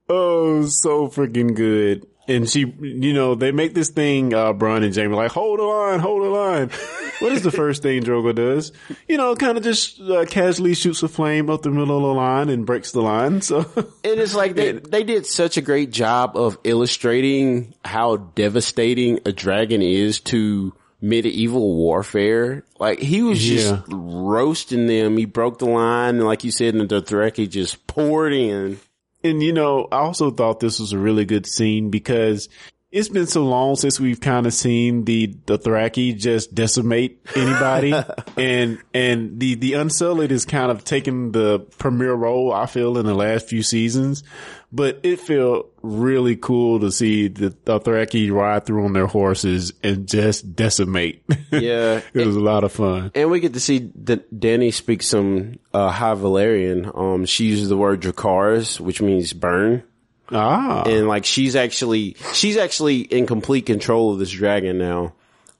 Oh, 0.08 0.66
so 0.66 1.08
freaking 1.08 1.56
good. 1.56 2.08
And 2.30 2.50
she, 2.50 2.60
you 2.60 3.14
know, 3.14 3.36
they 3.36 3.52
make 3.52 3.74
this 3.74 3.90
thing, 3.90 4.34
uh, 4.34 4.54
Bronn 4.54 4.84
and 4.84 4.96
Jaime 4.96 5.16
like, 5.16 5.32
hold 5.32 5.60
the 5.60 5.64
line, 5.64 6.00
hold 6.00 6.24
the 6.24 6.30
line. 6.30 6.70
what 7.20 7.32
is 7.32 7.42
the 7.42 7.52
first 7.52 7.82
thing 7.82 8.04
Drogo 8.04 8.34
does? 8.34 8.72
You 9.08 9.18
know, 9.18 9.36
kind 9.36 9.58
of 9.58 9.64
just 9.64 10.00
uh, 10.00 10.26
casually 10.26 10.76
shoots 10.76 11.04
a 11.04 11.08
flame 11.08 11.50
up 11.50 11.64
the 11.64 11.72
middle 11.72 11.98
of 11.98 12.04
the 12.04 12.14
line 12.14 12.50
and 12.50 12.66
breaks 12.66 12.92
the 12.92 13.02
line. 13.02 13.42
So, 13.42 13.60
and 13.76 14.20
it's 14.20 14.36
like 14.36 14.56
they, 14.56 14.74
they 14.74 15.04
did 15.04 15.26
such 15.26 15.58
a 15.58 15.62
great 15.62 15.92
job 15.92 16.38
of 16.38 16.58
illustrating 16.64 17.74
how 17.84 18.18
devastating 18.18 19.20
a 19.26 19.32
dragon 19.32 19.82
is 19.82 20.20
to 20.22 20.74
medieval 21.02 21.76
warfare. 21.76 22.64
Like 22.80 23.00
he 23.00 23.22
was 23.22 23.40
just 23.40 23.74
yeah. 23.74 23.84
roasting 23.88 24.88
them. 24.88 25.18
He 25.18 25.26
broke 25.26 25.60
the 25.60 25.66
line. 25.66 26.16
And 26.16 26.26
like 26.26 26.44
you 26.44 26.52
said 26.52 26.76
in 26.76 26.86
the 26.86 27.34
he 27.36 27.48
just 27.48 27.86
poured 27.88 28.34
in. 28.34 28.80
And 29.24 29.44
you 29.44 29.54
know, 29.54 29.88
I 29.92 29.98
also 29.98 30.32
thought 30.32 30.60
this 30.60 30.80
was 30.80 30.94
a 30.94 30.98
really 30.98 31.26
good 31.26 31.46
scene 31.46 31.90
because 31.90 32.48
it's 32.92 33.10
been 33.10 33.28
so 33.28 33.46
long 33.46 33.76
since 33.76 34.00
we've 34.00 34.20
kind 34.20 34.48
of 34.48 34.54
seen 34.54 35.06
the 35.06 35.28
Dothraki 35.28 36.18
just 36.18 36.56
decimate 36.56 37.22
anybody, 37.36 37.94
and 38.38 38.80
and 38.94 39.40
the 39.40 39.56
the 39.56 39.74
Unsullied 39.74 40.32
is 40.32 40.46
kind 40.46 40.72
of 40.72 40.84
taking 40.84 41.32
the 41.32 41.60
premier 41.78 42.14
role. 42.14 42.52
I 42.52 42.66
feel 42.66 42.98
in 42.98 43.06
the 43.06 43.14
last 43.14 43.48
few 43.48 43.62
seasons, 43.62 44.24
but 44.72 45.00
it 45.04 45.20
felt 45.20 45.72
really 45.84 46.36
cool 46.36 46.80
to 46.80 46.92
see 46.92 47.28
the 47.28 47.52
Dothraki 47.52 48.32
ride 48.32 48.66
through 48.66 48.86
on 48.86 48.94
their 48.94 49.08
horses 49.08 49.72
and 49.84 50.08
just 50.08 50.56
decimate. 50.56 51.24
Yeah, 51.52 52.02
it 52.14 52.28
was 52.28 52.36
a 52.36 52.40
lot 52.40 52.64
of 52.64 52.72
fun, 52.72 53.12
and 53.16 53.32
we 53.32 53.40
get 53.40 53.54
to 53.54 53.60
see 53.60 53.92
that 54.04 54.34
Dany 54.34 54.72
speak 54.72 55.02
some 55.02 55.58
uh, 55.74 55.90
High 55.90 56.14
Valyrian. 56.14 56.96
Um, 56.96 57.26
she 57.26 57.46
uses 57.46 57.70
the 57.70 57.78
word 57.78 58.02
Dracarys, 58.02 58.80
which 58.80 59.02
means 59.02 59.34
burn. 59.34 59.84
Ah. 60.32 60.84
And 60.84 61.08
like 61.08 61.26
she's 61.26 61.56
actually 61.56 62.16
she's 62.34 62.58
actually 62.58 63.00
in 63.00 63.26
complete 63.26 63.66
control 63.66 64.14
of 64.14 64.20
this 64.20 64.32
dragon 64.32 64.78
now. 64.78 65.14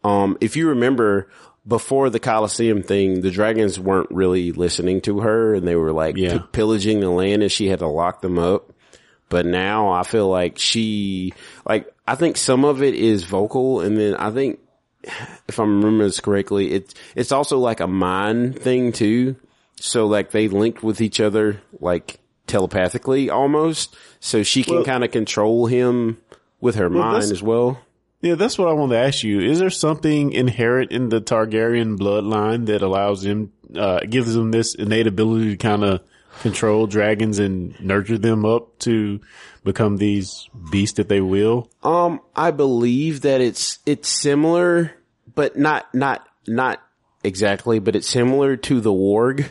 Um 0.03 0.38
if 0.41 0.55
you 0.55 0.70
remember 0.70 1.30
before 1.67 2.09
the 2.09 2.20
Colosseum 2.20 2.82
thing, 2.82 3.22
the 3.22 3.32
dragons 3.32 3.80
weren't 3.80 4.09
really 4.11 4.51
listening 4.51 5.01
to 5.01 5.20
her 5.20 5.53
and 5.53 5.67
they 5.67 5.76
were 5.76 5.91
like 5.91 6.17
yeah. 6.17 6.39
p- 6.39 6.45
pillaging 6.51 6.99
the 6.99 7.09
land 7.09 7.43
and 7.43 7.51
she 7.51 7.67
had 7.67 7.80
to 7.80 7.88
lock 7.88 8.22
them 8.22 8.39
up. 8.39 8.72
But 9.30 9.45
now 9.45 9.91
I 9.91 10.03
feel 10.03 10.28
like 10.28 10.57
she 10.57 11.34
like 11.65 11.93
I 12.07 12.15
think 12.15 12.38
some 12.38 12.65
of 12.65 12.82
it 12.82 12.95
is 12.95 13.24
vocal 13.24 13.82
and 13.82 13.97
then 13.97 14.15
I 14.15 14.32
think 14.32 14.59
if 15.47 15.59
I'm 15.59 15.78
remembering 15.78 16.07
this 16.07 16.20
correctly, 16.20 16.72
it's 16.72 16.93
it's 17.15 17.32
also 17.32 17.59
like 17.59 17.80
a 17.80 17.88
mind 17.88 18.59
thing 18.59 18.91
too. 18.91 19.36
So 19.80 20.07
like 20.07 20.32
they 20.32 20.47
linked 20.47 20.84
with 20.84 21.01
each 21.01 21.20
other 21.20 21.61
like 21.80 22.20
telepathically 22.47 23.30
almost, 23.30 23.95
so 24.20 24.43
she 24.43 24.63
can 24.63 24.76
well, 24.76 24.86
kind 24.86 25.03
of 25.03 25.11
control 25.11 25.67
him 25.67 26.20
with 26.59 26.76
her 26.76 26.89
well, 26.89 27.11
mind 27.11 27.32
as 27.32 27.41
well. 27.41 27.80
Yeah, 28.22 28.36
that's 28.36 28.57
what 28.57 28.67
I 28.67 28.74
want 28.74 28.91
to 28.91 28.97
ask 28.97 29.24
you. 29.24 29.39
Is 29.39 29.59
there 29.59 29.70
something 29.70 30.34
inherent 30.34 30.91
in 30.91 31.09
the 31.09 31.22
Targaryen 31.22 31.97
bloodline 31.97 32.65
that 32.65 32.82
allows 32.82 33.24
them, 33.24 33.53
uh, 33.74 34.01
gives 34.01 34.34
them 34.34 34.51
this 34.51 34.76
innate 34.76 35.07
ability 35.07 35.51
to 35.51 35.57
kind 35.57 35.86
of 35.86 36.01
control 36.41 36.86
dragons 36.86 37.39
and 37.39 37.80
nurture 37.80 38.17
them 38.17 38.45
up 38.45 38.78
to 38.80 39.22
become 39.63 39.97
these 39.97 40.49
beasts 40.70 40.97
that 40.97 41.07
they 41.07 41.22
will? 41.22 41.70
Um, 41.82 42.20
I 42.36 42.51
believe 42.51 43.22
that 43.22 43.39
it's, 43.39 43.80
it's 43.86 44.09
similar, 44.09 44.93
but 45.34 45.57
not, 45.57 45.93
not, 45.95 46.28
not 46.45 46.82
exactly, 47.24 47.80
but 47.80 47.95
it's 47.95 48.09
similar 48.09 48.57
to 48.57 48.82
the 48.82 48.91
warg 48.91 49.49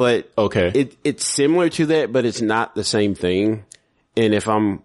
but 0.00 0.30
okay, 0.38 0.72
it 0.74 0.96
it's 1.04 1.26
similar 1.26 1.68
to 1.68 1.84
that, 1.86 2.10
but 2.10 2.24
it's 2.24 2.40
not 2.40 2.74
the 2.74 2.84
same 2.84 3.14
thing. 3.14 3.66
And 4.16 4.34
if 4.34 4.48
I'm 4.48 4.82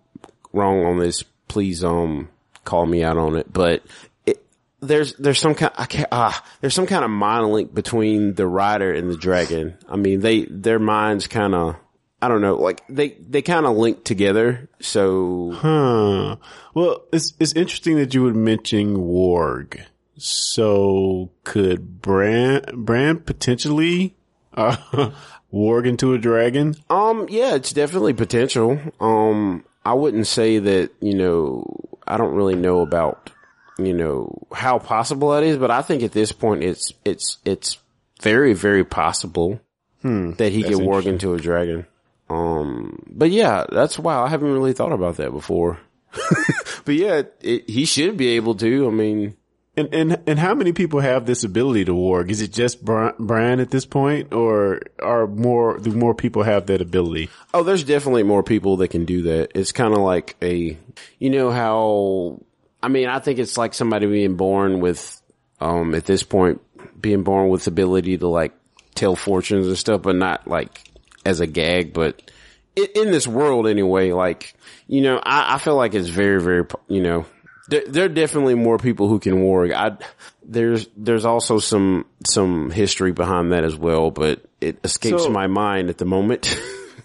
wrong 0.53 0.85
on 0.85 0.97
this, 0.99 1.23
please 1.47 1.83
um 1.83 2.29
call 2.63 2.85
me 2.85 3.03
out 3.03 3.17
on 3.17 3.35
it. 3.35 3.51
But 3.51 3.83
it, 4.25 4.43
there's 4.81 5.13
there's 5.15 5.39
some 5.39 5.55
kind 5.55 5.71
I 5.77 5.85
can't, 5.85 6.07
ah 6.11 6.43
there's 6.61 6.73
some 6.73 6.87
kind 6.87 7.03
of 7.03 7.11
mind 7.11 7.51
link 7.51 7.73
between 7.73 8.33
the 8.33 8.47
rider 8.47 8.93
and 8.93 9.09
the 9.09 9.17
dragon. 9.17 9.77
I 9.87 9.95
mean 9.95 10.19
they 10.19 10.45
their 10.45 10.79
minds 10.79 11.27
kind 11.27 11.55
of 11.55 11.75
I 12.21 12.27
don't 12.27 12.41
know 12.41 12.55
like 12.55 12.81
they 12.87 13.09
they 13.09 13.41
kind 13.41 13.65
of 13.65 13.75
link 13.77 14.03
together. 14.03 14.69
So 14.79 15.51
huh. 15.53 16.37
Well, 16.73 17.05
it's 17.13 17.33
it's 17.39 17.53
interesting 17.53 17.97
that 17.97 18.13
you 18.13 18.23
would 18.23 18.35
mention 18.35 18.97
warg. 18.97 19.83
So 20.17 21.31
could 21.43 22.01
Bran 22.01 22.63
Bran 22.73 23.19
potentially 23.19 24.15
uh, 24.53 25.11
warg 25.55 25.87
into 25.87 26.13
a 26.13 26.17
dragon? 26.17 26.75
Um, 26.89 27.27
yeah, 27.29 27.55
it's 27.55 27.71
definitely 27.71 28.13
potential. 28.13 28.79
Um, 28.99 29.63
I 29.85 29.93
wouldn't 29.93 30.27
say 30.27 30.59
that, 30.59 30.91
you 30.99 31.15
know, 31.15 31.65
I 32.05 32.17
don't 32.17 32.35
really 32.35 32.55
know 32.55 32.81
about, 32.81 33.31
you 33.79 33.93
know, 33.93 34.45
how 34.53 34.79
possible 34.79 35.31
that 35.31 35.43
is, 35.43 35.57
but 35.57 35.71
I 35.71 35.81
think 35.81 36.03
at 36.03 36.11
this 36.11 36.33
point 36.33 36.63
it's, 36.63 36.91
it's, 37.05 37.37
it's 37.45 37.77
very, 38.21 38.53
very 38.53 38.83
possible 38.83 39.61
hmm, 40.01 40.33
that 40.33 40.51
he 40.51 40.63
could 40.63 40.73
warg 40.73 41.05
into 41.05 41.33
a 41.33 41.39
dragon. 41.39 41.85
Um, 42.29 43.03
but 43.07 43.31
yeah, 43.31 43.65
that's 43.71 43.99
wow. 43.99 44.23
I 44.23 44.29
haven't 44.29 44.51
really 44.51 44.73
thought 44.73 44.91
about 44.91 45.17
that 45.17 45.31
before. 45.31 45.79
but 46.85 46.95
yeah, 46.95 47.23
it, 47.41 47.69
he 47.69 47.85
should 47.85 48.17
be 48.17 48.29
able 48.29 48.55
to. 48.55 48.87
I 48.87 48.91
mean, 48.91 49.37
and, 49.77 49.93
and 49.93 50.21
and 50.25 50.39
how 50.39 50.55
many 50.55 50.71
people 50.71 50.99
have 50.99 51.25
this 51.25 51.43
ability 51.43 51.85
to 51.85 51.93
warg? 51.93 52.29
Is 52.29 52.41
it 52.41 52.51
just 52.51 52.83
Bran 52.83 53.59
at 53.59 53.71
this 53.71 53.85
point, 53.85 54.33
or 54.33 54.81
are 55.01 55.27
more 55.27 55.77
do 55.79 55.91
more 55.91 56.15
people 56.15 56.43
have 56.43 56.67
that 56.67 56.81
ability? 56.81 57.29
Oh, 57.53 57.63
there's 57.63 57.83
definitely 57.83 58.23
more 58.23 58.43
people 58.43 58.77
that 58.77 58.89
can 58.89 59.05
do 59.05 59.23
that. 59.23 59.51
It's 59.55 59.71
kind 59.71 59.93
of 59.93 59.99
like 59.99 60.35
a, 60.41 60.77
you 61.19 61.29
know 61.29 61.51
how, 61.51 62.41
I 62.81 62.87
mean, 62.87 63.07
I 63.07 63.19
think 63.19 63.39
it's 63.39 63.57
like 63.57 63.73
somebody 63.73 64.07
being 64.07 64.35
born 64.35 64.79
with, 64.79 65.21
um, 65.59 65.95
at 65.95 66.05
this 66.05 66.23
point, 66.23 66.61
being 66.99 67.23
born 67.23 67.49
with 67.49 67.67
ability 67.67 68.17
to 68.17 68.27
like 68.27 68.53
tell 68.93 69.15
fortunes 69.15 69.67
and 69.67 69.77
stuff, 69.77 70.01
but 70.01 70.15
not 70.15 70.47
like 70.47 70.81
as 71.25 71.39
a 71.39 71.47
gag, 71.47 71.93
but 71.93 72.31
in 72.75 73.11
this 73.11 73.27
world 73.27 73.67
anyway, 73.67 74.11
like, 74.11 74.53
you 74.87 75.01
know, 75.01 75.17
I, 75.17 75.55
I 75.55 75.57
feel 75.59 75.75
like 75.75 75.93
it's 75.93 76.09
very, 76.09 76.41
very, 76.41 76.65
you 76.87 77.01
know, 77.01 77.25
there, 77.67 77.83
there, 77.87 78.05
are 78.05 78.09
definitely 78.09 78.55
more 78.55 78.77
people 78.77 79.07
who 79.07 79.19
can 79.19 79.35
warg. 79.35 79.73
I, 79.73 79.97
there's, 80.43 80.87
there's 80.95 81.25
also 81.25 81.59
some, 81.59 82.05
some 82.25 82.69
history 82.71 83.11
behind 83.11 83.51
that 83.51 83.63
as 83.63 83.75
well, 83.75 84.11
but 84.11 84.45
it 84.61 84.79
escapes 84.83 85.23
so, 85.23 85.29
my 85.29 85.47
mind 85.47 85.89
at 85.89 85.97
the 85.97 86.05
moment. 86.05 86.59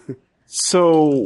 so 0.45 1.25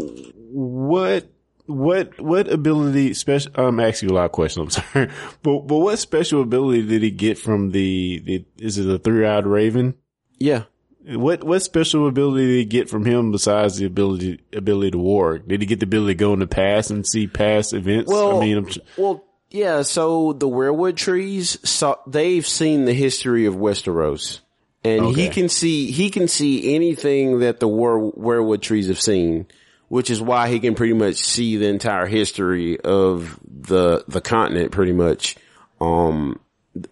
what, 0.51 1.27
what, 1.65 2.19
what 2.19 2.51
ability 2.51 3.13
special, 3.13 3.51
I'm 3.55 3.79
asking 3.79 4.09
you 4.09 4.15
a 4.15 4.17
lot 4.17 4.25
of 4.25 4.31
questions, 4.31 4.77
I'm 4.77 4.83
sorry, 4.93 5.09
but, 5.43 5.59
but 5.67 5.77
what 5.77 5.99
special 5.99 6.41
ability 6.41 6.83
did 6.83 7.03
he 7.03 7.11
get 7.11 7.37
from 7.37 7.71
the, 7.71 8.19
the, 8.19 8.45
is 8.57 8.77
it 8.77 8.87
a 8.87 8.99
three-eyed 8.99 9.45
raven? 9.45 9.95
Yeah. 10.39 10.63
What 11.07 11.43
what 11.43 11.61
special 11.61 12.07
ability 12.07 12.47
did 12.47 12.57
he 12.57 12.65
get 12.65 12.89
from 12.89 13.05
him 13.05 13.31
besides 13.31 13.77
the 13.77 13.85
ability 13.85 14.39
ability 14.53 14.91
to 14.91 14.97
warg? 14.97 15.47
Did 15.47 15.61
he 15.61 15.67
get 15.67 15.79
the 15.79 15.85
ability 15.85 16.13
to 16.13 16.17
go 16.17 16.33
in 16.33 16.39
the 16.39 16.47
past 16.47 16.89
and 16.89 17.05
see 17.05 17.27
past 17.27 17.73
events? 17.73 18.11
Well, 18.11 18.37
I 18.37 18.39
mean, 18.39 18.57
I'm, 18.57 18.67
well, 18.97 19.23
yeah. 19.51 19.83
So 19.83 20.33
the 20.33 20.49
weirwood 20.49 20.95
trees, 20.95 21.59
so 21.63 21.99
they've 22.07 22.45
seen 22.45 22.85
the 22.85 22.93
history 22.93 23.45
of 23.45 23.53
Westeros, 23.55 24.39
and 24.83 25.01
okay. 25.01 25.21
he 25.21 25.29
can 25.29 25.47
see 25.47 25.91
he 25.91 26.09
can 26.09 26.27
see 26.27 26.73
anything 26.73 27.39
that 27.39 27.59
the 27.59 27.67
were, 27.67 27.99
weirwood 27.99 28.61
trees 28.61 28.87
have 28.87 28.99
seen, 28.99 29.45
which 29.89 30.09
is 30.09 30.19
why 30.19 30.49
he 30.49 30.59
can 30.59 30.73
pretty 30.73 30.93
much 30.93 31.17
see 31.17 31.57
the 31.57 31.67
entire 31.67 32.07
history 32.07 32.79
of 32.79 33.39
the 33.47 34.03
the 34.07 34.21
continent, 34.21 34.71
pretty 34.71 34.93
much. 34.93 35.35
Um, 35.79 36.39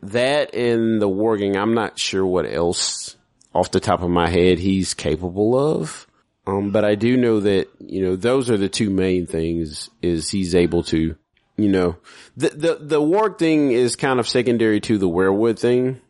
that 0.04 0.54
and 0.54 1.02
the 1.02 1.10
warging, 1.10 1.58
I'm 1.58 1.74
not 1.74 1.98
sure 1.98 2.26
what 2.26 2.46
else 2.46 3.16
off 3.54 3.72
the 3.72 3.80
top 3.80 4.02
of 4.02 4.10
my 4.10 4.30
head 4.30 4.60
he's 4.60 4.94
capable 4.94 5.58
of. 5.58 6.08
Um, 6.46 6.72
but 6.72 6.84
I 6.84 6.96
do 6.96 7.16
know 7.16 7.40
that, 7.40 7.70
you 7.80 8.04
know, 8.04 8.16
those 8.16 8.50
are 8.50 8.58
the 8.58 8.70
two 8.70 8.90
main 8.90 9.26
things 9.26 9.90
is 10.02 10.30
he's 10.30 10.56
able 10.56 10.84
to, 10.84 11.16
you 11.56 11.70
know, 11.70 11.96
the, 12.36 12.50
the, 12.50 12.78
the 12.82 13.02
warg 13.02 13.38
thing 13.38 13.72
is 13.72 13.96
kind 13.96 14.20
of 14.20 14.28
secondary 14.28 14.82
to 14.82 14.98
the 14.98 15.08
weirwood 15.08 15.58
thing. 15.58 16.02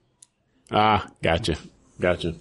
Ah, 0.71 1.07
gotcha. 1.21 1.55
Gotcha. 1.99 2.35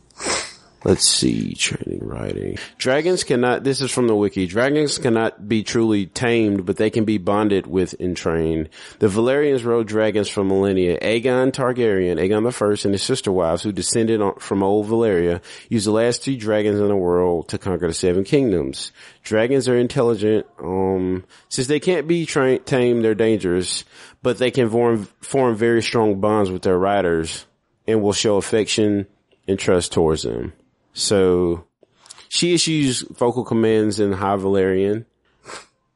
Let's 0.85 1.07
see, 1.07 1.55
training, 1.55 2.01
writing. 2.03 2.59
Dragons 2.77 3.23
cannot, 3.23 3.63
this 3.63 3.81
is 3.81 3.93
from 3.93 4.09
the 4.09 4.17
wiki, 4.17 4.49
dragons 4.49 4.99
cannot 4.99 5.49
be 5.49 5.63
truly 5.63 6.07
tamed, 6.07 6.67
but 6.67 6.77
they 6.77 6.91
can 6.91 7.05
be 7.05 7.19
bonded 7.19 7.69
with 7.69 7.95
and 8.01 8.17
trained. 8.17 8.69
The 8.99 9.07
Valyrians 9.07 9.65
rode 9.65 9.87
dragons 9.87 10.29
for 10.29 10.43
millennia. 10.43 10.99
Aegon 10.99 11.53
Targaryen, 11.53 12.19
Aegon 12.19 12.43
the 12.43 12.51
First, 12.51 12.85
and 12.85 12.93
his 12.93 13.03
sister 13.03 13.31
wives, 13.31 13.63
who 13.63 13.71
descended 13.71 14.21
from 14.41 14.65
old 14.65 14.89
Valyria, 14.89 15.41
used 15.69 15.87
the 15.87 15.93
last 15.93 16.23
three 16.23 16.37
dragons 16.37 16.81
in 16.81 16.89
the 16.89 16.97
world 16.97 17.49
to 17.51 17.59
conquer 17.59 17.87
the 17.87 17.95
seven 17.95 18.25
kingdoms. 18.25 18.91
Dragons 19.23 19.69
are 19.69 19.77
intelligent, 19.77 20.47
um, 20.59 21.25
since 21.49 21.69
they 21.69 21.79
can't 21.79 22.09
be 22.09 22.27
tra- 22.27 22.59
tamed, 22.59 23.05
they're 23.05 23.15
dangerous, 23.15 23.85
but 24.21 24.39
they 24.39 24.51
can 24.51 24.69
form, 24.69 25.05
form 25.21 25.55
very 25.55 25.83
strong 25.83 26.21
bonds 26.21 26.51
with 26.51 26.63
their 26.63 26.79
riders 26.79 27.47
and 27.87 28.03
will 28.03 28.13
show 28.13 28.37
affection 28.37 29.07
and 29.47 29.61
trust 29.61 29.93
towards 29.93 30.23
them. 30.23 30.53
So 30.93 31.65
she 32.29 32.55
issues 32.55 33.03
vocal 33.03 33.45
commands 33.45 34.01
in 34.01 34.13
High 34.13 34.37
Valyrian. 34.37 35.05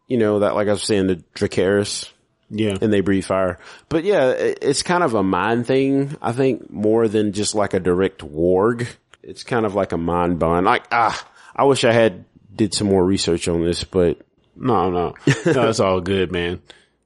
You 0.08 0.18
know, 0.18 0.40
that, 0.40 0.54
like 0.54 0.68
I 0.68 0.72
was 0.72 0.84
saying, 0.84 1.08
the 1.08 1.16
Dracarys. 1.34 2.10
Yeah. 2.48 2.76
And 2.80 2.92
they 2.92 3.00
breathe 3.00 3.24
fire. 3.24 3.58
But 3.88 4.04
yeah, 4.04 4.30
it's 4.30 4.84
kind 4.84 5.02
of 5.02 5.14
a 5.14 5.22
mind 5.22 5.66
thing, 5.66 6.16
I 6.22 6.30
think, 6.30 6.70
more 6.70 7.08
than 7.08 7.32
just 7.32 7.56
like 7.56 7.74
a 7.74 7.80
direct 7.80 8.20
warg. 8.20 8.86
It's 9.22 9.42
kind 9.42 9.66
of 9.66 9.74
like 9.74 9.90
a 9.90 9.96
mind 9.96 10.38
bond. 10.38 10.66
Like, 10.66 10.86
ah, 10.92 11.28
I 11.56 11.64
wish 11.64 11.82
I 11.82 11.92
had 11.92 12.24
did 12.54 12.72
some 12.72 12.86
more 12.86 13.04
research 13.04 13.48
on 13.48 13.64
this, 13.64 13.82
but 13.82 14.20
no, 14.54 14.90
no, 14.90 15.14
no, 15.46 15.68
it's 15.68 15.80
all 15.80 16.00
good, 16.00 16.30
man. 16.30 16.62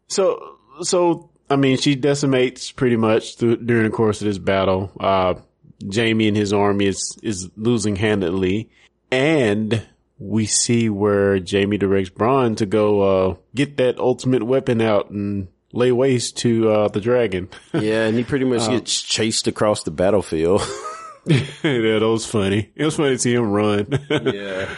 So, 0.09 0.59
so, 0.83 1.31
I 1.49 1.57
mean, 1.57 1.79
she 1.79 1.95
decimates 1.95 2.71
pretty 2.71 2.97
much 2.97 3.37
through, 3.37 3.57
during 3.57 3.85
the 3.85 3.97
course 3.97 4.21
of 4.21 4.27
this 4.27 4.39
battle. 4.39 4.93
Uh, 5.01 5.35
Jaime 5.93 6.29
and 6.29 6.37
his 6.37 6.53
army 6.53 6.87
is, 6.87 7.19
is 7.23 7.51
losing 7.57 7.97
handedly. 7.97 8.71
And 9.11 9.87
we 10.19 10.47
see 10.47 10.89
where 10.89 11.39
Jaime 11.39 11.79
directs 11.79 12.11
Bronn 12.11 12.57
to 12.59 12.67
go, 12.67 13.01
uh, 13.01 13.35
get 13.55 13.77
that 13.79 13.99
ultimate 13.99 14.43
weapon 14.43 14.81
out 14.81 15.11
and 15.11 15.49
lay 15.73 15.93
waste 15.93 16.39
to, 16.39 16.71
uh, 16.71 16.89
the 16.89 17.01
dragon. 17.01 17.49
yeah. 17.75 18.07
And 18.07 18.17
he 18.17 18.25
pretty 18.25 18.45
much 18.45 18.63
um, 18.63 18.75
gets 18.75 19.01
chased 19.01 19.47
across 19.47 19.83
the 19.83 19.91
battlefield. 19.91 20.61
yeah, 21.27 21.41
that 21.63 22.01
was 22.03 22.27
funny. 22.27 22.71
It 22.75 22.85
was 22.85 22.97
funny 22.97 23.11
to 23.11 23.19
see 23.19 23.35
him 23.35 23.51
run. 23.51 23.87
yeah. 24.11 24.69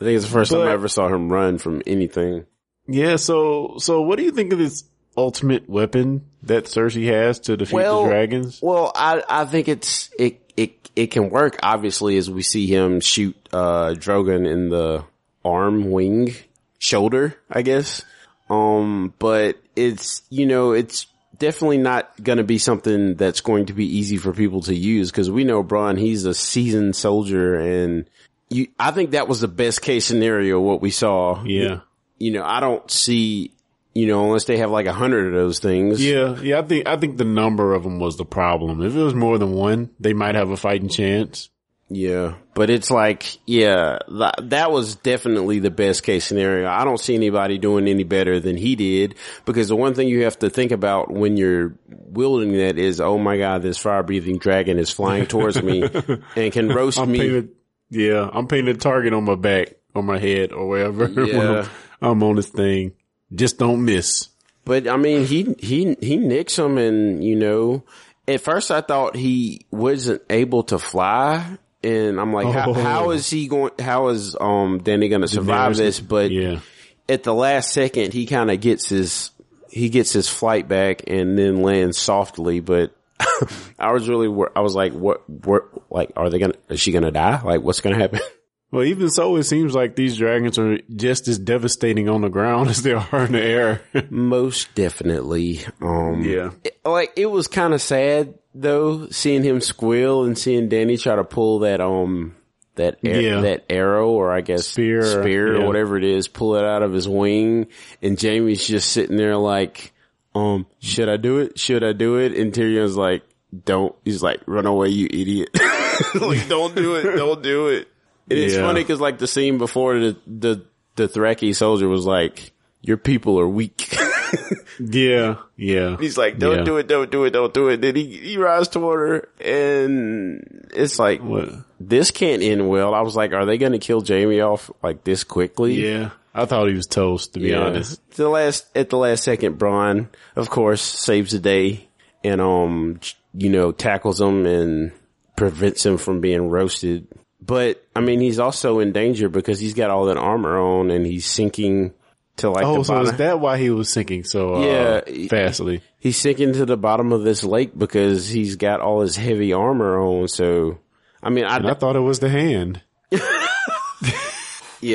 I 0.00 0.04
think 0.04 0.16
it's 0.16 0.24
the 0.24 0.30
first 0.30 0.50
but, 0.50 0.58
time 0.58 0.68
I 0.68 0.72
ever 0.72 0.88
saw 0.88 1.08
him 1.08 1.30
run 1.30 1.58
from 1.58 1.82
anything. 1.86 2.46
Yeah. 2.86 3.16
So, 3.16 3.74
so 3.78 4.00
what 4.02 4.16
do 4.16 4.24
you 4.24 4.30
think 4.30 4.52
of 4.52 4.58
this 4.58 4.84
ultimate 5.16 5.68
weapon 5.68 6.24
that 6.42 6.64
Cersei 6.64 7.06
has 7.06 7.40
to 7.40 7.56
defeat 7.56 7.76
well, 7.76 8.04
the 8.04 8.10
dragons? 8.10 8.60
Well, 8.62 8.92
I, 8.94 9.22
I 9.28 9.44
think 9.44 9.68
it's, 9.68 10.10
it, 10.18 10.52
it, 10.56 10.90
it 10.96 11.06
can 11.08 11.30
work 11.30 11.58
obviously 11.62 12.16
as 12.16 12.30
we 12.30 12.42
see 12.42 12.66
him 12.66 13.00
shoot, 13.00 13.36
uh, 13.52 13.94
Drogon 13.94 14.50
in 14.50 14.68
the 14.68 15.04
arm, 15.44 15.90
wing, 15.90 16.34
shoulder, 16.78 17.36
I 17.50 17.62
guess. 17.62 18.04
Um, 18.48 19.14
but 19.18 19.58
it's, 19.76 20.22
you 20.30 20.46
know, 20.46 20.72
it's 20.72 21.06
definitely 21.38 21.78
not 21.78 22.22
going 22.22 22.38
to 22.38 22.44
be 22.44 22.58
something 22.58 23.14
that's 23.16 23.40
going 23.40 23.66
to 23.66 23.72
be 23.72 23.98
easy 23.98 24.16
for 24.16 24.32
people 24.32 24.62
to 24.62 24.74
use 24.74 25.10
because 25.10 25.30
we 25.30 25.44
know 25.44 25.64
Bronn, 25.64 25.98
he's 25.98 26.24
a 26.24 26.34
seasoned 26.34 26.94
soldier 26.96 27.54
and 27.54 28.08
you, 28.48 28.68
I 28.78 28.90
think 28.90 29.12
that 29.12 29.28
was 29.28 29.40
the 29.40 29.48
best 29.48 29.80
case 29.80 30.04
scenario, 30.04 30.60
what 30.60 30.82
we 30.82 30.90
saw. 30.90 31.42
Yeah. 31.44 31.80
You 32.18 32.32
know, 32.32 32.44
I 32.44 32.60
don't 32.60 32.90
see 32.90 33.52
you 33.94 34.06
know, 34.06 34.24
unless 34.24 34.44
they 34.44 34.58
have 34.58 34.70
like 34.70 34.86
a 34.86 34.92
hundred 34.92 35.28
of 35.28 35.34
those 35.34 35.58
things. 35.58 36.04
Yeah, 36.04 36.38
yeah. 36.40 36.58
I 36.60 36.62
think 36.62 36.86
I 36.86 36.96
think 36.96 37.16
the 37.16 37.24
number 37.24 37.74
of 37.74 37.82
them 37.82 37.98
was 37.98 38.16
the 38.16 38.24
problem. 38.24 38.82
If 38.82 38.94
it 38.94 39.02
was 39.02 39.14
more 39.14 39.38
than 39.38 39.52
one, 39.52 39.90
they 39.98 40.12
might 40.12 40.34
have 40.34 40.50
a 40.50 40.56
fighting 40.56 40.88
chance. 40.88 41.50
Yeah, 41.92 42.34
but 42.54 42.70
it's 42.70 42.88
like, 42.88 43.38
yeah, 43.46 43.98
that, 44.08 44.50
that 44.50 44.70
was 44.70 44.94
definitely 44.94 45.58
the 45.58 45.72
best 45.72 46.04
case 46.04 46.24
scenario. 46.24 46.68
I 46.68 46.84
don't 46.84 47.00
see 47.00 47.16
anybody 47.16 47.58
doing 47.58 47.88
any 47.88 48.04
better 48.04 48.38
than 48.38 48.56
he 48.56 48.76
did 48.76 49.16
because 49.44 49.68
the 49.70 49.74
one 49.74 49.94
thing 49.94 50.06
you 50.06 50.22
have 50.22 50.38
to 50.38 50.50
think 50.50 50.70
about 50.70 51.10
when 51.10 51.36
you're 51.36 51.74
wielding 51.88 52.52
that 52.52 52.78
is, 52.78 53.00
oh 53.00 53.18
my 53.18 53.38
god, 53.38 53.62
this 53.62 53.76
fire 53.76 54.04
breathing 54.04 54.38
dragon 54.38 54.78
is 54.78 54.90
flying 54.90 55.26
towards 55.26 55.60
me 55.60 55.82
and 56.36 56.52
can 56.52 56.68
roast 56.68 56.96
I'm 56.96 57.10
me. 57.10 57.18
Painted, 57.18 57.48
yeah, 57.90 58.30
I'm 58.32 58.46
painting 58.46 58.72
a 58.72 58.78
target 58.78 59.12
on 59.12 59.24
my 59.24 59.34
back, 59.34 59.74
on 59.92 60.06
my 60.06 60.20
head, 60.20 60.52
or 60.52 60.68
wherever. 60.68 61.08
Yeah. 61.26 61.68
I'm 62.00 62.22
on 62.22 62.36
this 62.36 62.48
thing. 62.48 62.92
Just 63.34 63.58
don't 63.58 63.84
miss. 63.84 64.28
But 64.64 64.88
I 64.88 64.96
mean, 64.96 65.24
he, 65.26 65.54
he, 65.58 65.96
he 66.00 66.16
nicks 66.16 66.58
him 66.58 66.78
and, 66.78 67.24
you 67.24 67.36
know, 67.36 67.84
at 68.28 68.40
first 68.40 68.70
I 68.70 68.80
thought 68.80 69.16
he 69.16 69.66
wasn't 69.70 70.22
able 70.30 70.64
to 70.64 70.78
fly. 70.78 71.58
And 71.82 72.20
I'm 72.20 72.32
like, 72.32 72.46
oh. 72.46 72.52
how, 72.52 72.72
how 72.74 73.10
is 73.10 73.28
he 73.28 73.48
going, 73.48 73.72
how 73.78 74.08
is, 74.08 74.36
um, 74.38 74.80
Dany 74.80 75.08
going 75.08 75.22
to 75.22 75.28
survive 75.28 75.76
this? 75.76 75.98
But 75.98 76.30
yeah. 76.30 76.60
at 77.08 77.22
the 77.22 77.32
last 77.32 77.72
second, 77.72 78.12
he 78.12 78.26
kind 78.26 78.50
of 78.50 78.60
gets 78.60 78.88
his, 78.88 79.30
he 79.70 79.88
gets 79.88 80.12
his 80.12 80.28
flight 80.28 80.68
back 80.68 81.04
and 81.06 81.38
then 81.38 81.62
lands 81.62 81.96
softly. 81.96 82.60
But 82.60 82.94
I 83.78 83.92
was 83.92 84.08
really, 84.08 84.28
I 84.54 84.60
was 84.60 84.74
like, 84.74 84.92
what, 84.92 85.28
what, 85.28 85.90
like, 85.90 86.12
are 86.16 86.28
they 86.28 86.38
going 86.38 86.52
to, 86.52 86.58
is 86.68 86.80
she 86.80 86.92
going 86.92 87.04
to 87.04 87.10
die? 87.10 87.40
Like, 87.42 87.62
what's 87.62 87.80
going 87.80 87.96
to 87.96 88.02
happen? 88.02 88.20
Well, 88.70 88.84
even 88.84 89.10
so, 89.10 89.34
it 89.36 89.44
seems 89.44 89.74
like 89.74 89.96
these 89.96 90.16
dragons 90.16 90.58
are 90.58 90.78
just 90.94 91.26
as 91.26 91.38
devastating 91.38 92.08
on 92.08 92.20
the 92.20 92.28
ground 92.28 92.68
as 92.70 92.82
they 92.82 92.92
are 92.92 93.24
in 93.24 93.32
the 93.32 93.42
air. 93.42 93.82
Most 94.10 94.74
definitely. 94.74 95.64
Um, 95.80 96.22
yeah. 96.22 96.50
It, 96.64 96.78
like 96.84 97.12
it 97.16 97.26
was 97.26 97.48
kind 97.48 97.74
of 97.74 97.82
sad 97.82 98.34
though, 98.54 99.08
seeing 99.08 99.42
him 99.42 99.60
squeal 99.60 100.24
and 100.24 100.38
seeing 100.38 100.68
Dany 100.68 101.00
try 101.00 101.16
to 101.16 101.24
pull 101.24 101.60
that 101.60 101.80
um 101.80 102.36
that 102.76 102.98
yeah. 103.02 103.40
that 103.40 103.64
arrow 103.68 104.10
or 104.10 104.32
I 104.32 104.40
guess 104.40 104.66
spear, 104.66 105.02
spear 105.02 105.56
yeah. 105.56 105.62
or 105.62 105.66
whatever 105.66 105.96
it 105.96 106.04
is, 106.04 106.28
pull 106.28 106.56
it 106.56 106.64
out 106.64 106.82
of 106.82 106.92
his 106.92 107.08
wing, 107.08 107.66
and 108.00 108.20
Jaime's 108.20 108.66
just 108.66 108.92
sitting 108.92 109.16
there 109.16 109.36
like, 109.36 109.92
um, 110.34 110.66
should 110.78 111.08
I 111.08 111.16
do 111.16 111.38
it? 111.38 111.58
Should 111.58 111.84
I 111.84 111.92
do 111.92 112.16
it? 112.16 112.36
And 112.36 112.52
Tyrion's 112.52 112.96
like, 112.96 113.22
don't. 113.64 113.94
He's 114.04 114.22
like, 114.22 114.40
run 114.46 114.66
away, 114.66 114.88
you 114.88 115.06
idiot. 115.10 115.50
like, 116.14 116.48
don't 116.48 116.74
do 116.74 116.94
it. 116.94 117.16
Don't 117.16 117.42
do 117.42 117.68
it. 117.68 117.88
It's 118.30 118.54
yeah. 118.54 118.62
funny 118.62 118.80
because 118.82 119.00
like 119.00 119.18
the 119.18 119.26
scene 119.26 119.58
before 119.58 119.98
the 119.98 120.16
the 120.26 120.64
the 120.96 121.08
Thraki 121.08 121.54
soldier 121.54 121.88
was 121.88 122.06
like, 122.06 122.52
"Your 122.80 122.96
people 122.96 123.38
are 123.40 123.48
weak." 123.48 123.92
yeah, 124.78 125.36
yeah. 125.56 125.96
He's 125.98 126.16
like, 126.16 126.38
"Don't 126.38 126.58
yeah. 126.58 126.64
do 126.64 126.76
it, 126.78 126.86
don't 126.86 127.10
do 127.10 127.24
it, 127.24 127.30
don't 127.30 127.52
do 127.52 127.68
it." 127.68 127.80
Then 127.80 127.96
he 127.96 128.04
he 128.04 128.36
rides 128.36 128.68
toward 128.68 129.08
her, 129.08 129.28
and 129.44 130.68
it's 130.72 130.98
like, 130.98 131.22
what? 131.22 131.50
"This 131.80 132.10
can't 132.10 132.42
end 132.42 132.68
well." 132.68 132.94
I 132.94 133.00
was 133.00 133.16
like, 133.16 133.32
"Are 133.32 133.44
they 133.44 133.58
going 133.58 133.72
to 133.72 133.78
kill 133.78 134.04
Jaime 134.04 134.40
off 134.40 134.70
like 134.82 135.02
this 135.04 135.24
quickly?" 135.24 135.74
Yeah, 135.74 136.10
I 136.34 136.44
thought 136.44 136.68
he 136.68 136.74
was 136.74 136.86
toast. 136.86 137.34
To 137.34 137.40
be 137.40 137.48
yeah. 137.48 137.60
honest, 137.60 138.00
the 138.12 138.28
last 138.28 138.66
at 138.76 138.90
the 138.90 138.96
last 138.96 139.24
second, 139.24 139.58
Bronn, 139.58 140.08
of 140.36 140.50
course, 140.50 140.82
saves 140.82 141.32
the 141.32 141.40
day 141.40 141.88
and 142.22 142.40
um, 142.40 143.00
you 143.34 143.48
know, 143.48 143.72
tackles 143.72 144.20
him 144.20 144.46
and 144.46 144.92
prevents 145.36 145.84
him 145.84 145.96
from 145.96 146.20
being 146.20 146.48
roasted 146.48 147.06
but 147.50 147.84
I 147.96 148.00
mean, 148.00 148.20
he's 148.20 148.38
also 148.38 148.78
in 148.78 148.92
danger 148.92 149.28
because 149.28 149.58
he's 149.58 149.74
got 149.74 149.90
all 149.90 150.04
that 150.04 150.16
armor 150.16 150.56
on 150.56 150.92
and 150.92 151.04
he's 151.04 151.26
sinking 151.26 151.92
to 152.36 152.48
like. 152.48 152.64
Oh, 152.64 152.84
so 152.84 153.00
is 153.00 153.14
that 153.14 153.40
why 153.40 153.58
he 153.58 153.70
was 153.70 153.88
sinking 153.88 154.22
so 154.22 154.54
uh, 154.54 155.02
yeah 155.04 155.26
fastly? 155.26 155.82
He's 155.98 156.16
sinking 156.16 156.52
to 156.52 156.64
the 156.64 156.76
bottom 156.76 157.10
of 157.10 157.24
this 157.24 157.42
lake 157.42 157.76
because 157.76 158.28
he's 158.28 158.54
got 158.54 158.80
all 158.80 159.00
his 159.00 159.16
heavy 159.16 159.52
armor 159.52 159.98
on. 159.98 160.28
So, 160.28 160.78
I 161.24 161.30
mean, 161.30 161.44
I, 161.44 161.56
I 161.56 161.74
thought 161.74 161.96
it 161.96 162.00
was 162.00 162.20
the 162.20 162.28
hand. 162.28 162.82
yeah, 163.10 163.20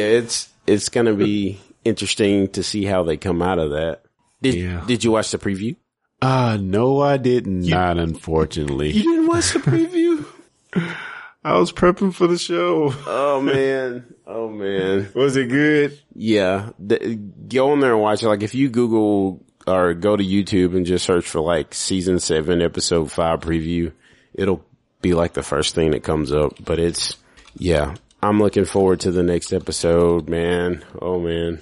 it's 0.03 0.47
it's 0.65 0.87
gonna 0.87 1.13
be 1.13 1.59
interesting 1.83 2.47
to 2.51 2.63
see 2.63 2.85
how 2.85 3.03
they 3.03 3.17
come 3.17 3.41
out 3.41 3.59
of 3.59 3.71
that. 3.71 4.03
Did 4.41 4.55
yeah. 4.55 4.81
Did 4.87 5.03
you 5.03 5.11
watch 5.11 5.29
the 5.29 5.39
preview? 5.39 5.75
Uh 6.21 6.57
no, 6.61 7.01
I 7.01 7.17
did 7.17 7.47
not. 7.47 7.97
Unfortunately, 7.97 8.91
you 8.91 9.03
didn't 9.03 9.27
watch 9.27 9.51
the 9.51 9.59
preview. 9.59 10.25
I 11.45 11.59
was 11.59 11.71
prepping 11.71 12.11
for 12.11 12.25
the 12.25 12.39
show. 12.39 12.91
Oh 13.05 13.39
man. 13.43 14.15
Oh 14.25 14.49
man. 14.49 15.11
Was 15.13 15.37
it 15.37 15.47
good? 15.47 15.99
Yeah. 16.15 16.71
The, 16.79 17.17
go 17.47 17.71
on 17.71 17.81
there 17.81 17.93
and 17.93 18.01
watch 18.01 18.23
it. 18.23 18.27
Like 18.27 18.41
if 18.41 18.55
you 18.55 18.67
Google 18.67 19.45
or 19.67 19.93
go 19.93 20.17
to 20.17 20.23
YouTube 20.23 20.75
and 20.75 20.87
just 20.87 21.05
search 21.05 21.27
for 21.27 21.41
like 21.41 21.75
season 21.75 22.19
seven, 22.19 22.63
episode 22.63 23.11
five 23.11 23.41
preview, 23.41 23.93
it'll 24.33 24.65
be 25.03 25.13
like 25.13 25.33
the 25.33 25.43
first 25.43 25.75
thing 25.75 25.91
that 25.91 26.01
comes 26.01 26.33
up. 26.33 26.53
But 26.65 26.79
it's, 26.79 27.15
yeah, 27.55 27.93
I'm 28.23 28.39
looking 28.39 28.65
forward 28.65 29.01
to 29.01 29.11
the 29.11 29.21
next 29.21 29.53
episode, 29.53 30.27
man. 30.27 30.83
Oh 30.99 31.19
man. 31.19 31.61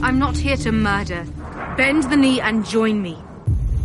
I'm 0.00 0.20
not 0.20 0.36
here 0.36 0.58
to 0.58 0.70
murder. 0.70 1.26
Bend 1.76 2.04
the 2.04 2.16
knee 2.16 2.40
and 2.40 2.64
join 2.64 3.02
me. 3.02 3.18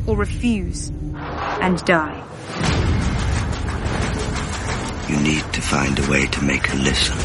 Or 0.05 0.15
refuse 0.15 0.89
and 0.89 1.83
die. 1.85 2.23
You 5.09 5.19
need 5.21 5.43
to 5.53 5.61
find 5.61 5.97
a 5.97 6.07
way 6.07 6.27
to 6.27 6.43
make 6.43 6.67
her 6.67 6.77
listen. 6.77 7.17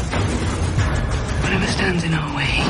Whatever 1.43 1.67
stands 1.67 2.03
in 2.03 2.15
our 2.15 2.35
way, 2.35 2.65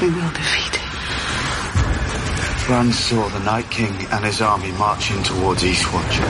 we 0.00 0.14
will 0.14 0.30
defeat 0.30 0.74
it. 0.74 2.66
Bran 2.68 2.92
saw 2.92 3.28
the 3.28 3.40
Night 3.40 3.68
King 3.68 3.92
and 4.12 4.24
his 4.24 4.40
army 4.40 4.70
marching 4.72 5.20
towards 5.24 5.64
Eastwatch. 5.64 6.20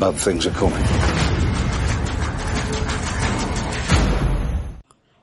Bad 0.00 0.14
things 0.14 0.46
are 0.46 0.50
coming. 0.52 0.82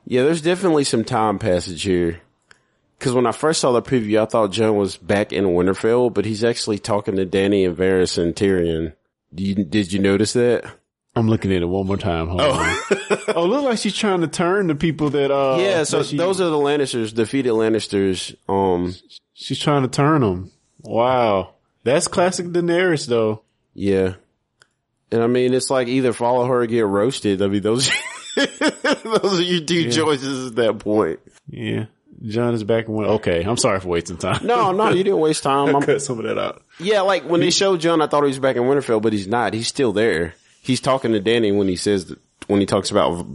Yeah, 0.06 0.22
there's 0.22 0.42
definitely 0.42 0.84
some 0.84 1.02
time 1.02 1.40
passage 1.40 1.82
here. 1.82 2.20
Because 2.96 3.12
when 3.12 3.26
I 3.26 3.32
first 3.32 3.60
saw 3.60 3.72
the 3.72 3.82
preview, 3.82 4.22
I 4.22 4.26
thought 4.26 4.52
Jon 4.52 4.76
was 4.76 4.96
back 4.96 5.32
in 5.32 5.46
Winterfell, 5.46 6.14
but 6.14 6.24
he's 6.24 6.44
actually 6.44 6.78
talking 6.78 7.16
to 7.16 7.26
Dany 7.26 7.66
and 7.66 7.76
Varys 7.76 8.18
and 8.22 8.36
Tyrion. 8.36 8.92
Did 9.34 9.58
you, 9.58 9.64
did 9.64 9.92
you 9.92 9.98
notice 9.98 10.32
that? 10.34 10.64
I'm 11.14 11.28
looking 11.28 11.52
at 11.52 11.62
it 11.62 11.66
one 11.66 11.86
more 11.86 11.98
time. 11.98 12.28
Hold 12.28 12.40
oh. 12.40 12.50
on. 12.52 13.18
oh, 13.36 13.46
look 13.46 13.64
like 13.64 13.78
she's 13.78 13.96
trying 13.96 14.22
to 14.22 14.28
turn 14.28 14.66
the 14.66 14.74
people 14.74 15.10
that. 15.10 15.30
uh 15.30 15.58
Yeah, 15.60 15.84
so 15.84 16.02
she, 16.02 16.16
those 16.16 16.40
are 16.40 16.48
the 16.48 16.56
Lannisters, 16.56 17.14
defeated 17.14 17.52
Lannisters. 17.52 18.34
Um, 18.48 18.94
she's 19.34 19.58
trying 19.58 19.82
to 19.82 19.88
turn 19.88 20.22
them. 20.22 20.50
Wow, 20.80 21.54
that's 21.84 22.08
classic 22.08 22.46
Daenerys, 22.46 23.06
though. 23.06 23.42
Yeah, 23.74 24.14
and 25.10 25.22
I 25.22 25.26
mean, 25.26 25.52
it's 25.52 25.70
like 25.70 25.88
either 25.88 26.14
follow 26.14 26.46
her 26.46 26.62
or 26.62 26.66
get 26.66 26.86
roasted. 26.86 27.42
I 27.42 27.48
mean, 27.48 27.62
those 27.62 27.90
those 28.36 29.38
are 29.38 29.42
your 29.42 29.64
two 29.64 29.82
yeah. 29.82 29.90
choices 29.90 30.50
at 30.50 30.56
that 30.56 30.78
point. 30.78 31.20
Yeah. 31.46 31.86
Jon 32.24 32.54
is 32.54 32.64
back 32.64 32.86
and 32.86 32.94
went, 32.94 33.10
okay, 33.10 33.42
I'm 33.42 33.56
sorry 33.56 33.80
for 33.80 33.88
wasting 33.88 34.16
time. 34.16 34.46
No, 34.46 34.72
no, 34.72 34.90
you 34.90 35.02
didn't 35.02 35.18
waste 35.18 35.42
time. 35.42 35.74
I'm 35.76 35.82
cut 35.82 36.02
some 36.02 36.18
of 36.18 36.24
that 36.24 36.38
out. 36.38 36.62
Yeah, 36.78 37.00
like 37.00 37.24
when 37.24 37.40
they 37.40 37.50
showed 37.50 37.80
Jon, 37.80 38.00
I 38.00 38.06
thought 38.06 38.22
he 38.22 38.28
was 38.28 38.38
back 38.38 38.56
in 38.56 38.62
Winterfell, 38.62 39.02
but 39.02 39.12
he's 39.12 39.26
not. 39.26 39.54
He's 39.54 39.68
still 39.68 39.92
there 39.92 40.34
he's 40.62 40.80
talking 40.80 41.12
to 41.12 41.20
Dany 41.20 41.54
when 41.54 41.68
he 41.68 41.76
says 41.76 42.06
that, 42.06 42.18
when 42.46 42.60
he 42.60 42.66
talks 42.66 42.90
about 42.90 43.26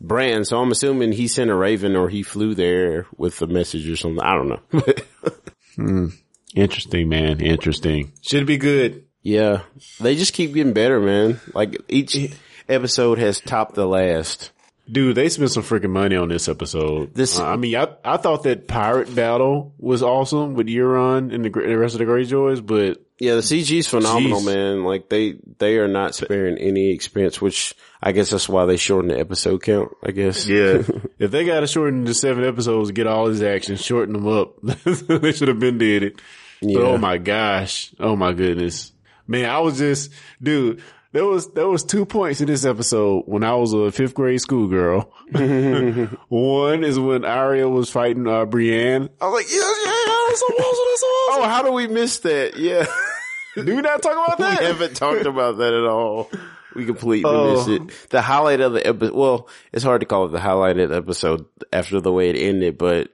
Bran. 0.00 0.44
So 0.44 0.60
I'm 0.60 0.72
assuming 0.72 1.12
he 1.12 1.28
sent 1.28 1.50
a 1.50 1.54
raven 1.54 1.96
or 1.96 2.10
he 2.10 2.22
flew 2.22 2.54
there 2.54 3.06
with 3.16 3.40
a 3.40 3.46
message 3.46 3.88
or 3.88 3.96
something. 3.96 4.22
I 4.22 4.34
don't 4.34 4.48
know. 4.48 4.60
hmm. 5.76 6.06
Interesting, 6.54 7.08
man. 7.08 7.40
Interesting. 7.40 8.12
Should 8.20 8.46
be 8.46 8.58
good. 8.58 9.06
Yeah. 9.22 9.62
They 9.98 10.14
just 10.14 10.34
keep 10.34 10.52
getting 10.52 10.72
better, 10.72 11.00
man. 11.00 11.40
Like 11.54 11.80
each 11.88 12.16
episode 12.68 13.18
has 13.18 13.40
topped 13.40 13.74
the 13.74 13.86
last. 13.86 14.50
Dude, 14.90 15.16
they 15.16 15.30
spent 15.30 15.50
some 15.50 15.62
freaking 15.62 15.90
money 15.90 16.14
on 16.14 16.28
this 16.28 16.46
episode. 16.46 17.14
This, 17.14 17.38
uh, 17.38 17.46
I 17.46 17.56
mean, 17.56 17.74
I 17.74 17.88
I 18.04 18.18
thought 18.18 18.42
that 18.42 18.68
pirate 18.68 19.14
battle 19.14 19.72
was 19.78 20.02
awesome 20.02 20.54
with 20.54 20.66
Euron 20.66 21.34
and 21.34 21.42
the, 21.42 21.48
the 21.48 21.78
rest 21.78 21.94
of 21.94 22.00
the 22.00 22.04
Greyjoys, 22.04 22.64
but 22.64 23.02
yeah, 23.18 23.36
the 23.36 23.40
CG 23.40 23.78
is 23.78 23.88
phenomenal, 23.88 24.40
Jeez. 24.40 24.46
man. 24.46 24.84
Like 24.84 25.08
they 25.08 25.36
they 25.58 25.78
are 25.78 25.88
not 25.88 26.14
sparing 26.14 26.58
any 26.58 26.90
expense, 26.90 27.40
which 27.40 27.74
I 28.02 28.12
guess 28.12 28.28
that's 28.28 28.46
why 28.46 28.66
they 28.66 28.76
shortened 28.76 29.12
the 29.12 29.18
episode 29.18 29.62
count. 29.62 29.90
I 30.02 30.10
guess. 30.10 30.46
Yeah, 30.46 30.82
if 31.18 31.30
they 31.30 31.46
got 31.46 31.60
to 31.60 31.66
shorten 31.66 32.04
the 32.04 32.12
seven 32.12 32.44
episodes 32.44 32.90
get 32.90 33.06
all 33.06 33.26
his 33.26 33.42
action, 33.42 33.76
shorten 33.76 34.12
them 34.12 34.28
up. 34.28 34.60
they 34.62 35.32
should 35.32 35.48
have 35.48 35.60
been 35.60 35.78
did 35.78 36.02
it. 36.02 36.20
Yeah. 36.60 36.78
But 36.78 36.84
oh 36.86 36.98
my 36.98 37.16
gosh, 37.16 37.90
oh 37.98 38.16
my 38.16 38.34
goodness, 38.34 38.92
man! 39.26 39.48
I 39.48 39.60
was 39.60 39.78
just, 39.78 40.12
dude 40.42 40.82
there 41.14 41.24
was 41.24 41.52
there 41.52 41.68
was 41.68 41.84
two 41.84 42.04
points 42.04 42.40
in 42.40 42.48
this 42.48 42.64
episode 42.64 43.22
when 43.26 43.44
I 43.44 43.54
was 43.54 43.72
a 43.72 43.92
fifth 43.92 44.14
grade 44.14 44.40
schoolgirl. 44.40 45.12
One 46.28 46.82
is 46.82 46.98
when 46.98 47.24
Arya 47.24 47.68
was 47.68 47.88
fighting 47.88 48.26
uh, 48.26 48.44
Brienne. 48.46 49.08
I 49.20 49.28
was 49.28 49.34
like, 49.34 49.46
yeah, 49.48 49.60
yeah, 49.60 49.92
yeah, 50.06 50.24
that's 50.28 50.42
awesome, 50.42 50.56
that's 50.58 51.02
awesome. 51.04 51.42
Oh, 51.42 51.46
how 51.48 51.62
do 51.62 51.70
we 51.70 51.86
miss 51.86 52.18
that? 52.18 52.56
Yeah. 52.58 52.86
Do 53.54 53.76
we 53.76 53.82
not 53.82 54.02
talk 54.02 54.14
about 54.14 54.38
that? 54.38 54.58
We 54.58 54.66
haven't 54.66 54.96
talked 54.96 55.26
about 55.26 55.58
that 55.58 55.72
at 55.72 55.84
all. 55.84 56.28
We 56.74 56.86
completely 56.86 57.30
oh. 57.30 57.54
missed 57.54 57.68
it. 57.68 58.10
The 58.10 58.20
highlight 58.20 58.60
of 58.60 58.72
the 58.72 58.84
episode, 58.84 59.14
well, 59.14 59.48
it's 59.72 59.84
hard 59.84 60.00
to 60.00 60.06
call 60.06 60.26
it 60.26 60.30
the 60.30 60.40
highlight 60.40 60.76
of 60.80 60.90
the 60.90 60.96
episode 60.96 61.46
after 61.72 62.00
the 62.00 62.10
way 62.10 62.30
it 62.30 62.36
ended, 62.36 62.78
but 62.78 63.10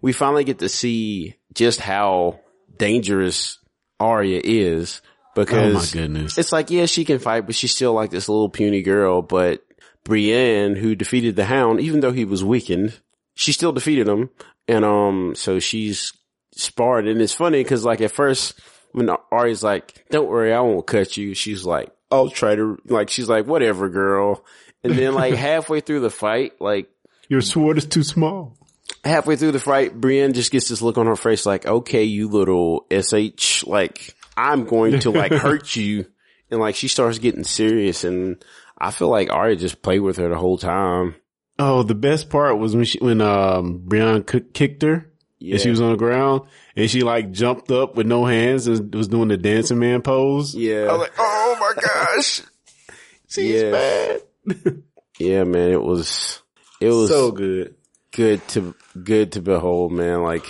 we 0.00 0.14
finally 0.14 0.44
get 0.44 0.60
to 0.60 0.70
see 0.70 1.36
just 1.52 1.80
how 1.80 2.40
dangerous 2.78 3.58
Arya 4.00 4.40
is 4.42 5.02
because 5.34 5.74
oh 5.74 5.78
my 5.78 6.02
goodness. 6.02 6.38
it's 6.38 6.52
like, 6.52 6.70
yeah, 6.70 6.86
she 6.86 7.04
can 7.04 7.18
fight, 7.18 7.46
but 7.46 7.54
she's 7.54 7.74
still 7.74 7.92
like 7.92 8.10
this 8.10 8.28
little 8.28 8.48
puny 8.48 8.82
girl. 8.82 9.22
But 9.22 9.64
Brienne, 10.04 10.76
who 10.76 10.94
defeated 10.94 11.36
the 11.36 11.44
Hound, 11.44 11.80
even 11.80 12.00
though 12.00 12.12
he 12.12 12.24
was 12.24 12.44
weakened, 12.44 12.98
she 13.34 13.52
still 13.52 13.72
defeated 13.72 14.08
him. 14.08 14.30
And, 14.68 14.84
um, 14.84 15.34
so 15.34 15.58
she's 15.58 16.12
sparred. 16.52 17.06
And 17.06 17.20
it's 17.20 17.34
funny 17.34 17.62
because 17.62 17.84
like 17.84 18.00
at 18.00 18.12
first 18.12 18.60
when 18.94 19.10
Arya's 19.32 19.64
like, 19.64 20.04
don't 20.10 20.28
worry, 20.28 20.52
I 20.52 20.60
won't 20.60 20.86
cut 20.86 21.16
you. 21.16 21.34
She's 21.34 21.64
like, 21.64 21.90
I'll 22.12 22.30
try 22.30 22.54
to, 22.54 22.78
like, 22.86 23.10
she's 23.10 23.28
like, 23.28 23.44
whatever, 23.44 23.88
girl. 23.88 24.44
And 24.84 24.96
then 24.96 25.14
like 25.14 25.34
halfway 25.34 25.80
through 25.80 26.00
the 26.00 26.10
fight, 26.10 26.60
like, 26.60 26.88
your 27.28 27.40
sword 27.40 27.78
is 27.78 27.86
too 27.86 28.04
small. 28.04 28.56
Halfway 29.02 29.34
through 29.34 29.50
the 29.50 29.58
fight, 29.58 30.00
Brienne 30.00 30.32
just 30.32 30.52
gets 30.52 30.68
this 30.68 30.80
look 30.80 30.96
on 30.96 31.06
her 31.06 31.16
face 31.16 31.44
like, 31.44 31.66
okay, 31.66 32.04
you 32.04 32.28
little 32.28 32.86
SH, 32.88 33.66
like, 33.66 34.14
I'm 34.36 34.64
going 34.64 35.00
to 35.00 35.10
like 35.10 35.32
hurt 35.32 35.76
you. 35.76 36.06
And 36.50 36.60
like 36.60 36.76
she 36.76 36.88
starts 36.88 37.18
getting 37.18 37.44
serious 37.44 38.04
and 38.04 38.44
I 38.78 38.90
feel 38.90 39.08
like 39.08 39.32
Arya 39.32 39.56
just 39.56 39.82
played 39.82 40.00
with 40.00 40.18
her 40.18 40.28
the 40.28 40.36
whole 40.36 40.58
time. 40.58 41.16
Oh, 41.58 41.82
the 41.82 41.94
best 41.94 42.30
part 42.30 42.58
was 42.58 42.74
when 42.74 42.84
she, 42.84 42.98
when, 42.98 43.20
um, 43.20 43.78
Brienne 43.84 44.24
kicked 44.24 44.82
her 44.82 45.10
yeah. 45.38 45.54
and 45.54 45.60
she 45.60 45.70
was 45.70 45.80
on 45.80 45.92
the 45.92 45.96
ground 45.96 46.42
and 46.76 46.90
she 46.90 47.02
like 47.02 47.30
jumped 47.30 47.70
up 47.70 47.94
with 47.94 48.06
no 48.06 48.24
hands 48.24 48.66
and 48.66 48.94
was 48.94 49.08
doing 49.08 49.28
the 49.28 49.36
dancing 49.36 49.78
man 49.78 50.02
pose. 50.02 50.54
Yeah. 50.54 50.86
I 50.88 50.92
was 50.92 51.00
like, 51.00 51.12
oh 51.18 51.56
my 51.60 51.80
gosh. 51.80 52.42
She's 53.28 53.62
yeah. 53.62 53.70
bad. 53.70 54.82
yeah, 55.18 55.44
man. 55.44 55.70
It 55.70 55.82
was, 55.82 56.42
it 56.80 56.90
was 56.90 57.08
so 57.08 57.30
good. 57.30 57.74
Good 58.12 58.46
to, 58.48 58.74
good 59.02 59.32
to 59.32 59.42
behold, 59.42 59.92
man. 59.92 60.22
Like, 60.22 60.44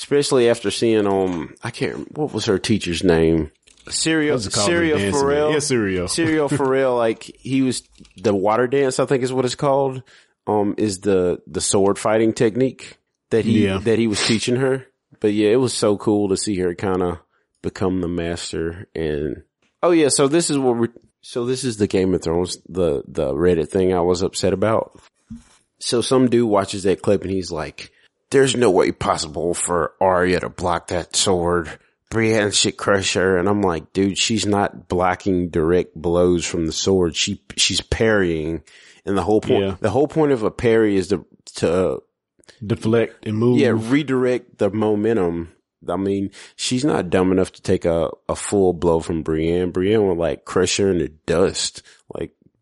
especially 0.00 0.48
after 0.48 0.70
seeing 0.70 1.06
um 1.06 1.54
I 1.62 1.70
can't 1.70 2.16
what 2.16 2.32
was 2.32 2.46
her 2.46 2.58
teacher's 2.58 3.04
name. 3.04 3.52
Syrio 3.86 4.36
Syrio 4.36 5.10
Forel. 5.10 5.50
Yeah, 5.50 5.56
Syrio. 5.56 6.04
Syrio 6.04 6.54
Forel, 6.56 6.96
like 6.96 7.22
he 7.22 7.60
was 7.62 7.82
the 8.16 8.34
water 8.34 8.66
dance, 8.66 8.98
I 8.98 9.04
think 9.04 9.22
is 9.22 9.32
what 9.32 9.44
it's 9.44 9.54
called. 9.54 10.02
Um 10.46 10.74
is 10.78 11.00
the 11.00 11.42
the 11.46 11.60
sword 11.60 11.98
fighting 11.98 12.32
technique 12.32 12.96
that 13.28 13.44
he 13.44 13.66
yeah. 13.66 13.78
that 13.78 13.98
he 13.98 14.06
was 14.06 14.24
teaching 14.26 14.56
her. 14.56 14.86
But 15.20 15.34
yeah, 15.34 15.50
it 15.50 15.56
was 15.56 15.74
so 15.74 15.98
cool 15.98 16.30
to 16.30 16.36
see 16.36 16.56
her 16.60 16.74
kind 16.74 17.02
of 17.02 17.18
become 17.60 18.00
the 18.00 18.08
master 18.08 18.88
and 18.94 19.42
oh 19.82 19.90
yeah, 19.90 20.08
so 20.08 20.28
this 20.28 20.48
is 20.48 20.58
what 20.58 20.78
we 20.78 20.88
so 21.20 21.44
this 21.44 21.62
is 21.62 21.76
the 21.76 21.86
Game 21.86 22.14
of 22.14 22.22
Thrones 22.22 22.56
the 22.66 23.02
the 23.06 23.34
Reddit 23.34 23.68
thing 23.68 23.92
I 23.92 24.00
was 24.00 24.22
upset 24.22 24.54
about. 24.54 24.98
So 25.78 26.00
some 26.00 26.30
dude 26.30 26.48
watches 26.48 26.84
that 26.84 27.02
clip 27.02 27.22
and 27.22 27.30
he's 27.30 27.50
like, 27.50 27.90
there's 28.30 28.56
no 28.56 28.70
way 28.70 28.92
possible 28.92 29.54
for 29.54 29.94
Arya 30.00 30.40
to 30.40 30.48
block 30.48 30.88
that 30.88 31.14
sword. 31.14 31.78
Brienne 32.10 32.50
should 32.50 32.76
crush 32.76 33.14
her. 33.14 33.38
And 33.38 33.48
I'm 33.48 33.62
like, 33.62 33.92
dude, 33.92 34.18
she's 34.18 34.46
not 34.46 34.88
blocking 34.88 35.50
direct 35.50 35.94
blows 35.94 36.44
from 36.44 36.66
the 36.66 36.72
sword. 36.72 37.14
She, 37.14 37.42
she's 37.56 37.80
parrying. 37.80 38.62
And 39.04 39.16
the 39.16 39.22
whole 39.22 39.40
point, 39.40 39.64
yeah. 39.64 39.76
the 39.80 39.90
whole 39.90 40.08
point 40.08 40.32
of 40.32 40.42
a 40.42 40.50
parry 40.50 40.96
is 40.96 41.08
to, 41.08 41.24
to 41.56 42.02
deflect 42.64 43.26
and 43.26 43.36
move. 43.36 43.58
Yeah, 43.58 43.72
redirect 43.74 44.58
the 44.58 44.70
momentum. 44.70 45.52
I 45.88 45.96
mean, 45.96 46.30
she's 46.56 46.84
not 46.84 47.10
dumb 47.10 47.32
enough 47.32 47.52
to 47.52 47.62
take 47.62 47.84
a, 47.84 48.10
a 48.28 48.36
full 48.36 48.72
blow 48.74 49.00
from 49.00 49.22
Brienne. 49.22 49.70
Brienne 49.70 50.06
will 50.06 50.16
like 50.16 50.44
crush 50.44 50.76
her 50.76 50.90
into 50.90 51.08
dust. 51.08 51.82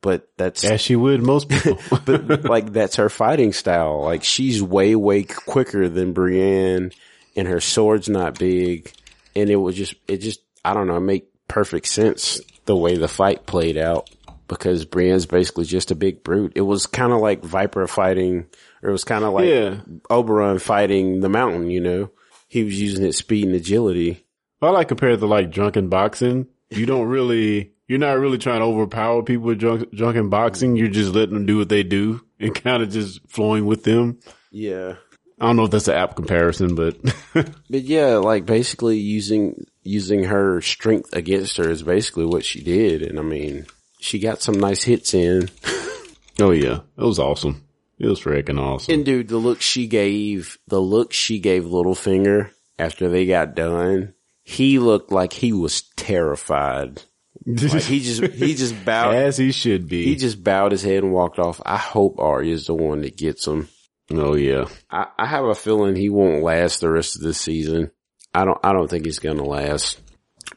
But 0.01 0.28
that's 0.36 0.64
as 0.64 0.80
she 0.80 0.96
would 0.96 1.22
most 1.22 1.49
people. 1.49 1.78
but 2.05 2.44
like 2.44 2.72
that's 2.72 2.96
her 2.96 3.09
fighting 3.09 3.53
style. 3.53 4.03
Like 4.03 4.24
she's 4.24 4.62
way 4.62 4.94
way 4.94 5.24
quicker 5.24 5.88
than 5.88 6.12
Brienne, 6.12 6.92
and 7.36 7.49
her 7.49 7.61
sword's 7.61 8.09
not 8.09 8.38
big, 8.38 8.92
and 9.34 9.51
it 9.51 9.57
was 9.57 9.76
just 9.76 9.94
it 10.07 10.18
just 10.18 10.40
I 10.64 10.74
don't 10.74 10.86
know 10.86 11.01
make 11.01 11.28
perfect 11.49 11.88
sense 11.88 12.40
the 12.66 12.76
way 12.76 12.96
the 12.96 13.09
fight 13.09 13.46
played 13.46 13.76
out 13.76 14.11
because 14.49 14.84
Brienne's 14.84 15.26
basically 15.26 15.64
just 15.64 15.90
a 15.90 15.94
big 15.94 16.24
brute. 16.24 16.52
It 16.55 16.62
was 16.62 16.86
kind 16.86 17.12
of 17.12 17.20
like 17.20 17.43
Viper 17.43 17.86
fighting, 17.86 18.47
or 18.82 18.89
it 18.89 18.93
was 18.93 19.05
kind 19.05 19.24
of 19.24 19.32
like 19.35 19.47
yeah. 19.47 19.81
Oberyn 20.10 20.60
fighting 20.60 21.20
the 21.20 21.28
Mountain. 21.28 21.70
You 21.70 21.81
know, 21.81 22.10
he 22.48 22.64
was 22.64 22.81
using 22.81 23.05
his 23.05 23.16
speed 23.16 23.47
and 23.47 23.55
agility. 23.55 24.24
I 24.60 24.70
like 24.70 24.89
compared 24.89 25.20
to 25.20 25.27
like 25.27 25.51
drunken 25.51 25.89
boxing. 25.89 26.47
You 26.70 26.86
don't 26.86 27.06
really 27.06 27.72
you're 27.89 27.98
not 27.98 28.19
really 28.19 28.39
trying 28.39 28.60
to 28.60 28.66
overpower 28.66 29.23
people 29.23 29.47
with 29.47 29.59
drunk, 29.59 29.90
drunken 29.93 30.28
boxing. 30.28 30.77
You're 30.77 30.89
just 30.89 31.15
letting 31.15 31.35
them 31.35 31.47
do 31.47 31.56
what 31.56 31.70
they 31.70 31.82
do 31.82 32.20
and 32.39 32.55
kind 32.55 32.82
of 32.82 32.90
just 32.90 33.20
flowing 33.28 33.66
with 33.66 33.82
them. 33.82 34.20
Yeah. 34.52 34.94
I 35.40 35.47
don't 35.47 35.56
know 35.56 35.65
if 35.65 35.70
that's 35.70 35.89
an 35.89 35.94
app 35.94 36.16
comparison, 36.16 36.74
but 36.74 36.97
but 37.35 37.55
yeah, 37.70 38.16
like 38.16 38.44
basically 38.44 38.98
using 38.98 39.66
using 39.85 40.24
her 40.24 40.60
strength 40.60 41.12
against 41.12 41.56
her 41.56 41.70
is 41.70 41.82
basically 41.82 42.27
what 42.27 42.44
she 42.44 42.60
did, 42.60 43.02
and 43.02 43.20
I 43.20 43.23
mean, 43.23 43.66
she 44.01 44.19
got 44.19 44.43
some 44.43 44.56
nice 44.56 44.82
hits 44.82 45.15
in. 45.15 45.48
oh 46.40 46.51
yeah, 46.51 46.81
it 46.97 47.05
was 47.05 47.20
awesome. 47.20 47.65
It 48.01 48.09
was 48.09 48.20
freaking 48.20 48.60
awesome. 48.60 48.93
And 48.93 49.05
dude, 49.05 49.28
the 49.28 49.39
look 49.39 49.60
she 49.60 49.86
gave, 49.86 50.59
the 50.66 50.81
look 50.81 51.12
she 51.12 51.39
gave 51.39 51.65
Littlefinger 51.65 52.51
after 52.78 53.09
they 53.09 53.24
got 53.24 53.55
done, 53.55 54.15
he 54.43 54.81
looked 54.81 55.12
like 55.12 55.32
he 55.32 55.52
was 55.52 55.82
terrified. 55.97 57.02
Like 57.48 57.82
he 57.82 58.00
just 58.00 58.22
he 58.34 58.54
just 58.54 58.84
bowed 58.84 59.14
as 59.14 59.38
he 59.38 59.52
should 59.52 59.88
be. 59.88 60.04
He 60.04 60.16
just 60.16 60.42
bowed 60.44 60.72
his 60.72 60.82
head 60.82 61.02
and 61.02 61.12
walked 61.12 61.38
off. 61.38 61.60
I 61.64 61.78
hope 61.78 62.18
Arya 62.18 62.52
is 62.52 62.66
the 62.66 62.74
one 62.74 63.00
that 63.00 63.16
gets 63.16 63.46
him. 63.46 63.68
Oh 64.10 64.34
yeah. 64.34 64.66
I, 64.90 65.06
I 65.18 65.26
have 65.26 65.44
a 65.44 65.54
feeling 65.54 65.96
he 65.96 66.10
won't 66.10 66.42
last 66.42 66.80
the 66.80 66.90
rest 66.90 67.16
of 67.16 67.22
this 67.22 67.40
season. 67.40 67.90
I 68.34 68.44
don't 68.44 68.58
I 68.62 68.72
don't 68.72 68.88
think 68.88 69.06
he's 69.06 69.18
gonna 69.18 69.44
last. 69.44 70.00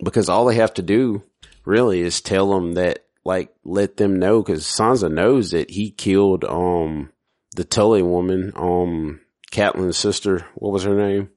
Because 0.03 0.29
all 0.29 0.45
they 0.45 0.55
have 0.55 0.73
to 0.75 0.81
do 0.81 1.23
really 1.65 2.01
is 2.01 2.21
tell 2.21 2.49
them 2.49 2.73
that 2.73 3.05
like 3.23 3.53
let 3.63 3.97
them 3.97 4.19
know 4.19 4.41
because 4.41 4.65
Sansa 4.65 5.11
knows 5.11 5.51
that 5.51 5.69
he 5.69 5.91
killed 5.91 6.43
um 6.43 7.11
the 7.55 7.63
Tully 7.63 8.01
woman, 8.01 8.51
um 8.55 9.21
Catelyn's 9.51 9.97
sister. 9.97 10.45
What 10.55 10.73
was 10.73 10.83
her 10.83 10.95
name? 10.95 11.29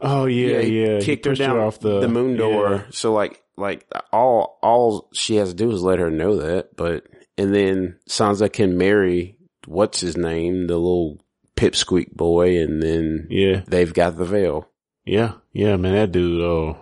Oh 0.00 0.26
yeah, 0.26 0.60
yeah. 0.60 0.98
He 0.98 1.04
kicked 1.04 1.26
her 1.26 1.34
down 1.34 1.58
off 1.58 1.80
the, 1.80 2.00
the 2.00 2.08
moon 2.08 2.36
door. 2.36 2.70
yeah. 2.70 2.82
So 2.90 3.12
like 3.12 3.39
like 3.56 3.86
all 4.12 4.58
all 4.62 5.08
she 5.12 5.36
has 5.36 5.50
to 5.50 5.54
do 5.54 5.70
is 5.70 5.82
let 5.82 5.98
her 5.98 6.10
know 6.10 6.36
that. 6.36 6.76
But 6.76 7.04
and 7.36 7.54
then 7.54 7.98
Sansa 8.08 8.52
can 8.52 8.76
marry 8.78 9.36
what's 9.66 10.00
his 10.00 10.16
name, 10.16 10.66
the 10.66 10.76
little 10.76 11.20
pipsqueak 11.56 12.12
boy, 12.12 12.58
and 12.60 12.82
then 12.82 13.26
Yeah, 13.30 13.62
they've 13.66 13.92
got 13.92 14.16
the 14.16 14.24
Vale. 14.24 14.68
yeah, 15.04 15.34
yeah, 15.52 15.76
man. 15.76 15.94
That 15.94 16.12
dude. 16.12 16.40
Oh, 16.40 16.76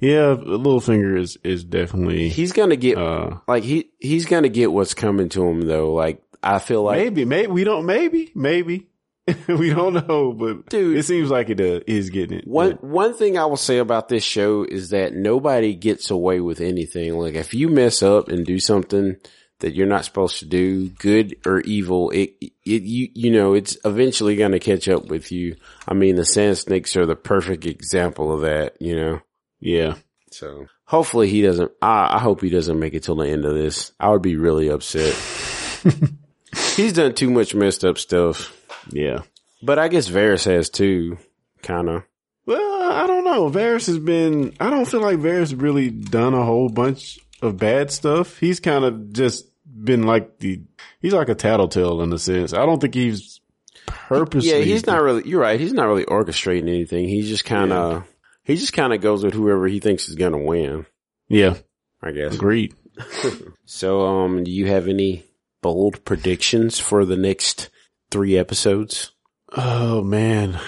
yeah. 0.00 0.36
Littlefinger 0.36 1.18
is 1.18 1.38
is 1.42 1.64
definitely. 1.64 2.28
He's 2.28 2.52
gonna 2.52 2.76
get 2.76 2.98
uh, 2.98 3.38
like 3.48 3.64
he 3.64 3.90
he's 3.98 4.26
gonna 4.26 4.48
get 4.48 4.72
what's 4.72 4.94
coming 4.94 5.28
to 5.30 5.44
him 5.46 5.62
though. 5.62 5.92
Like 5.92 6.22
I 6.42 6.58
feel 6.60 6.82
like 6.82 6.98
maybe, 6.98 7.24
maybe 7.24 7.48
we 7.50 7.64
don't. 7.64 7.86
Maybe, 7.86 8.30
maybe 8.34 8.86
we 9.48 9.70
don't 9.70 10.06
know, 10.06 10.32
but 10.32 10.68
Dude. 10.68 10.96
it 10.96 11.02
seems 11.02 11.30
like 11.30 11.50
it 11.50 11.60
uh, 11.60 11.80
is 11.86 12.10
getting 12.10 12.38
it. 12.38 12.46
One 12.46 12.72
one 12.74 13.14
thing 13.14 13.36
I 13.36 13.46
will 13.46 13.56
say 13.56 13.78
about 13.78 14.08
this 14.08 14.22
show 14.22 14.64
is 14.64 14.90
that 14.90 15.14
nobody 15.14 15.74
gets 15.74 16.10
away 16.10 16.40
with 16.40 16.60
anything. 16.60 17.14
Like 17.18 17.34
if 17.34 17.52
you 17.52 17.68
mess 17.68 18.02
up 18.02 18.28
and 18.28 18.46
do 18.46 18.60
something 18.60 19.16
that 19.60 19.74
you're 19.74 19.86
not 19.86 20.04
supposed 20.04 20.38
to 20.40 20.46
do, 20.46 20.88
good 20.90 21.36
or 21.44 21.60
evil, 21.60 22.10
it 22.10 22.34
it 22.64 22.82
you 22.82 23.08
you 23.14 23.30
know 23.32 23.54
it's 23.54 23.76
eventually 23.84 24.36
going 24.36 24.52
to 24.52 24.60
catch 24.60 24.88
up 24.88 25.06
with 25.06 25.32
you. 25.32 25.56
I 25.88 25.94
mean, 25.94 26.16
the 26.16 26.24
Sand 26.24 26.58
Snakes 26.58 26.96
are 26.96 27.06
the 27.06 27.16
perfect 27.16 27.66
example 27.66 28.32
of 28.32 28.42
that. 28.42 28.76
You 28.80 28.96
know, 28.96 29.20
yeah, 29.58 29.96
so 30.30 30.66
hopefully 30.84 31.28
he 31.28 31.42
doesn't. 31.42 31.72
I, 31.82 32.16
I 32.16 32.18
hope 32.18 32.42
he 32.42 32.50
doesn't 32.50 32.78
make 32.78 32.94
it 32.94 33.02
till 33.02 33.16
the 33.16 33.28
end 33.28 33.44
of 33.44 33.54
this. 33.54 33.92
I 33.98 34.10
would 34.10 34.22
be 34.22 34.36
really 34.36 34.68
upset. 34.68 35.14
He's 36.76 36.92
done 36.92 37.14
too 37.14 37.30
much 37.30 37.54
messed 37.54 37.84
up 37.84 37.98
stuff, 37.98 38.52
yeah. 38.90 39.20
but 39.62 39.78
I 39.78 39.88
guess 39.88 40.08
Varys 40.08 40.44
has 40.44 40.70
too. 40.70 41.18
Kind 41.62 41.88
of. 41.88 42.02
Well, 42.44 42.92
I 42.92 43.06
don't 43.06 43.24
know. 43.24 43.50
Varys 43.50 43.86
has 43.88 43.98
been. 43.98 44.54
I 44.60 44.70
don't 44.70 44.84
feel 44.86 45.00
like 45.00 45.18
Varys 45.18 45.60
really 45.60 45.90
done 45.90 46.34
a 46.34 46.44
whole 46.44 46.68
bunch 46.68 47.18
of 47.42 47.56
bad 47.56 47.90
stuff. 47.90 48.38
He's 48.38 48.60
kind 48.60 48.84
of 48.84 49.12
just 49.12 49.46
been 49.66 50.04
like 50.04 50.38
the. 50.38 50.62
He's 51.00 51.12
like 51.12 51.28
a 51.28 51.34
tattletale 51.34 52.02
in 52.02 52.12
a 52.12 52.18
sense. 52.18 52.52
I 52.52 52.64
don't 52.66 52.80
think 52.80 52.94
he's 52.94 53.40
purposely. 53.86 54.50
Yeah, 54.50 54.58
he's 54.58 54.86
not 54.86 55.02
really. 55.02 55.28
You're 55.28 55.40
right. 55.40 55.58
He's 55.58 55.72
not 55.72 55.86
really 55.86 56.04
orchestrating 56.04 56.68
anything. 56.68 57.08
He 57.08 57.22
just 57.22 57.44
kind 57.44 57.72
of. 57.72 58.04
He 58.44 58.54
just 58.54 58.72
kind 58.72 58.92
of 58.92 59.00
goes 59.00 59.24
with 59.24 59.34
whoever 59.34 59.66
he 59.66 59.80
thinks 59.80 60.08
is 60.08 60.14
gonna 60.14 60.38
win. 60.38 60.86
Yeah, 61.28 61.56
I 62.00 62.12
guess. 62.12 62.34
agreed. 62.34 62.74
So, 63.68 64.06
um, 64.06 64.44
do 64.44 64.50
you 64.50 64.68
have 64.68 64.86
any 64.88 65.24
bold 65.60 66.04
predictions 66.04 66.78
for 66.78 67.04
the 67.04 67.16
next 67.16 67.68
three 68.16 68.38
episodes? 68.38 69.12
Oh 69.54 70.02
man, 70.02 70.58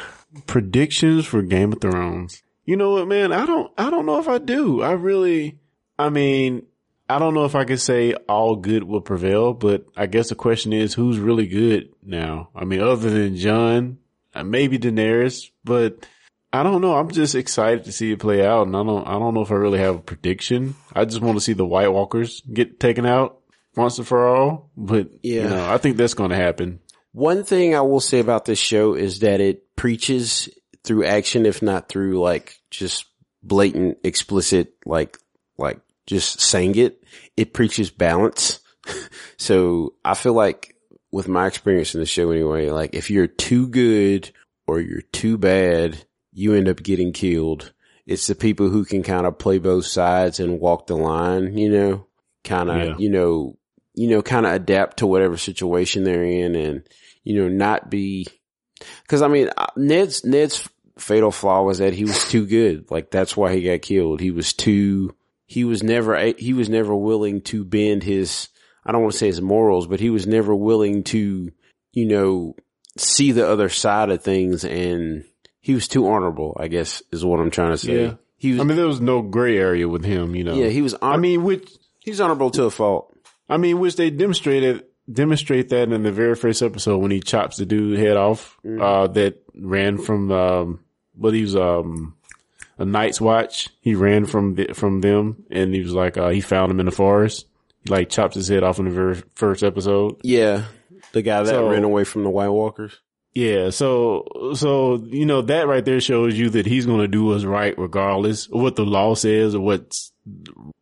predictions 0.46 1.24
for 1.24 1.40
Game 1.40 1.72
of 1.72 1.80
Thrones. 1.80 2.42
You 2.66 2.76
know 2.76 2.90
what, 2.90 3.08
man? 3.08 3.32
I 3.32 3.46
don't. 3.46 3.72
I 3.78 3.88
don't 3.88 4.04
know 4.04 4.18
if 4.18 4.28
I 4.28 4.36
do. 4.36 4.82
I 4.82 4.92
really. 4.92 5.58
I 5.98 6.10
mean, 6.10 6.66
I 7.08 7.18
don't 7.18 7.32
know 7.32 7.46
if 7.46 7.54
I 7.54 7.64
could 7.64 7.80
say 7.80 8.12
all 8.28 8.54
good 8.56 8.84
will 8.84 9.00
prevail, 9.00 9.54
but 9.54 9.86
I 9.96 10.04
guess 10.04 10.28
the 10.28 10.34
question 10.34 10.74
is 10.74 10.92
who's 10.92 11.18
really 11.18 11.46
good 11.46 11.88
now. 12.02 12.50
I 12.54 12.66
mean, 12.66 12.82
other 12.82 13.08
than 13.08 13.36
Jon, 13.36 13.96
uh, 14.34 14.44
maybe 14.44 14.78
Daenerys, 14.78 15.48
but 15.64 16.06
I 16.52 16.62
don't 16.62 16.82
know. 16.82 16.96
I'm 16.98 17.10
just 17.10 17.34
excited 17.34 17.84
to 17.84 17.92
see 17.92 18.12
it 18.12 18.18
play 18.18 18.44
out, 18.46 18.66
and 18.66 18.76
I 18.76 18.82
don't. 18.84 19.06
I 19.08 19.12
don't 19.12 19.32
know 19.32 19.40
if 19.40 19.50
I 19.50 19.54
really 19.54 19.78
have 19.78 19.94
a 19.94 20.00
prediction. 20.00 20.74
I 20.94 21.06
just 21.06 21.22
want 21.22 21.38
to 21.38 21.40
see 21.42 21.54
the 21.54 21.64
White 21.66 21.88
Walkers 21.88 22.42
get 22.52 22.78
taken 22.78 23.06
out 23.06 23.38
once 23.74 23.96
and 23.96 24.06
for 24.06 24.28
all. 24.28 24.68
But 24.76 25.08
Yeah. 25.22 25.42
you 25.44 25.48
know, 25.48 25.70
I 25.72 25.78
think 25.78 25.96
that's 25.96 26.12
going 26.14 26.30
to 26.30 26.36
happen. 26.36 26.80
One 27.18 27.42
thing 27.42 27.74
I 27.74 27.80
will 27.80 27.98
say 27.98 28.20
about 28.20 28.44
this 28.44 28.60
show 28.60 28.94
is 28.94 29.18
that 29.20 29.40
it 29.40 29.74
preaches 29.74 30.48
through 30.84 31.04
action, 31.04 31.46
if 31.46 31.60
not 31.62 31.88
through 31.88 32.20
like 32.20 32.60
just 32.70 33.06
blatant, 33.42 33.98
explicit, 34.04 34.74
like, 34.86 35.18
like 35.58 35.80
just 36.06 36.40
saying 36.40 36.76
it. 36.76 37.02
It 37.36 37.52
preaches 37.52 37.90
balance. 37.90 38.60
so 39.36 39.94
I 40.04 40.14
feel 40.14 40.32
like 40.34 40.76
with 41.10 41.26
my 41.26 41.48
experience 41.48 41.92
in 41.92 41.98
the 42.00 42.06
show 42.06 42.30
anyway, 42.30 42.70
like 42.70 42.94
if 42.94 43.10
you're 43.10 43.26
too 43.26 43.66
good 43.66 44.30
or 44.68 44.78
you're 44.78 45.02
too 45.02 45.38
bad, 45.38 46.04
you 46.32 46.54
end 46.54 46.68
up 46.68 46.84
getting 46.84 47.12
killed. 47.12 47.72
It's 48.06 48.28
the 48.28 48.36
people 48.36 48.68
who 48.68 48.84
can 48.84 49.02
kind 49.02 49.26
of 49.26 49.40
play 49.40 49.58
both 49.58 49.86
sides 49.86 50.38
and 50.38 50.60
walk 50.60 50.86
the 50.86 50.96
line, 50.96 51.58
you 51.58 51.68
know, 51.68 52.06
kind 52.44 52.70
of, 52.70 52.76
Yeah. 52.76 52.94
you 52.96 53.10
know, 53.10 53.58
you 53.94 54.06
know, 54.06 54.22
kind 54.22 54.46
of 54.46 54.52
adapt 54.52 54.98
to 54.98 55.06
whatever 55.08 55.36
situation 55.36 56.04
they're 56.04 56.22
in 56.22 56.54
and, 56.54 56.88
you 57.28 57.38
know, 57.42 57.48
not 57.48 57.90
be, 57.90 58.26
cause 59.06 59.20
I 59.20 59.28
mean, 59.28 59.50
uh, 59.54 59.66
Ned's, 59.76 60.24
Ned's 60.24 60.66
fatal 60.98 61.30
flaw 61.30 61.62
was 61.62 61.76
that 61.78 61.92
he 61.92 62.04
was 62.04 62.26
too 62.30 62.46
good. 62.46 62.90
Like 62.90 63.10
that's 63.10 63.36
why 63.36 63.54
he 63.54 63.62
got 63.62 63.82
killed. 63.82 64.20
He 64.20 64.30
was 64.30 64.54
too, 64.54 65.14
he 65.44 65.64
was 65.64 65.82
never, 65.82 66.18
he 66.38 66.54
was 66.54 66.70
never 66.70 66.96
willing 66.96 67.42
to 67.42 67.64
bend 67.64 68.02
his, 68.02 68.48
I 68.86 68.92
don't 68.92 69.02
want 69.02 69.12
to 69.12 69.18
say 69.18 69.26
his 69.26 69.42
morals, 69.42 69.86
but 69.86 70.00
he 70.00 70.08
was 70.08 70.26
never 70.26 70.54
willing 70.54 71.02
to, 71.04 71.52
you 71.92 72.06
know, 72.06 72.56
see 72.96 73.32
the 73.32 73.46
other 73.46 73.68
side 73.68 74.08
of 74.08 74.22
things 74.22 74.64
and 74.64 75.24
he 75.60 75.74
was 75.74 75.86
too 75.86 76.08
honorable, 76.08 76.56
I 76.58 76.68
guess 76.68 77.02
is 77.12 77.24
what 77.26 77.40
I'm 77.40 77.50
trying 77.50 77.72
to 77.72 77.78
say. 77.78 78.04
Yeah. 78.04 78.14
He 78.38 78.52
was, 78.52 78.60
I 78.60 78.64
mean, 78.64 78.78
there 78.78 78.86
was 78.86 79.02
no 79.02 79.20
gray 79.20 79.58
area 79.58 79.86
with 79.86 80.04
him, 80.04 80.34
you 80.34 80.44
know. 80.44 80.54
yeah, 80.54 80.68
he 80.68 80.80
was, 80.80 80.94
hon- 80.94 81.12
I 81.12 81.16
mean, 81.18 81.42
which 81.42 81.68
he's 82.00 82.22
honorable 82.22 82.50
to 82.52 82.64
a 82.64 82.70
fault. 82.70 83.14
I 83.50 83.58
mean, 83.58 83.78
which 83.80 83.96
they 83.96 84.08
demonstrated 84.08 84.84
demonstrate 85.10 85.68
that 85.70 85.90
in 85.92 86.02
the 86.02 86.12
very 86.12 86.34
first 86.34 86.62
episode 86.62 86.98
when 86.98 87.10
he 87.10 87.20
chops 87.20 87.56
the 87.56 87.66
dude 87.66 87.98
head 87.98 88.16
off, 88.16 88.58
uh, 88.64 89.06
that 89.08 89.42
ran 89.54 89.98
from 89.98 90.30
um, 90.32 90.80
what 91.14 91.34
he 91.34 91.42
was 91.42 91.56
um, 91.56 92.14
a 92.78 92.84
Night's 92.84 93.20
Watch. 93.20 93.68
He 93.80 93.94
ran 93.94 94.26
from 94.26 94.54
the, 94.54 94.74
from 94.74 95.00
them, 95.00 95.44
and 95.50 95.74
he 95.74 95.80
was 95.80 95.92
like, 95.94 96.16
uh, 96.16 96.28
he 96.28 96.40
found 96.40 96.70
him 96.70 96.80
in 96.80 96.86
the 96.86 96.92
forest. 96.92 97.46
He 97.84 97.90
like 97.90 98.08
chops 98.10 98.34
his 98.34 98.48
head 98.48 98.62
off 98.62 98.78
in 98.78 98.84
the 98.86 98.90
very 98.90 99.22
first 99.34 99.62
episode. 99.62 100.20
Yeah. 100.22 100.64
The 101.12 101.22
guy 101.22 101.42
that 101.42 101.50
So- 101.50 101.70
ran 101.70 101.84
away 101.84 102.04
from 102.04 102.24
the 102.24 102.30
White 102.30 102.48
Walkers. 102.50 102.98
Yeah, 103.34 103.70
so 103.70 104.52
so 104.54 104.96
you 105.06 105.26
know 105.26 105.42
that 105.42 105.68
right 105.68 105.84
there 105.84 106.00
shows 106.00 106.36
you 106.36 106.50
that 106.50 106.66
he's 106.66 106.86
going 106.86 107.00
to 107.00 107.08
do 107.08 107.24
what's 107.26 107.44
right 107.44 107.78
regardless 107.78 108.46
of 108.46 108.60
what 108.60 108.74
the 108.74 108.84
law 108.84 109.14
says 109.14 109.54
or 109.54 109.60
what's 109.60 110.12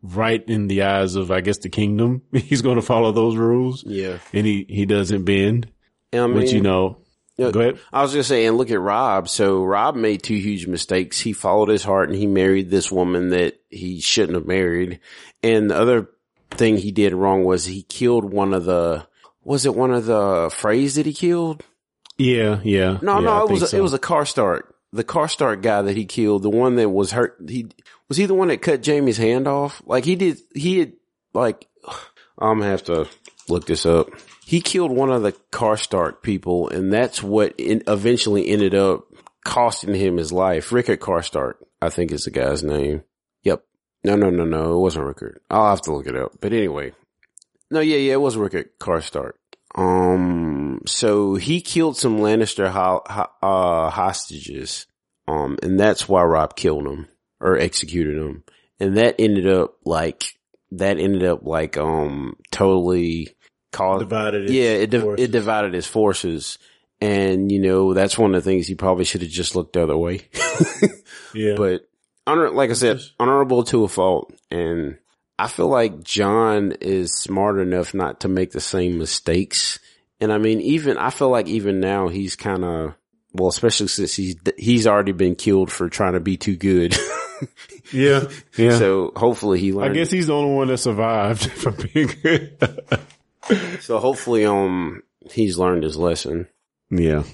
right 0.02 0.42
in 0.48 0.66
the 0.68 0.82
eyes 0.82 1.16
of 1.16 1.30
I 1.30 1.40
guess 1.40 1.58
the 1.58 1.68
kingdom. 1.68 2.22
He's 2.32 2.62
going 2.62 2.76
to 2.76 2.82
follow 2.82 3.12
those 3.12 3.36
rules. 3.36 3.84
Yeah. 3.86 4.18
and 4.32 4.46
he 4.46 4.64
he 4.68 4.86
doesn't 4.86 5.24
bend. 5.24 5.68
I 6.12 6.18
mean, 6.26 6.34
Which 6.36 6.52
you 6.52 6.60
know, 6.62 6.98
Yeah. 7.36 7.50
go 7.50 7.60
ahead. 7.60 7.78
I 7.92 8.02
was 8.02 8.12
gonna 8.12 8.22
say, 8.24 8.46
and 8.46 8.56
look 8.56 8.70
at 8.70 8.80
Robb. 8.80 9.28
So 9.28 9.62
Robb 9.62 9.94
made 9.96 10.22
two 10.22 10.36
huge 10.36 10.66
mistakes. 10.66 11.20
He 11.20 11.32
followed 11.32 11.68
his 11.68 11.84
heart 11.84 12.08
and 12.08 12.16
he 12.18 12.26
married 12.26 12.70
this 12.70 12.90
woman 12.90 13.30
that 13.30 13.60
he 13.68 14.00
shouldn't 14.00 14.36
have 14.36 14.46
married. 14.46 15.00
And 15.42 15.70
the 15.70 15.76
other 15.76 16.08
thing 16.52 16.76
he 16.78 16.92
did 16.92 17.12
wrong 17.12 17.44
was 17.44 17.66
he 17.66 17.82
killed 17.82 18.24
one 18.24 18.54
of 18.54 18.64
the, 18.64 19.06
was 19.44 19.66
it 19.66 19.74
one 19.74 19.92
of 19.92 20.06
the 20.06 20.48
Freys 20.48 20.94
that 20.94 21.06
he 21.06 21.12
killed? 21.12 21.62
Yeah, 22.18 22.60
yeah. 22.64 22.98
No, 23.02 23.18
yeah, 23.18 23.24
no, 23.24 23.44
it 23.44 23.50
was, 23.50 23.70
so. 23.70 23.76
it 23.76 23.80
was 23.80 23.92
a 23.92 23.98
Karstark. 23.98 24.72
The 24.92 25.04
Karstark 25.04 25.62
guy 25.62 25.82
that 25.82 25.96
he 25.96 26.06
killed, 26.06 26.42
the 26.42 26.50
one 26.50 26.76
that 26.76 26.88
was 26.88 27.12
hurt, 27.12 27.36
he, 27.46 27.66
was 28.08 28.16
he 28.16 28.26
the 28.26 28.34
one 28.34 28.48
that 28.48 28.62
cut 28.62 28.84
Jaime's 28.84 29.18
hand 29.18 29.46
off? 29.46 29.82
Like 29.84 30.04
he 30.04 30.16
did, 30.16 30.38
he 30.54 30.78
had, 30.78 30.92
like, 31.34 31.68
I'm 32.38 32.58
gonna 32.58 32.70
have 32.70 32.84
to 32.84 33.08
look 33.48 33.66
this 33.66 33.86
up. 33.86 34.08
He 34.44 34.60
killed 34.60 34.92
one 34.92 35.10
of 35.10 35.22
the 35.22 35.32
Karstark 35.50 36.22
people 36.22 36.68
and 36.68 36.92
that's 36.92 37.22
what 37.22 37.54
in, 37.58 37.82
eventually 37.88 38.48
ended 38.48 38.74
up 38.74 39.06
costing 39.44 39.94
him 39.94 40.16
his 40.16 40.32
life. 40.32 40.72
Rickard 40.72 41.00
Karstark, 41.00 41.54
I 41.80 41.88
think 41.88 42.12
is 42.12 42.24
the 42.24 42.30
guy's 42.30 42.62
name. 42.62 43.02
Yep. 43.42 43.64
No, 44.04 44.16
no, 44.16 44.30
no, 44.30 44.44
no. 44.44 44.76
It 44.76 44.80
wasn't 44.80 45.06
Rickard. 45.06 45.40
I'll 45.50 45.70
have 45.70 45.82
to 45.82 45.92
look 45.92 46.06
it 46.06 46.16
up. 46.16 46.32
But 46.40 46.52
anyway. 46.52 46.92
No, 47.70 47.80
yeah, 47.80 47.96
yeah, 47.96 48.12
it 48.14 48.20
was 48.20 48.36
Rickard 48.36 48.78
Karstark. 48.78 49.32
Um, 49.74 50.65
so 50.86 51.36
he 51.36 51.60
killed 51.60 51.96
some 51.96 52.18
Lannister 52.18 52.68
ho- 52.68 53.02
ho- 53.06 53.30
uh, 53.42 53.90
hostages. 53.90 54.86
Um, 55.28 55.58
and 55.62 55.78
that's 55.78 56.08
why 56.08 56.22
Robb 56.22 56.56
killed 56.56 56.86
him 56.86 57.08
or 57.40 57.58
executed 57.58 58.16
him. 58.16 58.44
And 58.78 58.96
that 58.96 59.16
ended 59.18 59.48
up 59.48 59.76
like, 59.84 60.24
that 60.72 60.98
ended 60.98 61.24
up 61.24 61.44
like, 61.44 61.76
um, 61.76 62.36
totally 62.50 63.36
caused, 63.72 64.08
divided. 64.08 64.50
yeah, 64.50 64.70
it, 64.70 64.92
forces. 64.92 65.24
it 65.24 65.32
divided 65.32 65.74
his 65.74 65.86
forces. 65.86 66.58
And, 67.00 67.50
you 67.50 67.60
know, 67.60 67.92
that's 67.92 68.16
one 68.16 68.34
of 68.34 68.42
the 68.42 68.50
things 68.50 68.66
he 68.66 68.74
probably 68.74 69.04
should 69.04 69.22
have 69.22 69.30
just 69.30 69.54
looked 69.54 69.74
the 69.74 69.82
other 69.82 69.96
way. 69.98 70.28
yeah, 71.34 71.54
but 71.56 71.88
honor, 72.26 72.50
like 72.50 72.70
I 72.70 72.74
said, 72.74 73.00
honorable 73.18 73.64
to 73.64 73.84
a 73.84 73.88
fault. 73.88 74.32
And 74.50 74.98
I 75.38 75.48
feel 75.48 75.68
like 75.68 76.02
Jon 76.02 76.72
is 76.80 77.14
smart 77.14 77.58
enough 77.58 77.92
not 77.92 78.20
to 78.20 78.28
make 78.28 78.52
the 78.52 78.60
same 78.60 78.98
mistakes. 78.98 79.78
And 80.20 80.32
I 80.32 80.38
mean, 80.38 80.60
even, 80.62 80.96
I 80.98 81.10
feel 81.10 81.28
like 81.30 81.46
even 81.48 81.80
now 81.80 82.08
he's 82.08 82.36
kind 82.36 82.64
of, 82.64 82.94
well, 83.32 83.48
especially 83.48 83.88
since 83.88 84.14
he's, 84.14 84.36
he's 84.56 84.86
already 84.86 85.12
been 85.12 85.34
killed 85.34 85.70
for 85.70 85.88
trying 85.90 86.14
to 86.14 86.20
be 86.20 86.36
too 86.36 86.56
good. 86.56 86.94
Yeah, 87.92 88.28
yeah. 88.56 88.78
So 88.78 89.12
hopefully 89.14 89.60
he 89.60 89.78
I 89.78 89.90
guess 89.90 90.10
he's 90.10 90.28
the 90.28 90.32
only 90.34 90.54
one 90.54 90.68
that 90.68 90.78
survived 90.78 91.44
from 91.52 91.76
being 91.92 92.06
good. 92.22 92.58
so 93.80 93.98
hopefully, 93.98 94.46
um, 94.46 95.02
he's 95.30 95.58
learned 95.58 95.82
his 95.84 95.98
lesson. 95.98 96.48
Yeah. 96.90 97.24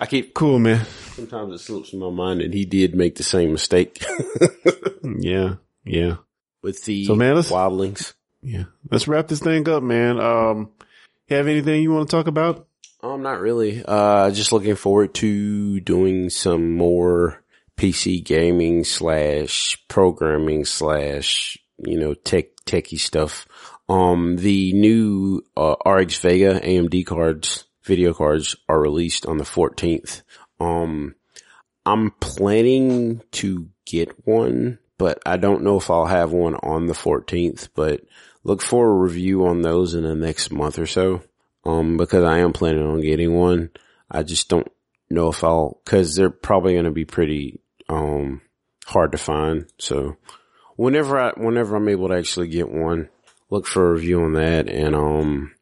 I 0.00 0.06
keep 0.06 0.32
Cool, 0.32 0.60
man. 0.60 0.86
sometimes 1.14 1.54
it 1.54 1.58
slips 1.58 1.92
in 1.92 1.98
my 1.98 2.08
mind 2.08 2.40
that 2.40 2.54
he 2.54 2.64
did 2.66 2.94
make 2.94 3.16
the 3.16 3.24
same 3.24 3.50
mistake 3.50 4.00
Yeah. 5.02 5.54
Yeah. 5.84 6.16
with 6.62 6.84
the 6.84 7.04
So, 7.06 7.16
man, 7.16 7.34
let's- 7.34 7.50
wobblings. 7.50 8.14
Yeah. 8.42 8.64
Let's 8.90 9.08
wrap 9.08 9.26
this 9.26 9.40
thing 9.40 9.68
up, 9.68 9.82
man. 9.82 10.20
Um, 10.20 10.70
have 11.28 11.46
anything 11.46 11.82
you 11.82 11.92
want 11.92 12.08
to 12.08 12.16
talk 12.16 12.26
about? 12.26 12.66
Um, 13.02 13.22
not 13.22 13.40
really. 13.40 13.82
Uh, 13.84 14.30
just 14.30 14.52
looking 14.52 14.74
forward 14.74 15.14
to 15.14 15.80
doing 15.80 16.30
some 16.30 16.76
more 16.76 17.42
PC 17.76 18.24
gaming 18.24 18.84
slash 18.84 19.78
programming 19.88 20.64
slash, 20.64 21.58
you 21.78 21.98
know, 21.98 22.14
tech, 22.14 22.46
techie 22.66 22.98
stuff. 22.98 23.46
Um, 23.88 24.36
the 24.36 24.72
new, 24.72 25.42
uh, 25.56 25.76
RX 25.86 26.18
Vega 26.18 26.60
AMD 26.60 27.06
cards, 27.06 27.64
video 27.84 28.12
cards 28.12 28.56
are 28.68 28.80
released 28.80 29.26
on 29.26 29.38
the 29.38 29.44
14th. 29.44 30.22
Um, 30.60 31.14
I'm 31.86 32.10
planning 32.20 33.22
to 33.32 33.68
get 33.86 34.26
one, 34.26 34.78
but 34.98 35.22
I 35.24 35.36
don't 35.36 35.62
know 35.62 35.78
if 35.78 35.88
I'll 35.88 36.06
have 36.06 36.32
one 36.32 36.56
on 36.56 36.86
the 36.86 36.94
14th, 36.94 37.68
but 37.74 38.02
look 38.48 38.62
for 38.62 38.88
a 38.88 38.94
review 38.94 39.46
on 39.46 39.60
those 39.60 39.92
in 39.94 40.04
the 40.04 40.14
next 40.14 40.50
month 40.50 40.78
or 40.78 40.86
so 40.86 41.20
um, 41.66 41.98
because 41.98 42.24
I 42.24 42.38
am 42.38 42.54
planning 42.54 42.82
on 42.82 43.02
getting 43.02 43.34
one. 43.34 43.70
I 44.10 44.22
just 44.22 44.48
don't 44.48 44.72
know 45.10 45.28
if 45.28 45.44
I'll, 45.44 45.82
cause 45.84 46.14
they're 46.14 46.30
probably 46.30 46.72
going 46.72 46.86
to 46.86 46.90
be 46.90 47.04
pretty, 47.04 47.60
um, 47.90 48.40
hard 48.86 49.12
to 49.12 49.18
find. 49.18 49.66
So 49.78 50.16
whenever 50.76 51.18
I, 51.18 51.32
whenever 51.36 51.76
I'm 51.76 51.90
able 51.90 52.08
to 52.08 52.14
actually 52.14 52.48
get 52.48 52.70
one, 52.70 53.10
look 53.50 53.66
for 53.66 53.86
a 53.86 53.92
review 53.92 54.22
on 54.22 54.32
that. 54.32 54.70
And, 54.70 54.96
um, 54.96 55.52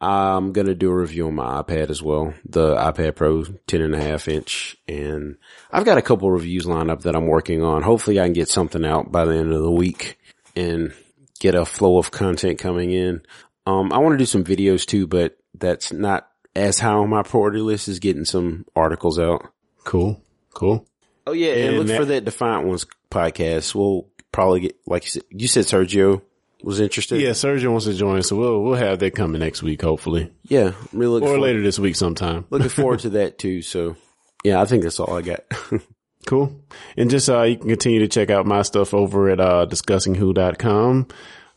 I'm 0.00 0.52
going 0.52 0.68
to 0.68 0.74
do 0.74 0.90
a 0.90 0.96
review 0.96 1.26
on 1.26 1.34
my 1.34 1.62
iPad 1.62 1.90
as 1.90 2.02
well, 2.02 2.32
the 2.46 2.74
iPad 2.76 3.14
Pro 3.14 3.44
10 3.44 3.82
and 3.82 3.94
a 3.94 4.02
half 4.02 4.26
inch. 4.26 4.78
And 4.88 5.36
I've 5.70 5.84
got 5.84 5.98
a 5.98 6.02
couple 6.02 6.30
reviews 6.30 6.66
lined 6.66 6.90
up 6.90 7.02
that 7.02 7.14
I'm 7.14 7.26
working 7.26 7.62
on. 7.62 7.82
Hopefully 7.82 8.18
I 8.18 8.24
can 8.24 8.32
get 8.32 8.48
something 8.48 8.86
out 8.86 9.12
by 9.12 9.26
the 9.26 9.34
end 9.34 9.52
of 9.52 9.62
the 9.62 9.70
week 9.70 10.18
and 10.56 10.94
get 11.42 11.54
a 11.56 11.64
flow 11.66 11.98
of 11.98 12.10
content 12.12 12.58
coming 12.60 12.92
in. 12.92 13.20
Um, 13.66 13.92
I 13.92 13.98
want 13.98 14.14
to 14.14 14.18
do 14.18 14.24
some 14.26 14.44
videos 14.44 14.86
too, 14.86 15.06
but 15.08 15.36
that's 15.58 15.92
not 15.92 16.28
as 16.54 16.78
high 16.78 16.92
on 16.92 17.10
my 17.10 17.22
priority 17.22 17.60
list 17.60 17.88
as 17.88 17.98
getting 17.98 18.24
some 18.24 18.64
articles 18.76 19.18
out. 19.18 19.46
Cool. 19.84 20.22
Cool. 20.54 20.86
Oh 21.26 21.32
yeah, 21.32 21.52
and, 21.54 21.68
And 21.70 21.78
look 21.78 21.86
that- 21.88 21.96
for 21.98 22.04
that 22.06 22.24
Defiant 22.24 22.66
Ones 22.66 22.86
podcast. 23.10 23.74
We'll 23.74 24.08
probably 24.30 24.60
get, 24.60 24.76
like 24.86 25.04
you 25.04 25.10
said, 25.10 25.22
you 25.30 25.48
said 25.48 25.64
Sergio 25.64 26.22
was 26.62 26.78
interested. 26.80 27.20
Yeah, 27.20 27.30
Sergio 27.30 27.70
wants 27.70 27.86
to 27.86 27.94
join, 27.94 28.22
so 28.22 28.36
we'll 28.36 28.62
we'll 28.62 28.74
have 28.74 28.98
that 29.00 29.14
coming 29.16 29.40
next 29.40 29.62
week, 29.62 29.82
hopefully, 29.82 30.30
Yeah. 30.44 30.72
Really 30.92 31.20
or 31.22 31.26
forward, 31.26 31.40
later 31.40 31.62
this 31.62 31.78
week 31.78 31.96
sometime. 31.96 32.44
looking 32.50 32.68
forward 32.68 33.00
to 33.06 33.10
that 33.10 33.38
too. 33.38 33.62
So 33.62 33.96
yeah, 34.44 34.60
I 34.60 34.64
think 34.64 34.82
that's 34.84 35.00
all 35.00 35.14
I 35.16 35.22
got. 35.22 35.40
Cool. 36.26 36.60
And 36.96 37.10
just, 37.10 37.28
uh, 37.28 37.42
you 37.42 37.56
can 37.56 37.68
continue 37.68 38.00
to 38.00 38.08
check 38.08 38.30
out 38.30 38.46
my 38.46 38.62
stuff 38.62 38.94
over 38.94 39.28
at, 39.28 39.40
uh, 39.40 39.66
discussingwho.com, 39.68 41.08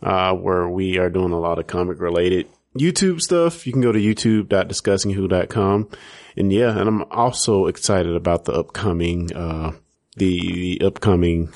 uh, 0.02 0.34
where 0.34 0.68
we 0.68 0.98
are 0.98 1.10
doing 1.10 1.32
a 1.32 1.40
lot 1.40 1.60
of 1.60 1.68
comic 1.68 2.00
related 2.00 2.48
YouTube 2.78 3.22
stuff. 3.22 3.66
You 3.68 3.74
can 3.74 3.82
go 3.82 3.92
to 3.92 4.00
youtube.discussingwho.com. 4.00 5.90
And 6.38 6.52
yeah, 6.52 6.78
and 6.78 6.88
I'm 6.90 7.04
also 7.12 7.68
excited 7.68 8.16
about 8.16 8.46
the 8.46 8.54
upcoming, 8.54 9.32
uh, 9.34 9.72
the, 10.18 10.78
the 10.80 10.86
upcoming 10.86 11.50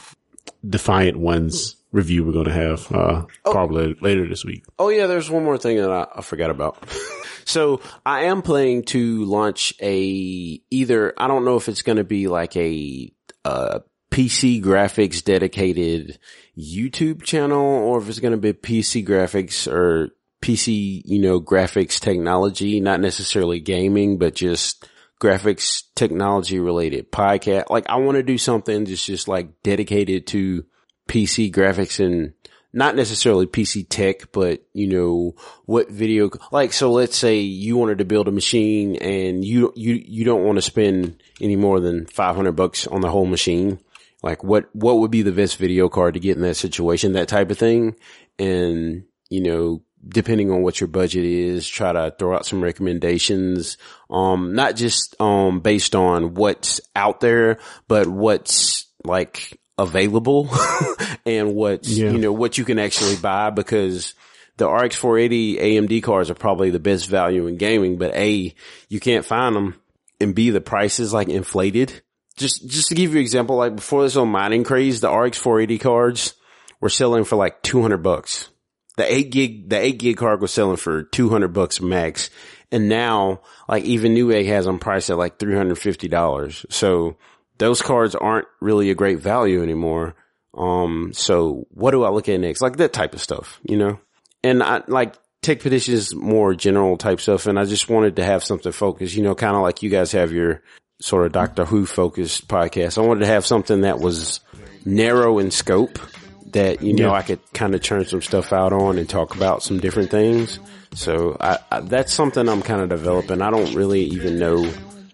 Defiant 0.67 1.17
Ones 1.17 1.78
review 1.91 2.23
we're 2.23 2.33
going 2.33 2.45
to 2.45 2.53
have, 2.53 2.91
uh, 2.91 3.25
probably 3.43 3.95
later 4.01 4.27
this 4.27 4.45
week. 4.45 4.63
Oh 4.77 4.89
yeah, 4.89 5.07
there's 5.07 5.29
one 5.29 5.43
more 5.43 5.57
thing 5.57 5.77
that 5.77 5.91
I, 5.91 6.07
I 6.15 6.21
forgot 6.21 6.49
about. 6.49 6.83
so 7.45 7.81
I 8.05 8.25
am 8.25 8.41
planning 8.41 8.83
to 8.85 9.25
launch 9.25 9.73
a 9.81 10.61
either 10.69 11.13
I 11.17 11.27
don't 11.27 11.45
know 11.45 11.55
if 11.55 11.67
it's 11.67 11.81
going 11.81 11.97
to 11.97 12.03
be 12.03 12.27
like 12.27 12.55
a 12.55 13.11
uh, 13.45 13.79
PC 14.11 14.61
graphics 14.61 15.23
dedicated 15.23 16.19
YouTube 16.57 17.23
channel 17.23 17.61
or 17.61 17.99
if 17.99 18.09
it's 18.09 18.19
going 18.19 18.33
to 18.33 18.37
be 18.37 18.53
PC 18.53 19.05
graphics 19.05 19.71
or 19.71 20.09
PC 20.41 21.01
you 21.05 21.19
know 21.19 21.41
graphics 21.41 21.99
technology, 21.99 22.79
not 22.79 23.01
necessarily 23.01 23.59
gaming, 23.59 24.17
but 24.17 24.35
just 24.35 24.87
graphics 25.19 25.83
technology 25.95 26.59
related 26.59 27.11
podcast. 27.11 27.69
Like 27.69 27.89
I 27.89 27.97
want 27.97 28.15
to 28.15 28.23
do 28.23 28.37
something 28.37 28.85
that's 28.85 29.05
just 29.05 29.27
like 29.27 29.61
dedicated 29.63 30.27
to 30.27 30.65
PC 31.09 31.51
graphics 31.51 32.03
and 32.03 32.33
not 32.71 32.95
necessarily 32.95 33.47
PC 33.47 33.85
tech, 33.89 34.31
but 34.31 34.61
you 34.73 34.87
know, 34.87 35.35
what 35.65 35.89
video, 35.89 36.29
like, 36.51 36.71
so 36.71 36.91
let's 36.91 37.17
say 37.17 37.39
you 37.39 37.75
wanted 37.77 37.97
to 37.97 38.05
build 38.05 38.27
a 38.27 38.31
machine 38.31 38.95
and 38.97 39.43
you, 39.43 39.73
you, 39.75 39.95
you 40.05 40.23
don't 40.23 40.43
want 40.43 40.57
to 40.57 40.61
spend 40.61 41.21
any 41.41 41.55
more 41.55 41.79
than 41.79 42.05
500 42.05 42.51
bucks 42.51 42.85
on 42.85 43.01
the 43.01 43.09
whole 43.09 43.25
machine. 43.25 43.79
Like 44.21 44.43
what, 44.43 44.69
what 44.73 44.99
would 44.99 45.11
be 45.11 45.23
the 45.23 45.31
best 45.31 45.57
video 45.57 45.89
card 45.89 46.13
to 46.13 46.19
get 46.19 46.35
in 46.35 46.43
that 46.43 46.55
situation, 46.55 47.13
that 47.13 47.27
type 47.27 47.49
of 47.49 47.57
thing. 47.57 47.95
And, 48.37 49.05
you 49.29 49.41
know, 49.41 49.81
depending 50.07 50.51
on 50.51 50.61
what 50.61 50.79
your 50.79 50.89
budget 50.89 51.25
is, 51.25 51.67
try 51.67 51.91
to 51.91 52.13
throw 52.19 52.35
out 52.35 52.45
some 52.45 52.61
recommendations. 52.61 53.77
Um, 54.11 54.53
not 54.53 54.75
just, 54.75 55.19
um, 55.19 55.61
based 55.61 55.95
on 55.95 56.35
what's 56.35 56.81
out 56.95 57.19
there, 57.19 57.57
but 57.87 58.07
what's 58.07 58.85
like 59.03 59.59
available 59.79 60.49
and 61.25 61.55
what's, 61.55 61.89
Yeah. 61.89 62.11
you 62.11 62.17
know, 62.19 62.31
what 62.33 62.57
you 62.57 62.65
can 62.65 62.77
actually 62.79 63.15
buy 63.15 63.49
because 63.49 64.13
the 64.57 64.69
RX 64.69 64.95
480 64.97 65.57
AMD 65.57 66.03
cards 66.03 66.29
are 66.29 66.35
probably 66.35 66.69
the 66.69 66.79
best 66.79 67.07
value 67.09 67.47
in 67.47 67.57
gaming, 67.57 67.97
but 67.97 68.13
A, 68.15 68.53
you 68.89 68.99
can't 68.99 69.25
find 69.25 69.55
them 69.55 69.75
and 70.19 70.35
B, 70.35 70.49
the 70.49 70.61
price 70.61 70.99
is 70.99 71.13
like 71.13 71.29
inflated. 71.29 72.01
Just, 72.35 72.67
just 72.67 72.89
to 72.89 72.95
give 72.95 73.11
you 73.11 73.17
an 73.17 73.21
example, 73.23 73.55
like 73.55 73.75
before 73.75 74.03
this 74.03 74.15
whole 74.15 74.25
mining 74.25 74.63
craze, 74.63 75.01
the 75.01 75.09
RX 75.11 75.37
480 75.37 75.77
cards 75.79 76.33
were 76.81 76.89
selling 76.89 77.23
for 77.23 77.35
like 77.35 77.61
200 77.63 77.97
bucks. 77.97 78.49
The 78.97 79.13
eight 79.13 79.29
gig, 79.31 79.69
the 79.69 79.77
eight 79.79 79.97
gig 79.97 80.17
card 80.17 80.41
was 80.41 80.51
selling 80.51 80.75
for 80.77 81.03
200 81.03 81.49
bucks 81.49 81.79
max. 81.81 82.29
And 82.71 82.89
now, 82.89 83.41
like 83.67 83.83
even 83.85 84.13
Newegg 84.13 84.45
has 84.47 84.65
them 84.65 84.77
priced 84.77 85.09
at 85.09 85.17
like 85.17 85.39
$350. 85.39 86.65
So 86.71 87.15
those 87.59 87.81
cards 87.81 88.15
aren't 88.15 88.47
really 88.59 88.89
a 88.89 88.95
great 88.95 89.19
value 89.19 89.61
anymore. 89.61 90.15
Um, 90.57 91.11
so 91.13 91.67
what 91.69 91.91
do 91.91 92.03
I 92.03 92.09
look 92.09 92.27
at 92.27 92.39
next? 92.39 92.61
Like 92.61 92.77
that 92.77 92.93
type 92.93 93.13
of 93.13 93.21
stuff, 93.21 93.59
you 93.63 93.77
know? 93.77 93.99
And 94.43 94.63
I 94.63 94.81
like 94.87 95.15
TechPedition 95.43 95.89
is 95.89 96.15
more 96.15 96.55
general 96.55 96.97
type 96.97 97.21
stuff. 97.21 97.45
And 97.45 97.59
I 97.59 97.65
just 97.65 97.89
wanted 97.89 98.15
to 98.15 98.25
have 98.25 98.43
something 98.43 98.71
focused, 98.71 99.15
you 99.15 99.23
know, 99.23 99.35
kind 99.35 99.55
of 99.55 99.61
like 99.61 99.83
you 99.83 99.89
guys 99.89 100.11
have 100.13 100.31
your 100.31 100.63
sort 101.01 101.25
of 101.25 101.31
Doctor 101.31 101.65
Who 101.65 101.85
focused 101.85 102.47
podcast. 102.47 102.97
I 102.97 103.01
wanted 103.01 103.21
to 103.21 103.27
have 103.27 103.45
something 103.45 103.81
that 103.81 103.99
was 103.99 104.39
narrow 104.85 105.39
in 105.39 105.51
scope 105.51 105.99
that, 106.47 106.81
you 106.81 106.93
know, 106.93 107.11
Yeah. 107.11 107.17
I 107.17 107.21
could 107.21 107.39
kind 107.53 107.75
of 107.75 107.81
turn 107.81 108.05
some 108.05 108.21
stuff 108.21 108.51
out 108.51 108.73
on 108.73 108.97
and 108.97 109.07
talk 109.07 109.35
about 109.35 109.61
some 109.63 109.79
different 109.79 110.09
things. 110.09 110.59
So 110.93 111.37
I, 111.39 111.59
I 111.71 111.81
that's 111.81 112.11
something 112.13 112.49
I'm 112.49 112.63
kind 112.63 112.81
of 112.81 112.89
developing. 112.89 113.41
I 113.41 113.51
don't 113.51 113.75
really 113.75 114.01
even 114.05 114.39
know 114.39 114.65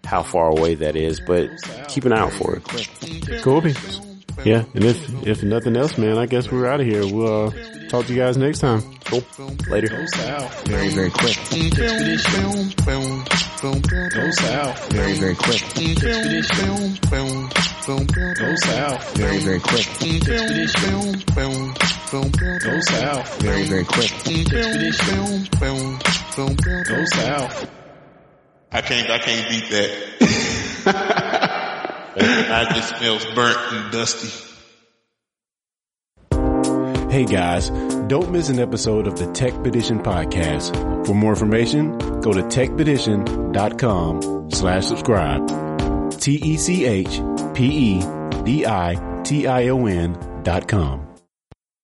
how 0.06 0.22
far 0.22 0.48
away 0.48 0.76
that 0.76 0.96
is, 0.96 1.20
but 1.20 1.50
keep 1.88 2.04
an 2.04 2.12
eye 2.12 2.20
out 2.20 2.32
for 2.32 2.56
it. 2.56 3.42
Cool. 3.42 3.60
beans. 3.60 4.00
Yeah. 4.44 4.64
And 4.74 4.84
if, 4.84 5.26
if 5.26 5.42
nothing 5.42 5.76
else, 5.76 5.98
man, 5.98 6.18
I 6.18 6.26
guess 6.26 6.50
we're 6.50 6.66
out 6.66 6.80
of 6.80 6.86
here. 6.86 7.02
We'll, 7.02 7.46
uh, 7.46 7.50
talk 7.88 8.06
to 8.06 8.12
you 8.12 8.18
guys 8.20 8.36
next 8.36 8.60
time. 8.60 8.82
Cool. 9.04 9.22
Later. 9.68 9.88
Very, 10.66 10.88
very 10.90 11.10
quick. 11.10 11.36
Go 14.14 14.30
south. 14.32 14.92
Very, 14.92 15.14
very 15.14 15.34
quick. 15.34 15.62
Go 18.36 18.54
south. 18.56 19.16
Very, 19.16 19.38
very 19.40 19.60
quick. 19.60 19.86
Go 22.60 22.80
south. 22.80 23.42
Very, 23.42 23.64
very 23.68 23.84
quick. 23.84 24.10
I 28.72 28.80
can't, 28.82 29.08
I 29.10 29.18
can't 29.18 29.48
beat 29.48 29.70
that. 29.70 29.90
I 32.16 32.72
just 32.74 32.96
smells 32.96 33.24
burnt 33.34 33.58
and 33.72 33.92
dusty. 33.92 34.42
Hey 37.10 37.24
guys, 37.24 37.70
don't 38.08 38.30
miss 38.30 38.48
an 38.50 38.58
episode 38.58 39.06
of 39.06 39.18
the 39.18 39.30
Tech 39.32 39.52
Petition 39.62 40.00
podcast. 40.02 41.06
For 41.06 41.14
more 41.14 41.32
information, 41.32 41.96
go 42.20 42.32
to 42.32 42.42
techpedition.com 42.42 44.50
slash 44.50 44.84
subscribe. 44.86 45.48
T-E-C-H-P-E-D-I-T-I-O-N 46.20 47.22
dot 50.42 50.68
com. 50.68 51.05